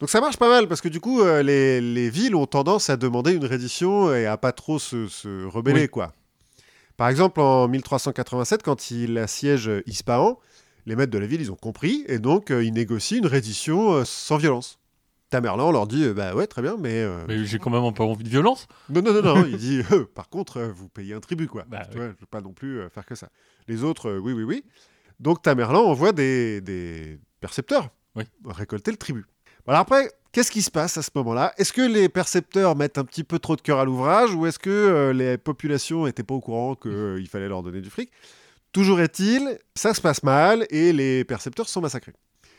Donc 0.00 0.08
ça 0.10 0.20
marche 0.20 0.38
pas 0.38 0.48
mal 0.48 0.66
parce 0.66 0.80
que 0.80 0.88
du 0.88 0.98
coup, 1.00 1.20
euh, 1.20 1.42
les, 1.42 1.80
les 1.80 2.08
villes 2.10 2.34
ont 2.34 2.46
tendance 2.46 2.88
à 2.90 2.96
demander 2.96 3.32
une 3.34 3.44
reddition 3.44 4.12
et 4.14 4.26
à 4.26 4.36
pas 4.38 4.52
trop 4.52 4.78
se, 4.78 5.08
se 5.08 5.44
rebeller, 5.46 5.82
Oui. 5.82 5.88
quoi. 5.88 6.12
Par 6.96 7.08
exemple, 7.08 7.40
en 7.40 7.68
1387, 7.68 8.62
quand 8.62 8.90
il 8.90 9.16
assiège 9.18 9.70
Ispahan, 9.86 10.38
les 10.86 10.96
maîtres 10.96 11.12
de 11.12 11.18
la 11.18 11.26
ville, 11.26 11.40
ils 11.40 11.52
ont 11.52 11.56
compris 11.56 12.04
et 12.08 12.18
donc 12.18 12.50
euh, 12.50 12.64
ils 12.64 12.72
négocient 12.72 13.18
une 13.18 13.26
reddition 13.26 13.92
euh, 13.92 14.04
sans 14.04 14.36
violence. 14.38 14.78
Tamerlan 15.30 15.70
leur 15.70 15.86
dit, 15.86 16.02
euh, 16.04 16.12
bah 16.14 16.34
ouais, 16.34 16.46
très 16.46 16.60
bien, 16.62 16.76
mais... 16.78 17.02
euh, 17.02 17.24
Mais 17.28 17.44
j'ai 17.44 17.58
quand 17.58 17.70
même 17.70 17.92
peu 17.94 18.02
envie 18.02 18.24
de 18.24 18.28
violence. 18.28 18.66
non, 18.88 19.00
non, 19.02 19.12
non, 19.12 19.22
non. 19.22 19.44
il 19.48 19.56
dit, 19.58 19.80
euh, 19.92 20.04
par 20.04 20.28
contre, 20.28 20.56
euh, 20.58 20.72
vous 20.74 20.88
payez 20.88 21.14
un 21.14 21.20
tribut, 21.20 21.46
quoi. 21.46 21.64
Bah, 21.68 21.82
je 21.92 21.98
ne 21.98 22.02
veux 22.08 22.16
pas 22.30 22.40
non 22.40 22.52
plus 22.52 22.80
euh, 22.80 22.88
faire 22.88 23.06
que 23.06 23.14
ça. 23.14 23.28
Les 23.68 23.84
autres, 23.84 24.08
euh, 24.10 24.18
oui, 24.18 24.32
oui, 24.32 24.42
oui. 24.42 24.64
Donc 25.20 25.42
Tamerlan 25.42 25.84
envoie 25.84 26.12
des, 26.12 26.60
des 26.62 27.18
percepteurs 27.40 27.90
Oui. 28.16 28.24
récolter 28.46 28.90
le 28.90 28.96
tribut. 28.96 29.24
Alors 29.70 29.82
après, 29.82 30.10
qu'est-ce 30.32 30.50
qui 30.50 30.62
se 30.62 30.70
passe 30.72 30.96
à 30.96 31.02
ce 31.02 31.10
moment-là? 31.14 31.54
Est-ce 31.56 31.72
que 31.72 31.82
les 31.82 32.08
percepteurs 32.08 32.74
mettent 32.74 32.98
un 32.98 33.04
petit 33.04 33.22
peu 33.22 33.38
trop 33.38 33.54
de 33.54 33.60
cœur 33.60 33.78
à 33.78 33.84
l'ouvrage 33.84 34.34
ou 34.34 34.44
est-ce 34.44 34.58
que 34.58 34.68
euh, 34.68 35.12
les 35.12 35.38
populations 35.38 36.06
n'étaient 36.06 36.24
pas 36.24 36.34
au 36.34 36.40
courant 36.40 36.74
qu'il 36.74 37.28
fallait 37.30 37.46
leur 37.46 37.62
donner 37.62 37.80
du 37.80 37.88
fric? 37.88 38.10
Toujours 38.72 39.00
est-il, 39.00 39.60
ça 39.76 39.94
se 39.94 40.00
passe 40.00 40.24
mal 40.24 40.66
et 40.70 40.92
les 40.92 41.24
percepteurs 41.24 41.68
sont 41.68 41.80
massacrés. 41.80 42.14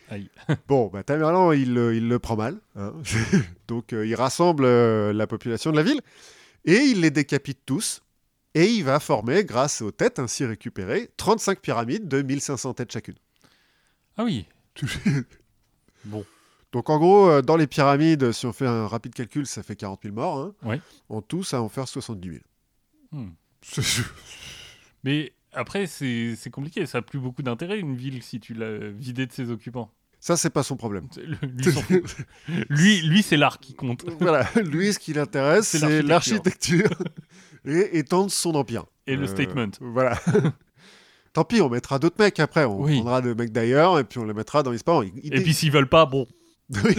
Aïe. 0.10 0.30
Bon, 0.70 0.88
bah, 0.88 1.04
Tamerlan, 1.04 1.52
il, 1.52 1.78
euh, 1.78 1.94
il 1.94 2.08
le 2.08 2.18
prend 2.18 2.38
mal. 2.38 2.56
hein. 2.78 2.94
Donc, 3.68 3.92
euh, 3.92 4.08
il 4.08 4.16
rassemble 4.16 4.64
euh, 4.64 5.12
la 5.12 5.28
population 5.28 5.72
de 5.72 5.76
la 5.76 5.84
ville 5.84 6.00
et 6.64 6.78
il 6.78 7.02
les 7.02 7.12
décapite 7.12 7.60
tous. 7.66 8.04
Et 8.56 8.68
il 8.68 8.86
va 8.86 9.02
former, 9.02 9.44
grâce 9.44 9.82
aux 9.82 9.92
têtes 9.92 10.18
ainsi 10.18 10.46
récupérées, 10.46 11.10
35 11.18 11.60
pyramides 11.60 12.08
de 12.08 12.22
1500 12.22 12.74
têtes 12.76 12.94
chacune. 12.94 13.16
Ah 14.18 14.24
oui. 14.24 14.46
Bon. 16.06 16.26
Donc, 16.72 16.90
en 16.90 16.98
gros, 17.00 17.28
euh, 17.30 17.42
dans 17.42 17.58
les 17.58 17.68
pyramides, 17.68 18.32
si 18.32 18.46
on 18.46 18.54
fait 18.54 18.68
un 18.68 18.88
rapide 18.88 19.14
calcul, 19.14 19.46
ça 19.46 19.62
fait 19.64 19.76
40 19.76 20.02
000 20.04 20.16
morts. 20.16 20.54
hein. 20.66 20.78
En 21.10 21.22
tout, 21.22 21.44
ça 21.44 21.58
va 21.58 21.64
en 21.64 21.70
faire 21.70 21.88
70 21.88 22.30
000. 22.30 22.42
Hmm. 23.12 23.32
Mais 25.04 25.34
après, 25.54 25.88
c'est 25.88 26.38
compliqué. 26.52 26.86
Ça 26.86 27.00
n'a 27.00 27.02
plus 27.02 27.20
beaucoup 27.20 27.42
d'intérêt, 27.44 27.80
une 27.80 27.96
ville, 27.96 28.22
si 28.24 28.40
tu 28.40 28.54
l'as 28.54 28.90
vidée 28.90 29.26
de 29.26 29.32
ses 29.34 29.50
occupants. 29.52 29.92
Ça, 30.20 30.38
c'est 30.38 30.52
pas 30.52 30.62
son 30.64 30.78
problème. 30.78 31.08
Le- 31.18 31.48
Lui, 31.48 32.04
lui, 32.70 33.02
lui, 33.02 33.24
c'est 33.24 33.38
l'art 33.38 33.60
qui 33.60 33.74
compte. 33.74 34.06
voilà, 34.20 34.48
lui, 34.64 34.94
ce 34.94 35.00
qui 35.00 35.14
l'intéresse, 35.14 35.70
C'est 35.70 36.04
l'architecture. 36.04 36.90
et 37.66 37.98
étendre 37.98 38.30
son 38.32 38.54
empire. 38.56 38.86
Et 39.08 39.16
le 39.16 39.24
Euh, 39.24 39.28
statement. 39.28 39.72
Voilà. 39.82 40.20
Tant 41.34 41.44
pis, 41.44 41.60
on 41.62 41.70
mettra 41.70 41.98
d'autres 41.98 42.18
mecs 42.20 42.40
après. 42.40 42.66
On 42.66 42.82
Oui. 42.82 42.96
prendra 42.98 43.22
des 43.22 43.34
mecs 43.34 43.52
d'ailleurs 43.52 43.98
et 43.98 44.04
puis 44.04 44.20
on 44.20 44.26
les 44.26 44.34
mettra 44.34 44.62
dans 44.64 44.72
l'histoire. 44.72 45.04
Il- 45.04 45.34
Et 45.34 45.42
puis 45.42 45.54
s'ils 45.56 45.72
veulent 45.72 45.90
pas, 45.90 46.06
bon. 46.06 46.28
Oui. 46.84 46.96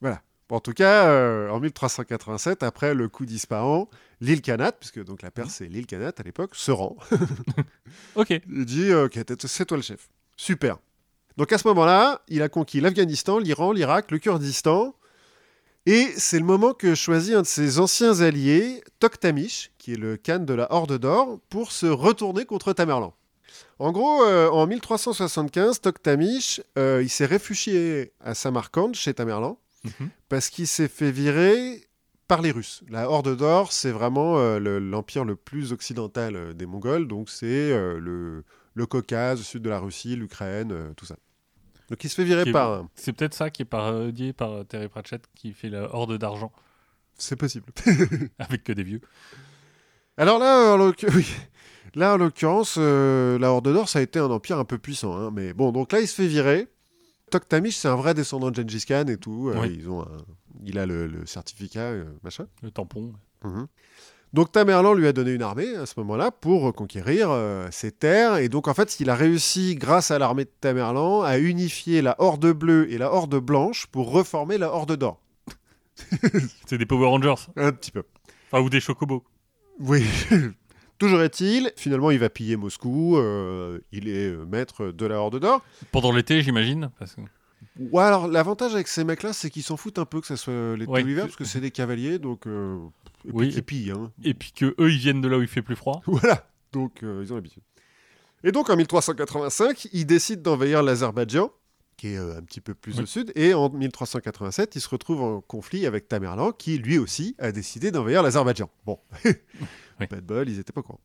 voilà. 0.00 0.22
En 0.50 0.60
tout 0.60 0.72
cas, 0.72 1.08
euh, 1.08 1.50
en 1.50 1.60
1387, 1.60 2.62
après 2.62 2.94
le 2.94 3.08
coup 3.08 3.26
d'Ispahan, 3.26 3.88
l'île 4.22 4.40
Kanat, 4.40 4.72
puisque 4.72 5.04
donc 5.04 5.20
la 5.22 5.30
Perse 5.30 5.54
c'est 5.56 5.66
l'île 5.66 5.86
Kanat 5.86 6.12
à 6.18 6.22
l'époque, 6.22 6.54
se 6.54 6.70
rend. 6.70 6.96
Ok. 8.14 8.30
Il 8.30 8.64
dit 8.64 8.90
euh, 8.90 9.06
Ok, 9.06 9.22
t'es- 9.24 9.46
c'est 9.46 9.66
toi 9.66 9.76
le 9.76 9.82
chef. 9.82 10.08
Super. 10.36 10.78
Donc 11.36 11.52
à 11.52 11.58
ce 11.58 11.68
moment-là, 11.68 12.22
il 12.28 12.42
a 12.42 12.48
conquis 12.48 12.80
l'Afghanistan, 12.80 13.38
l'Iran, 13.38 13.72
l'Irak, 13.72 14.10
le 14.10 14.18
Kurdistan. 14.18 14.94
Et 15.86 16.06
c'est 16.16 16.38
le 16.38 16.44
moment 16.44 16.74
que 16.74 16.94
choisit 16.94 17.34
un 17.34 17.42
de 17.42 17.46
ses 17.46 17.78
anciens 17.78 18.20
alliés, 18.20 18.82
Toktamish, 18.98 19.70
qui 19.78 19.92
est 19.94 19.96
le 19.96 20.16
khan 20.16 20.40
de 20.40 20.52
la 20.54 20.70
Horde 20.72 20.98
d'Or, 20.98 21.40
pour 21.48 21.72
se 21.72 21.86
retourner 21.86 22.44
contre 22.44 22.72
Tamerlan. 22.72 23.14
En 23.78 23.92
gros, 23.92 24.22
euh, 24.24 24.48
en 24.50 24.66
1375, 24.66 25.80
Toktamish, 25.80 26.60
euh, 26.78 27.00
il 27.02 27.08
s'est 27.08 27.26
réfugié 27.26 28.12
à 28.20 28.34
Samarcande, 28.34 28.94
chez 28.94 29.14
Tamerlan, 29.14 29.58
Mhm. 29.84 30.10
parce 30.28 30.50
qu'il 30.50 30.66
s'est 30.66 30.88
fait 30.88 31.10
virer 31.12 31.84
par 32.26 32.42
les 32.42 32.50
Russes. 32.50 32.82
La 32.90 33.08
Horde 33.08 33.36
d'Or, 33.36 33.72
c'est 33.72 33.90
vraiment 33.92 34.38
euh, 34.38 34.58
le- 34.58 34.78
l'empire 34.80 35.24
le 35.24 35.36
plus 35.36 35.72
occidental 35.72 36.54
des 36.54 36.66
Mongols, 36.66 37.06
donc 37.08 37.30
c'est 37.30 37.70
le, 37.98 38.44
le 38.74 38.86
Caucase, 38.86 39.38
le 39.38 39.44
sud 39.44 39.62
de 39.62 39.70
la 39.70 39.78
Russie, 39.78 40.16
l'Ukraine, 40.16 40.92
tout 40.96 41.06
ça. 41.06 41.16
Donc 41.88 42.04
il 42.04 42.10
se 42.10 42.16
fait 42.16 42.24
virer 42.24 42.50
par... 42.52 42.72
un- 42.72 42.90
C'est 42.96 43.12
peut-être 43.14 43.32
ça 43.34 43.48
qui 43.50 43.62
est 43.62 43.64
parodié 43.64 44.32
par 44.34 44.66
Terry 44.66 44.88
Pratchett 44.88 45.24
qui 45.34 45.54
fait 45.54 45.70
la 45.70 45.94
horde 45.94 46.18
d'argent 46.18 46.52
C'est 47.16 47.36
possible. 47.36 47.66
avec 48.38 48.62
que 48.64 48.72
des 48.72 48.82
vieux. 48.82 49.00
Alors 50.18 50.38
là, 50.38 50.76
oui. 51.14 51.26
Là, 51.94 52.14
en 52.14 52.16
l'occurrence, 52.18 52.76
euh, 52.78 53.38
la 53.38 53.50
Horde 53.52 53.72
d'Or, 53.72 53.88
ça 53.88 53.98
a 53.98 54.02
été 54.02 54.18
un 54.18 54.30
empire 54.30 54.58
un 54.58 54.64
peu 54.64 54.78
puissant. 54.78 55.16
hein, 55.16 55.30
Mais 55.34 55.52
bon, 55.52 55.72
donc 55.72 55.92
là, 55.92 56.00
il 56.00 56.08
se 56.08 56.14
fait 56.14 56.26
virer. 56.28 56.68
Toktamish, 57.30 57.76
c'est 57.76 57.88
un 57.88 57.96
vrai 57.96 58.14
descendant 58.14 58.50
de 58.50 58.56
Gengis 58.56 58.84
Khan 58.86 59.04
et 59.08 59.16
tout. 59.18 59.50
euh, 59.54 59.66
ils 59.66 59.88
ont 59.90 60.02
un- 60.02 60.06
Il 60.64 60.78
a 60.78 60.86
le, 60.86 61.06
le 61.06 61.24
certificat, 61.26 61.80
euh, 61.80 62.04
machin. 62.24 62.46
Le 62.62 62.70
tampon. 62.70 63.12
Mhm. 63.44 63.66
Donc 64.34 64.50
Tamerlan 64.52 64.92
lui 64.92 65.06
a 65.06 65.12
donné 65.12 65.30
une 65.32 65.42
armée 65.42 65.74
à 65.76 65.86
ce 65.86 65.94
moment-là 66.00 66.30
pour 66.30 66.62
reconquérir 66.62 67.28
euh, 67.30 67.68
ses 67.70 67.92
terres. 67.92 68.36
Et 68.38 68.48
donc 68.48 68.66
en 68.68 68.74
fait, 68.74 68.98
il 69.00 69.08
a 69.08 69.14
réussi, 69.14 69.74
grâce 69.76 70.10
à 70.10 70.18
l'armée 70.18 70.44
de 70.44 70.50
Tamerlan, 70.60 71.22
à 71.22 71.38
unifier 71.38 72.02
la 72.02 72.14
Horde 72.18 72.46
bleue 72.52 72.90
et 72.92 72.98
la 72.98 73.12
Horde 73.12 73.36
blanche 73.36 73.86
pour 73.86 74.10
reformer 74.10 74.58
la 74.58 74.72
Horde 74.72 74.96
d'or. 74.96 75.20
C'est 76.66 76.76
des 76.78 76.86
Power 76.86 77.06
Rangers. 77.06 77.42
Un 77.56 77.72
petit 77.72 77.90
peu. 77.90 78.02
Enfin, 78.50 78.62
ou 78.62 78.68
des 78.70 78.80
Chocobos. 78.80 79.24
Oui. 79.80 80.04
Toujours 80.98 81.22
est-il, 81.22 81.72
finalement, 81.76 82.10
il 82.10 82.18
va 82.18 82.28
piller 82.28 82.56
Moscou. 82.56 83.16
euh, 83.16 83.78
il 83.92 84.08
est 84.08 84.26
euh, 84.32 84.44
maître 84.46 84.86
de 84.86 85.06
la 85.06 85.16
Horde 85.16 85.38
d'or. 85.38 85.62
Pendant 85.92 86.10
l'été, 86.12 86.42
j'imagine. 86.42 86.90
Parce 86.98 87.14
que... 87.14 87.20
Ouais, 87.78 88.02
alors 88.02 88.26
l'avantage 88.26 88.74
avec 88.74 88.88
ces 88.88 89.04
mecs-là, 89.04 89.32
c'est 89.32 89.50
qu'ils 89.50 89.62
s'en 89.62 89.76
foutent 89.76 89.98
un 90.00 90.04
peu 90.04 90.20
que 90.20 90.26
ça 90.26 90.36
soit 90.36 90.76
l'été 90.76 90.90
Ouais. 90.90 91.02
ou 91.02 91.06
l'hiver, 91.06 91.24
parce 91.24 91.36
que 91.36 91.44
c'est 91.44 91.60
des 91.60 91.70
cavaliers, 91.70 92.18
donc. 92.18 92.46
euh, 92.46 92.78
et 93.24 93.28
puis 93.32 93.32
Oui. 93.54 93.62
pillent, 93.62 93.90
hein. 93.92 94.10
Et 94.24 94.34
puis 94.34 94.52
que 94.52 94.74
eux, 94.80 94.90
ils 94.90 94.98
viennent 94.98 95.20
de 95.20 95.28
là 95.28 95.38
où 95.38 95.42
il 95.42 95.48
fait 95.48 95.62
plus 95.62 95.76
froid. 95.76 96.02
Voilà, 96.06 96.44
donc 96.72 97.02
euh, 97.02 97.22
ils 97.24 97.32
ont 97.32 97.36
l'habitude. 97.36 97.62
Et 98.44 98.50
donc 98.52 98.70
en 98.70 98.76
1385, 98.76 99.88
il 99.92 100.04
décide 100.06 100.42
d'envahir 100.42 100.82
l'Azerbaïdjan, 100.82 101.50
qui 101.98 102.14
est 102.14 102.16
euh, 102.16 102.38
un 102.38 102.42
petit 102.42 102.62
peu 102.62 102.72
plus 102.74 102.96
Oui. 102.96 103.02
au 103.02 103.06
sud, 103.06 103.30
et 103.34 103.52
en 103.52 103.68
1387, 103.68 104.74
il 104.76 104.80
se 104.80 104.88
retrouve 104.88 105.20
en 105.20 105.40
conflit 105.42 105.84
avec 105.84 106.08
Tamerlan, 106.08 106.52
qui 106.52 106.78
lui 106.78 106.96
aussi 106.96 107.34
a 107.38 107.52
décidé 107.52 107.90
d'envahir 107.90 108.22
l'Azerbaïdjan. 108.22 108.70
Bon, 108.86 108.98
Oui. 109.26 110.06
pas 110.06 110.16
de 110.16 110.20
bol, 110.22 110.48
ils 110.48 110.56
n'étaient 110.56 110.72
pas 110.72 110.80
au 110.80 110.84
courant. 110.84 111.00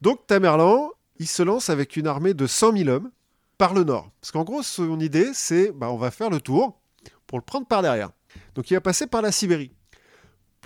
Donc 0.00 0.26
Tamerlan, 0.26 0.90
il 1.18 1.28
se 1.28 1.42
lance 1.44 1.70
avec 1.70 1.96
une 1.96 2.06
armée 2.08 2.34
de 2.34 2.46
100 2.46 2.76
000 2.76 2.88
hommes 2.88 3.10
par 3.58 3.74
le 3.74 3.84
nord. 3.84 4.10
Parce 4.20 4.30
qu'en 4.32 4.44
gros, 4.44 4.62
son 4.62 4.98
idée, 5.00 5.30
c'est 5.34 5.70
bah, 5.72 5.90
on 5.90 5.96
va 5.96 6.10
faire 6.10 6.30
le 6.30 6.40
tour 6.40 6.80
pour 7.26 7.38
le 7.38 7.44
prendre 7.44 7.66
par 7.66 7.82
derrière. 7.82 8.10
Donc 8.54 8.70
il 8.70 8.74
va 8.74 8.80
passer 8.80 9.06
par 9.06 9.20
la 9.22 9.30
Sibérie. 9.32 9.72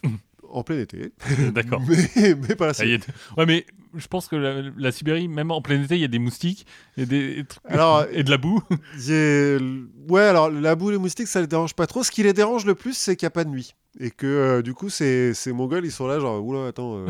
en 0.53 0.63
plein 0.63 0.79
été. 0.81 1.13
D'accord. 1.53 1.81
Mais, 1.89 2.35
mais 2.35 2.55
pas 2.55 2.67
la 2.69 2.75
Sibérie. 2.75 3.01
Ouais, 3.37 3.47
mais 3.47 3.67
je 3.95 4.07
pense 4.07 4.29
que 4.29 4.37
la, 4.37 4.63
la 4.77 4.93
Sibérie, 4.93 5.29
même 5.29 5.51
en 5.51 5.61
plein 5.63 5.83
été, 5.83 5.97
il 5.97 6.01
y 6.01 6.05
a 6.05 6.09
des 6.09 6.19
moustiques 6.19 6.67
et, 6.97 7.07
des, 7.07 7.45
Alors, 7.67 8.05
et 8.13 8.23
de 8.23 8.31
la 8.31 8.39
boue. 8.39 8.61
Ouais, 10.09 10.23
alors 10.23 10.51
la 10.51 10.75
boue, 10.75 10.91
les 10.91 10.99
moustiques, 10.99 11.29
ça 11.29 11.41
les 11.41 11.47
dérange 11.47 11.75
pas 11.75 11.87
trop. 11.87 12.03
Ce 12.03 12.11
qui 12.11 12.23
les 12.23 12.33
dérange 12.33 12.65
le 12.67 12.75
plus, 12.75 12.95
c'est 12.97 13.17
qu'il 13.17 13.27
n'y 13.27 13.29
a 13.29 13.31
pas 13.31 13.45
de 13.45 13.51
nuit. 13.51 13.75
Et 14.01 14.11
que 14.11 14.27
euh, 14.27 14.63
du 14.63 14.73
coup, 14.75 14.89
ces, 14.89 15.35
ces 15.35 15.53
Mongols, 15.53 15.85
ils 15.85 15.93
sont 15.93 16.07
là, 16.07 16.19
genre, 16.19 16.43
oula, 16.45 16.67
attends, 16.69 16.97
euh, 16.97 17.07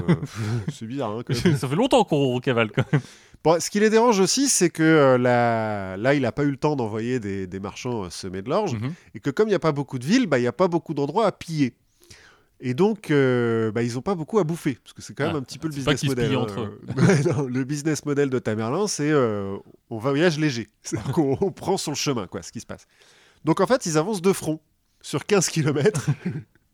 c'est 0.72 0.86
bizarre. 0.86 1.10
Hein, 1.12 1.22
quand 1.26 1.44
même. 1.44 1.56
Ça 1.56 1.68
fait 1.68 1.76
longtemps 1.76 2.04
qu'on 2.04 2.38
cavale 2.40 2.70
quand 2.72 2.84
même. 2.92 3.00
Bon, 3.44 3.58
ce 3.60 3.70
qui 3.70 3.80
les 3.80 3.90
dérange 3.90 4.20
aussi, 4.20 4.48
c'est 4.48 4.70
que 4.70 4.82
euh, 4.82 5.18
la- 5.18 5.96
là, 5.96 6.14
il 6.14 6.22
n'a 6.22 6.32
pas 6.32 6.44
eu 6.44 6.50
le 6.50 6.56
temps 6.56 6.76
d'envoyer 6.76 7.18
des, 7.18 7.46
des 7.46 7.60
marchands 7.60 8.08
semer 8.10 8.42
de 8.42 8.50
l'orge. 8.50 8.74
Mhm. 8.74 8.92
Et 9.14 9.20
que 9.20 9.30
comme 9.30 9.48
il 9.48 9.52
n'y 9.52 9.56
a 9.56 9.60
pas 9.60 9.72
beaucoup 9.72 9.98
de 9.98 10.04
villes, 10.04 10.26
bah, 10.26 10.38
il 10.38 10.42
n'y 10.42 10.48
a 10.48 10.52
pas 10.52 10.68
beaucoup 10.68 10.94
d'endroits 10.94 11.26
à 11.26 11.32
piller. 11.32 11.74
Et 12.64 12.74
donc, 12.74 13.10
euh, 13.10 13.72
bah, 13.72 13.82
ils 13.82 13.94
n'ont 13.94 14.02
pas 14.02 14.14
beaucoup 14.14 14.38
à 14.38 14.44
bouffer. 14.44 14.78
Parce 14.82 14.92
que 14.92 15.02
c'est 15.02 15.14
quand 15.14 15.26
même 15.26 15.34
Ah, 15.34 15.38
un 15.38 15.42
petit 15.42 15.58
peu 15.58 15.66
le 15.66 15.74
business 15.74 16.04
model. 16.04 16.36
entre 16.36 16.60
eux. 16.60 16.80
Non, 17.36 17.42
le 17.48 17.64
business 17.64 18.04
model 18.06 18.30
de 18.30 18.38
Tamerlan, 18.38 18.86
c'est 18.86 19.10
euh, 19.10 19.56
on 19.90 19.98
voyage 19.98 20.38
léger. 20.38 20.68
C'est-à-dire 20.82 21.10
qu'on 21.12 21.50
prend 21.50 21.76
sur 21.76 21.90
le 21.90 21.96
chemin, 21.96 22.28
quoi, 22.28 22.40
ce 22.42 22.52
qui 22.52 22.60
se 22.60 22.66
passe. 22.66 22.86
Donc 23.44 23.60
en 23.60 23.66
fait, 23.66 23.84
ils 23.86 23.98
avancent 23.98 24.22
de 24.22 24.32
front 24.32 24.60
sur 25.00 25.26
15 25.26 25.48
km 25.48 26.08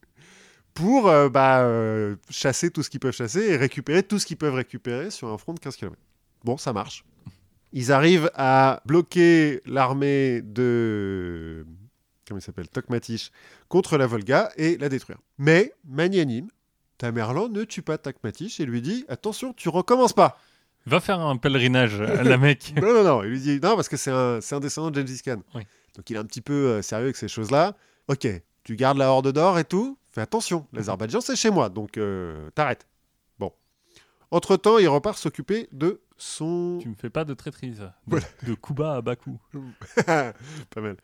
pour 0.75 1.09
euh, 1.09 1.31
bah, 1.31 1.61
euh, 1.63 2.17
chasser 2.29 2.71
tout 2.71 2.83
ce 2.83 2.91
qu'ils 2.91 3.01
peuvent 3.01 3.15
chasser 3.17 3.41
et 3.41 3.57
récupérer 3.57 4.03
tout 4.03 4.19
ce 4.19 4.27
qu'ils 4.27 4.37
peuvent 4.37 4.55
récupérer 4.55 5.11
sur 5.11 5.29
un 5.29 5.39
front 5.39 5.55
de 5.55 5.59
15 5.59 5.75
km. 5.77 5.97
Bon, 6.45 6.59
ça 6.59 6.75
marche. 6.75 7.03
Ils 7.73 7.93
arrivent 7.93 8.31
à 8.35 8.83
bloquer 8.85 9.63
l'armée 9.65 10.43
de. 10.43 11.67
Comment 12.29 12.39
il 12.39 12.43
s'appelle? 12.43 12.69
Tokmatish 12.69 13.31
contre 13.69 13.97
la 13.97 14.07
Volga 14.07 14.51
et 14.57 14.77
la 14.77 14.91
détruire. 14.91 15.19
Mais, 15.39 15.73
magnanime, 15.87 16.49
Tamerlan 16.99 17.49
ne 17.49 17.65
tue 17.65 17.83
pas 17.83 17.97
Tokmatish 17.97 18.61
et 18.61 18.67
lui 18.67 18.83
dit 18.83 19.07
Attention, 19.09 19.55
tu 19.55 19.71
recommences 19.71 20.13
pas 20.13 20.39
Va 20.87 21.01
faire 21.01 21.21
un 21.21 21.37
pèlerinage 21.37 22.01
à 22.01 22.23
la 22.23 22.39
Mecque. 22.39 22.73
non, 22.81 22.93
non, 22.93 23.05
non. 23.05 23.23
Il 23.23 23.31
lui 23.31 23.41
dit 23.41 23.61
non, 23.63 23.77
parce 23.77 23.89
que 23.89 23.97
c'est 23.97 24.11
un, 24.11 24.61
descendant 24.61 24.91
de 24.91 25.01
Gengis 25.01 25.23
Khan. 25.23 25.43
Oui. 25.55 25.63
Donc 25.97 26.09
il 26.09 26.17
est 26.17 26.19
un 26.19 26.25
petit 26.25 26.41
peu 26.41 26.53
euh, 26.53 26.83
sérieux 26.83 27.07
avec 27.07 27.17
ces 27.17 27.29
choses-là. 27.29 27.77
Ok, 28.09 28.27
tu 28.65 28.77
gardes 28.77 28.99
la 28.99 29.11
horde 29.11 29.33
d'or 29.33 29.59
et 29.59 29.65
tout. 29.65 29.99
Fais 30.11 30.21
attention, 30.21 30.67
l'Azerbaïdjan 30.73 31.21
c'est 31.21 31.37
chez 31.37 31.51
moi, 31.51 31.69
donc 31.69 31.99
euh, 31.99 32.51
t'arrêtes. 32.55 32.87
Bon. 33.39 33.53
Entre 34.31 34.57
temps, 34.57 34.79
il 34.79 34.89
repart 34.89 35.19
s'occuper 35.19 35.69
de 35.73 36.01
son. 36.17 36.79
tu 36.81 36.89
me 36.89 36.95
fais 36.95 37.11
pas 37.11 37.25
de 37.25 37.35
traîtrise. 37.35 37.81
De, 37.81 37.89
Voilà. 38.07 38.27
de 38.45 38.55
Kuba 38.55 38.97
à 38.97 39.03
Bakou. 39.03 39.39
Pas 40.07 40.35
mal. 40.77 40.97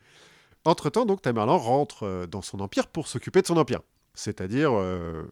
Entre 0.65 0.89
temps, 0.89 1.05
donc 1.05 1.21
Tamerlan 1.21 1.57
rentre 1.57 2.03
euh, 2.03 2.27
dans 2.27 2.41
son 2.41 2.59
empire 2.59 2.87
pour 2.87 3.07
s'occuper 3.07 3.41
de 3.41 3.47
son 3.47 3.57
empire. 3.57 3.81
C'est-à-dire. 4.13 4.71
euh, 4.73 5.23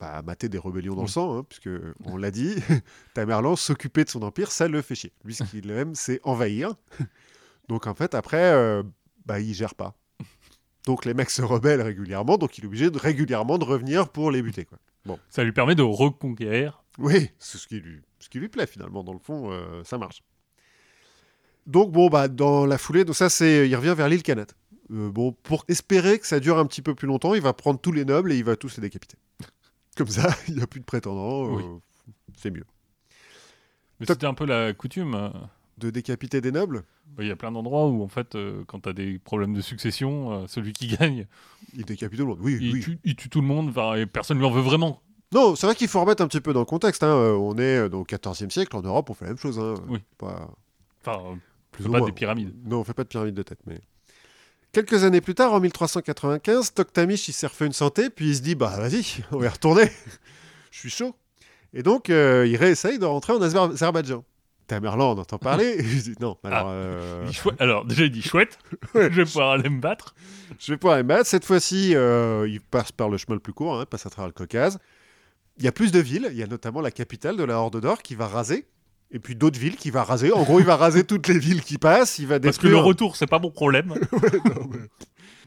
bah, 0.00 0.22
mater 0.22 0.48
des 0.48 0.58
rébellions 0.58 0.94
dans 0.94 1.02
le 1.02 1.06
Oui. 1.06 1.12
sang, 1.12 1.38
hein, 1.38 1.44
puisque 1.48 1.70
on 2.04 2.16
l'a 2.16 2.32
dit, 2.32 2.56
Tamerlan 3.14 3.54
s'occuper 3.54 4.02
de 4.04 4.10
son 4.10 4.22
empire, 4.22 4.50
ça 4.50 4.66
le 4.66 4.82
fait 4.82 4.96
chier. 4.96 5.12
Lui, 5.24 5.34
ce 5.34 5.44
qu'il 5.50 5.70
aime, 5.70 5.94
c'est 5.94 6.20
envahir. 6.24 6.74
Donc 7.68 7.86
en 7.86 7.94
fait, 7.94 8.14
après, 8.14 8.52
euh, 8.52 8.82
bah, 9.24 9.38
il 9.40 9.54
gère 9.54 9.74
pas. 9.76 9.94
Donc 10.86 11.04
les 11.06 11.14
mecs 11.14 11.30
se 11.30 11.40
rebellent 11.42 11.80
régulièrement, 11.80 12.36
donc 12.36 12.58
il 12.58 12.64
est 12.64 12.66
obligé 12.66 12.90
de, 12.90 12.98
régulièrement 12.98 13.56
de 13.56 13.64
revenir 13.64 14.10
pour 14.10 14.30
les 14.30 14.42
buter. 14.42 14.66
Quoi. 14.66 15.18
Ça 15.30 15.42
lui 15.44 15.52
permet 15.52 15.74
de 15.74 15.82
reconquérir. 15.82 16.82
Oui, 16.98 17.30
c'est 17.38 17.56
ce 17.56 17.66
qui 17.66 17.80
lui, 17.80 18.02
ce 18.18 18.28
qui 18.28 18.38
lui 18.38 18.48
plaît 18.50 18.66
finalement. 18.66 19.02
Dans 19.02 19.14
le 19.14 19.18
fond, 19.18 19.50
euh, 19.50 19.82
ça 19.84 19.96
marche. 19.96 20.22
Donc 21.66 21.90
bon, 21.92 22.08
bah 22.08 22.28
dans 22.28 22.66
la 22.66 22.78
foulée, 22.78 23.04
donc 23.04 23.16
ça 23.16 23.28
c'est, 23.30 23.68
il 23.68 23.74
revient 23.76 23.94
vers 23.96 24.08
l'île 24.08 24.22
Kanat. 24.22 24.46
Euh, 24.90 25.10
bon, 25.10 25.32
pour 25.32 25.64
espérer 25.68 26.18
que 26.18 26.26
ça 26.26 26.40
dure 26.40 26.58
un 26.58 26.66
petit 26.66 26.82
peu 26.82 26.94
plus 26.94 27.06
longtemps, 27.08 27.34
il 27.34 27.40
va 27.40 27.52
prendre 27.54 27.80
tous 27.80 27.92
les 27.92 28.04
nobles 28.04 28.32
et 28.32 28.36
il 28.36 28.44
va 28.44 28.54
tous 28.56 28.76
les 28.76 28.82
décapiter. 28.82 29.16
Comme 29.96 30.08
ça, 30.08 30.28
il 30.48 30.56
n'y 30.56 30.62
a 30.62 30.66
plus 30.66 30.80
de 30.80 30.84
prétendants. 30.84 31.46
euh, 31.46 31.56
Oui. 31.56 31.62
c'est 32.36 32.50
mieux. 32.50 32.64
Mais 34.00 34.06
c'était 34.06 34.26
un 34.26 34.34
peu 34.34 34.44
la 34.44 34.72
coutume. 34.74 35.14
euh, 35.14 35.28
De 35.78 35.90
décapiter 35.90 36.40
des 36.40 36.52
nobles, 36.52 36.84
Il 37.18 37.26
y 37.26 37.30
a 37.30 37.36
plein 37.36 37.50
d'endroits 37.52 37.86
où, 37.88 38.02
en 38.02 38.08
fait, 38.08 38.34
euh, 38.34 38.62
quand 38.66 38.80
tu 38.80 38.88
as 38.88 38.92
des 38.92 39.18
problèmes 39.18 39.54
de 39.54 39.60
succession, 39.60 40.46
celui 40.48 40.72
qui 40.72 40.88
gagne, 40.88 41.26
il 41.74 41.84
décapite 41.84 42.18
tout 42.18 42.24
le 42.26 42.30
monde. 42.30 42.40
Oui, 42.42 42.58
il, 42.60 42.72
oui. 42.74 42.80
tue, 42.80 42.98
il 43.04 43.16
tue 43.16 43.28
tout 43.30 43.40
le 43.40 43.46
monde 43.46 43.72
et 43.96 44.04
personne 44.06 44.38
lui 44.38 44.44
en 44.44 44.50
veut 44.50 44.60
vraiment. 44.62 45.00
Non, 45.32 45.56
c'est 45.56 45.66
vrai 45.66 45.74
qu'il 45.74 45.88
faut 45.88 46.00
remettre 46.00 46.22
un 46.22 46.28
petit 46.28 46.40
peu 46.40 46.52
dans 46.52 46.60
le 46.60 46.66
contexte. 46.66 47.02
hein. 47.02 47.14
On 47.16 47.56
est 47.58 47.88
dans 47.88 47.98
le 48.00 48.04
14e 48.04 48.50
siècle, 48.50 48.76
en 48.76 48.82
Europe, 48.82 49.08
on 49.10 49.14
fait 49.14 49.24
la 49.24 49.30
même 49.30 49.38
chose. 49.38 49.58
hein. 49.58 49.74
Oui. 49.88 49.98
Pas, 50.18 50.50
Enfin, 51.06 51.38
euh, 51.74 51.76
plus 51.76 51.82
c'est 51.84 51.88
ou 51.88 51.92
pas 51.92 51.98
moins. 51.98 52.06
des 52.08 52.12
pyramides. 52.14 52.54
Non, 52.66 52.80
on 52.80 52.84
fait 52.84 52.94
pas 52.94 53.04
de 53.04 53.08
pyramide 53.08 53.34
de 53.34 53.42
tête, 53.42 53.58
mais. 53.66 53.80
Quelques 54.72 55.04
années 55.04 55.20
plus 55.20 55.34
tard, 55.34 55.52
en 55.52 55.60
1395, 55.60 56.74
Toktamish 56.74 57.28
il 57.28 57.32
s'est 57.32 57.46
refait 57.46 57.66
une 57.66 57.72
santé, 57.72 58.10
puis 58.10 58.30
il 58.30 58.36
se 58.36 58.40
dit 58.42 58.54
bah 58.56 58.74
vas-y, 58.76 59.04
on 59.30 59.38
va 59.38 59.46
y 59.46 59.48
retourner. 59.48 59.88
Je 60.72 60.78
suis 60.80 60.90
chaud. 60.90 61.14
Et 61.72 61.82
donc 61.84 62.10
euh, 62.10 62.44
il 62.46 62.56
réessaye 62.56 62.98
de 62.98 63.04
rentrer 63.04 63.32
en 63.34 63.40
Azer- 63.40 63.72
Azerbaïdjan. 63.72 64.24
Tamerlan, 64.66 65.12
on 65.14 65.18
entend 65.20 65.38
parler. 65.38 65.76
il 65.78 66.02
dit 66.02 66.14
non, 66.20 66.36
Ah. 66.42 66.48
alors, 66.48 66.66
euh, 66.70 67.24
dit 67.26 67.34
chouette- 67.34 67.60
Alors, 67.60 67.84
déjà, 67.84 68.04
il 68.04 68.10
dit 68.10 68.22
chouette, 68.22 68.58
je 68.94 69.00
vais 69.08 69.24
pouvoir 69.24 69.50
aller 69.50 69.68
me 69.68 69.78
battre. 69.80 70.14
je 70.58 70.72
vais 70.72 70.76
pouvoir 70.78 70.96
les 70.96 71.02
battre. 71.04 71.26
Cette 71.28 71.44
fois-ci, 71.44 71.94
euh, 71.94 72.48
il 72.48 72.60
passe 72.60 72.90
par 72.90 73.08
le 73.10 73.16
chemin 73.18 73.34
le 73.34 73.40
plus 73.40 73.52
court, 73.52 73.78
hein, 73.78 73.84
passe 73.86 74.06
à 74.06 74.10
travers 74.10 74.26
le 74.28 74.32
Caucase. 74.32 74.78
Il 75.58 75.64
y 75.64 75.68
a 75.68 75.72
plus 75.72 75.92
de 75.92 76.00
villes. 76.00 76.28
Il 76.32 76.36
y 76.36 76.42
a 76.42 76.46
notamment 76.48 76.80
la 76.80 76.90
capitale 76.90 77.36
de 77.36 77.44
la 77.44 77.58
Horde 77.60 77.80
d'Or 77.80 78.02
qui 78.02 78.14
va 78.16 78.26
raser. 78.26 78.66
Et 79.14 79.20
puis 79.20 79.36
d'autres 79.36 79.58
villes 79.58 79.76
qui 79.76 79.90
va 79.90 80.02
raser. 80.02 80.32
En 80.32 80.42
gros, 80.42 80.58
il 80.58 80.66
va 80.66 80.76
raser 80.76 81.04
toutes 81.04 81.28
les 81.28 81.38
villes 81.38 81.62
qui 81.62 81.78
passent. 81.78 82.18
Il 82.18 82.26
va 82.26 82.40
Parce 82.40 82.58
que 82.58 82.64
le 82.64 82.70
détruire. 82.70 82.84
retour, 82.84 83.16
c'est 83.16 83.28
pas 83.28 83.38
mon 83.38 83.50
problème. 83.50 83.94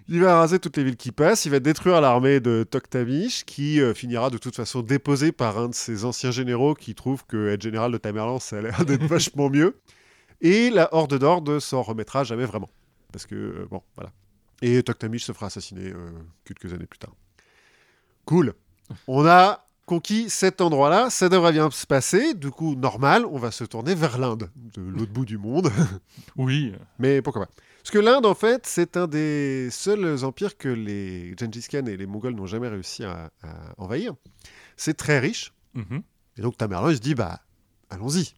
Il 0.09 0.21
va 0.21 0.39
raser 0.39 0.57
toutes 0.57 0.77
les 0.77 0.85
villes 0.85 0.95
qui 0.95 1.11
passent, 1.11 1.43
il 1.43 1.51
va 1.51 1.59
détruire 1.59 1.99
l'armée 1.99 2.39
de 2.39 2.63
Toktamish, 2.63 3.43
qui 3.43 3.81
euh, 3.81 3.93
finira 3.93 4.29
de 4.29 4.37
toute 4.37 4.55
façon 4.55 4.81
déposée 4.81 5.33
par 5.33 5.57
un 5.57 5.67
de 5.67 5.75
ses 5.75 6.05
anciens 6.05 6.31
généraux 6.31 6.75
qui 6.75 6.95
trouve 6.95 7.25
que 7.25 7.49
être 7.49 7.61
général 7.61 7.91
de 7.91 7.97
Tamerlan, 7.97 8.39
ça 8.39 8.59
a 8.59 8.61
l'air 8.61 8.85
d'être 8.85 9.03
vachement 9.05 9.49
mieux. 9.49 9.81
Et 10.39 10.69
la 10.69 10.93
Horde 10.93 11.19
d'Or 11.19 11.41
ne 11.41 11.59
s'en 11.59 11.81
remettra 11.81 12.23
jamais 12.23 12.45
vraiment. 12.45 12.69
Parce 13.11 13.25
que, 13.25 13.35
euh, 13.35 13.67
bon, 13.69 13.81
voilà. 13.97 14.13
Et 14.61 14.81
Toktamish 14.81 15.25
se 15.25 15.33
fera 15.33 15.47
assassiner 15.47 15.91
euh, 15.91 16.11
quelques 16.45 16.71
années 16.71 16.85
plus 16.85 16.99
tard. 16.99 17.13
Cool. 18.23 18.53
On 19.07 19.25
a 19.25 19.66
conquis 19.87 20.29
cet 20.29 20.61
endroit-là, 20.61 21.09
ça 21.09 21.29
devrait 21.29 21.53
bien 21.53 21.71
se 21.71 21.87
passer. 21.87 22.35
Du 22.35 22.51
coup, 22.51 22.75
normal, 22.75 23.25
on 23.25 23.39
va 23.39 23.49
se 23.49 23.63
tourner 23.63 23.95
vers 23.95 24.19
l'Inde, 24.19 24.51
de 24.75 24.81
l'autre 24.83 25.11
bout 25.11 25.25
du 25.25 25.39
monde. 25.39 25.71
Oui. 26.35 26.73
Mais 26.99 27.23
pourquoi 27.23 27.47
pas 27.47 27.51
Parce 27.81 27.89
que 27.91 27.97
l'Inde, 27.97 28.27
en 28.27 28.35
fait, 28.35 28.67
c'est 28.67 28.97
un 28.97 29.07
des 29.07 29.69
seuls 29.71 30.23
empires 30.23 30.55
que 30.57 30.69
les 30.69 31.33
Gengis 31.39 31.65
Khan 31.71 31.85
et 31.87 31.97
les 31.97 32.05
Mongols 32.05 32.35
n'ont 32.35 32.45
jamais 32.45 32.67
réussi 32.67 33.03
à, 33.03 33.31
à 33.41 33.73
envahir. 33.79 34.13
C'est 34.75 34.93
très 34.95 35.17
riche. 35.17 35.53
Mhm. 35.73 36.03
Et 36.37 36.41
donc 36.43 36.55
Tamerlan, 36.57 36.89
il 36.89 36.97
se 36.97 37.01
dit, 37.01 37.15
bah, 37.15 37.39
allons-y. 37.89 38.33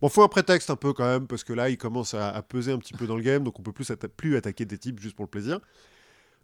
Bon, 0.00 0.08
faut 0.08 0.22
un 0.22 0.28
prétexte 0.28 0.68
un 0.70 0.76
peu 0.76 0.92
quand 0.92 1.04
même, 1.06 1.26
parce 1.26 1.44
que 1.44 1.52
là, 1.52 1.70
il 1.70 1.78
commence 1.78 2.14
à, 2.14 2.28
à 2.30 2.42
peser 2.42 2.72
un 2.72 2.78
petit 2.78 2.92
peu 2.94 3.06
dans 3.06 3.16
le 3.16 3.22
game, 3.22 3.44
donc 3.44 3.58
on 3.60 3.62
peut 3.62 3.72
plus, 3.72 3.90
atta- 3.90 4.08
plus 4.08 4.36
attaquer 4.36 4.64
des 4.64 4.76
types 4.78 4.98
juste 5.00 5.14
pour 5.16 5.24
le 5.24 5.30
plaisir. 5.30 5.60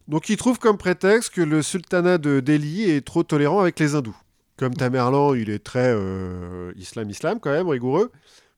Donc 0.09 0.29
il 0.29 0.37
trouve 0.37 0.59
comme 0.59 0.79
prétexte 0.79 1.31
que 1.35 1.41
le 1.43 1.63
sultanat 1.63 2.19
de 2.19 2.41
Delhi 2.41 2.91
est 2.91 3.07
trop 3.07 3.23
tolérant 3.23 3.61
avec 3.61 3.79
les 3.79 3.95
hindous. 3.95 4.17
Comme 4.57 4.75
Tamerlan, 4.75 5.35
il 5.35 5.51
est 5.51 5.59
très 5.65 5.93
euh, 5.95 6.73
islam-islam 6.77 7.41
quand 7.41 7.51
même, 7.51 7.69
rigoureux, 7.69 8.13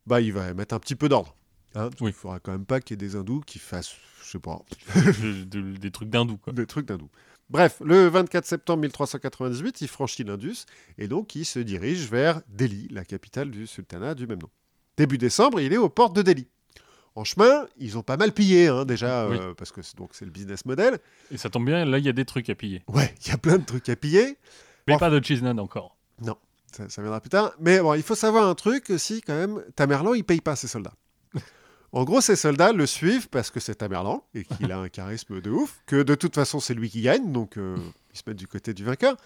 bah 0.07 0.21
il 0.21 0.33
va 0.33 0.53
mettre 0.55 0.75
un 0.75 0.79
petit 0.79 0.97
peu 0.97 1.09
d'ordre. 1.09 1.35
Hein, 1.77 1.91
Oui. 2.01 2.11
qu'il 2.13 2.21
faudra 2.21 2.41
quand 2.41 2.53
même 2.53 2.67
pas 2.67 2.81
qu'il 2.81 2.95
y 3.01 3.05
ait 3.05 3.09
des 3.09 3.17
hindous 3.17 3.41
qui 3.41 3.59
fassent, 3.59 3.95
je 4.23 4.31
sais 4.31 4.39
pas, 4.39 4.61
De- 4.95 5.45
de- 5.45 5.77
des 5.77 5.91
trucs 5.91 6.09
d'hindou, 6.11 6.37
quoi. 6.37 6.53
des 6.53 6.67
trucs 6.67 6.87
d'hindous. 6.87 7.11
Bref, 7.51 7.81
le 7.85 8.07
24 8.09 8.45
septembre 8.47 8.81
1398, 8.83 9.81
il 9.83 9.89
franchit 9.89 10.25
l'Indus 10.25 10.65
et 10.99 11.09
donc 11.09 11.35
il 11.35 11.45
se 11.45 11.59
dirige 11.59 12.09
vers 12.11 12.41
Delhi, 12.49 12.89
la 12.91 13.05
capitale 13.05 13.51
du 13.51 13.67
sultanat 13.67 14.15
du 14.15 14.27
même 14.27 14.39
nom. 14.41 14.49
Début 14.97 15.19
décembre, 15.19 15.61
il 15.61 15.73
est 15.73 15.77
aux 15.77 15.89
portes 15.91 16.15
de 16.17 16.23
Delhi. 16.23 16.49
En 17.17 17.23
chemin, 17.25 17.67
ils 17.77 17.97
ont 17.99 18.03
pas 18.03 18.17
mal 18.17 18.33
pillé 18.33 18.69
hein, 18.69 18.85
déjà, 18.85 19.29
Oui. 19.29 19.37
euh, 19.41 19.55
parce 19.55 19.73
que 19.73 19.83
c'est- 19.83 19.97
donc 19.97 20.11
c'est 20.13 20.25
le 20.25 20.31
business 20.31 20.65
model. 20.65 20.99
Et 21.31 21.37
ça 21.37 21.51
tombe 21.51 21.67
bien, 21.67 21.85
là, 21.85 21.99
il 21.99 22.05
y 22.05 22.09
a 22.09 22.13
des 22.13 22.25
trucs 22.25 22.49
à 22.51 22.55
piller. 22.55 22.83
Ouais, 22.89 23.15
il 23.25 23.29
y 23.29 23.33
a 23.33 23.37
plein 23.39 23.59
de 23.59 23.65
trucs 23.65 23.89
à 23.89 23.95
piller. 23.97 24.37
Mais 24.89 24.97
pas 24.99 25.11
de 25.11 25.23
cheese 25.25 25.43
nan 25.43 25.59
encore. 25.61 25.97
Ça, 26.73 26.89
ça 26.89 27.03
viendra 27.03 27.21
plus 27.21 27.31
tard. 27.31 27.53
Mais 27.61 27.79
bon, 27.79 27.95
il 27.95 28.03
faut 28.03 28.17
savoir 28.17 28.49
un 28.49 28.55
truc 28.57 28.91
aussi, 28.91 29.21
quand 29.23 29.35
même. 29.35 29.63
Tamerlan, 29.77 30.13
il 30.15 30.25
paye 30.25 30.41
pas 30.41 30.57
ses 30.57 30.67
soldats. 30.67 30.95
En 31.93 32.03
gros, 32.03 32.21
ses 32.21 32.35
soldats 32.35 32.73
le 32.73 32.87
suivent 32.87 33.29
parce 33.29 33.53
que 33.53 33.61
c'est 33.61 33.77
Tamerlan 33.77 34.25
et 34.35 34.43
qu'il 34.45 34.73
a 34.73 34.81
un 34.81 34.89
charisme 34.89 35.41
de 35.41 35.51
ouf, 35.53 35.81
que 35.87 36.03
de 36.03 36.17
toute 36.17 36.35
façon, 36.35 36.59
c'est 36.59 36.75
lui 36.75 36.91
qui 36.91 37.03
gagne, 37.03 37.31
donc 37.31 37.57
euh, 37.57 37.77
ils 38.13 38.17
se 38.19 38.23
mettent 38.27 38.37
du 38.39 38.49
côté 38.49 38.75
du 38.75 38.83
vainqueur. 38.83 39.17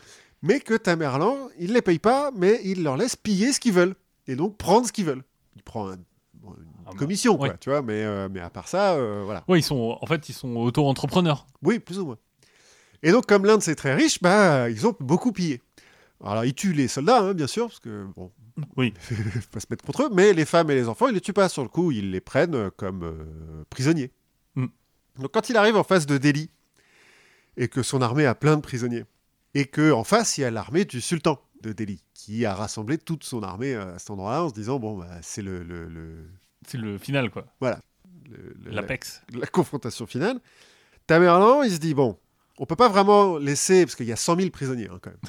Mais 0.43 0.61
que 0.61 0.75
Tamerlan, 0.75 1.49
il 1.59 1.73
les 1.73 1.81
paye 1.81 1.99
pas, 1.99 2.31
mais 2.37 2.61
il 2.65 2.83
leur 2.83 2.99
laisse 2.99 3.17
piller 3.17 3.55
ce 3.55 3.61
qu'ils 3.61 3.73
veulent 3.73 3.95
et 4.27 4.37
donc 4.37 4.59
prendre 4.59 4.87
ce 4.87 4.93
qu'ils 4.93 5.07
veulent. 5.07 5.25
Il 5.57 5.63
prend 5.63 5.89
un- 5.89 5.95
une 5.95 6.55
Ah 6.87 6.91
commission, 6.97 7.39
quoi, 7.39 7.49
ouais. 7.49 7.57
tu 7.59 7.71
vois, 7.71 7.81
mais, 7.81 8.05
euh, 8.05 8.29
mais 8.31 8.41
à 8.41 8.51
part 8.51 8.69
ça, 8.69 8.93
euh, 8.97 9.23
voilà. 9.25 9.43
Ouais, 9.49 9.59
ils 9.59 9.63
sont, 9.63 9.97
en 9.99 10.07
fait, 10.07 10.29
ils 10.29 10.35
sont 10.35 10.55
auto-entrepreneurs. 10.57 11.47
Oui, 11.63 11.79
plus 11.79 11.99
ou 11.99 12.05
moins. 12.05 12.19
Et 13.03 13.13
donc, 13.13 13.27
comme 13.27 13.45
l'Inde 13.45 13.63
c'est 13.63 13.75
très 13.77 13.95
riche, 13.95 14.21
bah, 14.23 14.69
ils 14.71 14.87
ont 14.87 14.97
beaucoup 15.01 15.33
pillé. 15.33 15.63
Alors, 16.25 16.45
ils 16.45 16.55
tuent 16.55 16.73
les 16.73 16.89
soldats, 16.89 17.21
hein, 17.23 17.35
bien 17.35 17.47
sûr, 17.47 17.69
parce 17.69 17.79
que 17.79 18.05
bon, 18.17 18.33
Oui. 18.77 18.93
faut 19.01 19.51
pas 19.53 19.61
se 19.61 19.67
mettre 19.71 19.85
contre 19.85 20.03
eux, 20.05 20.09
mais 20.13 20.33
les 20.33 20.45
femmes 20.45 20.69
et 20.71 20.75
les 20.75 20.89
enfants, 20.89 21.07
ils 21.09 21.15
les 21.15 21.21
tuent 21.21 21.33
pas 21.33 21.49
sur 21.49 21.63
le 21.63 21.69
coup, 21.69 21.93
ils 21.93 22.11
les 22.11 22.21
prennent 22.21 22.57
euh, 22.57 22.71
comme 22.77 23.05
euh, 23.05 23.65
prisonniers. 23.71 24.11
Mm. 24.57 24.67
Donc, 25.21 25.31
quand 25.33 25.49
il 25.49 25.57
arrive 25.57 25.77
en 25.77 25.85
face 25.85 26.07
de 26.07 26.19
Delhi 26.19 26.51
et 27.57 27.69
que 27.69 27.83
son 27.85 28.03
armée 28.03 28.27
a 28.27 28.35
plein 28.35 28.57
de 28.57 28.63
prisonniers, 28.63 29.05
et 29.55 29.65
que 29.67 29.93
en 29.93 30.05
face 30.05 30.39
il 30.39 30.43
y 30.43 30.45
a 30.45 30.51
l'armée 30.51 30.85
du 30.85 31.01
sultan 31.01 31.41
de 31.63 31.73
Delhi 31.73 32.03
qui 32.15 32.45
a 32.45 32.55
rassemblé 32.55 32.99
toute 32.99 33.25
son 33.25 33.43
armée 33.43 33.75
euh, 33.75 33.95
à 33.95 33.99
cet 33.99 34.11
endroit-là 34.11 34.43
en 34.45 34.49
se 34.49 34.55
disant 34.55 34.79
bon, 34.81 34.99
bah, 34.99 35.09
c'est 35.23 35.43
le, 35.43 35.63
le- 35.63 35.87
le- 35.89 36.29
C'est 36.67 36.79
le 36.79 36.99
final, 36.99 37.31
quoi. 37.31 37.47
le- 37.61 37.75
L'Apex. 38.73 39.23
la 39.33 39.47
confrontation 39.47 40.07
finale. 40.07 40.41
Tamerlan, 41.07 41.63
il 41.63 41.71
se 41.73 41.79
dit 41.79 41.95
bon, 41.95 42.19
on 42.59 42.67
peut 42.67 42.77
pas 42.77 42.89
vraiment 42.89 43.39
laisser, 43.39 43.85
parce 43.85 43.95
qu'il 43.95 44.07
y 44.07 44.13
a 44.13 44.17
100 44.17 44.37
000 44.37 44.51
prisonniers 44.51 44.89
hein, 44.91 44.99
quand 45.01 45.11
même. 45.11 45.21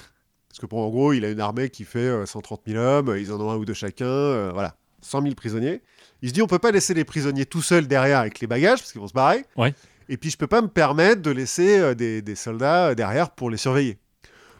Parce 0.49 0.59
que 0.59 0.65
bon, 0.65 0.83
en 0.85 0.89
gros, 0.89 1.13
il 1.13 1.23
a 1.25 1.29
une 1.29 1.39
armée 1.39 1.69
qui 1.69 1.85
fait 1.85 1.99
euh, 1.99 2.25
130 2.25 2.61
000 2.67 2.77
hommes, 2.83 3.15
ils 3.17 3.31
en 3.31 3.39
ont 3.39 3.51
un 3.51 3.55
ou 3.55 3.65
deux 3.65 3.73
chacun, 3.73 4.05
euh, 4.05 4.51
voilà, 4.53 4.75
100 5.01 5.21
000 5.23 5.35
prisonniers. 5.35 5.81
Il 6.21 6.29
se 6.29 6.33
dit 6.33 6.41
on 6.41 6.47
peut 6.47 6.59
pas 6.59 6.71
laisser 6.71 6.93
les 6.93 7.05
prisonniers 7.05 7.45
tout 7.45 7.61
seuls 7.61 7.87
derrière 7.87 8.19
avec 8.19 8.39
les 8.39 8.47
bagages, 8.47 8.79
parce 8.79 8.91
qu'ils 8.91 8.99
vont 9.01 9.07
se 9.07 9.13
barrer. 9.13 9.45
Ouais. 9.55 9.73
Et 10.09 10.17
puis 10.17 10.31
je 10.31 10.37
peux 10.37 10.47
pas 10.47 10.61
me 10.61 10.67
permettre 10.67 11.21
de 11.21 11.31
laisser 11.31 11.79
euh, 11.79 11.93
des, 11.93 12.21
des 12.21 12.35
soldats 12.35 12.95
derrière 12.95 13.29
pour 13.31 13.49
les 13.49 13.57
surveiller. 13.57 13.99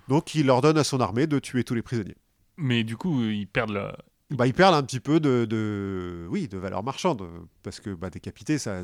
Donc 0.07 0.35
il 0.35 0.49
ordonne 0.49 0.77
à 0.77 0.83
son 0.83 0.99
armée 1.01 1.27
de 1.27 1.39
tuer 1.39 1.63
tous 1.63 1.73
les 1.75 1.81
prisonniers. 1.81 2.15
Mais 2.57 2.83
du 2.83 2.95
coup, 2.97 3.23
ils 3.23 3.47
perdent 3.47 3.71
la. 3.71 3.97
Bah, 4.31 4.45
ils 4.45 4.53
perdent 4.53 4.75
un 4.75 4.83
petit 4.83 4.99
peu 4.99 5.19
de, 5.19 5.45
de- 5.45 6.27
oui, 6.29 6.47
de 6.47 6.57
valeur 6.59 6.83
marchande, 6.83 7.27
parce 7.63 7.79
que 7.79 7.89
bah, 7.89 8.11
décapiter, 8.11 8.59
ça, 8.59 8.81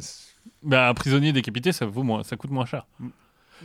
Bah, 0.63 0.89
un 0.89 0.93
prisonnier 0.95 1.33
décapité, 1.33 1.71
ça, 1.71 1.85
vaut 1.85 2.01
moins, 2.01 2.23
ça 2.23 2.35
coûte 2.35 2.49
moins 2.49 2.65
cher. 2.65 2.87
Mm. 2.99 3.09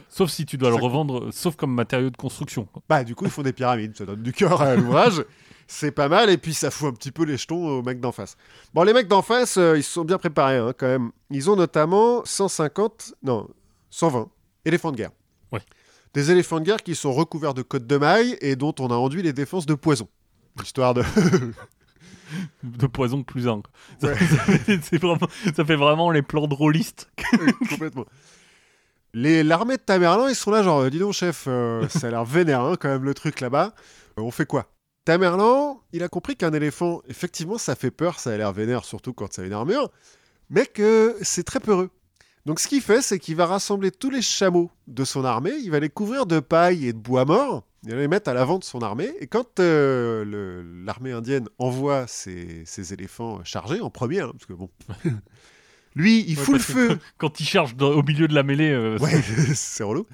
Sauf 0.08 0.30
si 0.30 0.46
tu 0.46 0.56
dois 0.56 0.70
Ça 0.70 0.76
le 0.76 0.82
revendre, 0.82 1.32
sauf 1.32 1.56
comme 1.56 1.74
matériau 1.74 2.10
de 2.10 2.16
construction. 2.16 2.68
Bah, 2.88 3.04
du 3.04 3.14
coup, 3.14 3.24
ils 3.24 3.30
font 3.30 3.42
des 3.42 3.52
pyramides, 3.52 3.96
ça 3.96 4.06
donne 4.06 4.22
du 4.22 4.32
cœur 4.32 4.60
à 4.62 4.76
l'ouvrage. 4.76 5.24
C'est 5.66 5.92
pas 5.92 6.08
mal, 6.08 6.30
et 6.30 6.36
puis 6.36 6.52
ça 6.52 6.72
fout 6.72 6.88
un 6.88 6.92
petit 6.92 7.12
peu 7.12 7.24
les 7.24 7.36
jetons 7.36 7.78
aux 7.78 7.82
mecs 7.82 8.00
d'en 8.00 8.10
face. 8.10 8.36
Bon, 8.74 8.82
les 8.82 8.92
mecs 8.92 9.06
d'en 9.06 9.22
face, 9.22 9.56
euh, 9.56 9.78
ils 9.78 9.84
se 9.84 9.92
sont 9.92 10.04
bien 10.04 10.18
préparés, 10.18 10.56
hein, 10.56 10.72
quand 10.76 10.88
même. 10.88 11.12
Ils 11.30 11.48
ont 11.48 11.54
notamment 11.54 12.24
150, 12.24 13.14
non, 13.22 13.48
120 13.90 14.28
éléphants 14.64 14.90
de 14.90 14.96
guerre. 14.96 15.12
Ouais. 15.52 15.60
Des 16.12 16.32
éléphants 16.32 16.58
de 16.58 16.64
guerre 16.64 16.82
qui 16.82 16.96
sont 16.96 17.12
recouverts 17.12 17.54
de 17.54 17.62
côtes 17.62 17.86
de 17.86 17.96
mailles 17.98 18.36
et 18.40 18.56
dont 18.56 18.74
on 18.80 18.88
a 18.88 18.94
enduit 18.94 19.22
les 19.22 19.32
défenses 19.32 19.64
de 19.64 19.74
poison. 19.74 20.08
Histoire 20.62 20.94
de. 20.94 21.04
De 22.62 22.86
poison 22.86 23.24
plus 23.24 23.48
un. 23.48 23.62
Ouais. 24.02 24.14
Ça, 24.16 25.18
ça 25.56 25.64
fait 25.64 25.76
vraiment 25.76 26.12
les 26.12 26.22
plans 26.22 26.46
drôlistes. 26.46 27.10
Complètement. 27.68 28.06
Les- 29.14 29.42
L'armée 29.42 29.76
de 29.76 29.82
Tamerlan, 29.82 30.28
ils 30.28 30.34
sont 30.34 30.50
là, 30.50 30.62
genre, 30.62 30.88
dis 30.90 30.98
donc, 30.98 31.12
chef, 31.12 31.44
euh, 31.48 31.88
ça 31.88 32.08
a 32.08 32.10
l'air 32.10 32.24
vénère, 32.24 32.60
hein, 32.60 32.76
quand 32.78 32.88
même, 32.88 33.04
le 33.04 33.14
truc 33.14 33.40
là-bas. 33.40 33.74
Euh, 34.18 34.22
on 34.22 34.30
fait 34.30 34.46
quoi? 34.46 34.66
Tamerlan, 35.04 35.80
il 35.92 36.02
a 36.02 36.08
compris 36.08 36.36
qu'un 36.36 36.52
éléphant, 36.52 37.00
effectivement, 37.08 37.58
ça 37.58 37.74
fait 37.74 37.90
peur, 37.90 38.18
ça 38.20 38.30
a 38.30 38.36
l'air 38.36 38.52
vénère, 38.52 38.84
surtout 38.84 39.12
quand 39.12 39.32
ça 39.32 39.42
a 39.42 39.44
une 39.46 39.52
armure, 39.52 39.90
mais 40.50 40.66
que 40.66 41.16
c'est 41.22 41.42
très 41.42 41.58
peureux. 41.60 41.90
Donc, 42.46 42.60
ce 42.60 42.68
qu'il 42.68 42.80
fait, 42.80 43.02
c'est 43.02 43.18
qu'il 43.18 43.36
va 43.36 43.46
rassembler 43.46 43.90
tous 43.90 44.10
les 44.10 44.22
chameaux 44.22 44.70
de 44.86 45.04
son 45.04 45.24
armée, 45.24 45.52
il 45.62 45.70
va 45.70 45.78
les 45.80 45.90
couvrir 45.90 46.26
de 46.26 46.38
paille 46.40 46.86
et 46.86 46.92
de 46.92 46.98
bois 46.98 47.24
mort, 47.24 47.64
il 47.84 47.90
va 47.94 47.96
les 48.00 48.08
mettre 48.08 48.30
à 48.30 48.34
l'avant 48.34 48.58
de 48.58 48.64
son 48.64 48.80
armée, 48.80 49.10
et 49.20 49.26
quand 49.26 49.58
euh, 49.60 50.62
l'armée 50.84 51.12
indienne 51.12 51.48
envoie 51.58 52.06
ses, 52.06 52.62
ses 52.66 52.92
éléphants 52.92 53.42
chargés, 53.44 53.80
en 53.80 53.90
premier, 53.90 54.20
hein, 54.20 54.30
parce 54.32 54.46
que 54.46 54.52
bon. 54.52 54.70
Lui, 55.96 56.24
il 56.28 56.38
Ouais, 56.38 56.44
fout 56.44 56.54
le 56.54 56.60
feu 56.60 56.98
Quand 57.18 57.36
cherchent 57.38 57.74
dans- 57.74 57.90
au 57.90 58.02
milieu 58.02 58.28
de 58.28 58.34
la 58.34 58.42
mêlée, 58.42 58.70
euh, 58.70 58.98
Ouais, 58.98 59.20
c'est 59.54 59.82
relou. 59.82 60.06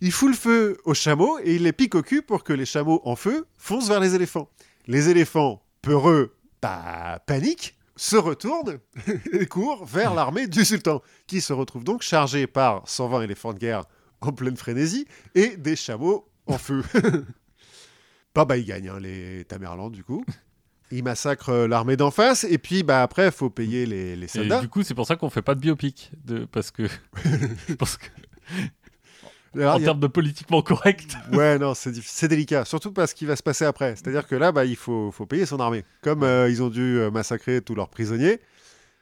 Il 0.00 0.12
fout 0.12 0.28
le 0.30 0.36
feu 0.36 0.78
aux 0.84 0.94
chameaux 0.94 1.38
et 1.42 1.54
il 1.56 1.62
les 1.62 1.72
pique 1.72 1.94
au 1.94 2.02
cul 2.02 2.22
pour 2.22 2.44
que 2.44 2.52
les 2.52 2.66
chameaux 2.66 3.00
en 3.04 3.16
feu 3.16 3.46
foncent 3.56 3.88
vers 3.88 4.00
les 4.00 4.14
éléphants. 4.14 4.48
Les 4.86 5.08
éléphants, 5.08 5.62
peureux, 5.82 6.34
bah, 6.60 7.22
paniquent, 7.26 7.76
se 7.96 8.16
retournent 8.16 8.78
et 9.32 9.46
courent 9.46 9.84
vers 9.86 10.14
l'armée 10.14 10.46
du 10.46 10.64
sultan, 10.64 11.00
qui 11.26 11.40
se 11.40 11.52
retrouve 11.52 11.84
donc 11.84 12.02
chargée 12.02 12.46
par 12.46 12.86
120 12.88 13.22
éléphants 13.22 13.52
de 13.54 13.58
guerre 13.58 13.84
en 14.20 14.32
pleine 14.32 14.56
frénésie 14.56 15.06
et 15.34 15.56
des 15.56 15.76
chameaux 15.76 16.28
en 16.46 16.58
feu. 16.58 16.82
bah, 18.34 18.44
bah, 18.44 18.56
ils 18.56 18.64
gagnent, 18.66 18.88
hein, 18.88 19.00
les 19.00 19.44
Tamerlan, 19.44 19.90
du 19.90 20.02
coup. 20.04 20.24
Ils 20.90 21.02
massacrent 21.02 21.48
euh, 21.50 21.66
l'armée 21.68 21.96
d'en 21.96 22.10
face 22.10 22.44
et 22.44 22.58
puis, 22.58 22.82
bah, 22.82 23.02
après, 23.02 23.26
il 23.26 23.32
faut 23.32 23.50
payer 23.50 23.86
les, 23.86 24.16
les 24.16 24.24
Et 24.24 24.28
soldats. 24.28 24.60
du 24.60 24.68
coup, 24.68 24.82
c'est 24.82 24.94
pour 24.94 25.06
ça 25.06 25.16
qu'on 25.16 25.30
fait 25.30 25.42
pas 25.42 25.54
de 25.54 25.60
biopic. 25.60 26.10
De, 26.24 26.44
parce 26.44 26.70
que. 26.70 26.82
Alors, 29.56 29.76
en 29.76 29.78
a- 29.78 29.84
termes 29.84 30.00
de 30.00 30.06
politiquement 30.08 30.62
correct. 30.62 31.16
Ouais, 31.32 31.58
non, 31.58 31.74
c'est 31.74 32.28
délicat. 32.28 32.64
Surtout 32.64 32.90
parce 32.92 33.14
qu'il 33.14 33.28
va 33.28 33.36
se 33.36 33.42
passer 33.42 33.64
après. 33.64 33.94
C'est-à-dire 33.96 34.26
que 34.26 34.34
là, 34.34 34.50
bah, 34.52 34.64
il 34.64 34.76
faut, 34.76 35.12
faut 35.12 35.26
payer 35.26 35.46
son 35.46 35.60
armée. 35.60 35.84
Comme 36.02 36.22
euh, 36.24 36.50
ils 36.50 36.62
ont 36.62 36.70
dû 36.70 36.98
euh, 36.98 37.10
massacrer 37.10 37.60
tous 37.60 37.74
leurs 37.76 37.88
prisonniers, 37.88 38.40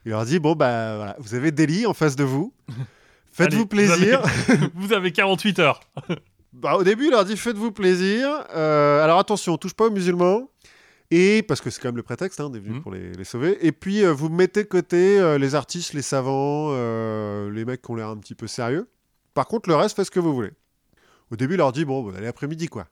il 0.05 0.11
leur 0.11 0.25
dit 0.25 0.39
bon, 0.39 0.53
bah 0.53 0.95
voilà, 0.97 1.15
vous 1.19 1.33
avez 1.33 1.51
Delhi 1.51 1.85
en 1.87 1.93
face 1.93 2.15
de 2.15 2.23
vous. 2.23 2.53
Faites-vous 3.31 3.65
plaisir. 3.65 4.21
Vous 4.21 4.51
avez, 4.53 4.67
vous 4.75 4.93
avez 4.93 5.11
48 5.11 5.57
heures. 5.59 5.79
Bah, 6.53 6.75
au 6.75 6.83
début, 6.83 7.05
il 7.05 7.09
leur 7.11 7.25
dit 7.25 7.35
faites-vous 7.35 7.71
plaisir. 7.71 8.29
Euh, 8.55 9.03
alors 9.03 9.17
attention, 9.17 9.57
touche 9.57 9.73
pas 9.73 9.85
aux 9.87 9.91
musulmans. 9.91 10.51
Et 11.15 11.43
parce 11.43 11.61
que 11.61 11.69
c'est 11.69 11.79
quand 11.81 11.89
même 11.89 11.97
le 11.97 12.01
prétexte, 12.03 12.39
hein, 12.39 12.47
on 12.49 12.53
est 12.55 12.59
venu 12.59 12.75
Mhm. 12.75 12.81
pour 12.81 12.91
les, 12.91 13.11
les 13.13 13.23
sauver. 13.23 13.57
Et 13.65 13.71
puis 13.71 14.03
euh, 14.03 14.11
vous 14.13 14.29
mettez 14.29 14.63
de 14.63 14.67
côté 14.69 15.19
euh, 15.19 15.37
les 15.37 15.53
artistes, 15.53 15.93
les 15.93 16.01
savants, 16.01 16.69
euh, 16.71 17.51
les 17.51 17.65
mecs 17.65 17.81
qui 17.81 17.91
ont 17.91 17.95
l'air 17.95 18.07
un 18.09 18.17
petit 18.17 18.35
peu 18.35 18.47
sérieux. 18.47 18.87
Par 19.33 19.47
contre, 19.47 19.69
le 19.69 19.75
reste, 19.75 19.95
faites 19.95 20.05
ce 20.05 20.11
que 20.11 20.19
vous 20.19 20.33
voulez. 20.33 20.51
Au 21.31 21.35
début, 21.35 21.53
il 21.55 21.57
leur 21.57 21.71
dit 21.71 21.85
bon, 21.85 22.01
bon 22.03 22.15
allez 22.15 22.27
après-midi 22.27 22.67
quoi. 22.67 22.87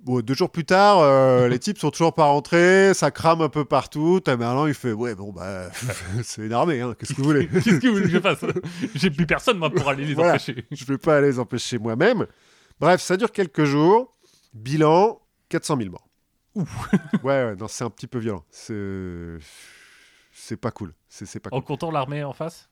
Bon, 0.00 0.20
deux 0.20 0.34
jours 0.34 0.50
plus 0.50 0.64
tard, 0.64 0.98
euh, 1.00 1.48
les 1.48 1.58
types 1.58 1.78
sont 1.78 1.90
toujours 1.90 2.14
pas 2.14 2.26
rentrés, 2.26 2.92
ça 2.94 3.10
crame 3.10 3.40
un 3.42 3.48
peu 3.48 3.64
partout. 3.64 4.20
Tamerlan, 4.20 4.66
il 4.66 4.74
fait 4.74 4.92
ouais 4.92 5.14
bon 5.14 5.32
bah 5.32 5.70
c'est 6.22 6.42
une 6.46 6.52
armée, 6.52 6.80
hein, 6.80 6.94
qu'est-ce 6.98 7.14
que 7.14 7.18
vous 7.22 7.24
voulez? 7.28 7.48
Qu'est-ce 7.52 7.80
que 7.80 7.86
vous 7.88 7.94
voulez 7.94 8.04
que 8.06 8.10
je 8.12 8.20
fasse? 8.20 8.44
J'ai 8.94 9.10
plus 9.10 9.26
personne, 9.26 9.58
moi, 9.58 9.70
pour 9.70 9.88
aller 9.88 10.04
les 10.04 10.14
Voilà. 10.14 10.32
empêcher. 10.34 10.64
Je 10.70 10.84
vais 10.84 10.98
pas 10.98 11.16
aller 11.16 11.28
les 11.28 11.38
empêcher 11.38 11.78
moi-même. 11.78 12.26
Bref, 12.80 13.00
ça 13.00 13.16
dure 13.16 13.32
quelques 13.32 13.64
jours. 13.64 14.14
Bilan 14.54 15.20
400 15.48 15.76
000 15.78 15.90
morts. 15.90 16.07
ouais, 17.22 17.44
ouais, 17.44 17.56
non, 17.56 17.68
c'est 17.68 17.84
un 17.84 17.90
petit 17.90 18.06
peu 18.06 18.18
violent. 18.18 18.44
C'est 18.50 19.38
c'est 20.32 20.56
pas 20.56 20.70
cool. 20.70 20.94
C'est 21.08 21.26
c'est 21.26 21.40
pas 21.40 21.50
cool. 21.50 21.58
En 21.58 21.62
comptant 21.62 21.90
l'armée 21.90 22.22
en 22.24 22.32
face? 22.32 22.68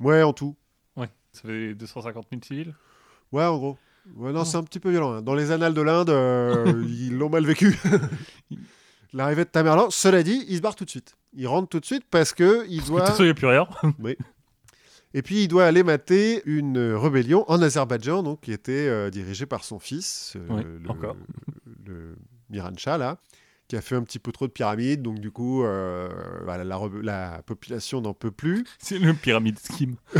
Ouais, 0.00 0.22
en 0.22 0.32
tout. 0.32 0.56
Ouais. 0.96 1.08
Ça 1.32 1.42
fait 1.42 1.74
250 1.74 2.26
000 2.30 2.42
civils? 2.44 2.74
Ouais, 3.32 3.44
en 3.44 3.56
gros. 3.58 3.78
Ouais, 4.16 4.32
non, 4.32 4.40
Oh. 4.40 4.44
c'est 4.44 4.56
un 4.56 4.62
petit 4.62 4.80
peu 4.80 4.90
violent. 4.90 5.12
hein. 5.14 5.22
Dans 5.22 5.34
les 5.34 5.50
annales 5.50 5.74
de 5.74 5.82
l'Inde, 5.82 6.10
euh, 6.10 6.84
ils 6.88 7.16
l'ont 7.16 7.28
mal 7.30 7.44
vécu. 7.44 7.78
L'arrivée 9.12 9.44
de 9.44 9.50
Tamerlan, 9.50 9.90
cela 9.90 10.22
dit, 10.22 10.44
il 10.48 10.56
se 10.56 10.62
barre 10.62 10.76
tout 10.76 10.84
de 10.84 10.90
suite. 10.90 11.16
Il 11.34 11.46
rentre 11.46 11.68
tout 11.68 11.80
de 11.80 11.84
suite 11.84 12.04
parce 12.10 12.32
que 12.32 12.66
il 12.68 12.76
De 12.76 12.80
toute 12.82 12.88
doit. 12.90 13.06
façon, 13.06 13.22
il 13.22 13.26
n'y 13.26 13.30
a 13.30 13.34
plus 13.34 13.46
rien. 13.46 13.66
Et 15.14 15.22
puis 15.22 15.42
il 15.44 15.48
doit 15.48 15.64
aller 15.64 15.82
mater 15.82 16.42
une 16.44 16.78
rébellion 16.94 17.44
en 17.50 17.62
Azerbaïdjan, 17.62 18.22
donc 18.22 18.42
qui 18.42 18.52
était 18.52 18.86
euh, 18.88 19.08
dirigée 19.10 19.46
par 19.46 19.64
son 19.64 19.78
fils, 19.78 20.34
euh, 20.36 20.78
le, 20.82 20.90
encore. 20.90 21.16
le 21.86 22.16
Miran 22.50 22.72
Shah, 22.76 22.98
là, 22.98 23.18
qui 23.68 23.76
a 23.76 23.80
fait 23.80 23.96
un 23.96 24.02
petit 24.02 24.18
peu 24.18 24.32
trop 24.32 24.46
de 24.46 24.52
pyramides, 24.52 25.02
donc 25.02 25.18
du 25.18 25.30
coup, 25.30 25.62
euh, 25.62 26.08
voilà, 26.44 26.64
la, 26.64 27.42
population 27.42 28.00
n'en 28.00 28.14
peut 28.14 28.30
plus. 28.30 28.64
C'est 28.78 28.98
le 28.98 29.14
pyramide 29.14 29.58
scheme. 29.58 29.96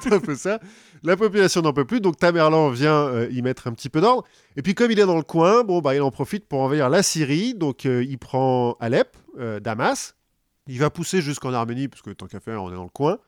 C'est 0.00 0.12
un 0.12 0.20
peu 0.20 0.34
ça. 0.34 0.60
La 1.02 1.16
population 1.16 1.62
n'en 1.62 1.72
peut 1.72 1.84
plus, 1.84 2.00
donc 2.00 2.16
Tamerlan 2.16 2.70
vient 2.70 3.06
euh, 3.06 3.28
y 3.30 3.42
mettre 3.42 3.66
un 3.66 3.72
petit 3.72 3.88
peu 3.88 4.00
d'ordre. 4.00 4.24
Et 4.56 4.62
puis 4.62 4.74
comme 4.74 4.90
il 4.90 4.98
est 5.00 5.06
dans 5.06 5.16
le 5.16 5.22
coin, 5.22 5.64
bon 5.64 5.80
bah 5.80 5.94
il 5.94 6.02
en 6.02 6.10
profite 6.10 6.46
pour 6.46 6.60
envahir 6.60 6.88
la 6.88 7.02
Syrie, 7.02 7.54
donc 7.54 7.86
euh, 7.86 8.04
il 8.04 8.18
prend 8.18 8.76
Alep, 8.80 9.16
Damas. 9.60 10.14
Il 10.68 10.78
va 10.78 10.90
pousser 10.90 11.20
jusqu'en 11.22 11.52
Arménie, 11.52 11.88
parce 11.88 12.02
que 12.02 12.10
tant 12.10 12.26
qu'à 12.26 12.38
faire, 12.38 12.62
on 12.62 12.70
est 12.70 12.76
dans 12.76 12.84
le 12.84 12.88
coin. 12.88 13.18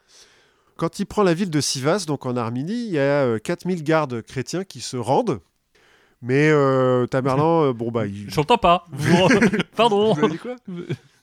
Quand 0.77 0.99
il 0.99 1.07
prend 1.07 1.23
la 1.23 1.35
ville 1.35 1.51
de 1.51 1.61
Sivas, 1.61 2.05
donc 2.07 2.27
en 2.27 2.37
Arménie, 2.37 2.87
il 2.87 2.93
y 2.93 2.99
a 2.99 3.25
euh, 3.25 3.39
4000 3.39 3.83
gardes 3.85 4.23
chrétiens 4.23 4.65
qui 4.65 4.81
se 4.81 4.97
rendent. 4.97 5.41
Mais 6.27 6.49
euh, 6.51 7.07
Tamerlan, 7.07 7.65
euh, 7.67 7.73
bon 7.75 7.91
bah 7.91 8.07
il... 8.07 8.31
J'entends 8.31 8.57
pas. 8.57 8.87
Vous- 8.93 9.29
Pardon. 9.77 10.15
Vous 10.15 10.21
avez 10.25 10.33
dit 10.33 10.39
quoi 10.39 10.57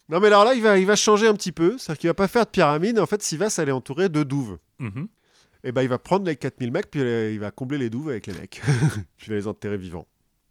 Non 0.09 0.19
mais 0.19 0.27
alors 0.27 0.45
là, 0.45 0.53
il 0.53 0.61
va, 0.61 0.77
il 0.77 0.85
va 0.85 0.95
changer 0.95 1.27
un 1.27 1.33
petit 1.33 1.51
peu. 1.51 1.77
C'est-à-dire 1.77 1.99
qu'il 1.99 2.07
va 2.09 2.13
pas 2.13 2.27
faire 2.27 2.45
de 2.45 2.51
pyramide. 2.51 2.99
En 2.99 3.07
fait, 3.07 3.21
Sivas, 3.23 3.55
elle 3.57 3.69
est 3.69 3.73
entourée 3.73 4.09
de 4.09 4.21
douves. 4.23 4.59
Mhm. 4.79 5.07
Et 5.63 5.71
ben 5.71 5.81
il 5.81 5.87
va 5.89 5.97
prendre 5.99 6.25
les 6.25 6.35
4000 6.35 6.71
mecs, 6.71 6.89
puis 6.91 7.01
euh, 7.01 7.31
il 7.31 7.39
va 7.39 7.51
combler 7.51 7.77
les 7.77 7.89
douves 7.89 8.09
avec 8.09 8.27
les 8.27 8.33
mecs. 8.33 8.61
puis 9.17 9.27
il 9.27 9.29
va 9.29 9.35
les 9.35 9.47
enterrer 9.47 9.77
vivants. 9.77 10.07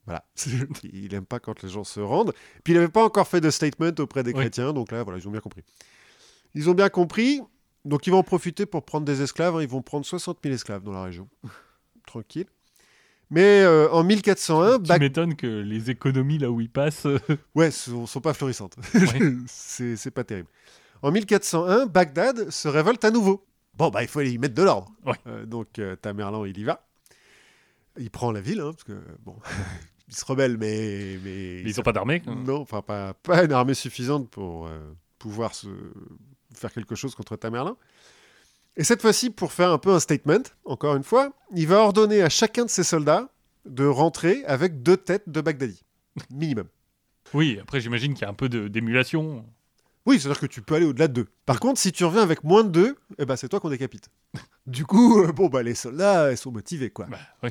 Voilà. 0.06 0.24
il 0.92 1.14
aime 1.14 1.26
pas 1.26 1.38
quand 1.38 1.62
les 1.62 1.68
gens 1.68 1.84
se 1.84 2.00
rendent. 2.00 2.32
Puis 2.64 2.72
il 2.72 2.76
n'avait 2.76 2.88
pas 2.90 3.04
encore 3.04 3.28
fait 3.28 3.40
de 3.40 3.50
statement 3.50 3.92
auprès 4.00 4.22
des 4.24 4.32
Oui. 4.32 4.38
chrétiens, 4.40 4.72
donc 4.72 4.90
là, 4.92 5.02
voilà, 5.04 5.18
ils 5.20 5.28
ont 5.28 5.32
bien 5.32 5.40
compris. 5.40 5.62
Ils 6.54 6.68
ont 6.70 6.74
bien 6.74 6.88
compris, 6.88 7.40
donc 7.84 8.06
ils 8.06 8.10
vont 8.10 8.18
en 8.18 8.22
profiter 8.24 8.66
pour 8.66 8.84
prendre 8.84 9.04
des 9.06 9.22
esclaves. 9.22 9.54
hein. 9.56 9.62
Ils 9.62 9.68
vont 9.68 9.82
prendre 9.82 10.04
60 10.04 10.38
000 10.42 10.54
esclaves 10.56 10.82
dans 10.82 10.92
la 10.92 11.04
région. 11.04 11.28
Tranquille. 12.06 12.46
Mais 13.30 13.62
euh, 13.62 13.88
en 13.92 14.02
1401, 14.02 14.80
Tu 14.80 14.98
m'étonnes 14.98 15.36
que 15.36 15.46
les 15.46 15.90
économies 15.90 16.38
là 16.38 16.50
où 16.50 16.60
ils 16.60 16.70
passent. 16.70 17.06
euh, 17.06 17.18
Ouais, 17.54 17.70
sont, 17.70 18.06
sont 18.06 18.20
pas 18.20 18.34
florissantes. 18.34 18.76
Ouais. 18.94 19.34
c'est 19.46 20.10
pas 20.10 20.24
terrible. 20.24 20.48
En 21.02 21.10
1401, 21.12 21.86
Bagdad 21.86 22.50
se 22.50 22.68
révolte 22.68 23.04
à 23.04 23.10
nouveau. 23.10 23.46
Bon, 23.76 23.88
bah, 23.88 24.02
il 24.02 24.08
faut 24.08 24.20
y 24.20 24.36
mettre 24.36 24.54
de 24.54 24.62
l'ordre. 24.62 24.90
Ouais. 25.06 25.14
Euh, 25.26 25.46
donc, 25.46 25.78
euh, 25.78 25.96
Tamerlan, 25.96 26.44
il 26.44 26.58
y 26.58 26.64
va. 26.64 26.86
Il 27.98 28.10
prend 28.10 28.32
la 28.32 28.40
ville, 28.40 28.60
hein, 28.60 28.72
parce 28.72 28.84
que, 28.84 29.00
bon, 29.24 29.36
il 30.08 30.14
se 30.14 30.24
rebelle, 30.24 30.58
mais. 30.58 31.18
mais 31.24 31.62
Ils 31.62 31.78
ont 31.80 31.82
pas 31.82 31.92
d'armée. 31.92 32.22
Non, 32.26 32.60
enfin, 32.60 32.82
pas, 32.82 33.14
pas 33.14 33.44
une 33.44 33.52
armée 33.52 33.74
suffisante 33.74 34.28
pour 34.28 34.66
euh, 34.66 34.78
pouvoir 35.18 35.54
se, 35.54 35.68
faire 36.54 36.72
quelque 36.72 36.94
chose 36.94 37.14
contre 37.14 37.36
Tamerlan. 37.36 37.76
Et 38.76 38.84
cette 38.84 39.02
fois-ci, 39.02 39.30
pour 39.30 39.52
faire 39.52 39.70
un 39.70 39.78
peu 39.78 39.90
un 39.92 40.00
statement, 40.00 40.42
encore 40.64 40.96
une 40.96 41.02
fois, 41.02 41.32
il 41.54 41.66
va 41.66 41.78
ordonner 41.80 42.22
à 42.22 42.28
chacun 42.28 42.64
de 42.64 42.70
ses 42.70 42.84
soldats 42.84 43.28
de 43.66 43.84
rentrer 43.84 44.44
avec 44.46 44.82
deux 44.82 44.96
têtes 44.96 45.28
de 45.28 45.40
Bagdadi. 45.40 45.82
Minimum. 46.30 46.68
Oui, 47.34 47.58
après 47.60 47.80
j'imagine 47.80 48.14
qu'il 48.14 48.22
y 48.22 48.24
a 48.24 48.30
un 48.30 48.34
peu 48.34 48.48
de- 48.48 48.68
d'émulation. 48.68 49.44
Oui, 50.06 50.18
c'est-à-dire 50.18 50.40
que 50.40 50.46
tu 50.46 50.62
peux 50.62 50.74
aller 50.76 50.86
au-delà 50.86 51.08
de 51.08 51.12
deux. 51.12 51.26
Par 51.46 51.60
contre, 51.60 51.78
si 51.78 51.92
tu 51.92 52.04
reviens 52.04 52.22
avec 52.22 52.42
moins 52.42 52.64
de 52.64 52.70
deux, 52.70 52.96
eh 53.18 53.26
ben, 53.26 53.36
c'est 53.36 53.48
toi 53.48 53.60
qu'on 53.60 53.68
décapite. 53.68 54.08
du 54.66 54.86
coup, 54.86 55.22
euh, 55.22 55.30
bon, 55.32 55.48
bah, 55.48 55.62
les 55.62 55.74
soldats, 55.74 56.32
ils 56.32 56.38
sont 56.38 56.50
motivés, 56.50 56.90
quoi. 56.90 57.06
Bah, 57.06 57.18
oui. 57.42 57.50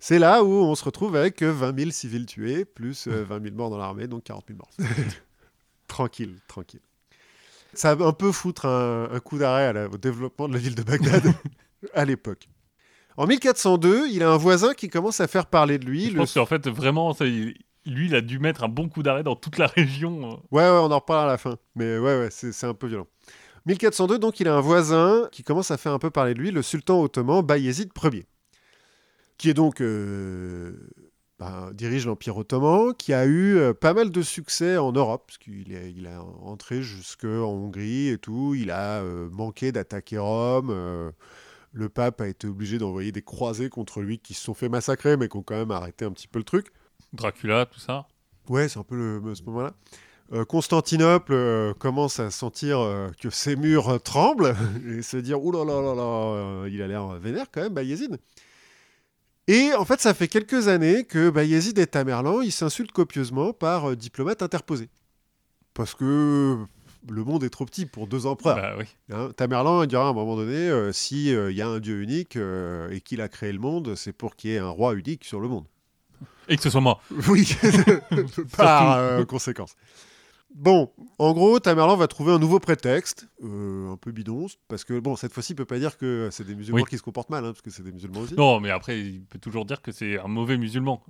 C'est 0.00 0.18
là 0.18 0.42
où 0.42 0.48
on 0.48 0.74
se 0.74 0.84
retrouve 0.84 1.14
avec 1.14 1.42
euh, 1.42 1.52
20 1.52 1.78
000 1.78 1.90
civils 1.90 2.26
tués, 2.26 2.64
plus 2.64 3.06
euh, 3.06 3.22
20 3.24 3.42
000 3.42 3.54
morts 3.54 3.70
dans 3.70 3.78
l'armée, 3.78 4.06
donc 4.08 4.24
40 4.24 4.44
000 4.48 4.58
morts. 4.58 4.70
tranquille, 5.86 6.38
tranquille. 6.48 6.80
Ça 7.78 7.94
va 7.94 8.06
un 8.06 8.12
peu 8.12 8.32
foutre 8.32 8.66
un, 8.66 9.08
un 9.12 9.20
coup 9.20 9.38
d'arrêt 9.38 9.86
au 9.92 9.96
développement 9.98 10.48
de 10.48 10.54
la 10.54 10.58
ville 10.58 10.74
de 10.74 10.82
Bagdad 10.82 11.22
à 11.94 12.04
l'époque. 12.04 12.48
En 13.16 13.26
1402, 13.26 14.08
il 14.10 14.22
a 14.22 14.30
un 14.30 14.36
voisin 14.36 14.74
qui 14.74 14.88
commence 14.88 15.20
à 15.20 15.28
faire 15.28 15.46
parler 15.46 15.78
de 15.78 15.84
lui. 15.86 16.06
Je 16.06 16.10
le- 16.10 16.16
pense 16.18 16.34
qu'en 16.34 16.46
fait, 16.46 16.66
vraiment, 16.68 17.12
ça, 17.14 17.26
il- 17.26 17.54
lui, 17.86 18.06
il 18.06 18.14
a 18.14 18.20
dû 18.20 18.38
mettre 18.38 18.64
un 18.64 18.68
bon 18.68 18.88
coup 18.88 19.02
d'arrêt 19.02 19.22
dans 19.22 19.36
toute 19.36 19.58
la 19.58 19.66
région. 19.66 20.32
euh. 20.32 20.34
Ouais, 20.50 20.62
ouais, 20.62 20.68
on 20.82 20.90
en 20.90 20.98
reparle 20.98 21.28
à 21.28 21.32
la 21.32 21.38
fin. 21.38 21.56
Mais 21.76 21.98
ouais, 21.98 22.18
ouais, 22.18 22.28
c'est 22.30 22.50
c'est 22.52 22.66
un 22.66 22.74
peu 22.74 22.86
violent. 22.88 23.06
1402, 23.66 24.18
donc, 24.18 24.40
il 24.40 24.48
a 24.48 24.54
un 24.56 24.60
voisin 24.60 25.28
qui 25.32 25.42
commence 25.42 25.70
à 25.70 25.76
faire 25.76 25.92
un 25.92 25.98
peu 25.98 26.10
parler 26.10 26.34
de 26.34 26.38
lui, 26.40 26.50
le 26.50 26.60
sultan 26.62 27.00
ottoman 27.02 27.40
Bayezid 27.42 27.90
Ier, 28.02 28.26
qui 29.38 29.48
est 29.50 29.54
donc 29.54 29.80
euh, 29.80 30.72
ben, 31.44 31.72
dirige 31.72 32.06
l'empire 32.06 32.38
ottoman, 32.38 32.94
qui 32.94 33.12
a 33.12 33.26
eu 33.26 33.58
euh, 33.58 33.74
pas 33.74 33.92
mal 33.92 34.10
de 34.10 34.22
succès 34.22 34.78
en 34.78 34.92
Europe, 34.92 35.24
parce 35.26 35.36
qu'il 35.36 35.72
est, 35.74 35.92
il 35.94 36.06
a 36.06 36.22
entré 36.22 36.80
jusqu'en 36.80 37.44
Hongrie 37.44 38.08
et 38.08 38.16
tout. 38.18 38.54
Il 38.54 38.70
a 38.70 39.02
euh, 39.02 39.28
manqué 39.30 39.70
d'attaquer 39.70 40.16
Rome. 40.16 40.70
euh, 40.70 41.10
le 41.72 41.88
pape 41.90 42.22
a 42.22 42.28
été 42.28 42.46
obligé 42.46 42.78
d'envoyer 42.78 43.12
des 43.12 43.20
croisés 43.20 43.68
contre 43.68 44.00
lui 44.00 44.18
qui 44.18 44.32
se 44.32 44.42
sont 44.42 44.54
fait 44.54 44.70
massacrer, 44.70 45.18
mais 45.18 45.28
qui 45.28 45.36
ont 45.36 45.42
quand 45.42 45.56
même 45.56 45.70
arrêté 45.72 46.06
un 46.06 46.12
petit 46.12 46.28
peu 46.28 46.38
le 46.38 46.44
truc. 46.44 46.68
Dracula, 47.12 47.66
tout 47.66 47.80
ça. 47.80 48.06
Ouais, 48.48 48.68
c'est 48.68 48.78
un 48.78 48.84
peu 48.84 48.96
le, 48.96 49.34
ce 49.34 49.42
moment-là. 49.42 49.74
Euh, 50.32 50.46
Constantinople 50.46 51.74
commence 51.78 52.20
à 52.20 52.30
sentir 52.30 52.78
que 53.20 53.28
ses 53.28 53.56
murs 53.56 54.00
tremblent 54.02 54.56
et 54.88 55.02
se 55.02 55.18
dire 55.18 55.44
Ouh 55.44 55.52
là 55.52 55.64
là 55.64 55.82
là 55.82 55.94
là, 55.94 56.68
il 56.68 56.80
a 56.80 56.86
l'air 56.86 57.08
vénère 57.18 57.46
quand 57.52 57.60
même, 57.60 57.74
Bayezid. 57.74 58.18
Et 59.46 59.72
en 59.74 59.84
fait, 59.84 60.00
ça 60.00 60.14
fait 60.14 60.28
quelques 60.28 60.68
années 60.68 61.04
que 61.04 61.28
Bayezid 61.30 61.78
et 61.78 61.86
Tamerlan 61.86 62.40
ils 62.40 62.52
s'insultent 62.52 62.92
copieusement 62.92 63.52
par 63.52 63.90
euh, 63.90 63.96
diplomates 63.96 64.42
interposés. 64.42 64.88
Parce 65.74 65.94
que 65.94 66.58
le 67.08 67.24
monde 67.24 67.44
est 67.44 67.50
trop 67.50 67.64
petit 67.64 67.86
pour 67.86 68.06
deux 68.06 68.26
empereurs. 68.26 68.56
Bah 68.56 68.74
oui. 68.78 68.86
Hein, 69.12 69.30
Tamerlan 69.36 69.82
il 69.82 69.88
dira 69.88 70.06
à 70.06 70.10
un 70.10 70.12
moment 70.12 70.36
donné 70.36 70.54
euh, 70.54 70.92
si 70.92 71.34
euh, 71.34 71.50
il 71.50 71.56
y 71.56 71.62
a 71.62 71.68
un 71.68 71.80
dieu 71.80 72.02
unique 72.02 72.36
euh, 72.36 72.90
et 72.90 73.00
qu'il 73.00 73.20
a 73.20 73.28
créé 73.28 73.52
le 73.52 73.58
monde, 73.58 73.94
c'est 73.96 74.12
pour 74.12 74.36
qu'il 74.36 74.50
y 74.50 74.54
ait 74.54 74.58
un 74.58 74.70
roi 74.70 74.94
unique 74.94 75.24
sur 75.24 75.40
le 75.40 75.48
monde. 75.48 75.66
Et 76.48 76.56
que 76.56 76.62
ce 76.62 76.70
soit 76.70 76.80
moi. 76.80 77.00
Oui, 77.28 77.56
par 78.56 78.96
euh, 78.98 79.24
conséquence. 79.24 79.76
Bon, 80.54 80.90
en 81.18 81.32
gros, 81.32 81.58
Tamerlan 81.58 81.96
va 81.96 82.06
trouver 82.06 82.32
un 82.32 82.38
nouveau 82.38 82.60
prétexte, 82.60 83.26
euh, 83.42 83.90
un 83.92 83.96
peu 83.96 84.12
bidon, 84.12 84.46
parce 84.68 84.84
que 84.84 85.00
bon, 85.00 85.16
cette 85.16 85.32
fois-ci, 85.32 85.52
il 85.52 85.56
peut 85.56 85.64
pas 85.64 85.80
dire 85.80 85.98
que 85.98 86.28
c'est 86.30 86.44
des 86.44 86.54
musulmans 86.54 86.80
Oui. 86.82 86.84
qui 86.88 86.96
se 86.96 87.02
comportent 87.02 87.30
mal, 87.30 87.44
hein, 87.44 87.48
parce 87.52 87.60
que 87.62 87.70
c'est 87.70 87.82
des 87.82 87.90
musulmans 87.90 88.20
aussi. 88.20 88.34
Non, 88.34 88.60
mais 88.60 88.70
après, 88.70 89.00
il 89.00 89.24
peut 89.24 89.40
toujours 89.40 89.64
dire 89.64 89.82
que 89.82 89.90
c'est 89.90 90.18
un 90.20 90.28
mauvais 90.28 90.56
musulman. 90.56 91.02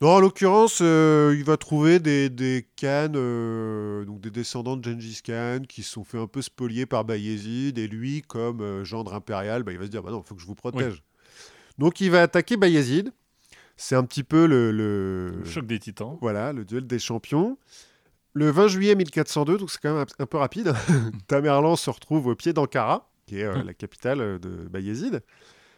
Non, 0.00 0.08
en 0.12 0.20
l'occurrence, 0.20 0.78
euh, 0.80 1.34
il 1.36 1.44
va 1.44 1.58
trouver 1.58 1.98
des, 2.00 2.30
des 2.30 2.66
Khan, 2.80 3.12
euh, 3.16 4.06
donc 4.06 4.20
des 4.22 4.30
descendants 4.30 4.78
de 4.78 4.82
Gengis 4.90 5.20
Khan, 5.22 5.60
qui 5.68 5.82
se 5.82 5.90
sont 5.92 6.04
fait 6.04 6.18
un 6.18 6.26
peu 6.26 6.40
spolier 6.40 6.86
par 6.86 7.04
Bayezid, 7.04 7.76
et 7.76 7.86
lui, 7.86 8.22
comme 8.22 8.82
gendre 8.82 9.12
impérial, 9.12 9.62
bah, 9.62 9.72
il 9.72 9.78
va 9.78 9.84
se 9.84 9.90
dire, 9.90 10.02
bah 10.02 10.10
non, 10.10 10.22
il 10.24 10.26
faut 10.26 10.34
que 10.34 10.40
je 10.40 10.46
vous 10.46 10.54
protège. 10.54 11.02
Donc 11.76 12.00
il 12.00 12.10
va 12.10 12.22
attaquer 12.22 12.56
Bayezid. 12.56 13.12
C'est 13.76 13.94
un 13.94 14.04
petit 14.04 14.22
peu 14.24 14.46
le- 14.46 14.72
le, 14.72 15.32
Le 15.38 15.44
choc 15.44 15.66
des 15.66 15.78
titans. 15.78 16.16
Voilà, 16.22 16.52
le 16.54 16.64
duel 16.64 16.86
des 16.86 16.98
champions. 16.98 17.58
Le 18.32 18.50
20 18.50 18.68
juillet 18.68 18.94
1402, 18.94 19.58
donc 19.58 19.70
c'est 19.70 19.80
quand 19.80 19.94
même 19.94 20.06
un, 20.18 20.26
peu 20.26 20.36
rapide, 20.38 20.72
Tamerlan 21.26 21.76
se 21.76 21.90
retrouve 21.90 22.28
au 22.28 22.34
pied 22.36 22.52
d'Ankara, 22.52 23.10
qui 23.26 23.40
est 23.40 23.44
euh, 23.44 23.54
Hmm. 23.62 23.66
la 23.66 23.74
capitale 23.74 24.20
euh, 24.20 24.38
de 24.38 24.48
Bayezid. 24.68 25.22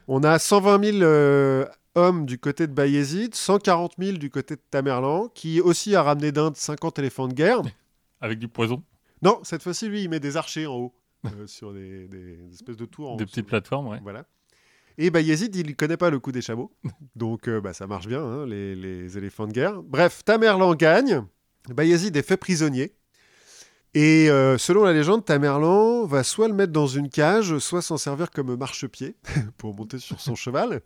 On 0.08 0.22
a 0.22 0.38
120 0.38 0.84
000 0.84 0.98
euh, 1.02 1.64
hommes 1.94 2.26
du 2.26 2.38
côté 2.38 2.66
de 2.66 2.72
Bayezid, 2.72 3.34
140 3.34 3.92
000 3.98 4.18
du 4.18 4.28
côté 4.30 4.56
de 4.56 4.60
Tamerlan, 4.70 5.28
qui 5.28 5.60
aussi 5.60 5.94
a 5.96 6.02
ramené 6.02 6.30
d'Inde 6.32 6.56
50 6.56 6.98
éléphants 6.98 7.28
de 7.28 7.34
guerre. 7.34 7.62
Avec 8.20 8.38
du 8.38 8.48
poison. 8.48 8.82
Non, 9.22 9.40
cette 9.44 9.62
fois-ci, 9.62 9.88
lui, 9.88 10.02
il 10.02 10.10
met 10.10 10.20
des 10.20 10.36
archers 10.36 10.66
en 10.66 10.74
haut, 10.76 10.94
euh, 11.26 11.30
sur 11.46 11.72
des, 11.72 12.06
des- 12.08 12.36
des 12.36 12.52
espèces 12.54 12.76
de 12.76 12.84
tours. 12.84 13.12
en 13.12 13.16
des 13.16 13.24
haut. 13.24 13.26
petites 13.26 13.46
plateformes, 13.46 13.88
ouais. 13.88 14.00
Voilà. 14.02 14.26
Et 14.98 15.08
Bayezid, 15.10 15.54
il 15.56 15.68
ne 15.68 15.72
connaît 15.72 15.96
pas 15.96 16.10
le 16.10 16.18
coup 16.18 16.32
des 16.32 16.42
chameaux. 16.42 16.70
Donc, 17.16 17.48
euh, 17.48 17.62
bah, 17.62 17.72
ça 17.72 17.86
marche 17.86 18.06
bien, 18.08 18.22
hein, 18.22 18.44
les, 18.46 18.74
les 18.74 19.16
éléphants 19.16 19.46
de 19.46 19.52
guerre. 19.52 19.82
Bref, 19.82 20.22
Tamerlan 20.24 20.74
gagne. 20.74 21.24
Bayezid 21.68 22.16
est 22.16 22.26
fait 22.26 22.36
prisonnier. 22.36 22.94
Et 23.94 24.30
euh, 24.30 24.56
selon 24.56 24.84
la 24.84 24.92
légende, 24.94 25.24
Tamerlan 25.24 26.06
va 26.06 26.24
soit 26.24 26.48
le 26.48 26.54
mettre 26.54 26.72
dans 26.72 26.86
une 26.86 27.10
cage, 27.10 27.58
soit 27.58 27.82
s'en 27.82 27.98
servir 27.98 28.30
comme 28.30 28.56
marchepied 28.56 29.16
pour 29.58 29.74
monter 29.74 29.98
sur 29.98 30.18
son 30.20 30.34
cheval. 30.34 30.80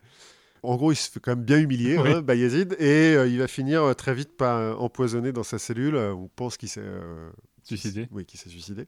En 0.65 0.75
gros, 0.77 0.91
il 0.91 0.97
se 0.97 1.09
fait 1.11 1.21
quand 1.21 1.31
même 1.37 1.45
bien 1.45 1.59
humilier, 1.59 1.97
Oui. 1.99 2.11
hein, 2.13 2.23
Bayezid, 2.23 2.75
et 2.81 3.15
euh, 3.15 3.29
il 3.29 3.39
va 3.39 3.47
finir 3.47 3.85
euh, 3.85 3.95
très 3.95 4.13
vite 4.15 4.37
par 4.37 4.81
empoisonner 4.83 5.31
dans 5.31 5.45
sa 5.45 5.59
cellule. 5.61 5.97
On 5.97 6.29
pense 6.35 6.57
qu'il 6.57 6.69
s'est 6.69 6.81
euh, 6.83 7.31
Suicidé. 7.63 8.09
Oui, 8.11 8.25
qu'il 8.27 8.41
s'est 8.41 8.49
suicidé. 8.49 8.87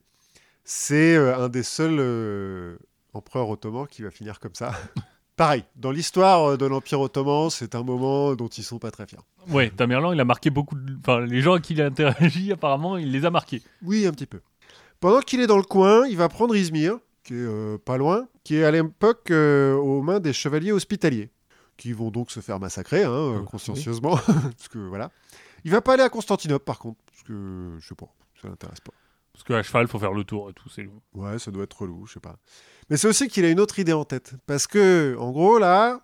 C'est 0.65 1.17
un 1.17 1.49
des 1.49 1.63
seuls 1.63 2.79
empereurs 3.13 3.49
ottomans 3.49 3.87
qui 3.89 4.03
va 4.03 4.11
finir 4.11 4.39
comme 4.41 4.55
ça. 4.55 4.73
Pareil, 5.39 5.65
dans 5.77 5.93
l'histoire 5.93 6.51
euh, 6.51 6.57
de 6.57 6.67
l'Empire 6.67 7.01
ottoman, 7.01 7.49
c'est 7.49 7.77
un 7.77 7.85
moment 7.85 8.35
dont 8.35 8.49
ils 8.49 8.65
sont 8.65 8.81
pas 8.81 8.91
très 8.91 9.07
fiers. 9.07 9.19
Ouais, 9.49 9.71
Tamerlan, 9.71 10.13
il 10.13 10.21
a 10.21 10.25
marqué 10.25 10.51
beaucoup 10.51 10.75
de. 10.75 10.99
Enfin, 10.99 11.21
les 11.25 11.41
gens 11.41 11.55
à 11.55 11.61
qui 11.61 11.75
il 11.75 11.81
a 11.81 11.87
interagi, 11.87 12.53
apparemment, 12.53 12.97
il 12.97 13.13
les 13.13 13.25
a 13.25 13.31
marqués. 13.31 13.63
Oui, 13.83 14.05
un 14.05 14.11
petit 14.11 14.27
peu. 14.27 14.41
Pendant 14.99 15.21
qu'il 15.21 15.41
est 15.41 15.47
dans 15.47 15.57
le 15.57 15.63
coin, 15.63 16.09
il 16.09 16.17
va 16.17 16.29
prendre 16.29 16.57
Izmir, 16.57 16.99
qui 17.23 17.35
est 17.35 17.37
euh, 17.37 17.79
pas 17.79 17.99
loin, 17.99 18.27
qui 18.43 18.57
est 18.57 18.65
à 18.65 18.73
l'époque 18.73 19.31
euh, 19.31 19.75
aux 19.75 20.03
mains 20.03 20.19
des 20.19 20.33
chevaliers 20.33 20.73
hospitaliers, 20.73 21.31
qui 21.77 21.93
vont 21.93 22.11
donc 22.11 22.33
se 22.33 22.41
faire 22.41 22.59
massacrer, 22.59 23.05
hein, 23.05 23.13
euh, 23.13 23.39
oui. 23.39 23.47
consciencieusement, 23.47 24.17
parce 24.27 24.69
que 24.69 24.79
voilà. 24.79 25.13
Il 25.63 25.71
va 25.71 25.81
pas 25.81 25.95
aller 25.95 26.03
à 26.03 26.09
Constantinople, 26.09 26.65
par 26.65 26.81
contre, 26.81 26.99
parce 27.07 27.23
que 27.23 27.77
je 27.79 27.87
sais 27.87 27.95
pas, 27.95 28.13
ça 28.43 28.49
l'intéresse 28.49 28.81
pas. 28.81 28.93
Parce 29.33 29.45
qu'à 29.45 29.63
cheval, 29.63 29.87
faut 29.87 30.01
faire 30.01 30.13
le 30.15 30.25
tour 30.25 30.51
et 30.51 30.53
tout, 30.53 30.69
c'est 30.69 30.83
long. 30.83 31.01
Ouais, 31.15 31.39
ça 31.39 31.53
doit 31.53 31.63
être 31.63 31.83
relou, 31.83 32.07
je 32.07 32.15
sais 32.15 32.21
pas. 32.21 32.39
Mais 32.91 32.97
c'est 32.97 33.09
aussi 33.09 33.29
qu'il 33.29 33.45
a 33.45 33.51
une 33.51 33.61
autre 33.61 33.79
idée 33.79 33.93
en 33.93 34.05
tête, 34.05 34.35
parce 34.47 34.67
que 34.67 35.15
en 35.19 35.31
gros 35.31 35.59
là, 35.59 36.01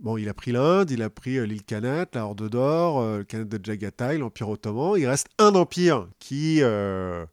bon, 0.00 0.16
il 0.16 0.28
a 0.28 0.34
pris 0.34 0.50
l'Inde, 0.52 0.90
il 0.90 1.02
a 1.02 1.10
pris 1.10 1.38
euh, 1.38 1.46
l'île 1.46 1.62
Kanat, 1.64 2.06
la 2.14 2.24
Horde 2.24 2.48
d'Or, 2.48 3.00
euh, 3.00 3.18
le 3.18 3.24
Khanat 3.24 3.44
de 3.44 3.64
Jagatai, 3.64 4.18
l'Empire 4.18 4.48
ottoman. 4.48 4.94
Il 4.98 5.06
reste 5.06 5.28
un 5.38 5.54
empire 5.54 6.08
qui 6.18 6.58
euh, 6.62 7.24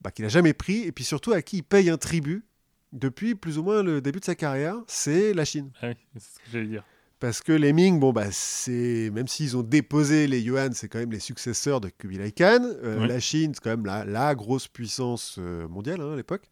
bah, 0.00 0.10
qu'il 0.10 0.24
a 0.24 0.28
jamais 0.28 0.54
pris, 0.54 0.84
et 0.84 0.92
puis 0.92 1.04
surtout 1.04 1.32
à 1.32 1.42
qui 1.42 1.58
il 1.58 1.62
paye 1.62 1.90
un 1.90 1.98
tribut 1.98 2.44
depuis 2.92 3.34
plus 3.34 3.58
ou 3.58 3.62
moins 3.62 3.82
le 3.82 4.00
début 4.00 4.20
de 4.20 4.24
sa 4.24 4.34
carrière, 4.34 4.76
c'est 4.86 5.34
la 5.34 5.44
Chine. 5.44 5.70
Ah 5.82 5.88
oui, 5.88 5.94
c'est 6.14 6.20
ce 6.20 6.38
que 6.38 6.50
j'allais 6.52 6.66
dire. 6.66 6.84
Parce 7.20 7.42
que 7.42 7.52
les 7.52 7.74
Ming, 7.74 8.00
bon, 8.00 8.14
bah, 8.14 8.28
c'est 8.30 9.10
même 9.12 9.28
s'ils 9.28 9.54
ont 9.54 9.62
déposé 9.62 10.26
les 10.26 10.40
Yuan, 10.40 10.72
c'est 10.72 10.88
quand 10.88 10.98
même 10.98 11.12
les 11.12 11.20
successeurs 11.20 11.82
de 11.82 11.90
Kubilai 11.90 12.32
Khan. 12.32 12.60
Euh, 12.62 13.00
Oui. 13.02 13.08
La 13.08 13.20
Chine, 13.20 13.52
c'est 13.54 13.62
quand 13.62 13.68
même 13.70 13.84
la, 13.84 14.06
la 14.06 14.34
grosse 14.34 14.66
puissance 14.68 15.38
mondiale 15.68 16.00
hein, 16.00 16.14
à 16.14 16.16
l'époque. 16.16 16.48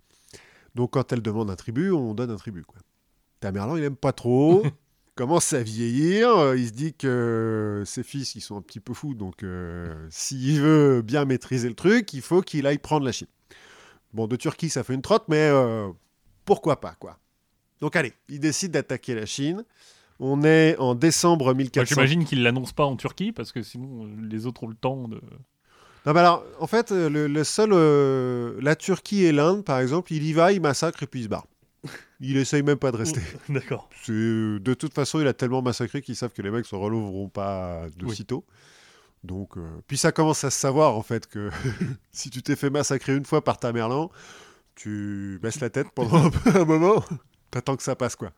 Donc 0.75 0.93
quand 0.93 1.13
elle 1.13 1.23
demande 1.23 1.51
un 1.51 1.57
tribut, 1.57 1.91
on 1.91 2.15
donne 2.15 2.31
un 2.31 2.37
tribut. 2.37 2.65
Quoi. 2.65 2.79
Tamerlan, 3.41 3.77
il 3.77 3.85
aime 3.85 3.97
pas 3.97 4.13
trop. 4.13 4.65
commence 5.19 5.53
à 5.53 5.63
vieillir. 5.65 6.29
euh, 6.37 6.57
Il 6.57 6.69
se 6.69 6.73
dit 6.73 6.95
que 6.95 7.83
ses 7.85 8.05
fils, 8.05 8.37
ils 8.37 8.41
sont 8.41 8.57
un 8.57 8.63
petit 8.63 8.79
peu 8.79 8.95
fous. 8.95 9.15
Donc 9.15 9.43
euh, 9.43 10.07
s'il 10.11 10.61
veut 10.61 11.03
bien 11.03 11.25
maîtriser 11.25 11.69
le 11.69 11.75
truc, 11.75 12.13
il 12.15 12.23
faut 12.23 12.41
qu'il 12.41 12.67
aille 12.67 12.79
prendre 12.79 13.05
la 13.05 13.11
Chine. 13.11 13.27
Bon, 14.15 14.29
de 14.29 14.37
Turquie, 14.37 14.71
ça 14.71 14.85
fait 14.85 14.95
une 14.95 15.03
trotte, 15.03 15.25
mais 15.29 15.51
euh, 15.53 15.89
pourquoi 16.45 16.81
pas, 16.81 16.95
quoi. 17.01 17.19
Donc 17.81 17.97
allez, 17.97 18.13
il 18.29 18.39
décide 18.41 18.71
d'attaquer 18.73 19.15
la 19.15 19.27
Chine. 19.27 19.65
On 20.21 20.43
est 20.45 20.77
en 20.79 20.95
décembre 20.95 21.47
Moi, 21.47 21.55
1400. 21.55 21.95
J'imagine 21.95 22.25
qu'il 22.25 22.43
l'annonce 22.43 22.73
pas 22.73 22.85
en 22.85 22.97
Turquie, 22.97 23.33
parce 23.33 23.53
que 23.53 23.63
sinon, 23.63 24.09
les 24.23 24.47
autres 24.47 24.65
ont 24.65 24.69
le 24.69 24.75
temps 24.75 25.09
de. 25.09 25.21
Non, 26.09 26.15
mais 26.15 26.21
alors, 26.21 26.43
en 26.59 26.67
fait, 26.67 26.91
euh, 26.91 27.11
le, 27.11 27.27
le 27.27 27.45
seul, 27.45 27.69
euh, 27.75 28.57
la 28.63 28.75
Turquie 28.77 29.25
et 29.25 29.33
l'Inde, 29.33 29.63
par 29.63 29.79
exemple, 29.79 30.11
il 30.15 30.25
y 30.25 30.33
va, 30.33 30.53
il 30.53 30.61
massacre 30.63 31.03
et 31.03 31.07
puis 31.07 31.21
il 31.21 31.25
se 31.25 31.29
barre. 31.29 31.47
Il 32.21 32.39
essaye 32.39 32.63
même 32.63 32.79
pas 32.79 32.91
de 32.93 32.97
rester. 32.97 33.21
D'accord. 33.51 33.91
C'est- 34.05 34.13
de 34.13 34.75
toute 34.75 34.95
façon, 34.95 35.21
il 35.21 35.27
a 35.27 35.35
tellement 35.35 35.61
massacré 35.61 36.01
qu'ils 36.01 36.17
savent 36.17 36.33
que 36.33 36.41
les 36.41 36.51
mecs 36.51 36.65
se 36.65 36.75
relèveront 36.75 37.29
pas 37.29 37.83
de 37.95 38.07
Oui. 38.07 38.17
sitôt. 38.17 38.45
Donc, 39.23 39.59
euh, 39.59 39.69
puis 39.87 39.99
ça 39.99 40.11
commence 40.11 40.45
à 40.45 40.51
se 40.51 40.59
savoir 40.59 40.97
en 40.97 41.03
fait 41.03 41.27
que 41.27 41.51
si 42.13 42.31
tu 42.31 42.41
t'es 42.43 42.57
fait 42.57 42.71
massacrer 42.71 43.15
une 43.15 43.27
fois 43.27 43.45
par 43.45 43.59
Tamerlan, 43.59 44.11
tu 44.77 45.39
baisses 45.43 45.61
la 45.61 45.69
tête 45.71 45.89
pendant 45.95 46.25
un, 46.27 46.31
peu- 46.31 46.59
un 46.59 46.65
moment, 46.65 47.05
t'attends 47.51 47.77
que 47.77 47.83
ça 47.83 47.97
passe 47.97 48.17
quoi. 48.17 48.31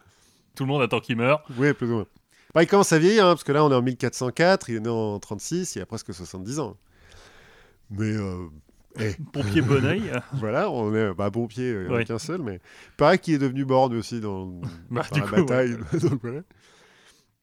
Tout 0.57 0.65
le 0.65 0.69
monde 0.71 0.83
attend 0.83 0.99
qu'il 1.01 1.17
meure. 1.17 1.45
Oui, 1.57 1.73
plus 1.75 1.87
ou 1.89 1.95
moins. 1.95 2.07
Bah, 2.53 2.65
il 2.65 2.67
commence 2.67 2.93
à 2.93 2.99
vieillir, 2.99 3.27
hein, 3.27 3.35
parce 3.35 3.45
que 3.45 3.53
là, 3.53 3.65
on 3.65 3.71
est 3.71 3.75
en 3.77 3.83
1404, 3.83 4.71
il 4.71 4.77
est 4.77 4.81
né 4.81 4.89
en 4.89 5.21
36, 5.21 5.77
il 5.77 5.83
a 5.83 5.87
presque 5.87 6.13
70 6.13 6.59
ans. 6.59 6.77
Mais 7.91 8.13
euh, 8.17 8.47
eh, 8.99 9.15
Pompier 9.33 9.63
bon 9.63 9.85
oeil. 9.85 10.11
voilà, 10.35 10.71
on 10.71 10.95
est 10.95 11.13
bah, 11.15 11.31
bon 11.31 11.47
pied, 11.47 11.71
il 11.71 11.89
n'y 11.89 11.89
en 11.89 11.95
a 11.95 12.05
qu'un 12.05 12.19
seul, 12.19 12.43
mais 12.43 12.61
pareil 12.97 13.19
qu'il 13.19 13.35
est 13.35 13.39
devenu 13.39 13.65
borgne 13.65 13.97
aussi 13.97 14.21
dans, 14.21 14.47
Bah, 14.91 15.03
dans 15.11 15.19
la 15.19 15.23
coup, 15.27 15.37
bataille. 15.37 15.77
Donc, 16.01 16.21
voilà. 16.23 16.43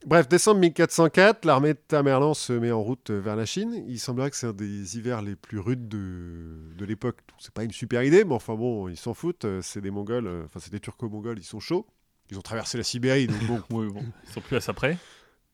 Bref, 0.05 0.29
décembre 0.29 0.59
1404, 0.61 1.43
l'armée 1.43 1.73
de 1.73 1.79
Tamerlan 1.87 2.33
se 2.35 2.53
met 2.53 2.71
en 2.71 2.81
route 2.81 3.09
vers 3.09 3.35
la 3.35 3.45
Chine. 3.45 3.83
Il 3.87 3.99
semblerait 3.99 4.29
que 4.29 4.35
c'est 4.37 4.45
un 4.47 4.53
des 4.53 4.95
hivers 4.95 5.21
les 5.23 5.35
plus 5.35 5.59
rudes 5.59 5.89
de, 5.89 6.71
de 6.77 6.85
l'époque. 6.85 7.17
C'est 7.39 7.53
pas 7.53 7.63
une 7.63 7.71
super 7.71 8.03
idée, 8.03 8.23
mais 8.23 8.35
enfin 8.35 8.53
bon, 8.55 8.87
ils 8.87 8.95
s'en 8.95 9.13
foutent. 9.15 9.45
euh, 9.45 9.59
C'est 9.63 9.81
des 9.81 9.89
Mongols, 9.91 10.27
euh, 10.27 10.45
enfin 10.45 10.59
c'est 10.61 10.71
des 10.71 10.79
Turco-Mongols, 10.79 11.39
ils 11.39 11.43
sont 11.43 11.59
chauds. 11.59 11.87
Ils 12.29 12.37
ont 12.37 12.41
traversé 12.41 12.77
la 12.77 12.83
Sibérie, 12.83 13.25
donc 13.27 13.41
bon. 13.47 13.61
Oui, 13.71 13.87
bon, 13.91 14.03
ils 14.27 14.33
sont 14.33 14.41
plus 14.41 14.55
à 14.57 14.61
ça 14.61 14.73
près. 14.73 14.97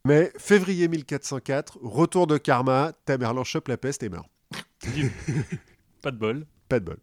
Mais 0.06 0.32
février 0.38 0.88
1404, 0.90 1.80
retour 1.82 2.28
de 2.28 2.38
Karma, 2.38 2.91
Tamerlan 3.06 3.44
chope 3.45 3.70
la 3.70 3.78
peste 3.78 4.03
et 4.03 4.10
meurt. 4.10 4.28
Pas 6.01 6.11
de 6.11 6.18
bol. 6.18 6.45
Pas 6.69 6.80
de 6.80 6.85
bol. 6.85 6.97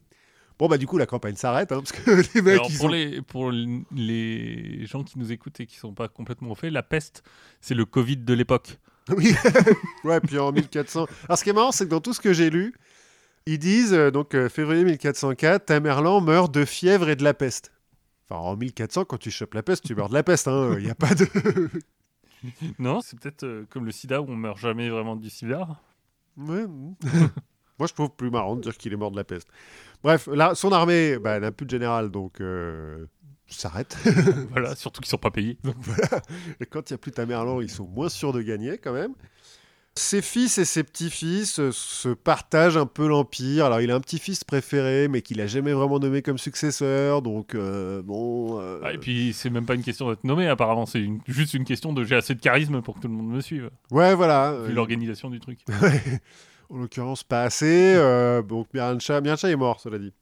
Bon 0.58 0.68
bah 0.68 0.76
du 0.76 0.86
coup 0.86 0.98
la 0.98 1.06
campagne 1.06 1.36
s'arrête, 1.36 1.72
hein, 1.72 1.78
parce 1.78 1.92
que 1.92 2.10
les 2.34 2.42
mecs 2.42 2.54
Alors, 2.54 2.70
ils 2.70 2.76
pour, 2.76 2.86
ont... 2.86 2.88
les, 2.90 3.22
pour 3.22 3.50
les 3.50 4.86
gens 4.86 5.02
qui 5.02 5.18
nous 5.18 5.32
écoutent 5.32 5.58
et 5.60 5.66
qui 5.66 5.76
sont 5.76 5.94
pas 5.94 6.08
complètement 6.08 6.50
au 6.50 6.54
fait, 6.54 6.68
la 6.68 6.82
peste, 6.82 7.22
c'est 7.62 7.74
le 7.74 7.86
Covid 7.86 8.18
de 8.18 8.34
l'époque. 8.34 8.78
Oui, 9.16 9.34
ouais, 10.04 10.20
puis 10.20 10.38
en 10.38 10.52
1400. 10.52 11.06
Alors 11.24 11.38
ce 11.38 11.42
qui 11.42 11.50
est 11.50 11.54
marrant, 11.54 11.72
c'est 11.72 11.86
que 11.86 11.90
dans 11.90 12.02
tout 12.02 12.12
ce 12.12 12.20
que 12.20 12.32
j'ai 12.32 12.48
lu, 12.48 12.74
ils 13.46 13.58
disent, 13.58 13.94
euh, 13.94 14.10
donc 14.10 14.34
euh, 14.34 14.48
février 14.48 14.84
1404, 14.84 15.64
Tamerlan 15.64 16.20
meurt 16.20 16.54
de 16.54 16.64
fièvre 16.64 17.08
et 17.08 17.16
de 17.16 17.24
la 17.24 17.34
peste. 17.34 17.72
Enfin, 18.28 18.40
en 18.40 18.56
1400, 18.56 19.06
quand 19.06 19.16
tu 19.16 19.32
chopes 19.32 19.54
la 19.54 19.64
peste, 19.64 19.84
tu 19.84 19.96
meurs 19.96 20.10
de 20.10 20.14
la 20.14 20.22
peste, 20.22 20.46
hein. 20.46 20.76
Il 20.78 20.84
n'y 20.84 20.90
a 20.90 20.94
pas 20.94 21.14
de. 21.14 21.26
Non, 22.78 23.00
c'est 23.00 23.18
peut-être 23.18 23.44
euh, 23.44 23.66
comme 23.68 23.84
le 23.84 23.90
sida 23.92 24.20
où 24.22 24.26
on 24.28 24.36
meurt 24.36 24.58
jamais 24.58 24.88
vraiment 24.90 25.16
du 25.16 25.30
sida. 25.30 25.66
Ouais. 26.36 26.66
Moi, 27.80 27.88
je 27.88 27.94
trouve 27.94 28.10
plus 28.10 28.30
marrant 28.30 28.54
de 28.56 28.60
dire 28.60 28.76
qu'il 28.76 28.92
est 28.92 28.96
mort 28.96 29.10
de 29.10 29.16
la 29.16 29.24
peste. 29.24 29.48
Bref, 30.04 30.28
là, 30.32 30.54
son 30.54 30.70
armée 30.70 31.18
bah, 31.18 31.40
n'a 31.40 31.50
plus 31.50 31.66
de 31.66 31.70
général, 31.70 32.10
donc 32.10 32.40
euh, 32.40 33.06
s'arrête. 33.48 33.96
voilà, 34.50 34.74
surtout 34.76 35.00
qu'ils 35.00 35.10
sont 35.10 35.16
pas 35.18 35.30
payés. 35.32 35.58
Donc, 35.64 35.74
Et 36.60 36.66
quand 36.66 36.88
il 36.90 36.92
n'y 36.92 36.96
a 36.96 36.98
plus 36.98 37.10
Tamerlan, 37.10 37.60
ils 37.60 37.70
sont 37.70 37.86
moins 37.88 38.08
sûrs 38.08 38.32
de 38.32 38.42
gagner 38.42 38.78
quand 38.78 38.92
même. 38.92 39.14
Ses 39.96 40.22
fils 40.22 40.56
et 40.58 40.64
ses 40.64 40.84
petits-fils 40.84 41.70
se 41.72 42.08
partagent 42.10 42.76
un 42.76 42.86
peu 42.86 43.08
l'Empire. 43.08 43.66
Alors, 43.66 43.80
il 43.80 43.90
a 43.90 43.96
un 43.96 44.00
petit-fils 44.00 44.44
préféré, 44.44 45.08
mais 45.08 45.20
qu'il 45.20 45.40
a 45.40 45.48
jamais 45.48 45.72
vraiment 45.72 45.98
nommé 45.98 46.22
comme 46.22 46.38
successeur. 46.38 47.22
Donc, 47.22 47.54
euh, 47.56 48.00
bon. 48.00 48.60
euh, 48.60 48.80
Ah, 48.84 48.92
et 48.92 48.98
puis 48.98 49.32
c'est 49.34 49.50
même 49.50 49.66
pas 49.66 49.74
une 49.74 49.82
question 49.82 50.08
d'être 50.08 50.22
nommé 50.22 50.46
apparemment, 50.46 50.86
c'est 50.86 51.00
une- 51.00 51.20
juste 51.26 51.54
une 51.54 51.64
question 51.64 51.92
de 51.92 52.04
j'ai 52.04 52.14
assez 52.14 52.34
de 52.36 52.40
charisme 52.40 52.80
pour 52.82 52.94
que 52.94 53.00
tout 53.00 53.08
le 53.08 53.14
monde 53.14 53.30
me 53.30 53.40
suive, 53.40 53.68
Ouais, 53.90 54.14
voilà. 54.14 54.54
vu 54.64 54.72
l'organisation 54.72 55.28
du 55.28 55.40
truc. 55.40 55.58
en 56.70 56.78
l'occurrence, 56.78 57.24
pas 57.24 57.42
assez. 57.42 57.94
Euh, 57.96 58.42
donc, 58.42 58.68
Mirancha, 58.72 59.18
est 59.18 59.56
mort, 59.56 59.80
cela 59.80 59.98
dit. 59.98 60.12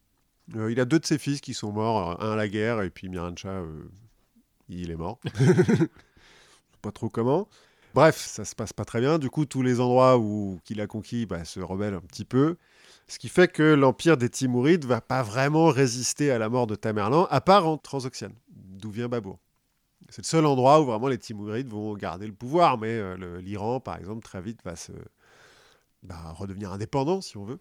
Euh, 0.57 0.73
il 0.73 0.81
a 0.81 0.87
deux 0.87 0.99
de 0.99 1.07
ses 1.07 1.19
fils 1.19 1.41
qui 1.41 1.55
sont 1.55 1.73
morts. 1.73 2.20
Un 2.23 2.33
à 2.33 2.37
la 2.37 2.49
guerre, 2.49 2.83
et 2.83 2.91
puis 2.91 3.09
Mirancha, 3.09 3.51
euh, 3.51 3.85
il 4.69 4.91
est 4.91 4.97
mort. 4.97 5.20
Pas 6.83 6.91
trop 6.91 7.09
comment. 7.09 7.49
Bref, 7.95 8.16
ça 8.16 8.45
se 8.45 8.55
passe 8.55 8.73
pas 8.73 8.85
très 8.85 9.01
bien. 9.01 9.19
Du 9.19 9.31
coup, 9.31 9.45
tous 9.45 9.62
les 9.62 9.81
endroits 9.81 10.19
où 10.19 10.61
qu'il 10.65 10.81
a 10.81 10.87
conquis 10.87 11.27
bah, 11.27 11.45
se 11.45 11.59
rebellent 11.59 11.95
un 11.95 12.01
petit 12.01 12.25
peu. 12.25 12.57
Ce 13.09 13.19
qui 13.19 13.29
fait 13.29 13.49
que 13.49 13.62
l'empire 13.62 14.16
des 14.16 14.29
Timourides 14.29 14.85
va 14.85 15.01
pas 15.01 15.23
vraiment 15.23 15.69
résister 15.69 16.31
à 16.31 16.39
la 16.39 16.49
mort 16.49 16.66
de 16.69 16.77
Tamerlan, 16.77 17.27
à 17.31 17.41
part 17.41 17.66
en 17.66 17.79
Transoxiane, 17.79 18.35
d'où 18.51 18.91
vient 18.91 19.09
Babour. 19.09 19.41
C'est 20.11 20.23
le 20.23 20.27
seul 20.27 20.47
endroit 20.47 20.81
où 20.81 20.85
vraiment 20.85 21.09
les 21.09 21.19
Timourides 21.19 21.69
vont 21.69 21.95
garder 21.95 22.27
le 22.27 22.35
pouvoir, 22.35 22.79
mais 22.79 22.91
euh, 22.91 23.41
l'Iran, 23.41 23.81
par 23.81 23.97
exemple, 23.97 24.23
très 24.23 24.41
vite 24.41 24.61
va 24.65 24.77
se 24.77 24.93
bah, 26.03 26.33
redevenir 26.37 26.73
indépendant, 26.73 27.20
si 27.20 27.37
on 27.37 27.45
veut. 27.45 27.59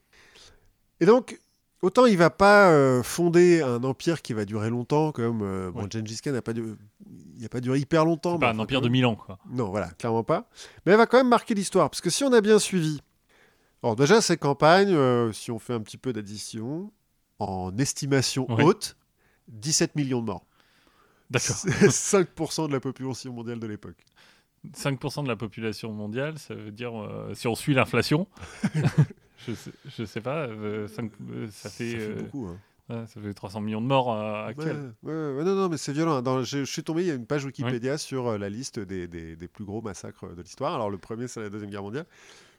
Et 1.00 1.06
donc, 1.06 1.40
autant 1.82 2.06
il 2.06 2.18
va 2.18 2.30
pas 2.30 2.72
euh, 2.72 3.04
fonder 3.04 3.62
un 3.62 3.84
empire 3.84 4.22
qui 4.22 4.34
va 4.34 4.46
durer 4.46 4.70
longtemps, 4.70 5.12
comme 5.12 5.42
euh, 5.44 5.72
bon, 5.72 5.84
Ouais. 5.84 5.88
Gengis 5.92 6.20
Khan 6.24 6.32
n'a 6.32 6.42
pas, 6.42 6.54
du- 6.54 6.76
il 7.38 7.46
a 7.46 7.50
pas 7.50 7.62
duré 7.62 7.80
hyper 7.80 8.06
longtemps. 8.06 8.38
Pas 8.40 8.52
un 8.52 8.60
empire 8.60 8.82
de 8.82 8.90
mille 8.90 9.06
ans, 9.06 9.16
quoi. 9.16 9.38
Non, 9.50 9.70
voilà, 9.70 9.88
clairement 9.92 10.24
pas. 10.24 10.50
Mais 10.86 10.92
elle 10.94 10.98
va 10.98 11.06
quand 11.06 11.18
même 11.18 11.30
marquer 11.30 11.54
l'histoire, 11.54 11.90
parce 11.90 12.02
que 12.02 12.10
si 12.10 12.24
on 12.24 12.34
a 12.34 12.42
bien 12.42 12.60
suivi, 12.60 13.02
alors 13.84 13.96
déjà 13.96 14.22
ces 14.22 14.38
campagnes, 14.38 14.94
euh, 14.94 15.32
si 15.34 15.52
on 15.52 15.60
fait 15.60 15.74
un 15.74 15.82
petit 15.82 15.98
peu 15.98 16.14
d'addition, 16.14 16.92
en 17.40 17.78
estimation 17.78 18.52
Ouais. 18.52 18.64
haute, 18.64 18.98
17 19.50 19.96
millions 19.96 20.22
de 20.22 20.26
morts. 20.26 20.46
D'accord. 21.30 21.56
C'est 21.58 21.90
5% 21.92 22.68
de 22.70 22.74
la 22.74 22.80
population 22.80 23.32
mondiale 23.34 23.60
de 23.60 23.68
l'époque. 23.68 23.98
5% 24.76 25.24
de 25.24 25.28
la 25.28 25.36
population 25.36 25.92
mondiale, 25.92 26.38
ça 26.40 26.54
veut 26.56 26.72
dire, 26.72 27.00
euh, 27.02 27.34
si 27.34 27.48
on 27.48 27.56
suit 27.56 27.74
l'inflation, 27.74 28.28
je, 29.48 29.54
sais, 29.54 29.72
je 29.86 30.04
sais 30.06 30.22
pas, 30.22 30.48
euh, 30.48 30.88
cinq- 30.88 31.12
euh, 31.32 31.48
ça, 31.52 31.70
fait, 31.70 31.92
Ça 31.92 31.98
fait 31.98 32.10
euh, 32.10 32.16
beaucoup. 32.24 32.48
hein. 32.48 32.58
ouais, 32.90 33.08
ça 33.08 33.22
fait 33.22 33.34
300 33.34 33.62
millions 33.62 33.82
de 33.82 33.86
morts 33.88 34.12
euh, 34.14 34.46
actuels. 34.48 34.94
ouais, 35.04 35.14
ouais, 35.14 35.44
non, 35.44 35.56
non, 35.56 35.70
mais 35.70 35.78
c'est 35.78 35.94
violent. 35.94 36.22
Dans- 36.22 36.44
je, 36.44 36.60
je 36.66 36.72
suis 36.72 36.84
tombé, 36.84 37.04
il 37.04 37.08
y 37.08 37.12
a 37.12 37.16
une 37.16 37.26
page 37.28 37.46
Wikipédia 37.46 37.98
sur 37.98 38.28
euh, 38.28 38.38
la 38.38 38.50
liste 38.50 38.80
des, 38.80 39.08
des- 39.08 39.36
des 39.36 39.48
plus 39.48 39.64
gros 39.66 39.82
massacres 39.82 40.36
de 40.36 40.42
l'histoire. 40.42 40.74
Alors, 40.76 40.90
le 40.90 40.98
premier, 40.98 41.28
c'est 41.28 41.40
la 41.42 41.50
Deuxième 41.50 41.70
Guerre 41.70 41.84
mondiale. 41.84 42.06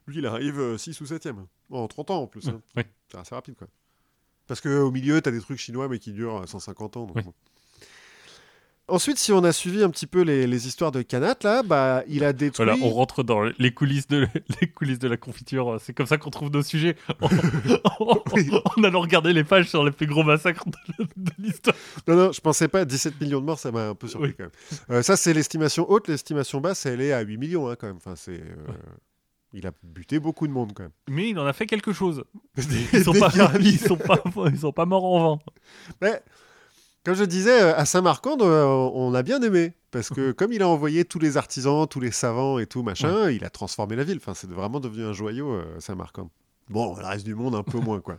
Lui, 0.06 0.18
il 0.18 0.26
arrive 0.26 0.78
6 0.78 0.98
ou 1.00 1.04
7ème. 1.04 1.44
En 1.70 1.86
30 1.88 2.10
ans 2.10 2.22
en 2.22 2.26
plus. 2.26 2.48
hein. 2.48 2.62
Oui. 2.76 2.82
C'est 3.12 3.18
assez 3.18 3.34
rapide, 3.34 3.56
quoi. 3.56 3.66
Parce 4.46 4.62
qu'au 4.62 4.90
milieu, 4.90 5.20
tu 5.20 5.28
as 5.28 5.32
des 5.32 5.40
trucs 5.40 5.58
chinois, 5.58 5.88
mais 5.88 5.98
qui 5.98 6.12
durent 6.12 6.48
150 6.48 6.96
ans. 6.96 7.04
donc 7.06 7.16
Oui. 7.16 7.22
Ensuite, 8.88 9.18
si 9.18 9.32
on 9.32 9.44
a 9.44 9.52
suivi 9.52 9.82
un 9.82 9.90
petit 9.90 10.06
peu 10.06 10.22
les, 10.22 10.46
les 10.46 10.66
histoires 10.66 10.90
de 10.92 11.02
Kanat, 11.02 11.36
là, 11.42 11.62
bah, 11.62 12.02
il 12.08 12.24
a 12.24 12.32
détruit. 12.32 12.64
Voilà, 12.66 12.82
on 12.82 12.90
rentre 12.90 13.22
dans 13.22 13.42
les 13.42 13.70
coulisses 13.72 14.06
de, 14.08 14.26
les 14.60 14.68
coulisses 14.68 14.98
de 14.98 15.08
la 15.08 15.16
confiture. 15.16 15.78
C'est 15.80 15.92
comme 15.92 16.06
ça 16.06 16.16
qu'on 16.18 16.30
trouve 16.30 16.50
nos 16.50 16.62
sujets. 16.62 16.96
En, 17.20 17.26
en- 18.06 18.22
en 18.76 18.84
allant 18.84 19.00
regarder 19.00 19.32
les 19.32 19.44
pages 19.44 19.68
sur 19.68 19.84
les 19.84 19.90
plus 19.90 20.06
gros 20.06 20.22
massacres 20.22 20.64
de, 20.98 21.04
de 21.16 21.30
l'histoire. 21.38 21.76
Non, 22.06 22.16
non, 22.16 22.32
je 22.32 22.40
pensais 22.40 22.68
pas. 22.68 22.84
17 22.84 23.20
millions 23.20 23.40
de 23.40 23.44
morts, 23.46 23.58
ça 23.58 23.70
m'a 23.72 23.88
un 23.88 23.94
peu 23.94 24.08
surpris 24.08 24.28
Oui. 24.30 24.34
quand 24.36 24.44
même. 24.44 24.98
Euh, 24.98 25.02
ça, 25.02 25.16
c'est 25.16 25.32
l'estimation 25.34 25.90
haute. 25.90 26.08
L'estimation 26.08 26.60
basse, 26.60 26.86
elle 26.86 27.00
est 27.00 27.12
à 27.12 27.20
8 27.20 27.36
millions 27.36 27.68
hein, 27.68 27.76
quand 27.78 27.86
même. 27.88 27.96
Enfin, 27.96 28.14
c'est. 28.16 28.40
euh, 28.40 28.72
Il 29.52 29.66
a 29.66 29.72
buté 29.82 30.18
beaucoup 30.20 30.46
de 30.46 30.52
monde 30.52 30.72
quand 30.74 30.84
même. 30.84 30.92
Mais 31.08 31.30
il 31.30 31.38
en 31.38 31.46
a 31.46 31.52
fait 31.52 31.66
quelque 31.66 31.92
chose. 31.92 32.24
Ils 32.92 33.04
sont, 33.04 33.12
pas, 33.12 33.30
ils, 33.60 33.78
sont 33.78 33.96
pas, 33.96 34.22
ils 34.52 34.58
sont 34.58 34.72
pas 34.72 34.86
morts 34.86 35.04
en 35.04 35.36
vain. 35.36 35.42
Mais, 36.00 36.22
comme 37.04 37.14
je 37.14 37.24
disais, 37.24 37.62
euh, 37.62 37.76
à 37.76 37.84
Saint-Marcande, 37.84 38.42
euh, 38.42 38.64
on 38.64 39.14
a 39.14 39.22
bien 39.22 39.40
aimé. 39.42 39.72
Parce 39.90 40.10
que 40.10 40.32
comme 40.32 40.52
il 40.52 40.62
a 40.62 40.68
envoyé 40.68 41.04
tous 41.04 41.18
les 41.18 41.36
artisans, 41.36 41.86
tous 41.88 42.00
les 42.00 42.10
savants 42.10 42.58
et 42.58 42.66
tout, 42.66 42.82
machin, 42.82 43.30
il 43.30 43.44
a 43.44 43.50
transformé 43.50 43.96
la 43.96 44.04
ville. 44.04 44.18
Enfin, 44.18 44.34
c'est 44.34 44.50
vraiment 44.50 44.80
devenu 44.80 45.04
un 45.04 45.12
joyau, 45.12 45.50
euh, 45.50 45.80
Saint-Marcande. 45.80 46.28
Bon, 46.68 46.94
le 46.94 47.04
reste 47.04 47.24
du 47.24 47.34
monde, 47.34 47.54
un 47.54 47.62
peu 47.62 47.78
moins, 47.78 48.00
quoi. 48.00 48.18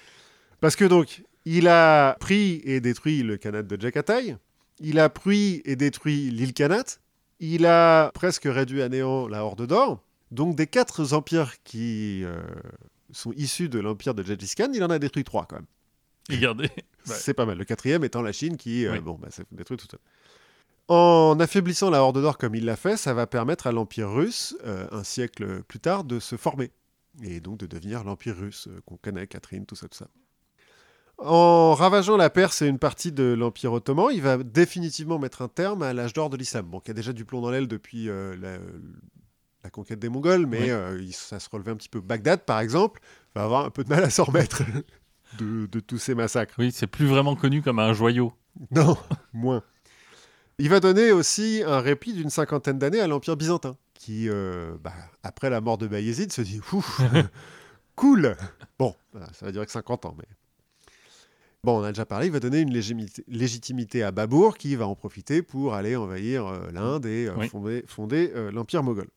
Parce 0.60 0.76
que 0.76 0.84
donc, 0.84 1.22
il 1.46 1.68
a 1.68 2.16
pris 2.20 2.60
et 2.64 2.80
détruit 2.80 3.22
le 3.22 3.38
Khanat 3.38 3.62
de 3.62 3.80
Jakatai. 3.80 4.36
Il 4.80 4.98
a 4.98 5.08
pris 5.08 5.62
et 5.64 5.76
détruit 5.76 6.30
l'île 6.30 6.52
Khanat. 6.52 6.98
Il 7.40 7.64
a 7.64 8.10
presque 8.12 8.44
réduit 8.44 8.82
à 8.82 8.88
néant 8.88 9.28
la 9.28 9.44
Horde 9.44 9.66
d'Or. 9.66 10.02
Donc, 10.30 10.56
des 10.56 10.66
quatre 10.66 11.14
empires 11.14 11.54
qui 11.64 12.22
euh, 12.24 12.42
sont 13.12 13.32
issus 13.32 13.70
de 13.70 13.78
l'empire 13.78 14.14
de 14.14 14.22
Gengis 14.22 14.54
Khan, 14.56 14.68
il 14.74 14.84
en 14.84 14.90
a 14.90 14.98
détruit 14.98 15.24
trois, 15.24 15.46
quand 15.46 15.56
même. 15.56 15.66
Regardez. 16.30 16.70
Ouais. 17.06 17.14
C'est 17.16 17.34
pas 17.34 17.46
mal. 17.46 17.56
Le 17.58 17.64
quatrième 17.64 18.04
étant 18.04 18.22
la 18.22 18.32
Chine 18.32 18.56
qui, 18.56 18.86
euh, 18.86 18.92
Oui. 18.92 19.00
bon, 19.00 19.14
bah, 19.20 19.28
s'est 19.30 19.44
détruit 19.52 19.76
tout 19.76 19.86
seul. 19.90 20.00
En 20.88 21.38
affaiblissant 21.38 21.90
la 21.90 22.02
Horde 22.02 22.20
d'Or 22.20 22.38
comme 22.38 22.54
il 22.54 22.64
l'a 22.64 22.76
fait, 22.76 22.96
ça 22.96 23.12
va 23.14 23.26
permettre 23.26 23.66
à 23.66 23.72
l'Empire 23.72 24.10
russe, 24.10 24.56
euh, 24.64 24.86
un 24.90 25.04
siècle 25.04 25.62
plus 25.64 25.80
tard, 25.80 26.04
de 26.04 26.18
se 26.18 26.36
former. 26.36 26.70
Et 27.22 27.40
donc 27.40 27.58
de 27.58 27.66
devenir 27.66 28.04
l'Empire 28.04 28.36
russe 28.36 28.68
euh, 28.68 28.80
qu'on 28.86 28.96
connaît, 28.96 29.26
Catherine, 29.26 29.66
tout 29.66 29.74
ça, 29.76 29.88
tout 29.88 29.98
ça. 29.98 30.08
En 31.18 31.74
ravageant 31.74 32.16
la 32.16 32.30
Perse 32.30 32.62
et 32.62 32.66
une 32.68 32.78
partie 32.78 33.10
de 33.10 33.24
l'Empire 33.36 33.72
ottoman, 33.72 34.06
il 34.12 34.22
va 34.22 34.36
définitivement 34.38 35.18
mettre 35.18 35.42
un 35.42 35.48
terme 35.48 35.82
à 35.82 35.92
l'âge 35.92 36.12
d'or 36.12 36.30
de 36.30 36.36
l'islam. 36.36 36.66
Bon, 36.66 36.78
qui 36.80 36.90
a 36.92 36.94
déjà 36.94 37.12
du 37.12 37.24
plomb 37.24 37.40
dans 37.40 37.50
l'aile 37.50 37.66
depuis 37.66 38.08
euh, 38.08 38.36
la, 38.40 38.58
la 39.64 39.70
conquête 39.70 39.98
des 39.98 40.08
Mongols, 40.08 40.46
mais 40.46 40.72
Oui. 40.92 41.10
ça 41.12 41.40
se 41.40 41.48
relevait 41.50 41.72
un 41.72 41.76
petit 41.76 41.88
peu. 41.88 42.00
Bagdad, 42.00 42.44
par 42.44 42.60
exemple, 42.60 43.00
va 43.34 43.42
avoir 43.44 43.64
un 43.66 43.70
peu 43.70 43.82
de 43.82 43.88
mal 43.88 44.04
à 44.04 44.10
s'en 44.10 44.24
remettre 44.24 44.62
de- 45.38 45.66
de 45.66 45.80
tous 45.80 45.98
ces 45.98 46.14
massacres. 46.14 46.54
Oui, 46.58 46.70
c'est 46.72 46.86
plus 46.86 47.06
vraiment 47.06 47.36
connu 47.36 47.60
comme 47.62 47.78
un 47.78 47.92
joyau. 47.92 48.32
Non, 48.70 48.96
moins. 49.32 49.62
Il 50.58 50.68
va 50.68 50.80
donner 50.80 51.12
aussi 51.12 51.62
un 51.66 51.80
répit 51.80 52.12
d'une 52.14 52.30
cinquantaine 52.30 52.78
d'années 52.78 53.00
à 53.00 53.06
l'Empire 53.06 53.36
byzantin, 53.36 53.76
qui, 53.94 54.28
euh, 54.28 54.74
bah, 54.82 54.92
après 55.22 55.50
la 55.50 55.60
mort 55.60 55.78
de 55.78 55.86
Bayezid, 55.86 56.32
se 56.32 56.40
dit 56.42 56.60
Ouf, 56.72 57.00
cool 57.94 58.36
Bon, 58.78 58.94
ça 59.32 59.46
va 59.46 59.52
durer 59.52 59.66
que 59.66 59.72
50 59.72 60.06
ans, 60.06 60.14
mais. 60.18 60.24
Bon, 61.64 61.80
on 61.80 61.82
a 61.82 61.88
déjà 61.92 62.06
parlé, 62.06 62.26
il 62.26 62.32
va 62.32 62.38
donner 62.40 62.60
une 62.60 62.72
légitimité 63.28 64.02
à 64.04 64.12
Babour, 64.12 64.56
qui 64.56 64.76
va 64.76 64.86
en 64.86 64.94
profiter 64.94 65.42
pour 65.42 65.74
aller 65.74 65.96
envahir 65.96 66.46
euh, 66.46 66.70
l'Inde 66.72 67.04
et 67.06 67.26
euh, 67.26 67.34
Oui. 67.36 67.48
fonder, 67.48 67.84
fonder, 67.86 68.32
l'Empire 68.52 68.82
moghol. 68.84 69.08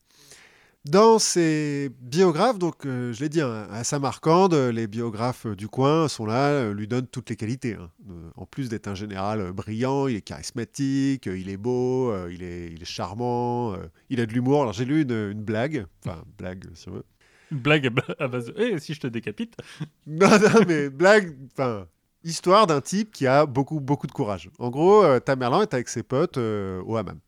Dans 0.84 1.20
ses 1.20 1.90
biographes, 2.00 2.58
donc 2.58 2.86
euh, 2.86 3.12
je 3.12 3.20
l'ai 3.20 3.28
dit, 3.28 3.40
hein, 3.40 3.68
à 3.70 3.84
Samarcande, 3.84 4.52
euh, 4.52 4.72
les 4.72 4.88
biographes 4.88 5.46
euh, 5.46 5.54
du 5.54 5.68
coin 5.68 6.08
sont 6.08 6.26
là, 6.26 6.72
lui 6.72 6.88
donnent 6.88 7.06
toutes 7.06 7.30
les 7.30 7.36
qualités. 7.36 7.74
hein. 7.74 7.88
En 8.36 8.46
plus 8.46 8.68
d'être 8.68 8.88
un 8.88 8.96
général 8.96 9.52
brillant, 9.52 10.08
il 10.08 10.16
est 10.16 10.22
charismatique, 10.22 11.26
il 11.26 11.48
est 11.48 11.56
beau, 11.56 12.12
il, 12.28 12.42
est, 12.42 12.72
il 12.72 12.82
est 12.82 12.86
charmant, 12.86 13.76
il 14.10 14.20
a 14.20 14.26
de 14.26 14.32
l'humour. 14.32 14.62
Alors 14.62 14.72
j'ai 14.72 14.84
lu 14.84 15.02
une, 15.02 15.12
une 15.30 15.42
blague, 15.44 15.86
enfin 16.04 16.20
blague 16.36 16.64
si 16.74 16.88
on 16.88 16.94
veut. 16.94 17.04
Une 17.52 17.58
blague 17.58 17.86
à 17.86 17.90
ba- 17.90 18.16
à 18.18 18.26
base 18.28 18.46
de 18.46 18.54
Eh, 18.56 18.78
si 18.80 18.92
je 18.94 19.00
te 19.00 19.06
décapite 19.06 19.54
Non, 20.08 20.30
non, 20.30 20.64
mais 20.66 20.90
blague, 20.90 21.36
enfin, 21.52 21.86
histoire 22.24 22.66
d'un 22.66 22.80
type 22.80 23.12
qui 23.12 23.28
a 23.28 23.46
beaucoup, 23.46 23.78
beaucoup 23.78 24.08
de 24.08 24.12
courage. 24.12 24.50
En 24.58 24.70
gros, 24.70 25.04
euh, 25.04 25.20
Tamerlan 25.20 25.62
est 25.62 25.74
avec 25.74 25.88
ses 25.88 26.02
potes 26.02 26.38
euh, 26.38 26.82
au 26.84 26.96
hammam. 26.96 27.20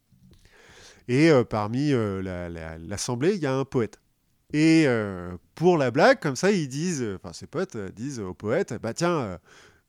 Et 1.08 1.30
euh, 1.30 1.44
parmi 1.44 1.92
euh, 1.92 2.22
la- 2.22 2.48
la- 2.48 2.78
l'assemblée, 2.78 3.34
il 3.34 3.42
y 3.42 3.46
a 3.46 3.54
un 3.54 3.64
poète. 3.64 4.00
Et 4.52 4.84
euh, 4.86 5.36
pour 5.54 5.76
la 5.78 5.90
blague, 5.90 6.20
comme 6.20 6.36
ça, 6.36 6.50
ils 6.52 6.68
disent, 6.68 7.04
enfin, 7.16 7.32
ses 7.32 7.46
potes 7.46 7.76
disent 7.94 8.20
au 8.20 8.34
poète, 8.34 8.74
bah 8.82 8.94
tiens, 8.94 9.38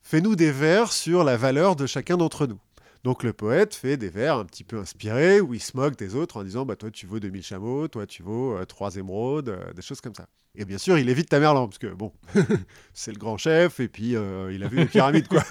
fais-nous 0.02 0.36
des 0.36 0.52
vers 0.52 0.92
sur 0.92 1.24
la 1.24 1.38
valeur 1.38 1.76
de 1.76 1.86
chacun 1.86 2.18
d'entre 2.18 2.48
nous. 2.48 2.60
Donc 3.04 3.22
le 3.22 3.34
poète 3.34 3.76
fait 3.76 3.98
des 3.98 4.10
vers 4.10 4.38
un 4.38 4.46
petit 4.46 4.64
peu 4.64 4.80
inspirés 4.80 5.40
où 5.40 5.54
il 5.54 5.60
se 5.62 5.78
moque 5.78 5.96
des 5.96 6.16
autres 6.16 6.38
en 6.38 6.44
disant 6.44 6.66
bah 6.66 6.76
toi 6.76 6.90
tu 6.90 7.06
vaux 7.06 7.20
2000 7.20 7.44
chameaux, 7.44 7.88
toi 7.88 8.08
tu 8.08 8.24
vaux 8.24 8.58
euh, 8.58 8.66
trois 8.66 8.96
émeraudes, 8.96 9.50
euh, 9.50 9.74
des 9.74 9.84
choses 9.84 10.02
comme 10.02 10.16
ça. 10.16 10.28
Et 10.56 10.66
bien 10.66 10.80
sûr, 10.80 10.98
il 10.98 11.08
évite 11.08 11.30
Tamerlan 11.30 11.68
parce 11.68 11.78
que 11.78 11.86
bon, 11.94 12.12
c'est 12.96 13.12
le 13.12 13.20
grand 13.20 13.38
chef 13.38 13.80
et 13.80 13.88
puis 13.90 14.16
euh, 14.16 14.52
il 14.52 14.64
a 14.64 14.68
vu 14.68 14.78
les 14.78 14.86
pyramides 14.88 15.28
quoi. 15.28 15.44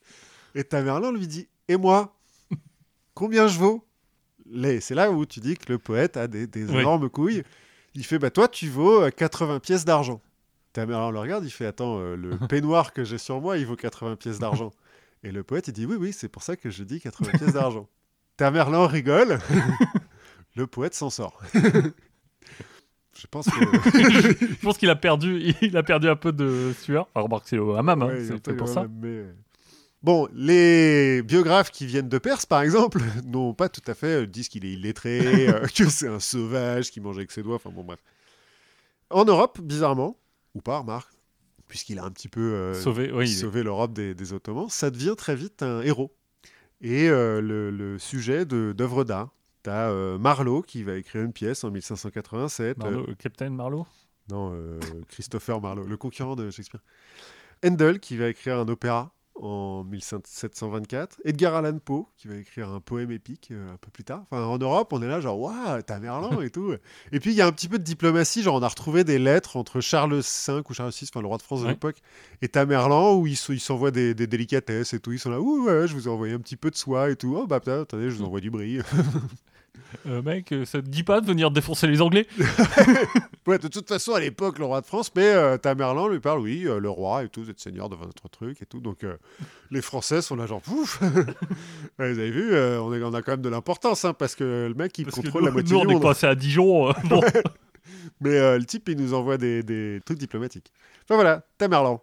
et 0.56 0.64
Tamerlan 0.64 1.12
lui 1.12 1.28
dit 1.28 1.48
et 1.68 1.76
moi 1.76 2.16
combien 3.14 3.46
je 3.46 3.58
vaux? 3.60 3.86
Les- 4.50 4.80
C'est 4.80 4.94
là 4.94 5.10
où 5.10 5.26
tu 5.26 5.40
dis 5.40 5.56
que 5.56 5.72
le 5.72 5.78
poète 5.78 6.16
a 6.16 6.26
des, 6.28 6.46
des 6.46 6.64
Oui. 6.64 6.78
énormes 6.80 7.08
couilles. 7.10 7.42
Il 7.94 8.04
fait 8.04 8.18
bah 8.18 8.30
toi 8.30 8.46
tu 8.48 8.68
vaux 8.68 9.02
euh, 9.04 9.10
80 9.10 9.60
pièces 9.60 9.84
d'argent. 9.84 10.20
Tamerlan 10.72 11.10
le 11.10 11.18
regarde, 11.18 11.44
il 11.44 11.50
fait 11.50 11.66
attends 11.66 11.98
euh, 11.98 12.14
le 12.16 12.36
peignoir 12.48 12.92
que 12.92 13.04
j'ai 13.04 13.18
sur 13.18 13.40
moi 13.40 13.56
il 13.58 13.66
vaut 13.66 13.76
80 13.76 14.16
pièces 14.16 14.38
d'argent. 14.38 14.70
Et 15.22 15.32
le 15.32 15.42
poète 15.42 15.68
il 15.68 15.72
dit 15.72 15.86
oui 15.86 15.96
oui 15.98 16.12
c'est 16.12 16.28
pour 16.28 16.42
ça 16.42 16.56
que 16.56 16.70
je 16.70 16.84
dis 16.84 17.00
80 17.00 17.30
pièces 17.38 17.52
d'argent. 17.54 17.88
Tamerlan 18.36 18.86
rigole. 18.86 19.38
le 20.56 20.66
poète 20.66 20.94
s'en 20.94 21.08
sort. 21.10 21.40
je 21.54 23.26
pense 23.30 23.46
que 23.46 23.52
Je 23.54 24.60
pense 24.62 24.76
qu'il 24.76 24.90
a 24.90 24.96
perdu, 24.96 25.54
il 25.62 25.76
a 25.76 25.82
perdu 25.82 26.08
un 26.08 26.16
peu 26.16 26.32
de 26.32 26.72
sueur. 26.82 27.08
Enfin, 27.14 27.24
remarque, 27.24 27.48
c'est 27.48 27.56
au 27.58 27.74
hammam, 27.74 28.02
hein, 28.02 28.10
c'est 28.26 28.54
pour 28.56 28.68
ça. 28.68 28.86
mais- 29.00 29.24
Bon, 30.02 30.28
les 30.32 31.22
biographes 31.22 31.70
qui 31.70 31.86
viennent 31.86 32.08
de 32.08 32.18
Perse, 32.18 32.46
par 32.46 32.62
exemple, 32.62 33.00
n'ont 33.24 33.54
pas 33.54 33.68
tout 33.68 33.80
à 33.86 33.94
fait 33.94 34.22
euh, 34.22 34.26
disent 34.26 34.48
qu'il 34.48 34.64
est 34.64 34.72
illettré, 34.72 35.48
euh, 35.48 35.66
que 35.66 35.88
c'est 35.88 36.08
un 36.08 36.20
sauvage 36.20 36.90
qui 36.90 37.00
mange 37.00 37.16
avec 37.16 37.30
ses 37.32 37.42
doigts. 37.42 37.56
Enfin 37.56 37.70
bon, 37.70 37.82
bref. 37.82 38.00
En 39.10 39.24
Europe, 39.24 39.60
bizarrement, 39.60 40.16
ou 40.54 40.60
pas, 40.60 40.78
remarque, 40.78 41.12
puisqu'il 41.68 41.98
a 41.98 42.04
un 42.04 42.10
petit 42.10 42.28
peu 42.28 42.40
euh, 42.40 42.74
Sauvé, 42.74 43.10
oui. 43.12 43.34
l'Europe 43.62 43.92
des, 43.92 44.14
des 44.14 44.32
Ottomans, 44.32 44.68
ça 44.68 44.90
devient 44.90 45.14
très 45.16 45.34
vite 45.34 45.62
un 45.62 45.80
héros. 45.82 46.14
Et 46.82 47.08
le, 47.08 47.70
le 47.70 47.98
sujet 47.98 48.44
de- 48.44 48.74
d'œuvres 48.76 49.04
d'art. 49.04 49.30
T'as 49.62 49.90
Marlowe 50.18 50.62
qui 50.62 50.82
va 50.84 50.94
écrire 50.94 51.22
une 51.22 51.32
pièce 51.32 51.64
en 51.64 51.70
1587. 51.72 52.76
euh, 52.78 52.82
Marlowe, 52.90 53.14
Captain 53.18 53.50
Marlowe? 53.50 53.86
Non, 54.30 54.52
Christopher 55.08 55.60
Marlowe, 55.60 55.86
le 55.88 55.96
concurrent 55.96 56.36
de 56.36 56.50
Shakespeare. 56.50 56.82
Handel, 57.64 57.98
qui 57.98 58.16
va 58.18 58.28
écrire 58.28 58.58
un 58.58 58.68
opéra 58.68 59.12
en 59.40 59.84
1724. 59.84 61.18
Edgar 61.24 61.54
Allan 61.54 61.78
Poe, 61.78 62.06
qui 62.16 62.28
va 62.28 62.36
écrire 62.36 62.70
un 62.70 62.80
poème 62.80 63.10
épique 63.10 63.48
euh, 63.52 63.72
un 63.72 63.76
peu 63.76 63.90
plus 63.90 64.04
tard. 64.04 64.24
Enfin, 64.30 64.42
en 64.44 64.58
Europe, 64.58 64.92
on 64.92 65.02
est 65.02 65.08
là, 65.08 65.20
genre, 65.20 65.38
waouh, 65.38 65.82
Tamerlan 65.82 66.40
et 66.40 66.50
tout. 66.50 66.72
Et 67.12 67.20
puis, 67.20 67.30
il 67.32 67.36
y 67.36 67.40
a 67.42 67.46
un 67.46 67.52
petit 67.52 67.68
peu 67.68 67.78
de 67.78 67.84
diplomatie. 67.84 68.42
Genre, 68.42 68.54
on 68.54 68.62
a 68.62 68.68
retrouvé 68.68 69.04
des 69.04 69.18
lettres 69.18 69.56
entre 69.56 69.80
Charles 69.80 70.14
V 70.14 70.62
ou 70.68 70.74
Charles 70.74 70.90
VI, 70.92 71.08
enfin, 71.12 71.20
le 71.20 71.26
roi 71.26 71.36
de 71.38 71.42
France 71.42 71.60
de 71.60 71.66
Ouais. 71.66 71.72
l'époque, 71.72 71.96
et 72.42 72.48
Tamerlan, 72.48 73.14
où 73.16 73.26
ils 73.26 73.36
s'envoient 73.36 73.90
des, 73.90 74.14
des 74.14 74.26
délicatesses 74.26 74.94
et 74.94 75.00
tout. 75.00 75.12
Ils 75.12 75.18
sont 75.18 75.30
là, 75.30 75.40
ouh, 75.40 75.66
ouais, 75.66 75.86
je 75.86 75.94
vous 75.94 76.06
ai 76.08 76.10
envoyé 76.10 76.34
un 76.34 76.38
petit 76.40 76.56
peu 76.56 76.70
de 76.70 76.76
soie 76.76 77.10
et 77.10 77.16
tout. 77.16 77.36
Oh, 77.36 77.46
bah, 77.46 77.60
putain, 77.60 77.82
attendez, 77.82 78.10
je 78.10 78.16
vous 78.16 78.24
envoie 78.24 78.40
du 78.40 78.50
brie. 78.50 78.78
Euh, 80.06 80.22
Mec, 80.22 80.52
euh, 80.52 80.64
ça 80.64 80.80
te 80.82 80.86
dit 80.88 81.02
pas 81.02 81.20
de 81.20 81.26
venir 81.26 81.50
défoncer 81.50 81.86
les 81.86 82.02
Anglais 82.02 82.26
Ouais, 83.46 83.58
de 83.58 83.68
toute 83.68 83.88
façon, 83.88 84.12
à 84.14 84.20
l'époque, 84.20 84.58
le 84.58 84.64
roi 84.64 84.80
de 84.80 84.86
France, 84.86 85.10
mais 85.14 85.26
euh, 85.26 85.56
Tamerlan 85.56 86.08
lui 86.08 86.18
parle, 86.20 86.40
oui, 86.40 86.64
euh, 86.66 86.78
le 86.80 86.90
roi 86.90 87.22
et 87.24 87.28
tout, 87.28 87.44
vous 87.44 87.50
êtes 87.50 87.60
seigneur 87.60 87.88
de 87.88 87.94
votre 87.96 88.28
truc 88.28 88.60
et 88.62 88.66
tout. 88.66 88.80
Donc, 88.80 89.04
les 89.70 89.82
Français 89.82 90.22
sont 90.22 90.36
là, 90.36 90.46
genre, 90.46 90.60
pouf 90.60 91.00
Ouais, 91.98 92.12
Vous 92.12 92.18
avez 92.18 92.30
vu, 92.30 92.50
on, 92.56 92.92
est- 92.92 93.02
on 93.02 93.14
a 93.14 93.22
quand 93.22 93.32
même 93.32 93.42
de 93.42 93.48
l'importance, 93.48 94.04
hein, 94.04 94.12
parce 94.14 94.34
que 94.34 94.66
le 94.68 94.74
mec, 94.74 94.98
il 94.98 95.04
Parce 95.04 95.16
contrôle 95.16 95.42
nous, 95.42 95.46
la 95.46 95.52
moitié 95.52 95.72
nous, 95.74 95.80
on 95.80 95.84
du 95.84 95.90
est 95.90 95.94
monde. 95.94 96.02
passé 96.02 96.26
à 96.26 96.34
Dijon. 96.34 96.92
bon. 97.04 97.20
Mais 98.20 98.58
le 98.58 98.64
type, 98.64 98.88
il 98.88 98.96
nous 98.96 99.14
envoie 99.14 99.38
des, 99.38 99.62
des 99.62 100.00
trucs 100.04 100.18
diplomatiques. 100.18 100.72
Enfin 101.04 101.14
voilà, 101.14 101.44
Tamerlan. 101.58 102.02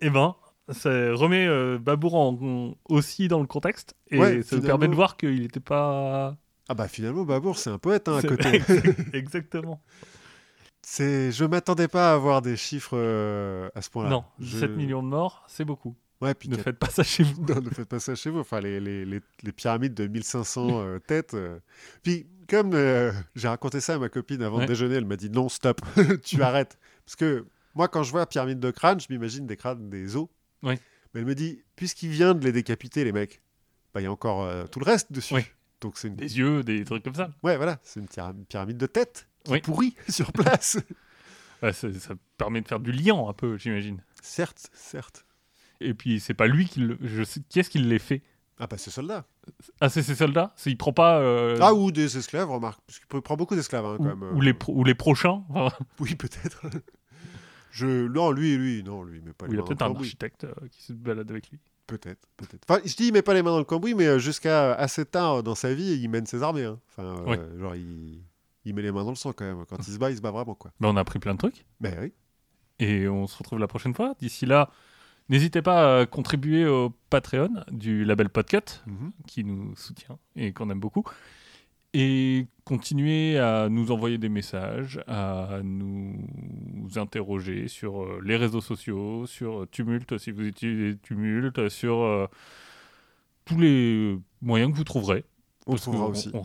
Eh 0.00 0.08
ben, 0.10 0.34
ça 0.70 0.88
remet 1.12 1.46
Babour 1.78 2.14
en- 2.14 2.38
en- 2.42 2.74
aussi 2.88 3.28
dans 3.28 3.40
le 3.40 3.46
contexte. 3.46 3.94
Et 4.10 4.18
Ouais, 4.18 4.42
ça 4.42 4.56
nous 4.56 4.62
permet 4.62 4.88
de 4.88 4.94
voir 4.94 5.16
qu'il 5.16 5.40
n'était 5.42 5.60
pas. 5.60 6.36
Ah 6.68 6.74
bah 6.74 6.88
finalement, 6.88 7.24
Babour, 7.24 7.58
c'est 7.58 7.70
un 7.70 7.78
poète 7.78 8.08
hein, 8.08 8.18
à 8.18 8.22
côté. 8.22 8.62
Exactement. 9.12 9.82
c'est, 10.82 11.30
je 11.32 11.44
m'attendais 11.44 11.88
pas 11.88 12.10
à 12.10 12.14
avoir 12.14 12.42
des 12.42 12.56
chiffres 12.56 12.96
euh, 12.96 13.68
à 13.74 13.82
ce 13.82 13.90
point-là. 13.90 14.10
Non, 14.10 14.24
Je- 14.38 14.58
7 14.58 14.70
millions 14.76 15.02
de 15.02 15.08
morts, 15.08 15.44
c'est 15.48 15.64
beaucoup. 15.64 15.96
Ouais, 16.20 16.34
puis 16.34 16.48
Ne 16.48 16.56
faites 16.56 16.78
pas 16.78 16.88
ça 16.88 17.02
chez 17.02 17.24
vous. 17.24 17.42
Non, 17.48 17.60
ne 17.60 17.68
faites 17.70 17.88
pas 17.88 17.98
ça 17.98 18.14
chez 18.14 18.30
vous. 18.30 18.38
Enfin, 18.40 18.60
les, 18.60 18.78
les, 18.80 19.04
les, 19.04 19.20
les 19.42 19.52
pyramides 19.52 19.94
de 19.94 20.06
1500 20.06 20.68
euh, 20.70 20.98
têtes. 21.00 21.34
euh. 21.34 21.58
Puis, 22.04 22.26
comme 22.48 22.74
euh, 22.74 23.12
j'ai 23.34 23.48
raconté 23.48 23.80
ça 23.80 23.94
à 23.94 23.98
ma 23.98 24.08
copine 24.08 24.42
avant 24.42 24.58
Ouais. 24.58 24.62
de 24.64 24.68
déjeuner, 24.68 24.94
elle 24.96 25.04
m'a 25.04 25.16
dit 25.16 25.30
non, 25.30 25.48
stop, 25.48 25.80
tu 26.24 26.40
arrêtes. 26.42 26.78
Parce 27.04 27.16
que 27.16 27.44
moi, 27.74 27.88
quand 27.88 28.04
je 28.04 28.12
vois 28.12 28.24
pyramide 28.26 28.60
de 28.60 28.70
crâne, 28.70 29.00
je 29.00 29.06
m'imagine 29.10 29.46
des 29.46 29.56
crânes, 29.56 29.90
des 29.90 30.14
os. 30.16 30.28
Ouais. 30.62 30.78
Mais 31.12 31.20
elle 31.20 31.26
me 31.26 31.34
dit, 31.34 31.60
puisqu'il 31.74 32.10
vient 32.10 32.34
de 32.34 32.44
les 32.44 32.52
décapiter, 32.52 33.02
les 33.04 33.12
mecs, 33.12 33.42
bah, 33.92 34.00
il 34.00 34.04
y 34.04 34.06
a 34.06 34.12
encore 34.12 34.68
tout 34.70 34.78
le 34.78 34.84
reste 34.84 35.12
dessus. 35.12 35.34
Ouais. 35.34 35.46
Donc, 35.82 35.98
c'est 35.98 36.08
une... 36.08 36.16
Des 36.16 36.38
yeux, 36.38 36.62
des 36.62 36.84
trucs 36.84 37.02
comme 37.04 37.14
ça. 37.14 37.30
Ouais, 37.42 37.56
voilà, 37.58 37.78
c'est 37.82 38.00
une 38.00 38.06
pyra- 38.06 38.34
pyramide 38.48 38.78
de 38.78 38.86
tête 38.86 39.28
qui 39.44 39.52
Oui. 39.52 39.60
pourrit 39.60 39.94
sur 40.08 40.32
place. 40.32 40.78
Ouais, 41.62 41.72
ça, 41.72 41.92
ça 41.92 42.14
permet 42.38 42.60
de 42.60 42.66
faire 42.66 42.80
du 42.80 42.90
liant 42.90 43.28
un 43.28 43.32
peu, 43.34 43.56
j'imagine. 43.56 44.02
certes, 44.20 44.68
certes. 44.72 45.24
Et 45.80 45.94
puis 45.94 46.18
c'est 46.18 46.34
pas 46.34 46.48
lui 46.48 46.66
qui 46.66 46.80
le. 46.80 46.98
Je 47.00 47.22
sais... 47.22 47.40
Qui 47.48 47.60
est-ce 47.60 47.70
qui 47.70 47.78
les 47.78 48.00
fait? 48.00 48.20
Ah, 48.58 48.66
bah, 48.66 48.76
c'est 48.78 48.90
soldat. 48.90 49.26
Ah, 49.80 49.88
c'est 49.88 50.02
ses 50.02 50.16
soldats? 50.16 50.56
Il 50.66 50.76
prend 50.76 50.92
pas. 50.92 51.20
euh, 51.20 51.56
Ah, 51.60 51.72
ou 51.72 51.92
des 51.92 52.16
esclaves, 52.18 52.50
remarque. 52.50 52.80
Parce 52.84 52.98
qu'il 52.98 53.20
prend 53.22 53.36
beaucoup 53.36 53.54
d'esclaves, 53.54 53.84
hein, 53.86 53.94
ou, 53.94 54.02
quand 54.02 54.16
même. 54.16 54.22
ou 54.34 54.40
euh. 54.40 54.44
les 54.44 54.54
pro- 54.54 54.72
ou 54.74 54.82
les 54.82 54.96
prochains. 54.96 55.44
Oui, 56.00 56.16
peut-être. 56.16 56.62
Je... 57.70 58.08
Non, 58.08 58.32
lui, 58.32 58.56
lui, 58.56 58.82
non, 58.82 59.02
lui, 59.04 59.20
mais 59.24 59.32
pas 59.32 59.46
les 59.46 59.52
il 59.52 59.56
y 59.56 59.60
a 59.60 59.62
peut-être 59.62 59.82
un 59.82 59.94
architecte 59.94 60.42
euh, 60.44 60.52
qui 60.70 60.82
se 60.82 60.92
balade 60.92 61.30
avec 61.30 61.48
lui. 61.50 61.60
Peut-être, 61.86 62.26
peut-être. 62.36 62.64
Enfin, 62.68 62.80
je 62.84 62.94
dis, 62.96 63.08
il 63.08 63.12
met 63.12 63.22
pas 63.22 63.34
les 63.34 63.42
mains 63.42 63.50
dans 63.50 63.58
le 63.58 63.64
cambouis, 63.64 63.94
mais 63.94 64.06
euh, 64.06 64.18
jusqu'à 64.18 64.72
assez 64.74 65.04
tard 65.04 65.42
dans 65.42 65.54
sa 65.54 65.74
vie, 65.74 65.98
il 66.00 66.08
mène 66.08 66.26
ses 66.26 66.42
armées. 66.42 66.64
hein. 66.64 66.78
Enfin, 66.88 67.02
euh, 67.04 67.24
Ouais. 67.24 67.40
genre, 67.58 67.74
il... 67.74 68.22
il 68.64 68.74
met 68.74 68.82
les 68.82 68.92
mains 68.92 69.04
dans 69.04 69.10
le 69.10 69.16
sang 69.16 69.32
quand 69.32 69.44
même. 69.44 69.64
Quand 69.68 69.76
il 69.78 69.92
se 69.92 69.98
bat, 69.98 70.10
il 70.10 70.16
se 70.16 70.22
bat 70.22 70.30
vraiment, 70.30 70.54
quoi. 70.54 70.72
Ben, 70.80 70.88
on 70.88 70.96
a 70.96 71.00
appris 71.00 71.18
plein 71.18 71.34
de 71.34 71.38
trucs. 71.38 71.66
Ben 71.80 71.94
oui. 72.00 72.12
Et 72.78 73.08
on 73.08 73.26
se 73.26 73.36
retrouve 73.36 73.58
la 73.58 73.68
prochaine 73.68 73.94
fois. 73.94 74.14
D'ici 74.20 74.46
là, 74.46 74.70
n'hésitez 75.28 75.60
pas 75.60 76.00
à 76.00 76.06
contribuer 76.06 76.66
au 76.66 76.90
Patreon 77.10 77.50
du 77.70 78.04
label 78.04 78.28
Podcut, 78.28 78.80
Mhm. 78.86 79.12
qui 79.26 79.44
nous 79.44 79.74
soutient 79.76 80.18
et 80.36 80.52
qu'on 80.52 80.70
aime 80.70 80.80
beaucoup. 80.80 81.04
Et 81.94 82.46
continuez 82.64 83.38
à 83.38 83.68
nous 83.68 83.90
envoyer 83.90 84.16
des 84.16 84.30
messages, 84.30 85.00
à 85.06 85.60
nous 85.62 86.16
interroger 86.96 87.68
sur 87.68 88.02
euh, 88.02 88.20
les 88.24 88.36
réseaux 88.36 88.62
sociaux, 88.62 89.26
sur 89.26 89.66
Tumult, 89.70 90.16
si 90.18 90.30
vous 90.30 90.44
utilisez 90.44 90.96
Tumult, 90.98 91.68
sur 91.68 92.00
euh, 92.00 92.26
tous 93.44 93.58
les 93.58 94.16
moyens 94.40 94.72
que 94.72 94.76
vous 94.78 94.84
trouverez. 94.84 95.24
Trouvera 95.66 96.06
aussi. 96.06 96.30
On, 96.34 96.42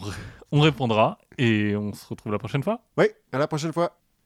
on 0.52 0.61
répondra 0.61 1.18
et 1.38 1.76
on 1.76 1.94
se 1.94 2.06
retrouve 2.07 2.32
la 2.32 2.40
prochaine 2.40 2.64
fois. 2.64 2.82
Oui, 2.98 3.06
à 3.32 3.38
la 3.38 3.48
prochaine 3.48 3.74
fois. 3.74 3.98